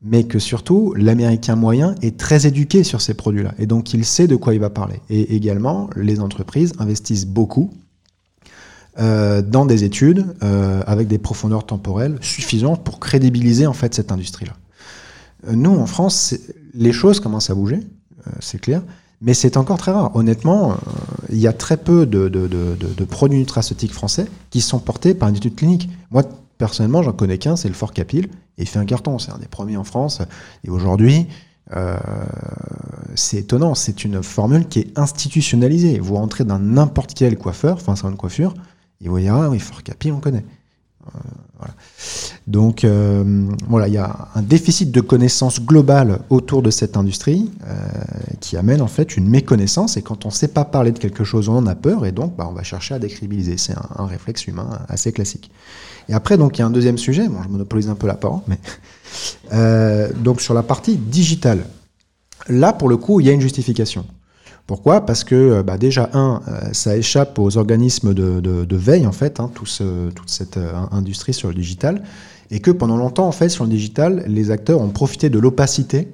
mais 0.01 0.25
que 0.25 0.39
surtout 0.39 0.95
l'Américain 0.97 1.57
moyen 1.57 1.97
est 2.03 2.17
très 2.17 2.47
éduqué 2.47 2.85
sur 2.85 3.01
ces 3.01 3.15
produits-là, 3.15 3.53
et 3.59 3.67
donc 3.67 3.93
il 3.95 4.05
sait 4.05 4.29
de 4.29 4.37
quoi 4.37 4.55
il 4.55 4.61
va 4.61 4.71
parler. 4.71 5.01
Et 5.11 5.35
également, 5.35 5.91
les 5.97 6.21
entreprises 6.21 6.73
investissent 6.79 7.27
beaucoup 7.27 7.73
euh, 8.99 9.43
dans 9.43 9.67
des 9.67 9.85
études 9.85 10.25
euh, 10.43 10.83
avec 10.87 11.07
des 11.07 11.19
profondeurs 11.19 11.67
temporelles 11.67 12.17
suffisantes 12.23 12.83
pour 12.83 12.99
crédibiliser 12.99 13.67
en 13.67 13.75
fait 13.75 13.93
cette 13.95 14.11
industrie-là. 14.11 14.55
Euh, 15.47 15.53
nous, 15.55 15.71
en 15.71 15.85
France, 15.85 16.35
les 16.73 16.93
choses 16.93 17.21
commencent 17.21 17.51
à 17.51 17.55
bouger, 17.55 17.81
c'est 18.41 18.59
clair, 18.59 18.81
mais 19.21 19.35
c'est 19.35 19.59
encore 19.59 19.77
très 19.77 19.93
rare. 19.93 20.17
Honnêtement, 20.17 20.79
il 21.29 21.37
y 21.37 21.47
a 21.47 21.53
très 21.53 21.77
peu 21.77 22.07
de, 22.07 23.05
produits 23.05 23.39
nutraceutiques 23.39 23.93
français 23.93 24.29
qui 24.49 24.63
sont 24.63 24.79
portés 24.79 25.13
par 25.13 25.29
une 25.29 25.37
étude 25.37 25.57
clinique. 25.57 25.91
Moi, 26.11 26.23
personnellement, 26.57 27.03
j'en 27.03 27.13
connais 27.13 27.37
qu'un, 27.37 27.57
c'est 27.57 27.69
le 27.69 27.75
Fort 27.75 27.93
Capil, 27.93 28.25
et 28.57 28.63
il 28.63 28.67
fait 28.67 28.79
un 28.79 28.87
carton. 28.87 29.19
C'est 29.19 29.31
un 29.31 29.39
des 29.39 29.47
premiers 29.47 29.77
en 29.77 29.85
France. 29.85 30.23
Et 30.65 30.71
aujourd'hui, 30.71 31.27
c'est 33.15 33.39
étonnant, 33.39 33.75
c'est 33.75 34.05
une 34.05 34.23
formule 34.23 34.67
qui 34.67 34.81
est 34.81 34.99
institutionnalisée. 34.99 35.99
Vous 35.99 36.15
rentrez 36.15 36.45
dans 36.45 36.59
n'importe 36.59 37.13
quel 37.15 37.37
coiffeur, 37.37 37.77
enfin, 37.77 37.95
c'est 37.95 38.07
une 38.07 38.17
coiffure, 38.17 38.55
et 39.05 39.09
vous 39.09 39.19
direz, 39.19 39.39
ah 39.39 39.51
oui, 39.51 39.59
Fort 39.59 39.83
on 40.07 40.21
connaît. 40.21 40.45
Euh. 41.07 41.19
Donc 42.47 42.85
euh, 42.85 43.25
voilà, 43.69 43.89
il 43.89 43.95
y 43.95 43.99
a 43.99 44.29
un 44.35 44.43
déficit 44.43 44.91
de 44.91 45.01
connaissances 45.01 45.61
globales 45.61 46.21
autour 46.31 46.63
de 46.63 46.71
cette 46.71 46.97
industrie 46.97 47.51
euh, 47.67 47.75
qui 48.41 48.57
amène 48.57 48.81
en 48.81 48.87
fait 48.87 49.17
une 49.17 49.29
méconnaissance. 49.29 49.97
Et 49.97 50.03
quand 50.03 50.25
on 50.27 50.29
ne 50.29 50.35
sait 50.35 50.49
pas 50.49 50.65
parler 50.65 50.93
de 50.93 50.99
quelque 50.99 51.25
chose, 51.25 51.49
on 51.49 51.57
en 51.57 51.67
a 51.67 51.75
peur 51.75 52.07
et 52.07 52.13
donc 52.13 52.37
bah, 52.37 52.47
on 52.49 52.53
va 52.53 52.63
chercher 52.63 52.95
à 52.95 52.99
décrédibiliser. 52.99 53.57
C'est 53.57 53.75
un, 53.75 54.07
réflexe 54.07 54.47
humain 54.47 54.81
assez 54.89 55.13
classique. 55.13 55.51
Et 56.09 56.15
après, 56.15 56.37
donc 56.37 56.59
il 56.59 56.61
y 56.61 56.63
a 56.63 56.67
un 56.67 56.71
deuxième 56.71 56.99
sujet. 56.99 57.29
Bon, 57.29 57.43
je 57.43 57.49
monopolise 57.49 57.89
un 57.89 57.95
peu 57.95 58.07
la 58.07 58.15
parole, 58.15 58.41
mais 58.47 58.59
donc 60.23 60.41
sur 60.41 60.55
la 60.55 60.63
partie 60.63 60.97
digitale. 60.97 61.65
Là, 62.49 62.73
pour 62.73 62.89
le 62.89 62.97
coup, 62.97 63.21
il 63.21 63.27
y 63.27 63.31
a 63.31 63.33
une 63.33 63.41
justification. 63.41 64.07
Pourquoi? 64.67 65.07
Parce 65.07 65.23
que 65.23 65.35
euh, 65.35 65.63
bah, 65.63 65.79
déjà, 65.79 66.11
un, 66.13 66.43
euh, 66.49 66.73
ça 66.73 66.97
échappe 66.97 67.39
aux 67.39 67.57
organismes 67.57 68.15
de, 68.15 68.77
veille, 68.77 69.07
en 69.07 69.13
fait, 69.13 69.39
hein, 69.39 69.51
toute 69.55 69.69
cette 70.27 70.57
euh, 70.57 70.73
industrie 70.91 71.33
sur 71.33 71.49
le 71.49 71.55
digital, 71.55 72.03
et 72.51 72.61
que 72.61 72.71
pendant 72.71 72.97
longtemps, 72.97 73.29
en 73.29 73.33
fait, 73.33 73.49
sur 73.49 73.65
le 73.65 73.71
digital, 73.71 74.25
les 74.27 74.51
acteurs 74.51 74.81
ont 74.81 74.89
profité 74.89 75.31
de 75.31 75.39
l'opacité 75.39 76.09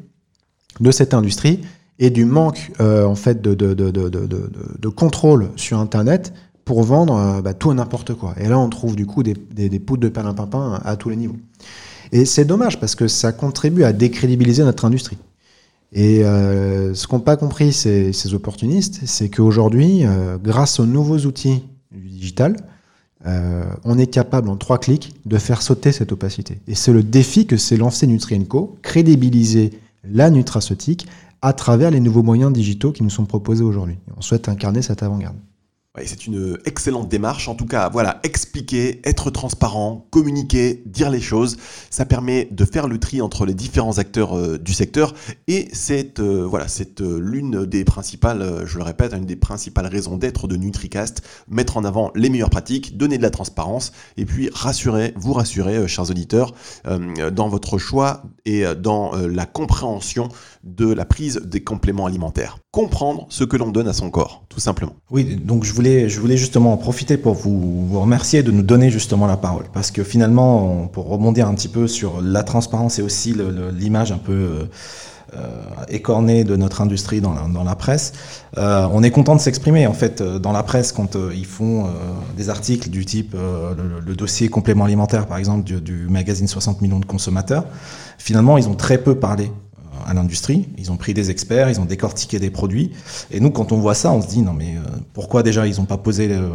de 0.81 0.91
cette 0.91 1.15
industrie 1.15 1.61
et 1.99 2.11
du 2.11 2.25
manque, 2.25 2.73
en 2.81 3.15
fait, 3.15 3.43
de, 3.43 4.89
contrôle 4.89 5.51
sur 5.57 5.79
Internet 5.79 6.33
pour 6.65 6.83
vendre 6.83 7.43
bah, 7.43 7.53
tout 7.53 7.71
et 7.71 7.75
n'importe 7.75 8.15
quoi. 8.15 8.35
Et 8.39 8.49
là, 8.49 8.59
on 8.59 8.71
trouve 8.71 8.97
du 8.97 9.05
coup 9.05 9.23
des, 9.23 9.35
des, 9.35 9.69
des 9.69 9.79
poudres 9.79 10.03
de 10.05 10.09
perlimpinpin 10.09 10.81
à 10.83 10.97
tous 10.97 11.11
les 11.11 11.17
niveaux. 11.17 11.37
Et 12.13 12.25
c'est 12.25 12.47
dommage 12.47 12.81
parce 12.81 12.95
que 12.95 13.09
ça 13.09 13.33
contribue 13.33 13.85
à 13.85 13.93
décrédibiliser 13.93 14.65
notre 14.65 14.87
industrie. 14.87 15.19
Et 15.93 16.24
euh, 16.24 16.95
ce 16.95 17.07
qu'ont 17.07 17.20
pas 17.20 17.36
compris 17.36 17.72
ces, 17.72 18.34
opportunistes, 18.34 19.01
c'est 19.05 19.28
qu'aujourd'hui, 19.28 20.05
euh, 20.05 20.38
grâce 20.38 20.80
aux 20.80 20.86
nouveaux 20.86 21.18
outils 21.18 21.62
du 21.93 22.09
digital, 22.09 22.57
euh, 23.26 23.64
on 23.84 23.99
est 23.99 24.07
capable 24.07 24.49
en 24.49 24.57
trois 24.57 24.78
clics 24.78 25.14
de 25.26 25.36
faire 25.36 25.61
sauter 25.61 25.93
cette 25.93 26.11
opacité. 26.11 26.61
Et 26.66 26.74
c'est 26.74 26.93
le 26.93 27.03
défi 27.03 27.47
que 27.47 27.59
s'est 27.59 27.76
lancé 27.76 28.07
Nutrienco, 28.07 28.78
crédibiliser 28.82 29.70
la 30.03 30.30
nutraceutique 30.30 31.07
à 31.43 31.53
travers 31.53 31.90
les 31.90 32.01
nouveaux 32.01 32.22
moyens 32.22 32.53
digitaux 32.53 32.93
qui 32.93 33.03
nous 33.03 33.11
sont 33.11 33.26
proposés 33.26 33.62
aujourd'hui. 33.62 33.99
On 34.16 34.22
souhaite 34.22 34.49
incarner 34.49 34.80
cette 34.80 35.03
avant-garde 35.03 35.36
c'est 36.07 36.26
une 36.26 36.59
excellente 36.64 37.11
démarche. 37.11 37.49
En 37.49 37.55
tout 37.55 37.66
cas, 37.66 37.90
voilà, 37.90 38.18
expliquer, 38.22 39.03
être 39.05 39.30
transparent, 39.30 40.07
communiquer, 40.11 40.82
dire 40.86 41.11
les 41.11 41.20
choses, 41.20 41.59
ça 41.90 42.07
permet 42.07 42.49
de 42.51 42.64
faire 42.64 42.88
le 42.88 42.99
tri 42.99 43.20
entre 43.20 43.45
les 43.45 43.53
différents 43.53 43.99
acteurs 43.99 44.36
euh, 44.36 44.59
du 44.59 44.72
secteur. 44.72 45.12
Et 45.49 45.68
c'est 45.72 46.18
euh, 46.18 46.49
euh, 46.51 47.20
l'une 47.20 47.66
des 47.66 47.84
principales, 47.84 48.62
je 48.64 48.78
le 48.78 48.84
répète, 48.84 49.12
une 49.12 49.26
des 49.26 49.36
principales 49.36 49.86
raisons 49.86 50.16
d'être 50.16 50.49
de 50.49 50.57
NutriCast, 50.57 51.22
mettre 51.49 51.76
en 51.76 51.84
avant 51.84 52.11
les 52.14 52.30
meilleures 52.30 52.49
pratiques, 52.49 52.97
donner 52.97 53.18
de 53.18 53.22
la 53.22 53.30
transparence 53.30 53.93
et 54.16 54.24
puis 54.24 54.49
rassurer, 54.55 55.12
vous 55.16 55.34
rassurer, 55.34 55.86
chers 55.88 56.11
auditeurs, 56.11 56.55
dans 56.84 57.49
votre 57.49 57.78
choix 57.78 58.22
et 58.45 58.64
dans 58.76 59.12
la 59.14 59.47
compréhension 59.47 60.28
de 60.64 60.93
la 60.93 61.05
prise 61.05 61.43
des 61.45 61.62
compléments 61.62 62.07
alimentaires. 62.07 62.59
Comprendre 62.70 63.26
ce 63.28 63.45
que 63.45 63.57
l'on 63.57 63.70
donne 63.70 63.88
à 63.88 63.93
son 63.93 64.11
corps, 64.11 64.45
tout 64.49 64.61
simplement. 64.61 64.95
Oui, 65.11 65.24
donc 65.24 65.64
je 65.64 65.72
je 65.83 66.20
voulais 66.20 66.37
justement 66.37 66.72
en 66.72 66.76
profiter 66.76 67.16
pour 67.16 67.35
vous, 67.35 67.89
remercier 68.01 68.43
de 68.43 68.51
nous 68.51 68.62
donner 68.62 68.91
justement 68.91 69.26
la 69.26 69.37
parole. 69.37 69.64
Parce 69.72 69.91
que 69.91 70.05
finalement, 70.05 70.89
pour 70.93 71.09
rebondir 71.09 71.49
un 71.49 71.55
petit 71.55 71.68
peu 71.68 71.87
sur 71.87 72.20
la 72.20 72.43
transparence 72.43 72.99
et 72.99 73.03
aussi 73.03 73.35
l'image 73.72 74.12
un 74.12 74.18
peu... 74.18 74.33
Euh, 74.33 74.64
écornée 75.89 76.45
de 76.45 76.57
notre 76.57 76.83
industrie 76.83 77.20
dans 77.22 77.64
la, 77.64 77.74
presse. 77.74 78.12
Euh, 78.59 78.87
on 78.93 79.03
est 79.03 79.11
content 79.11 79.35
de 79.35 79.41
s'exprimer 79.41 79.87
en 79.87 79.95
fait 79.95 80.20
euh, 80.20 80.39
dans 80.39 80.53
la 80.53 80.62
presse 80.62 80.93
quand 80.93 81.16
euh, 81.16 81.33
ils 81.35 81.47
font 81.47 81.87
des 82.37 82.51
articles 82.51 82.91
du 82.91 83.07
type 83.07 83.35
le, 83.35 84.14
dossier 84.14 84.49
complément 84.49 84.85
alimentaire 84.85 85.26
par 85.26 85.39
exemple 85.39 85.64
du, 85.64 85.80
du, 85.80 86.07
magazine 86.09 86.47
60 86.47 86.83
millions 86.83 87.01
de 87.01 87.07
consommateurs. 87.07 87.64
Finalement, 88.18 88.59
ils 88.59 88.68
ont 88.68 88.74
très 88.74 88.99
peu 88.99 89.14
parlé 89.14 89.51
à 90.07 90.15
l'industrie. 90.15 90.69
Ils 90.79 90.91
ont 90.91 90.97
pris 90.97 91.15
des 91.15 91.31
experts, 91.31 91.71
ils 91.71 91.81
ont 91.81 91.85
décortiqué 91.85 92.39
des 92.39 92.51
produits. 92.51 92.93
Et 93.31 93.41
nous, 93.41 93.51
quand 93.51 93.73
on 93.73 93.79
voit 93.79 93.95
ça, 93.95 94.13
on 94.13 94.23
se 94.23 94.29
dit 94.29 94.43
non 94.43 94.53
mais 94.53 94.77
euh, 94.77 94.81
pourquoi 95.13 95.43
déjà 95.43 95.67
ils 95.67 95.79
n'ont 95.79 95.87
pas 95.87 95.99
posé 95.99 96.29
euh, 96.31 96.49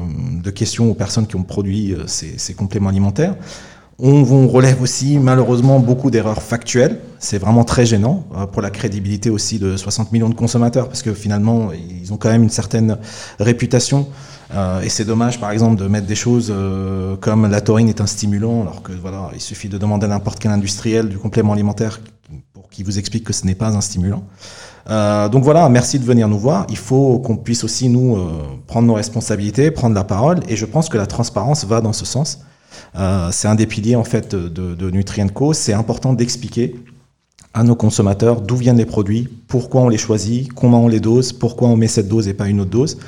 de 0.43 0.49
questions 0.51 0.89
aux 0.89 0.93
personnes 0.93 1.27
qui 1.27 1.35
ont 1.35 1.43
produit 1.43 1.93
euh, 1.93 2.03
ces, 2.07 2.53
compléments 2.53 2.89
alimentaires? 2.89 3.35
On, 3.99 4.47
relève 4.47 4.81
aussi 4.83 5.17
malheureusement 5.17 5.79
beaucoup 5.79 6.11
d'erreurs 6.11 6.43
factuelles. 6.43 6.99
C'est 7.17 7.39
vraiment 7.39 7.63
très 7.63 7.87
gênant 7.87 8.27
pour 8.51 8.61
la 8.61 8.69
crédibilité 8.69 9.31
aussi 9.31 9.57
de 9.57 9.75
60 9.75 10.11
millions 10.11 10.29
de 10.29 10.35
consommateurs 10.35 10.87
parce 10.87 11.01
que 11.01 11.15
finalement 11.15 11.69
ils 11.73 12.13
ont 12.13 12.17
quand 12.17 12.29
même 12.29 12.43
une 12.43 12.51
certaine 12.51 12.99
réputation. 13.39 14.07
et 14.83 14.89
c'est 14.89 15.03
dommage, 15.03 15.39
par 15.39 15.49
exemple, 15.49 15.81
de 15.81 15.87
mettre 15.87 16.05
des 16.05 16.13
choses 16.13 16.53
comme 17.21 17.49
la 17.49 17.59
taurine 17.59 17.89
est 17.89 17.99
un 17.99 18.05
stimulant, 18.05 18.61
alors 18.61 18.83
que 18.83 18.91
voilà, 18.91 19.31
il 19.33 19.41
suffit 19.41 19.67
de 19.67 19.79
demander 19.79 20.05
à 20.05 20.09
n'importe 20.09 20.37
quel 20.37 20.51
industriel 20.51 21.09
du 21.09 21.17
complément 21.17 21.53
alimentaire 21.53 21.99
qui 22.77 22.83
vous 22.83 22.99
explique 22.99 23.23
que 23.23 23.33
ce 23.33 23.43
n'est 23.47 23.55
pas 23.55 23.75
un 23.75 23.81
stimulant. 23.81 24.23
Euh, 24.87 25.29
donc 25.29 25.43
voilà, 25.43 25.67
merci 25.67 25.97
de 25.97 26.05
venir 26.05 26.27
nous 26.27 26.37
voir. 26.37 26.67
Il 26.69 26.77
faut 26.77 27.17
qu'on 27.17 27.35
puisse 27.35 27.63
aussi 27.63 27.89
nous 27.89 28.15
euh, 28.15 28.29
prendre 28.67 28.85
nos 28.85 28.93
responsabilités, 28.93 29.71
prendre 29.71 29.95
la 29.95 30.03
parole, 30.03 30.41
et 30.47 30.55
je 30.55 30.65
pense 30.67 30.87
que 30.87 30.95
la 30.95 31.07
transparence 31.07 31.65
va 31.65 31.81
dans 31.81 31.91
ce 31.91 32.05
sens. 32.05 32.41
Euh, 32.95 33.29
c'est 33.31 33.47
un 33.47 33.55
des 33.55 33.65
piliers 33.65 33.95
en 33.95 34.03
fait 34.03 34.35
de, 34.35 34.75
de 34.75 34.91
Nutrientco. 34.91 35.53
C'est 35.53 35.73
important 35.73 36.13
d'expliquer 36.13 36.75
à 37.57 37.63
nos 37.63 37.75
consommateurs 37.75 38.41
d'où 38.41 38.55
viennent 38.55 38.77
les 38.77 38.85
produits, 38.85 39.27
pourquoi 39.47 39.81
on 39.81 39.89
les 39.89 39.97
choisit, 39.97 40.53
comment 40.53 40.83
on 40.83 40.87
les 40.87 40.99
dose, 40.99 41.33
pourquoi 41.33 41.69
on 41.69 41.75
met 41.75 41.87
cette 41.87 42.07
dose 42.07 42.27
et 42.27 42.35
pas 42.35 42.47
une 42.47 42.61
autre 42.61 42.69
dose, 42.69 42.99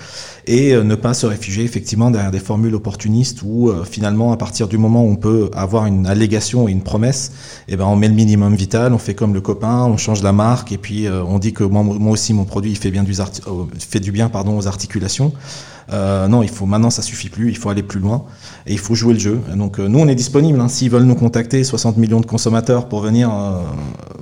et 0.47 0.73
euh, 0.73 0.83
ne 0.83 0.95
pas 0.95 1.13
se 1.13 1.27
réfugier 1.27 1.63
effectivement 1.63 2.09
derrière 2.09 2.31
des 2.31 2.39
formules 2.39 2.73
opportunistes 2.73 3.43
où 3.43 3.69
euh, 3.69 3.83
finalement 3.83 4.31
à 4.31 4.37
partir 4.37 4.67
du 4.67 4.79
moment 4.79 5.03
où 5.03 5.07
on 5.07 5.17
peut 5.17 5.51
avoir 5.53 5.85
une 5.85 6.07
allégation 6.07 6.67
et 6.67 6.71
une 6.71 6.81
promesse, 6.81 7.31
eh 7.67 7.77
ben 7.77 7.85
on 7.85 7.95
met 7.95 8.07
le 8.07 8.15
minimum 8.15 8.55
vital, 8.55 8.91
on 8.91 8.97
fait 8.97 9.13
comme 9.13 9.35
le 9.35 9.41
copain, 9.41 9.85
on 9.85 9.97
change 9.97 10.23
la 10.23 10.33
marque 10.33 10.71
et 10.71 10.79
puis 10.79 11.05
euh, 11.05 11.23
on 11.23 11.37
dit 11.37 11.53
que 11.53 11.63
moi, 11.63 11.83
moi, 11.83 12.11
aussi 12.11 12.33
mon 12.33 12.45
produit 12.45 12.71
il 12.71 12.77
fait 12.77 12.89
bien 12.89 13.03
du, 13.03 13.13
fait 13.77 13.99
du 13.99 14.11
bien 14.11 14.29
pardon 14.29 14.57
aux 14.57 14.67
articulations. 14.67 15.31
Euh, 15.91 16.27
non, 16.27 16.43
il 16.43 16.49
faut 16.49 16.65
maintenant 16.65 16.89
ça 16.89 17.01
suffit 17.01 17.29
plus, 17.29 17.49
il 17.49 17.57
faut 17.57 17.69
aller 17.69 17.83
plus 17.83 17.99
loin 17.99 18.25
et 18.67 18.73
il 18.73 18.79
faut 18.79 18.95
jouer 18.95 19.13
le 19.13 19.19
jeu. 19.19 19.39
Donc 19.55 19.79
euh, 19.79 19.87
nous 19.87 19.99
on 19.99 20.07
est 20.07 20.15
disponible 20.15 20.59
hein, 20.59 20.67
s'ils 20.67 20.89
veulent 20.89 21.03
nous 21.03 21.15
contacter, 21.15 21.63
60 21.63 21.97
millions 21.97 22.19
de 22.19 22.25
consommateurs 22.25 22.87
pour 22.87 23.01
venir, 23.01 23.29
euh, 23.33 23.61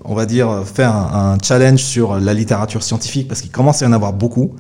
on 0.06 0.16
va 0.16 0.26
dire 0.26 0.64
faire 0.66 0.96
un, 0.96 1.38
challenge 1.42 1.82
sur 1.82 2.20
la 2.20 2.34
littérature 2.34 2.84
scientifique 2.84 3.28
parce 3.28 3.42
qu'il 3.42 3.52
commence 3.52 3.82
à 3.82 3.86
y 3.86 3.90
en 3.90 3.94
avoir 3.94 4.14
beaucoup, 4.14 4.56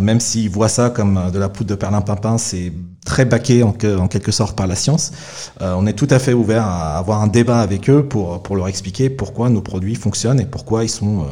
même 0.00 0.20
s'ils 0.20 0.50
voient 0.50 0.68
ça 0.68 0.90
comme 0.90 1.30
de 1.32 1.38
la 1.38 1.48
poudre 1.48 1.70
de 1.70 1.74
perlimpinpin, 1.74 2.38
c'est 2.38 2.72
très 3.04 3.24
baqué 3.24 3.62
en, 3.62 3.74
en, 3.98 4.08
quelque 4.08 4.32
sorte 4.32 4.56
par 4.56 4.66
la 4.66 4.74
science. 4.74 5.12
on 5.60 5.86
est 5.86 5.92
tout 5.92 6.08
à 6.10 6.18
fait 6.18 6.32
ouvert 6.32 6.64
à 6.64 6.98
avoir 6.98 7.22
un 7.22 7.28
débat 7.28 7.60
avec 7.60 7.88
eux 7.88 8.04
pour, 8.04 8.42
pour 8.42 8.56
leur 8.56 8.68
expliquer 8.68 9.10
pourquoi 9.10 9.50
nos 9.50 9.60
produits 9.60 9.94
fonctionnent 9.94 10.40
et 10.40 10.46
pourquoi 10.46 10.84
ils 10.84 10.90
sont, 10.90 11.26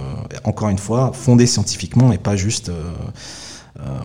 encore 0.45 0.69
une 0.69 0.79
fois, 0.79 1.11
fondés 1.13 1.47
scientifiquement 1.47 2.13
et 2.13 2.19
pas 2.19 2.37
juste 2.37 2.69
euh, 2.69 2.93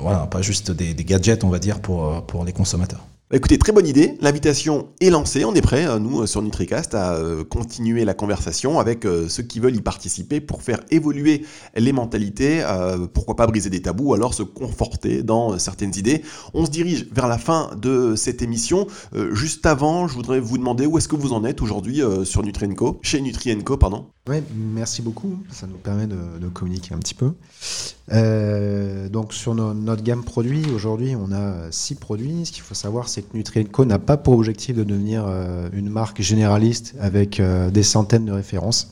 voilà, 0.01 0.27
pas 0.27 0.41
juste 0.41 0.71
des, 0.71 0.93
gadgets, 0.93 1.43
on 1.43 1.49
va 1.49 1.59
dire, 1.59 1.79
pour, 1.79 2.25
pour 2.25 2.45
les 2.45 2.53
consommateurs. 2.53 3.05
Écoutez, 3.33 3.57
très 3.57 3.71
bonne 3.71 3.87
idée. 3.87 4.19
L'invitation 4.21 4.89
est 5.01 5.09
lancée. 5.09 5.45
On 5.45 5.55
est 5.55 5.61
prêt, 5.61 5.87
euh, 5.87 5.97
nous, 5.97 6.21
euh, 6.21 6.27
sur 6.27 6.43
NutriCast, 6.43 6.93
à 6.93 7.15
euh, 7.15 7.43
continuer 7.43 8.05
la 8.05 8.13
conversation 8.13 8.79
avec 8.79 9.07
ceux 9.27 9.41
qui 9.41 9.59
veulent 9.59 9.75
y 9.75 9.81
participer 9.81 10.39
pour 10.39 10.61
faire 10.61 10.79
évoluer 10.91 11.43
les 11.75 11.91
mentalités. 11.91 12.63
pourquoi 13.13 13.35
pas 13.35 13.47
briser 13.47 13.71
des 13.71 13.81
tabous, 13.81 14.13
alors 14.13 14.35
se 14.35 14.43
conforter 14.43 15.23
dans 15.23 15.57
certaines 15.57 15.95
idées. 15.95 16.21
On 16.53 16.65
se 16.65 16.71
dirige 16.71 17.07
vers 17.11 17.27
la 17.27 17.37
fin 17.39 17.71
de 17.81 18.15
cette 18.15 18.41
émission. 18.41 18.87
juste 19.31 19.65
avant, 19.65 20.07
je 20.07 20.13
voudrais 20.13 20.39
vous 20.39 20.57
demander 20.57 20.85
où 20.85 20.97
est-ce 20.97 21.07
que 21.07 21.15
vous 21.15 21.33
en 21.33 21.43
êtes 21.45 21.61
aujourd'hui 21.61 22.01
sur 22.23 22.43
Nutrienco, 22.43 22.99
chez 23.01 23.21
Nutrienco, 23.21 23.77
pardon. 23.77 24.05
Oui, 24.27 24.37
merci 24.55 25.03
beaucoup. 25.03 25.37
Ça 25.51 25.67
nous 25.67 25.77
permet 25.77 26.07
de, 26.07 26.47
communiquer 26.49 26.95
un 26.95 26.99
petit 26.99 27.13
peu. 27.13 27.33
Euh, 28.11 29.09
donc 29.09 29.33
sur 29.33 29.55
notre 29.55 30.03
gamme 30.03 30.23
produit, 30.23 30.63
aujourd'hui, 30.73 31.15
on 31.15 31.31
a 31.31 31.71
six 31.71 31.95
produits. 31.95 32.45
Ce 32.45 32.51
qu'il 32.51 32.63
faut 32.63 32.75
savoir, 32.75 33.09
c'est 33.09 33.23
que 33.23 33.35
Nutrienco 33.35 33.85
n'a 33.85 33.99
pas 33.99 34.17
pour 34.17 34.35
objectif 34.35 34.75
de 34.75 34.83
devenir 34.83 35.25
euh, 35.27 35.69
une 35.73 35.89
marque 35.89 36.21
généraliste 36.21 36.95
avec 36.99 37.39
euh, 37.39 37.71
des 37.71 37.83
centaines 37.83 38.25
de 38.25 38.31
références. 38.31 38.91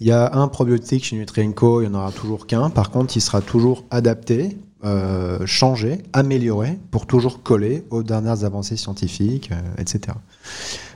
Il 0.00 0.06
y 0.08 0.12
a 0.12 0.34
un 0.34 0.48
probiotique 0.48 1.04
chez 1.04 1.16
Nutrienco, 1.16 1.80
il 1.80 1.88
n'y 1.88 1.94
en 1.94 1.98
aura 1.98 2.10
toujours 2.10 2.46
qu'un. 2.48 2.70
Par 2.70 2.90
contre, 2.90 3.16
il 3.16 3.20
sera 3.20 3.40
toujours 3.40 3.84
adapté, 3.90 4.58
changé, 5.44 5.98
amélioré 6.12 6.76
pour 6.90 7.06
toujours 7.06 7.44
coller 7.44 7.84
aux 7.90 8.02
dernières 8.02 8.42
avancées 8.42 8.76
scientifiques, 8.76 9.50
etc. 9.78 10.14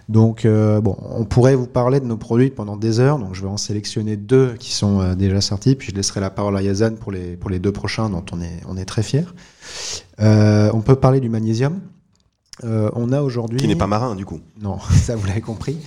Donc, 0.08 0.44
euh, 0.44 0.80
bon, 0.80 0.96
on 1.00 1.24
pourrait 1.24 1.56
vous 1.56 1.66
parler 1.66 1.98
de 1.98 2.04
nos 2.04 2.16
produits 2.16 2.50
pendant 2.50 2.76
des 2.76 3.00
heures. 3.00 3.18
Donc, 3.18 3.34
je 3.34 3.42
vais 3.42 3.48
en 3.48 3.56
sélectionner 3.56 4.16
deux 4.16 4.54
qui 4.58 4.72
sont 4.72 5.00
euh, 5.00 5.14
déjà 5.14 5.40
sortis. 5.40 5.74
Puis, 5.74 5.90
je 5.90 5.96
laisserai 5.96 6.20
la 6.20 6.30
parole 6.30 6.56
à 6.56 6.62
Yazan 6.62 6.94
pour 6.94 7.10
les, 7.10 7.36
pour 7.36 7.50
les 7.50 7.58
deux 7.58 7.72
prochains, 7.72 8.08
dont 8.08 8.24
on 8.32 8.40
est, 8.40 8.60
on 8.68 8.76
est 8.76 8.84
très 8.84 9.02
fiers. 9.02 9.26
Euh, 10.20 10.70
on 10.72 10.80
peut 10.80 10.96
parler 10.96 11.20
du 11.20 11.28
magnésium. 11.28 11.80
on 12.62 13.12
a 13.12 13.20
aujourd'hui. 13.20 13.58
Qui 13.58 13.66
n'est 13.66 13.74
pas 13.74 13.88
marin, 13.88 14.14
du 14.14 14.24
coup. 14.24 14.40
Non, 14.60 14.78
ça, 14.94 15.16
vous 15.16 15.26
l'avez 15.26 15.40
compris. 15.40 15.78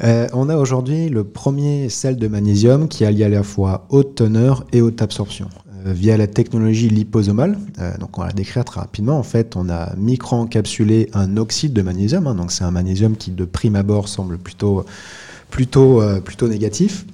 on 0.00 0.48
a 0.48 0.56
aujourd'hui 0.56 1.10
le 1.10 1.24
premier 1.24 1.90
sel 1.90 2.16
de 2.16 2.28
magnésium 2.28 2.88
qui 2.88 3.04
allie 3.04 3.22
à 3.22 3.28
la 3.28 3.42
fois 3.42 3.86
haute 3.90 4.14
teneur 4.14 4.64
et 4.72 4.80
haute 4.80 5.02
absorption. 5.02 5.48
Euh, 5.86 5.92
via 5.92 6.16
la 6.16 6.26
technologie 6.26 6.88
liposomale. 6.88 7.58
Euh, 7.78 7.96
donc 7.98 8.18
on 8.18 8.22
va 8.22 8.28
la 8.28 8.32
décrire 8.32 8.64
très 8.64 8.80
rapidement. 8.80 9.18
En 9.18 9.22
fait, 9.22 9.56
on 9.56 9.68
a 9.68 9.94
micro-encapsulé 9.96 11.08
un 11.14 11.36
oxyde 11.36 11.72
de 11.72 11.82
magnésium. 11.82 12.26
Hein. 12.26 12.34
donc 12.34 12.52
c'est 12.52 12.64
un 12.64 12.70
magnésium 12.70 13.16
qui 13.16 13.30
de 13.30 13.44
prime 13.44 13.76
abord 13.76 14.08
semble 14.08 14.38
plutôt, 14.38 14.84
plutôt, 15.50 16.02
euh, 16.02 16.20
plutôt 16.20 16.48
négatif, 16.48 17.06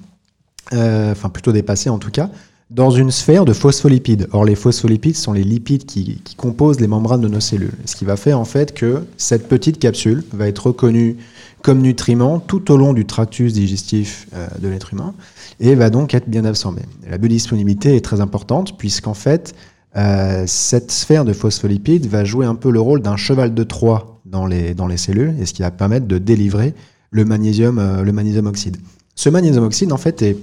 enfin 0.71 1.29
plutôt 1.29 1.51
dépassé 1.51 1.89
en 1.89 1.97
tout 1.97 2.11
cas, 2.11 2.29
dans 2.69 2.91
une 2.91 3.11
sphère 3.11 3.45
de 3.45 3.53
phospholipides. 3.53 4.27
Or 4.31 4.45
les 4.45 4.55
phospholipides 4.55 5.15
sont 5.15 5.33
les 5.33 5.43
lipides 5.43 5.85
qui, 5.85 6.21
qui 6.23 6.35
composent 6.35 6.79
les 6.79 6.87
membranes 6.87 7.21
de 7.21 7.27
nos 7.27 7.39
cellules. 7.39 7.77
Ce 7.85 7.95
qui 7.95 8.05
va 8.05 8.17
faire 8.17 8.39
en 8.39 8.45
fait 8.45 8.73
que 8.73 9.03
cette 9.17 9.47
petite 9.47 9.79
capsule 9.79 10.23
va 10.33 10.47
être 10.47 10.67
reconnue 10.67 11.17
comme 11.61 11.81
nutriment 11.81 12.39
tout 12.39 12.71
au 12.71 12.77
long 12.77 12.93
du 12.93 13.05
tractus 13.05 13.53
digestif 13.53 14.27
de 14.61 14.67
l'être 14.67 14.93
humain 14.93 15.13
et 15.59 15.75
va 15.75 15.89
donc 15.89 16.13
être 16.13 16.29
bien 16.29 16.45
absorbé. 16.45 16.81
La 17.09 17.17
biodisponibilité 17.17 17.95
est 17.95 18.03
très 18.03 18.21
importante 18.21 18.77
puisqu'en 18.77 19.13
fait, 19.13 19.53
euh, 19.97 20.43
cette 20.47 20.91
sphère 20.91 21.25
de 21.25 21.33
phospholipides 21.33 22.07
va 22.07 22.23
jouer 22.23 22.45
un 22.45 22.55
peu 22.55 22.71
le 22.71 22.79
rôle 22.79 23.01
d'un 23.01 23.17
cheval 23.17 23.53
de 23.53 23.63
Troie 23.63 24.21
dans 24.25 24.45
les, 24.45 24.73
dans 24.73 24.87
les 24.87 24.97
cellules 24.97 25.35
et 25.39 25.45
ce 25.45 25.53
qui 25.53 25.61
va 25.61 25.71
permettre 25.71 26.07
de 26.07 26.17
délivrer 26.17 26.73
le 27.11 27.25
magnésium, 27.25 27.79
euh, 27.79 28.03
le 28.03 28.11
magnésium 28.11 28.45
oxyde. 28.45 28.77
Ce 29.15 29.29
magnésium 29.29 29.63
oxyde, 29.63 29.91
en 29.91 29.97
fait, 29.97 30.21
est 30.21 30.37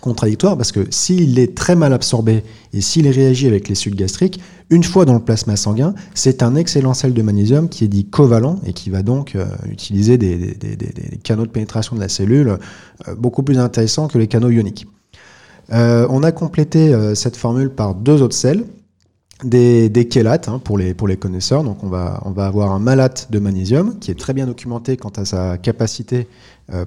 contradictoire 0.00 0.56
parce 0.56 0.72
que 0.72 0.86
s'il 0.90 1.38
est 1.38 1.56
très 1.56 1.76
mal 1.76 1.92
absorbé 1.92 2.44
et 2.72 2.80
s'il 2.80 3.08
réagit 3.08 3.46
avec 3.46 3.68
les 3.68 3.74
sucs 3.74 3.94
gastriques, 3.94 4.40
une 4.70 4.84
fois 4.84 5.04
dans 5.04 5.14
le 5.14 5.20
plasma 5.20 5.56
sanguin, 5.56 5.94
c'est 6.14 6.42
un 6.42 6.54
excellent 6.54 6.94
sel 6.94 7.14
de 7.14 7.22
magnésium 7.22 7.68
qui 7.68 7.84
est 7.84 7.88
dit 7.88 8.04
covalent 8.04 8.60
et 8.66 8.72
qui 8.72 8.90
va 8.90 9.02
donc 9.02 9.34
euh, 9.34 9.46
utiliser 9.70 10.18
des, 10.18 10.56
canaux 11.22 11.46
de 11.46 11.50
pénétration 11.50 11.96
de 11.96 12.00
la 12.00 12.08
cellule 12.08 12.58
euh, 13.08 13.14
beaucoup 13.16 13.42
plus 13.42 13.58
intéressants 13.58 14.08
que 14.08 14.18
les 14.18 14.26
canaux 14.26 14.50
ioniques. 14.50 14.86
Euh, 15.72 16.06
on 16.10 16.22
a 16.22 16.32
complété 16.32 16.94
cette 17.14 17.36
formule 17.36 17.70
par 17.70 17.94
deux 17.94 18.22
autres 18.22 18.36
sels, 18.36 18.64
des, 19.44 19.88
des 19.88 20.08
chélates 20.10 20.48
hein, 20.48 20.60
pour, 20.62 20.78
les, 20.78 20.94
connaisseurs. 21.18 21.62
Donc 21.62 21.82
on 21.84 21.88
va, 21.88 22.22
on 22.24 22.30
va 22.30 22.46
avoir 22.46 22.72
un 22.72 22.78
malate 22.78 23.28
de 23.30 23.38
magnésium 23.38 23.98
qui 23.98 24.10
est 24.10 24.18
très 24.18 24.32
bien 24.32 24.46
documenté 24.46 24.96
quant 24.96 25.12
à 25.16 25.24
sa 25.24 25.58
capacité 25.58 26.26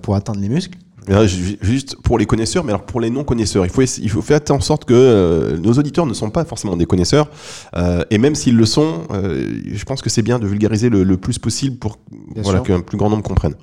pour 0.01 0.15
atteindre 0.15 0.39
les 0.39 0.49
muscles. 0.49 0.77
Juste 1.07 1.95
pour 2.03 2.19
les 2.19 2.25
connaisseurs, 2.25 2.63
mais 2.63 2.71
alors 2.71 2.85
pour 2.85 3.01
les 3.01 3.09
non-connaisseurs, 3.09 3.65
il 3.65 3.71
faut, 3.71 3.81
il 3.81 4.09
faut 4.09 4.21
faire 4.21 4.39
en 4.49 4.59
sorte 4.59 4.85
que 4.85 4.93
euh, 4.93 5.57
nos 5.57 5.73
auditeurs 5.73 6.05
ne 6.05 6.13
sont 6.13 6.29
pas 6.29 6.45
forcément 6.45 6.77
des 6.77 6.85
connaisseurs, 6.85 7.29
euh, 7.75 8.03
et 8.11 8.19
même 8.19 8.35
s'ils 8.35 8.55
le 8.55 8.65
sont, 8.65 9.03
euh, 9.11 9.61
je 9.65 9.83
pense 9.83 10.01
que 10.01 10.11
c'est 10.11 10.21
bien 10.21 10.37
de 10.37 10.45
vulgariser 10.45 10.89
le, 10.89 11.17
plus 11.17 11.39
possible 11.39 11.77
pour 11.77 11.97
voilà, 12.35 12.59
qu'un 12.59 12.81
plus 12.81 12.97
grand 12.97 13.09
nombre 13.09 13.23
comprenne. 13.23 13.55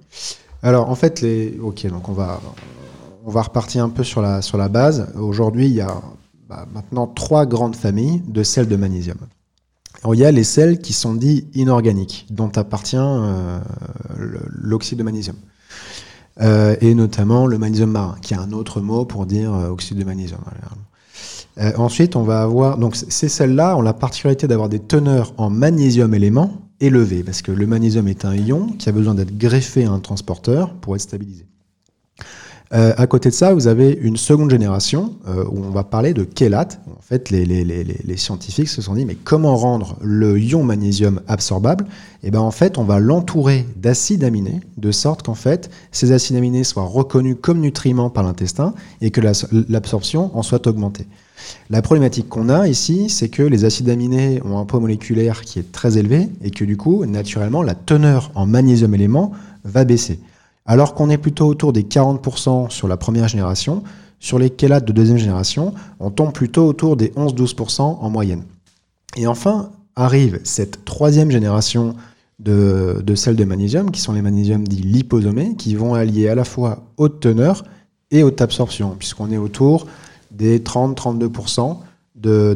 Alors 0.62 0.90
en 0.90 0.96
fait, 0.96 1.20
les... 1.20 1.56
ok, 1.62 1.86
donc 1.86 2.08
on 2.08 2.12
va, 2.12 2.40
on 3.24 3.30
va 3.30 3.42
repartir 3.42 3.84
un 3.84 3.88
peu 3.88 4.02
sur 4.02 4.20
la, 4.20 4.42
sur 4.42 4.58
la 4.58 4.68
base. 4.68 5.12
Aujourd'hui, 5.16 5.66
il 5.66 5.74
y 5.74 5.80
a 5.80 6.02
bah, 6.48 6.66
maintenant 6.72 7.06
trois 7.06 7.46
grandes 7.46 7.76
familles 7.76 8.22
de 8.26 8.42
sels 8.42 8.68
de 8.68 8.76
magnésium. 8.76 9.18
Alors, 10.02 10.14
il 10.14 10.18
y 10.18 10.24
a 10.24 10.30
les 10.30 10.44
sels 10.44 10.78
qui 10.78 10.92
sont 10.92 11.14
dits 11.14 11.48
inorganiques, 11.54 12.26
dont 12.30 12.50
appartient 12.54 12.96
l'oxyde 14.16 14.98
de 14.98 15.02
magnésium. 15.02 15.36
Euh, 16.40 16.76
et 16.80 16.94
notamment 16.94 17.46
le 17.46 17.58
magnésium 17.58 17.90
marin, 17.90 18.16
qui 18.22 18.34
est 18.34 18.36
un 18.36 18.52
autre 18.52 18.80
mot 18.80 19.04
pour 19.04 19.26
dire 19.26 19.52
euh, 19.52 19.70
oxyde 19.70 19.98
de 19.98 20.04
magnésium. 20.04 20.40
Euh, 21.58 21.72
ensuite, 21.76 22.14
on 22.14 22.22
va 22.22 22.42
avoir 22.42 22.78
donc 22.78 22.94
ces 22.94 23.28
sels-là 23.28 23.76
ont 23.76 23.82
la 23.82 23.92
particularité 23.92 24.46
d'avoir 24.46 24.68
des 24.68 24.78
teneurs 24.78 25.34
en 25.36 25.50
magnésium 25.50 26.14
élément 26.14 26.62
élevées, 26.80 27.24
parce 27.24 27.42
que 27.42 27.50
le 27.50 27.66
magnésium 27.66 28.06
est 28.06 28.24
un 28.24 28.36
ion 28.36 28.68
qui 28.78 28.88
a 28.88 28.92
besoin 28.92 29.14
d'être 29.14 29.36
greffé 29.36 29.84
à 29.84 29.90
un 29.90 29.98
transporteur 29.98 30.74
pour 30.74 30.94
être 30.94 31.02
stabilisé. 31.02 31.44
Euh, 32.74 32.92
à 32.98 33.06
côté 33.06 33.30
de 33.30 33.34
ça, 33.34 33.54
vous 33.54 33.66
avez 33.66 33.98
une 34.02 34.18
seconde 34.18 34.50
génération 34.50 35.14
euh, 35.26 35.44
où 35.50 35.64
on 35.64 35.70
va 35.70 35.84
parler 35.84 36.12
de 36.12 36.26
chélate. 36.38 36.80
En 36.86 37.00
fait, 37.00 37.30
les, 37.30 38.16
scientifiques 38.16 38.68
se 38.68 38.82
sont 38.82 38.94
dit 38.94 39.06
mais 39.06 39.14
comment 39.14 39.56
rendre 39.56 39.96
le 40.02 40.38
ion 40.38 40.62
magnésium 40.62 41.20
absorbable? 41.28 41.86
Eh 42.22 42.30
ben 42.30 42.40
en 42.40 42.50
fait, 42.50 42.76
on 42.76 42.84
va 42.84 42.98
l'entourer 42.98 43.66
d'acides 43.76 44.22
aminés 44.24 44.60
de 44.76 44.90
sorte 44.90 45.22
qu'en 45.22 45.34
fait, 45.34 45.70
ces 45.92 46.12
acides 46.12 46.36
aminés 46.36 46.64
soient 46.64 46.84
reconnus 46.84 47.36
comme 47.40 47.60
nutriments 47.60 48.10
par 48.10 48.24
l'intestin 48.24 48.74
et 49.00 49.10
que 49.10 49.22
l'absorption 49.22 50.36
en 50.36 50.42
soit 50.42 50.66
augmentée. 50.66 51.06
La 51.70 51.80
problématique 51.80 52.28
qu'on 52.28 52.48
a 52.48 52.68
ici, 52.68 53.08
c'est 53.08 53.28
que 53.28 53.42
les 53.42 53.64
acides 53.64 53.88
aminés 53.88 54.42
ont 54.44 54.58
un 54.58 54.64
poids 54.64 54.80
moléculaire 54.80 55.40
qui 55.42 55.58
est 55.58 55.72
très 55.72 55.96
élevé 55.96 56.28
et 56.42 56.50
que 56.50 56.64
du 56.64 56.76
coup, 56.76 57.06
naturellement, 57.06 57.62
la 57.62 57.74
teneur 57.74 58.30
en 58.34 58.44
magnésium 58.44 58.94
élément 58.94 59.32
va 59.64 59.84
baisser. 59.84 60.20
Alors 60.68 60.92
qu'on 60.92 61.08
est 61.08 61.16
plutôt 61.16 61.46
autour 61.46 61.72
des 61.72 61.82
40% 61.82 62.68
sur 62.68 62.88
la 62.88 62.98
première 62.98 63.26
génération, 63.26 63.82
sur 64.20 64.38
les 64.38 64.52
chélates 64.54 64.84
de 64.84 64.92
deuxième 64.92 65.16
génération, 65.16 65.72
on 65.98 66.10
tombe 66.10 66.32
plutôt 66.32 66.66
autour 66.66 66.96
des 66.96 67.08
11-12% 67.08 67.80
en 67.80 68.10
moyenne. 68.10 68.42
Et 69.16 69.26
enfin, 69.26 69.70
arrive 69.96 70.40
cette 70.44 70.84
troisième 70.84 71.30
génération 71.30 71.96
de, 72.38 73.02
de 73.02 73.14
sels 73.14 73.34
de 73.34 73.44
magnésium, 73.44 73.90
qui 73.90 74.02
sont 74.02 74.12
les 74.12 74.20
magnésiums 74.20 74.68
dits 74.68 74.82
liposomés, 74.82 75.56
qui 75.56 75.74
vont 75.74 75.94
allier 75.94 76.28
à 76.28 76.34
la 76.34 76.44
fois 76.44 76.82
haute 76.98 77.20
teneur 77.20 77.64
et 78.10 78.22
haute 78.22 78.42
absorption, 78.42 78.94
puisqu'on 78.98 79.30
est 79.32 79.38
autour 79.38 79.86
des 80.30 80.58
30-32% 80.58 81.78
de, 82.14 82.52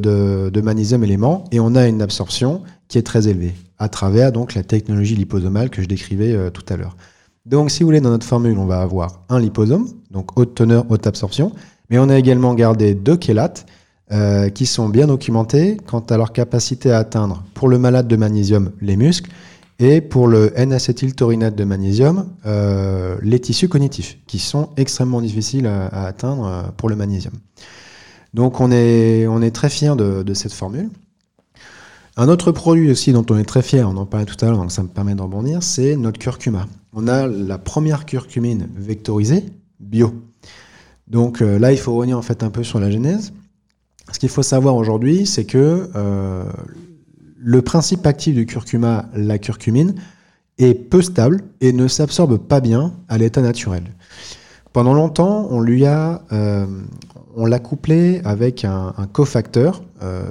de, 0.52 0.60
magnésium 0.60 1.02
élément, 1.02 1.44
et 1.50 1.60
on 1.60 1.74
a 1.74 1.88
une 1.88 2.02
absorption 2.02 2.60
qui 2.88 2.98
est 2.98 3.02
très 3.02 3.28
élevée, 3.28 3.54
à 3.78 3.88
travers 3.88 4.32
donc 4.32 4.54
la 4.54 4.62
technologie 4.64 5.14
liposomale 5.14 5.70
que 5.70 5.80
je 5.80 5.88
décrivais 5.88 6.32
euh, 6.32 6.50
tout 6.50 6.64
à 6.68 6.76
l'heure. 6.76 6.94
Donc, 7.44 7.70
si 7.70 7.82
vous 7.82 7.88
voulez, 7.88 8.00
dans 8.00 8.10
notre 8.10 8.26
formule, 8.26 8.56
on 8.58 8.66
va 8.66 8.80
avoir 8.80 9.24
un 9.28 9.40
liposome, 9.40 9.88
donc 10.10 10.38
haute 10.38 10.54
teneur, 10.54 10.84
haute 10.90 11.06
absorption, 11.06 11.52
mais 11.90 11.98
on 11.98 12.08
a 12.08 12.16
également 12.16 12.54
gardé 12.54 12.94
deux 12.94 13.18
chélates 13.20 13.66
euh, 14.12 14.48
qui 14.48 14.66
sont 14.66 14.88
bien 14.88 15.06
documentés 15.06 15.76
quant 15.86 16.00
à 16.00 16.16
leur 16.16 16.32
capacité 16.32 16.92
à 16.92 16.98
atteindre, 16.98 17.42
pour 17.54 17.68
le 17.68 17.78
malade 17.78 18.06
de 18.06 18.16
magnésium, 18.16 18.70
les 18.80 18.96
muscles, 18.96 19.30
et 19.80 20.00
pour 20.00 20.28
le 20.28 20.52
N-acétyltaurinate 20.54 21.56
de 21.56 21.64
magnésium, 21.64 22.28
euh, 22.46 23.16
les 23.22 23.40
tissus 23.40 23.68
cognitifs, 23.68 24.18
qui 24.28 24.38
sont 24.38 24.68
extrêmement 24.76 25.20
difficiles 25.20 25.66
à, 25.66 26.06
atteindre 26.06 26.46
euh, 26.46 26.62
pour 26.76 26.88
le 26.88 26.94
magnésium. 26.94 27.34
Donc 28.34 28.60
on 28.60 28.70
est, 28.70 29.26
on 29.26 29.42
est 29.42 29.50
très 29.50 29.68
fiers 29.68 29.96
de 29.96 30.34
cette 30.34 30.52
formule. 30.52 30.90
Un 32.16 32.28
autre 32.28 32.52
produit 32.52 32.90
aussi 32.90 33.12
dont 33.12 33.24
on 33.30 33.38
est 33.38 33.44
très 33.44 33.62
fier, 33.62 33.88
on 33.88 33.96
en 33.96 34.04
parlait 34.04 34.26
tout 34.26 34.36
à 34.44 34.48
l'heure, 34.48 34.58
donc 34.58 34.70
ça 34.70 34.82
me 34.82 34.88
permet 34.88 35.14
de 35.14 35.22
rebondir, 35.22 35.62
c'est 35.62 35.96
notre 35.96 36.18
curcuma. 36.18 36.66
On 36.92 37.08
a 37.08 37.26
la 37.26 37.56
première 37.56 38.04
curcumine 38.04 38.68
vectorisée 38.76 39.44
bio. 39.80 40.12
Donc 41.08 41.40
euh, 41.40 41.58
là, 41.58 41.72
il 41.72 41.78
faut 41.78 41.94
revenir 41.94 42.18
en 42.18 42.22
fait 42.22 42.42
un 42.42 42.50
peu 42.50 42.64
sur 42.64 42.80
la 42.80 42.90
genèse. 42.90 43.32
Ce 44.12 44.18
qu'il 44.18 44.28
faut 44.28 44.42
savoir 44.42 44.76
aujourd'hui, 44.76 45.26
c'est 45.26 45.44
que 45.44 45.88
euh, 45.94 46.44
le 47.38 47.62
principe 47.62 48.06
actif 48.06 48.34
du 48.34 48.44
curcuma, 48.44 49.06
la 49.14 49.38
curcumine, 49.38 49.94
est 50.58 50.74
peu 50.74 51.00
stable 51.00 51.40
et 51.62 51.72
ne 51.72 51.88
s'absorbe 51.88 52.36
pas 52.36 52.60
bien 52.60 52.92
à 53.08 53.16
l'état 53.16 53.40
naturel. 53.40 53.84
Pendant 54.72 54.94
longtemps, 54.94 55.48
on 55.50 55.60
lui 55.60 55.86
a, 55.86 56.22
euh, 56.32 56.66
on 57.36 57.46
l'a 57.46 57.58
couplé 57.58 58.20
avec 58.24 58.64
un, 58.64 58.92
cofacteur 59.12 59.82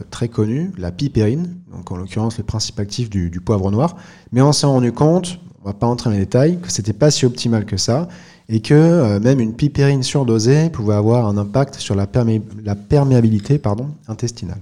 très 0.09 0.27
connu, 0.27 0.71
la 0.77 0.91
piperine, 0.91 1.55
donc 1.71 1.91
en 1.91 1.97
l'occurrence 1.97 2.37
le 2.37 2.43
principe 2.43 2.79
actif 2.79 3.09
du, 3.09 3.41
poivre 3.43 3.71
noir. 3.71 3.95
Mais 4.31 4.41
on 4.41 4.51
s'est 4.51 4.67
rendu 4.67 4.91
compte, 4.91 5.39
on 5.63 5.67
va 5.67 5.73
pas 5.73 5.87
entrer 5.87 6.09
dans 6.09 6.15
les 6.15 6.21
détails, 6.21 6.59
que 6.59 6.71
c'était 6.71 6.93
pas 6.93 7.11
si 7.11 7.25
optimal 7.25 7.65
que 7.65 7.77
ça 7.77 8.07
et 8.49 8.59
que 8.59 8.73
euh, 8.73 9.19
même 9.19 9.39
une 9.39 9.53
piperine 9.53 10.03
surdosée 10.03 10.69
pouvait 10.69 10.93
avoir 10.93 11.25
un 11.27 11.37
impact 11.37 11.75
sur 11.75 11.95
la, 11.95 12.05
perméabilité 12.05 13.61
intestinale. 14.07 14.59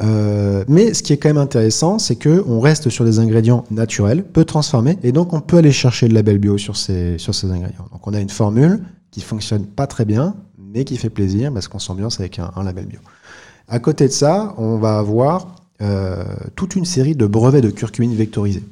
Euh, 0.00 0.64
mais 0.68 0.92
ce 0.92 1.02
qui 1.02 1.12
est 1.12 1.16
quand 1.16 1.28
même 1.28 1.38
intéressant, 1.38 1.98
c'est 1.98 2.16
qu'on 2.16 2.60
reste 2.60 2.90
sur 2.90 3.04
des 3.04 3.18
ingrédients 3.18 3.64
naturels, 3.70 4.24
peu 4.24 4.44
transformés, 4.44 4.98
et 5.02 5.12
donc 5.12 5.32
on 5.32 5.40
peut 5.40 5.58
aller 5.58 5.72
chercher 5.72 6.08
le 6.08 6.14
label 6.14 6.38
bio 6.38 6.58
sur 6.58 6.76
ces, 6.76 7.16
sur 7.18 7.34
ces 7.34 7.50
ingrédients. 7.50 7.86
Donc 7.92 8.06
on 8.06 8.12
a 8.12 8.20
une 8.20 8.30
formule 8.30 8.82
qui 9.10 9.20
fonctionne 9.20 9.64
pas 9.64 9.86
très 9.86 10.04
bien, 10.04 10.34
mais 10.74 10.84
qui 10.84 10.96
fait 10.96 11.08
plaisir 11.08 11.52
parce 11.52 11.68
qu'on 11.68 11.78
s'ambiance 11.78 12.20
avec 12.20 12.38
un, 12.38 12.62
label 12.62 12.86
bio. 12.86 12.98
À 13.68 13.78
côté 13.78 14.08
de 14.08 14.12
ça, 14.12 14.54
on 14.58 14.76
va 14.76 14.98
avoir 14.98 15.54
euh, 15.80 16.24
toute 16.56 16.74
une 16.74 16.84
série 16.84 17.14
de 17.14 17.26
brevets 17.26 17.62
de 17.62 17.70
curcumine 17.70 18.14
vectorisés. 18.14 18.64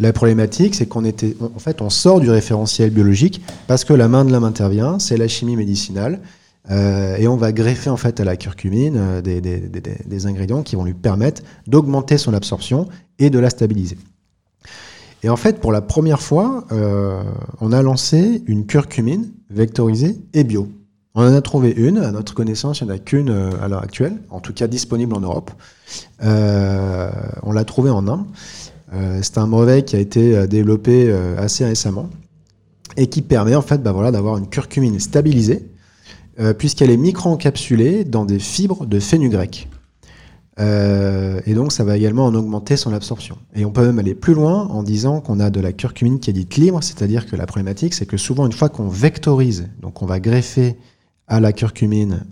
La 0.00 0.12
problématique, 0.12 0.74
c'est 0.74 0.86
qu'on 0.86 1.04
était, 1.04 1.36
en 1.40 1.58
fait, 1.58 1.80
on 1.80 1.90
sort 1.90 2.20
du 2.20 2.30
référentiel 2.30 2.90
biologique 2.90 3.42
parce 3.66 3.84
que 3.84 3.92
la 3.92 4.08
main 4.08 4.24
de 4.24 4.32
l'homme 4.32 4.44
intervient, 4.44 4.98
c'est 4.98 5.16
la 5.16 5.28
chimie 5.28 5.56
médicinale, 5.56 6.20
euh, 6.70 7.16
et 7.16 7.28
on 7.28 7.36
va 7.36 7.52
greffer 7.52 7.90
en 7.90 7.98
fait 7.98 8.20
à 8.20 8.24
la 8.24 8.36
curcumine 8.38 8.94
euh, 8.96 9.20
des, 9.20 10.26
ingrédients 10.26 10.62
qui 10.62 10.76
vont 10.76 10.84
lui 10.84 10.94
permettre 10.94 11.42
d'augmenter 11.66 12.16
son 12.16 12.32
absorption 12.32 12.88
et 13.18 13.28
de 13.28 13.38
la 13.38 13.50
stabiliser. 13.50 13.98
Et 15.22 15.28
en 15.28 15.36
fait, 15.36 15.60
pour 15.60 15.72
la 15.72 15.82
première 15.82 16.20
fois, 16.20 16.66
on 17.60 17.72
a 17.72 17.80
lancé 17.80 18.42
une 18.46 18.66
curcumine 18.66 19.30
vectorisée 19.48 20.18
et 20.34 20.44
bio. 20.44 20.68
On 21.16 21.22
en 21.22 21.34
a 21.34 21.42
trouvé 21.42 21.70
une, 21.70 21.98
à 21.98 22.10
notre 22.10 22.34
connaissance, 22.34 22.80
il 22.80 22.86
n'y 22.86 22.90
en 22.90 22.94
a 22.94 22.98
qu'une 22.98 23.30
à 23.30 23.68
l'heure 23.68 23.82
actuelle, 23.82 24.16
en 24.30 24.40
tout 24.40 24.52
cas 24.52 24.66
disponible 24.66 25.14
en 25.14 25.20
Europe. 25.20 25.50
on 26.20 27.52
l'a 27.52 27.64
trouvée 27.64 27.90
en 27.90 28.08
Inde. 28.08 28.24
Euh, 28.94 29.20
c'est 29.22 29.38
un 29.38 29.46
brevet 29.46 29.82
qui 29.84 29.96
a 29.96 29.98
été 29.98 30.36
euh, 30.36 30.46
développé 30.46 31.06
euh, 31.08 31.36
assez 31.38 31.64
récemment 31.64 32.10
et 32.96 33.08
qui 33.08 33.22
permet 33.22 33.54
en 33.54 33.62
fait 33.62 33.82
bah, 33.82 33.92
voilà, 33.92 34.12
d'avoir 34.12 34.38
une 34.38 34.48
curcumine 34.48 35.00
stabilisée 35.00 35.70
puisqu'elle 36.58 36.90
est 36.90 36.96
micro-encapsulée 36.96 38.02
dans 38.02 38.24
des 38.24 38.40
fibres 38.40 38.86
de 38.86 38.98
fenugrec. 38.98 39.68
et 40.58 41.54
donc, 41.54 41.70
ça 41.70 41.84
va 41.84 41.96
également 41.96 42.26
en 42.26 42.34
augmenter 42.34 42.76
son 42.76 42.92
absorption. 42.92 43.38
Et 43.54 43.64
on 43.64 43.70
peut 43.70 43.86
même 43.86 44.00
aller 44.00 44.16
plus 44.16 44.34
loin 44.34 44.66
en 44.66 44.82
disant 44.82 45.20
qu'on 45.20 45.38
a 45.38 45.50
de 45.50 45.60
la 45.60 45.72
curcumine 45.72 46.18
qui 46.18 46.30
est 46.30 46.32
dite 46.32 46.56
libre, 46.56 46.82
c'est-à-dire 46.82 47.26
que 47.26 47.36
la 47.36 47.46
problématique, 47.46 47.94
c'est 47.94 48.06
que 48.06 48.16
souvent, 48.16 48.46
une 48.46 48.52
fois 48.52 48.68
qu'on 48.68 48.88
vectorise, 48.88 49.68
donc 49.80 50.02
on 50.02 50.06
va 50.06 50.18
greffer 50.18 50.76
à 51.28 51.40
la 51.40 51.52
curcumine 51.52 52.24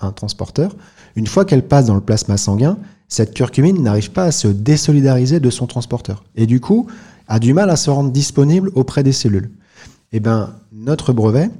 un 0.00 0.12
transporteur, 0.12 0.76
une 1.16 1.26
fois 1.26 1.44
qu'elle 1.44 1.66
passe 1.66 1.86
dans 1.86 1.94
le 1.94 2.00
plasma 2.00 2.36
sanguin, 2.36 2.78
cette 3.08 3.34
curcumine 3.34 3.82
n'arrive 3.82 4.10
pas 4.10 4.24
à 4.24 4.32
se 4.32 4.48
désolidariser 4.48 5.40
de 5.40 5.50
son 5.50 5.66
transporteur. 5.66 6.24
Et 6.34 6.46
du 6.46 6.60
coup, 6.60 6.86
a 7.28 7.38
du 7.38 7.54
mal 7.54 7.70
à 7.70 7.76
se 7.76 7.90
rendre 7.90 8.10
disponible 8.10 8.70
auprès 8.74 9.02
des 9.02 9.12
cellules. 9.12 9.50
Eh 10.12 10.20
bien, 10.20 10.54
notre 10.72 11.12
brevet, 11.12 11.50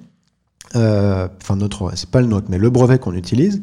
euh, 0.75 1.29
enfin 1.41 1.57
notre, 1.57 1.93
c'est 1.97 2.11
pas 2.11 2.21
le 2.21 2.27
nôtre, 2.27 2.47
mais 2.49 2.59
le 2.59 2.71
brevet 2.71 2.99
qu'on 2.99 3.15
utilise, 3.15 3.63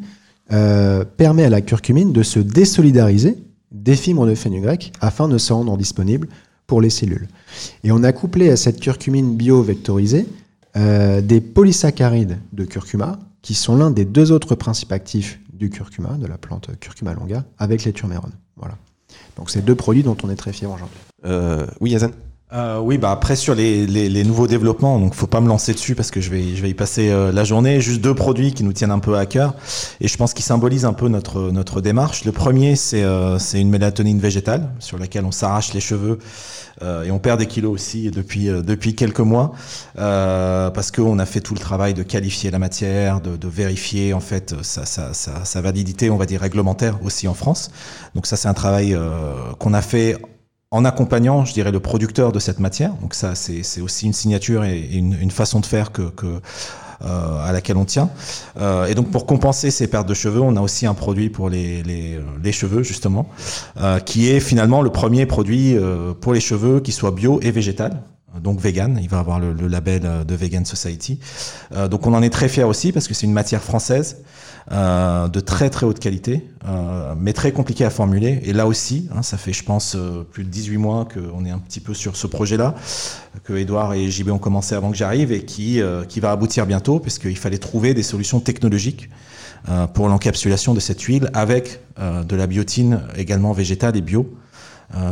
euh, 0.52 1.04
permet 1.04 1.44
à 1.44 1.50
la 1.50 1.60
curcumine 1.60 2.12
de 2.12 2.22
se 2.22 2.38
désolidariser 2.38 3.38
des 3.72 3.96
fibres 3.96 4.26
de 4.26 4.34
fenugrec 4.34 4.92
afin 5.00 5.28
de 5.28 5.38
se 5.38 5.52
rendre 5.52 5.76
disponible 5.76 6.28
pour 6.66 6.80
les 6.80 6.90
cellules. 6.90 7.28
Et 7.82 7.92
on 7.92 8.02
a 8.02 8.12
couplé 8.12 8.50
à 8.50 8.56
cette 8.56 8.80
curcumine 8.80 9.36
bio-vectorisée 9.36 10.26
euh, 10.76 11.20
des 11.20 11.40
polysaccharides 11.40 12.38
de 12.52 12.64
curcuma, 12.64 13.18
qui 13.42 13.54
sont 13.54 13.76
l'un 13.76 13.90
des 13.90 14.04
deux 14.04 14.32
autres 14.32 14.54
principes 14.54 14.92
actifs 14.92 15.38
du 15.52 15.70
curcuma, 15.70 16.14
de 16.14 16.26
la 16.26 16.38
plante 16.38 16.70
curcuma 16.80 17.14
longa, 17.14 17.44
avec 17.58 17.84
les 17.84 17.92
turmérones. 17.92 18.32
Voilà. 18.56 18.76
Donc 19.36 19.50
c'est 19.50 19.64
deux 19.64 19.74
produits 19.74 20.02
dont 20.02 20.16
on 20.22 20.30
est 20.30 20.36
très 20.36 20.52
fier 20.52 20.70
aujourd'hui. 20.70 20.98
Euh, 21.24 21.66
oui, 21.80 21.90
Yazan? 21.90 22.10
Euh, 22.54 22.78
oui, 22.78 22.98
bah 22.98 23.10
après 23.10 23.34
sur 23.34 23.56
les, 23.56 23.84
les, 23.84 24.24
nouveaux 24.24 24.46
développements, 24.46 25.00
donc 25.00 25.14
faut 25.14 25.26
pas 25.26 25.40
me 25.40 25.48
lancer 25.48 25.72
dessus 25.74 25.96
parce 25.96 26.12
que 26.12 26.20
je 26.20 26.30
vais, 26.30 26.54
je 26.54 26.62
vais 26.62 26.70
y 26.70 26.74
passer 26.74 27.10
euh, 27.10 27.32
la 27.32 27.42
journée. 27.42 27.80
Juste 27.80 28.00
deux 28.00 28.14
produits 28.14 28.52
qui 28.52 28.62
nous 28.62 28.72
tiennent 28.72 28.92
un 28.92 29.00
peu 29.00 29.16
à 29.16 29.26
cœur 29.26 29.54
et 30.00 30.06
je 30.06 30.16
pense 30.16 30.34
qu'ils 30.34 30.44
symbolisent 30.44 30.84
un 30.84 30.92
peu 30.92 31.08
notre, 31.08 31.50
notre 31.50 31.80
démarche. 31.80 32.24
Le 32.24 32.30
premier, 32.30 32.76
c'est 32.76 33.02
euh, 33.02 33.38
une 33.54 33.70
mélatonine 33.70 34.20
végétale 34.20 34.70
sur 34.78 34.98
laquelle 34.98 35.24
on 35.24 35.32
s'arrache 35.32 35.74
les 35.74 35.80
cheveux 35.80 36.18
et 36.82 37.10
on 37.12 37.20
perd 37.20 37.38
des 37.38 37.46
kilos 37.46 37.72
aussi 37.72 38.10
depuis, 38.10 38.46
depuis 38.46 38.96
quelques 38.96 39.20
mois 39.20 39.52
parce 39.94 40.90
qu'on 40.90 41.20
a 41.20 41.24
fait 41.24 41.40
tout 41.40 41.54
le 41.54 41.60
travail 41.60 41.94
de 41.94 42.02
qualifier 42.02 42.50
la 42.50 42.58
matière, 42.58 43.20
de, 43.20 43.36
de 43.36 43.48
vérifier 43.48 44.12
en 44.12 44.18
fait 44.18 44.56
sa, 44.62 44.84
sa, 44.84 45.14
sa, 45.14 45.44
sa, 45.44 45.60
validité, 45.60 46.10
on 46.10 46.16
va 46.16 46.26
dire 46.26 46.40
réglementaire 46.40 46.98
aussi 47.04 47.28
en 47.28 47.34
France. 47.34 47.70
Donc 48.16 48.26
ça, 48.26 48.36
c'est 48.36 48.48
un 48.48 48.54
travail 48.54 48.98
qu'on 49.60 49.72
a 49.72 49.82
fait 49.82 50.16
en 50.74 50.84
accompagnant, 50.84 51.44
je 51.44 51.52
dirais, 51.52 51.70
le 51.70 51.78
producteur 51.78 52.32
de 52.32 52.40
cette 52.40 52.58
matière. 52.58 52.92
Donc 53.00 53.14
ça, 53.14 53.36
c'est 53.36 53.80
aussi 53.80 54.06
une 54.06 54.12
signature 54.12 54.64
et 54.64 54.80
une, 54.92 55.30
façon 55.30 55.60
de 55.60 55.66
faire 55.66 55.92
que, 55.92 56.02
euh, 56.02 57.46
à 57.46 57.52
laquelle 57.52 57.76
on 57.76 57.84
tient. 57.84 58.10
Euh, 58.60 58.86
et 58.86 58.96
donc 58.96 59.08
pour 59.12 59.24
compenser 59.24 59.70
ces 59.70 59.86
pertes 59.86 60.08
de 60.08 60.14
cheveux, 60.14 60.40
on 60.40 60.56
a 60.56 60.60
aussi 60.60 60.86
un 60.86 60.94
produit 60.94 61.30
pour 61.30 61.48
les, 61.48 61.84
cheveux 62.50 62.82
justement, 62.82 63.28
euh, 63.80 64.00
qui 64.00 64.28
est 64.30 64.40
finalement 64.40 64.82
le 64.82 64.90
premier 64.90 65.26
produit 65.26 65.76
pour 66.20 66.32
les 66.32 66.40
cheveux 66.40 66.80
qui 66.80 66.90
soit 66.90 67.12
bio 67.12 67.38
et 67.40 67.52
végétal. 67.52 68.02
Donc 68.42 68.60
vegan, 68.60 68.98
il 69.00 69.08
va 69.08 69.18
avoir 69.18 69.38
le, 69.38 69.52
label 69.68 70.24
de 70.26 70.34
Vegan 70.34 70.64
Society. 70.64 71.20
donc 71.90 72.06
on 72.06 72.14
en 72.14 72.22
est 72.22 72.30
très 72.30 72.48
fier 72.48 72.66
aussi 72.66 72.92
parce 72.92 73.06
que 73.06 73.14
c'est 73.14 73.26
une 73.26 73.32
matière 73.32 73.62
française 73.62 74.16
euh, 74.72 75.28
de 75.28 75.40
très 75.40 75.68
très 75.68 75.84
haute 75.84 75.98
qualité, 75.98 76.48
euh, 76.66 77.14
mais 77.18 77.34
très 77.34 77.52
compliqué 77.52 77.84
à 77.84 77.90
formuler. 77.90 78.40
Et 78.44 78.54
là 78.54 78.66
aussi, 78.66 79.10
hein, 79.14 79.22
ça 79.22 79.36
fait 79.36 79.52
je 79.52 79.62
pense 79.62 79.94
euh, 79.94 80.22
plus 80.22 80.42
de 80.42 80.48
18 80.48 80.78
mois 80.78 81.06
qu'on 81.06 81.44
est 81.44 81.50
un 81.50 81.58
petit 81.58 81.80
peu 81.80 81.92
sur 81.92 82.16
ce 82.16 82.26
projet-là, 82.26 82.74
que 83.42 83.52
Edouard 83.52 83.92
et 83.92 84.10
JB 84.10 84.30
ont 84.30 84.38
commencé 84.38 84.74
avant 84.74 84.90
que 84.90 84.96
j'arrive 84.96 85.32
et 85.32 85.44
qui, 85.44 85.82
qui 86.08 86.20
va 86.20 86.30
aboutir 86.30 86.64
bientôt, 86.64 86.98
puisqu'il 86.98 87.36
fallait 87.36 87.58
trouver 87.58 87.92
des 87.92 88.02
solutions 88.02 88.40
technologiques 88.40 89.10
pour 89.92 90.08
l'encapsulation 90.08 90.72
de 90.72 90.80
cette 90.80 91.00
huile 91.02 91.30
avec 91.34 91.80
de 91.98 92.36
la 92.36 92.46
biotine 92.46 93.02
également 93.16 93.52
végétale 93.52 93.96
et 93.96 94.00
bio. 94.00 94.34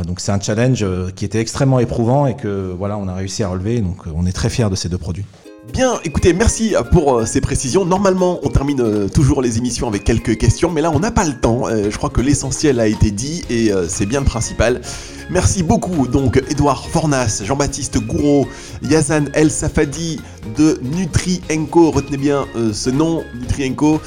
Donc 0.05 0.19
c'est 0.19 0.31
un 0.31 0.39
challenge 0.39 0.85
qui 1.15 1.25
était 1.25 1.39
extrêmement 1.39 1.79
éprouvant 1.79 2.25
et 2.25 2.35
que 2.35 2.73
voilà 2.77 2.97
on 2.97 3.07
a 3.07 3.13
réussi 3.13 3.43
à 3.43 3.49
relever. 3.49 3.81
Donc 3.81 4.05
on 4.13 4.25
est 4.25 4.31
très 4.31 4.49
fiers 4.49 4.69
de 4.69 4.75
ces 4.75 4.89
deux 4.89 4.97
produits. 4.97 5.25
Bien, 5.71 5.97
écoutez, 6.03 6.33
merci 6.33 6.75
pour 6.91 7.15
euh, 7.15 7.25
ces 7.25 7.39
précisions. 7.39 7.85
Normalement, 7.85 8.39
on 8.43 8.49
termine 8.49 8.81
euh, 8.81 9.07
toujours 9.07 9.41
les 9.41 9.57
émissions 9.57 9.87
avec 9.87 10.03
quelques 10.03 10.37
questions, 10.37 10.69
mais 10.69 10.81
là, 10.81 10.91
on 10.91 10.99
n'a 10.99 11.09
pas 11.09 11.23
le 11.23 11.39
temps. 11.39 11.67
Euh, 11.67 11.89
je 11.89 11.97
crois 11.97 12.09
que 12.09 12.19
l'essentiel 12.19 12.81
a 12.81 12.87
été 12.87 13.11
dit 13.11 13.43
et 13.49 13.71
c'est 13.87 14.05
bien 14.05 14.19
le 14.19 14.25
principal. 14.25 14.81
Merci 15.29 15.63
beaucoup, 15.63 16.05
donc, 16.07 16.43
Edouard 16.49 16.85
Fornas, 16.85 17.41
Jean-Baptiste 17.45 17.97
Gouraud, 18.05 18.45
Yazan 18.83 19.25
El 19.33 19.49
Safadi 19.49 20.19
de 20.57 20.79
Nutri-Enco. 20.83 21.91
Retenez 21.91 22.17
bien 22.17 22.45
ce 22.73 22.89
nom, 22.89 23.23
Nutri-Enco. 23.39 24.01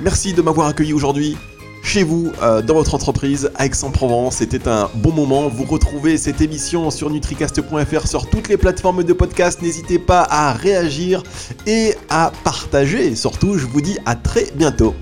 Merci 0.00 0.32
de 0.32 0.40
m'avoir 0.40 0.68
accueilli 0.68 0.94
aujourd'hui 0.94 1.36
chez 1.84 2.02
vous, 2.02 2.32
euh, 2.42 2.62
dans 2.62 2.74
votre 2.74 2.94
entreprise, 2.94 3.50
à 3.54 3.66
Aix-en-Provence. 3.66 4.36
C'était 4.36 4.66
un 4.66 4.90
bon 4.94 5.12
moment. 5.12 5.48
Vous 5.48 5.64
retrouvez 5.64 6.16
cette 6.16 6.40
émission 6.40 6.90
sur 6.90 7.10
nutricast.fr 7.10 8.08
sur 8.08 8.28
toutes 8.28 8.48
les 8.48 8.56
plateformes 8.56 9.04
de 9.04 9.12
podcast. 9.12 9.62
N'hésitez 9.62 9.98
pas 10.00 10.26
à 10.28 10.52
réagir 10.52 11.22
et 11.66 11.94
à 12.08 12.32
partager. 12.42 13.14
surtout, 13.14 13.58
je 13.58 13.66
vous 13.66 13.80
dis 13.80 13.98
à 14.06 14.16
très 14.16 14.50
bientôt. 14.56 14.94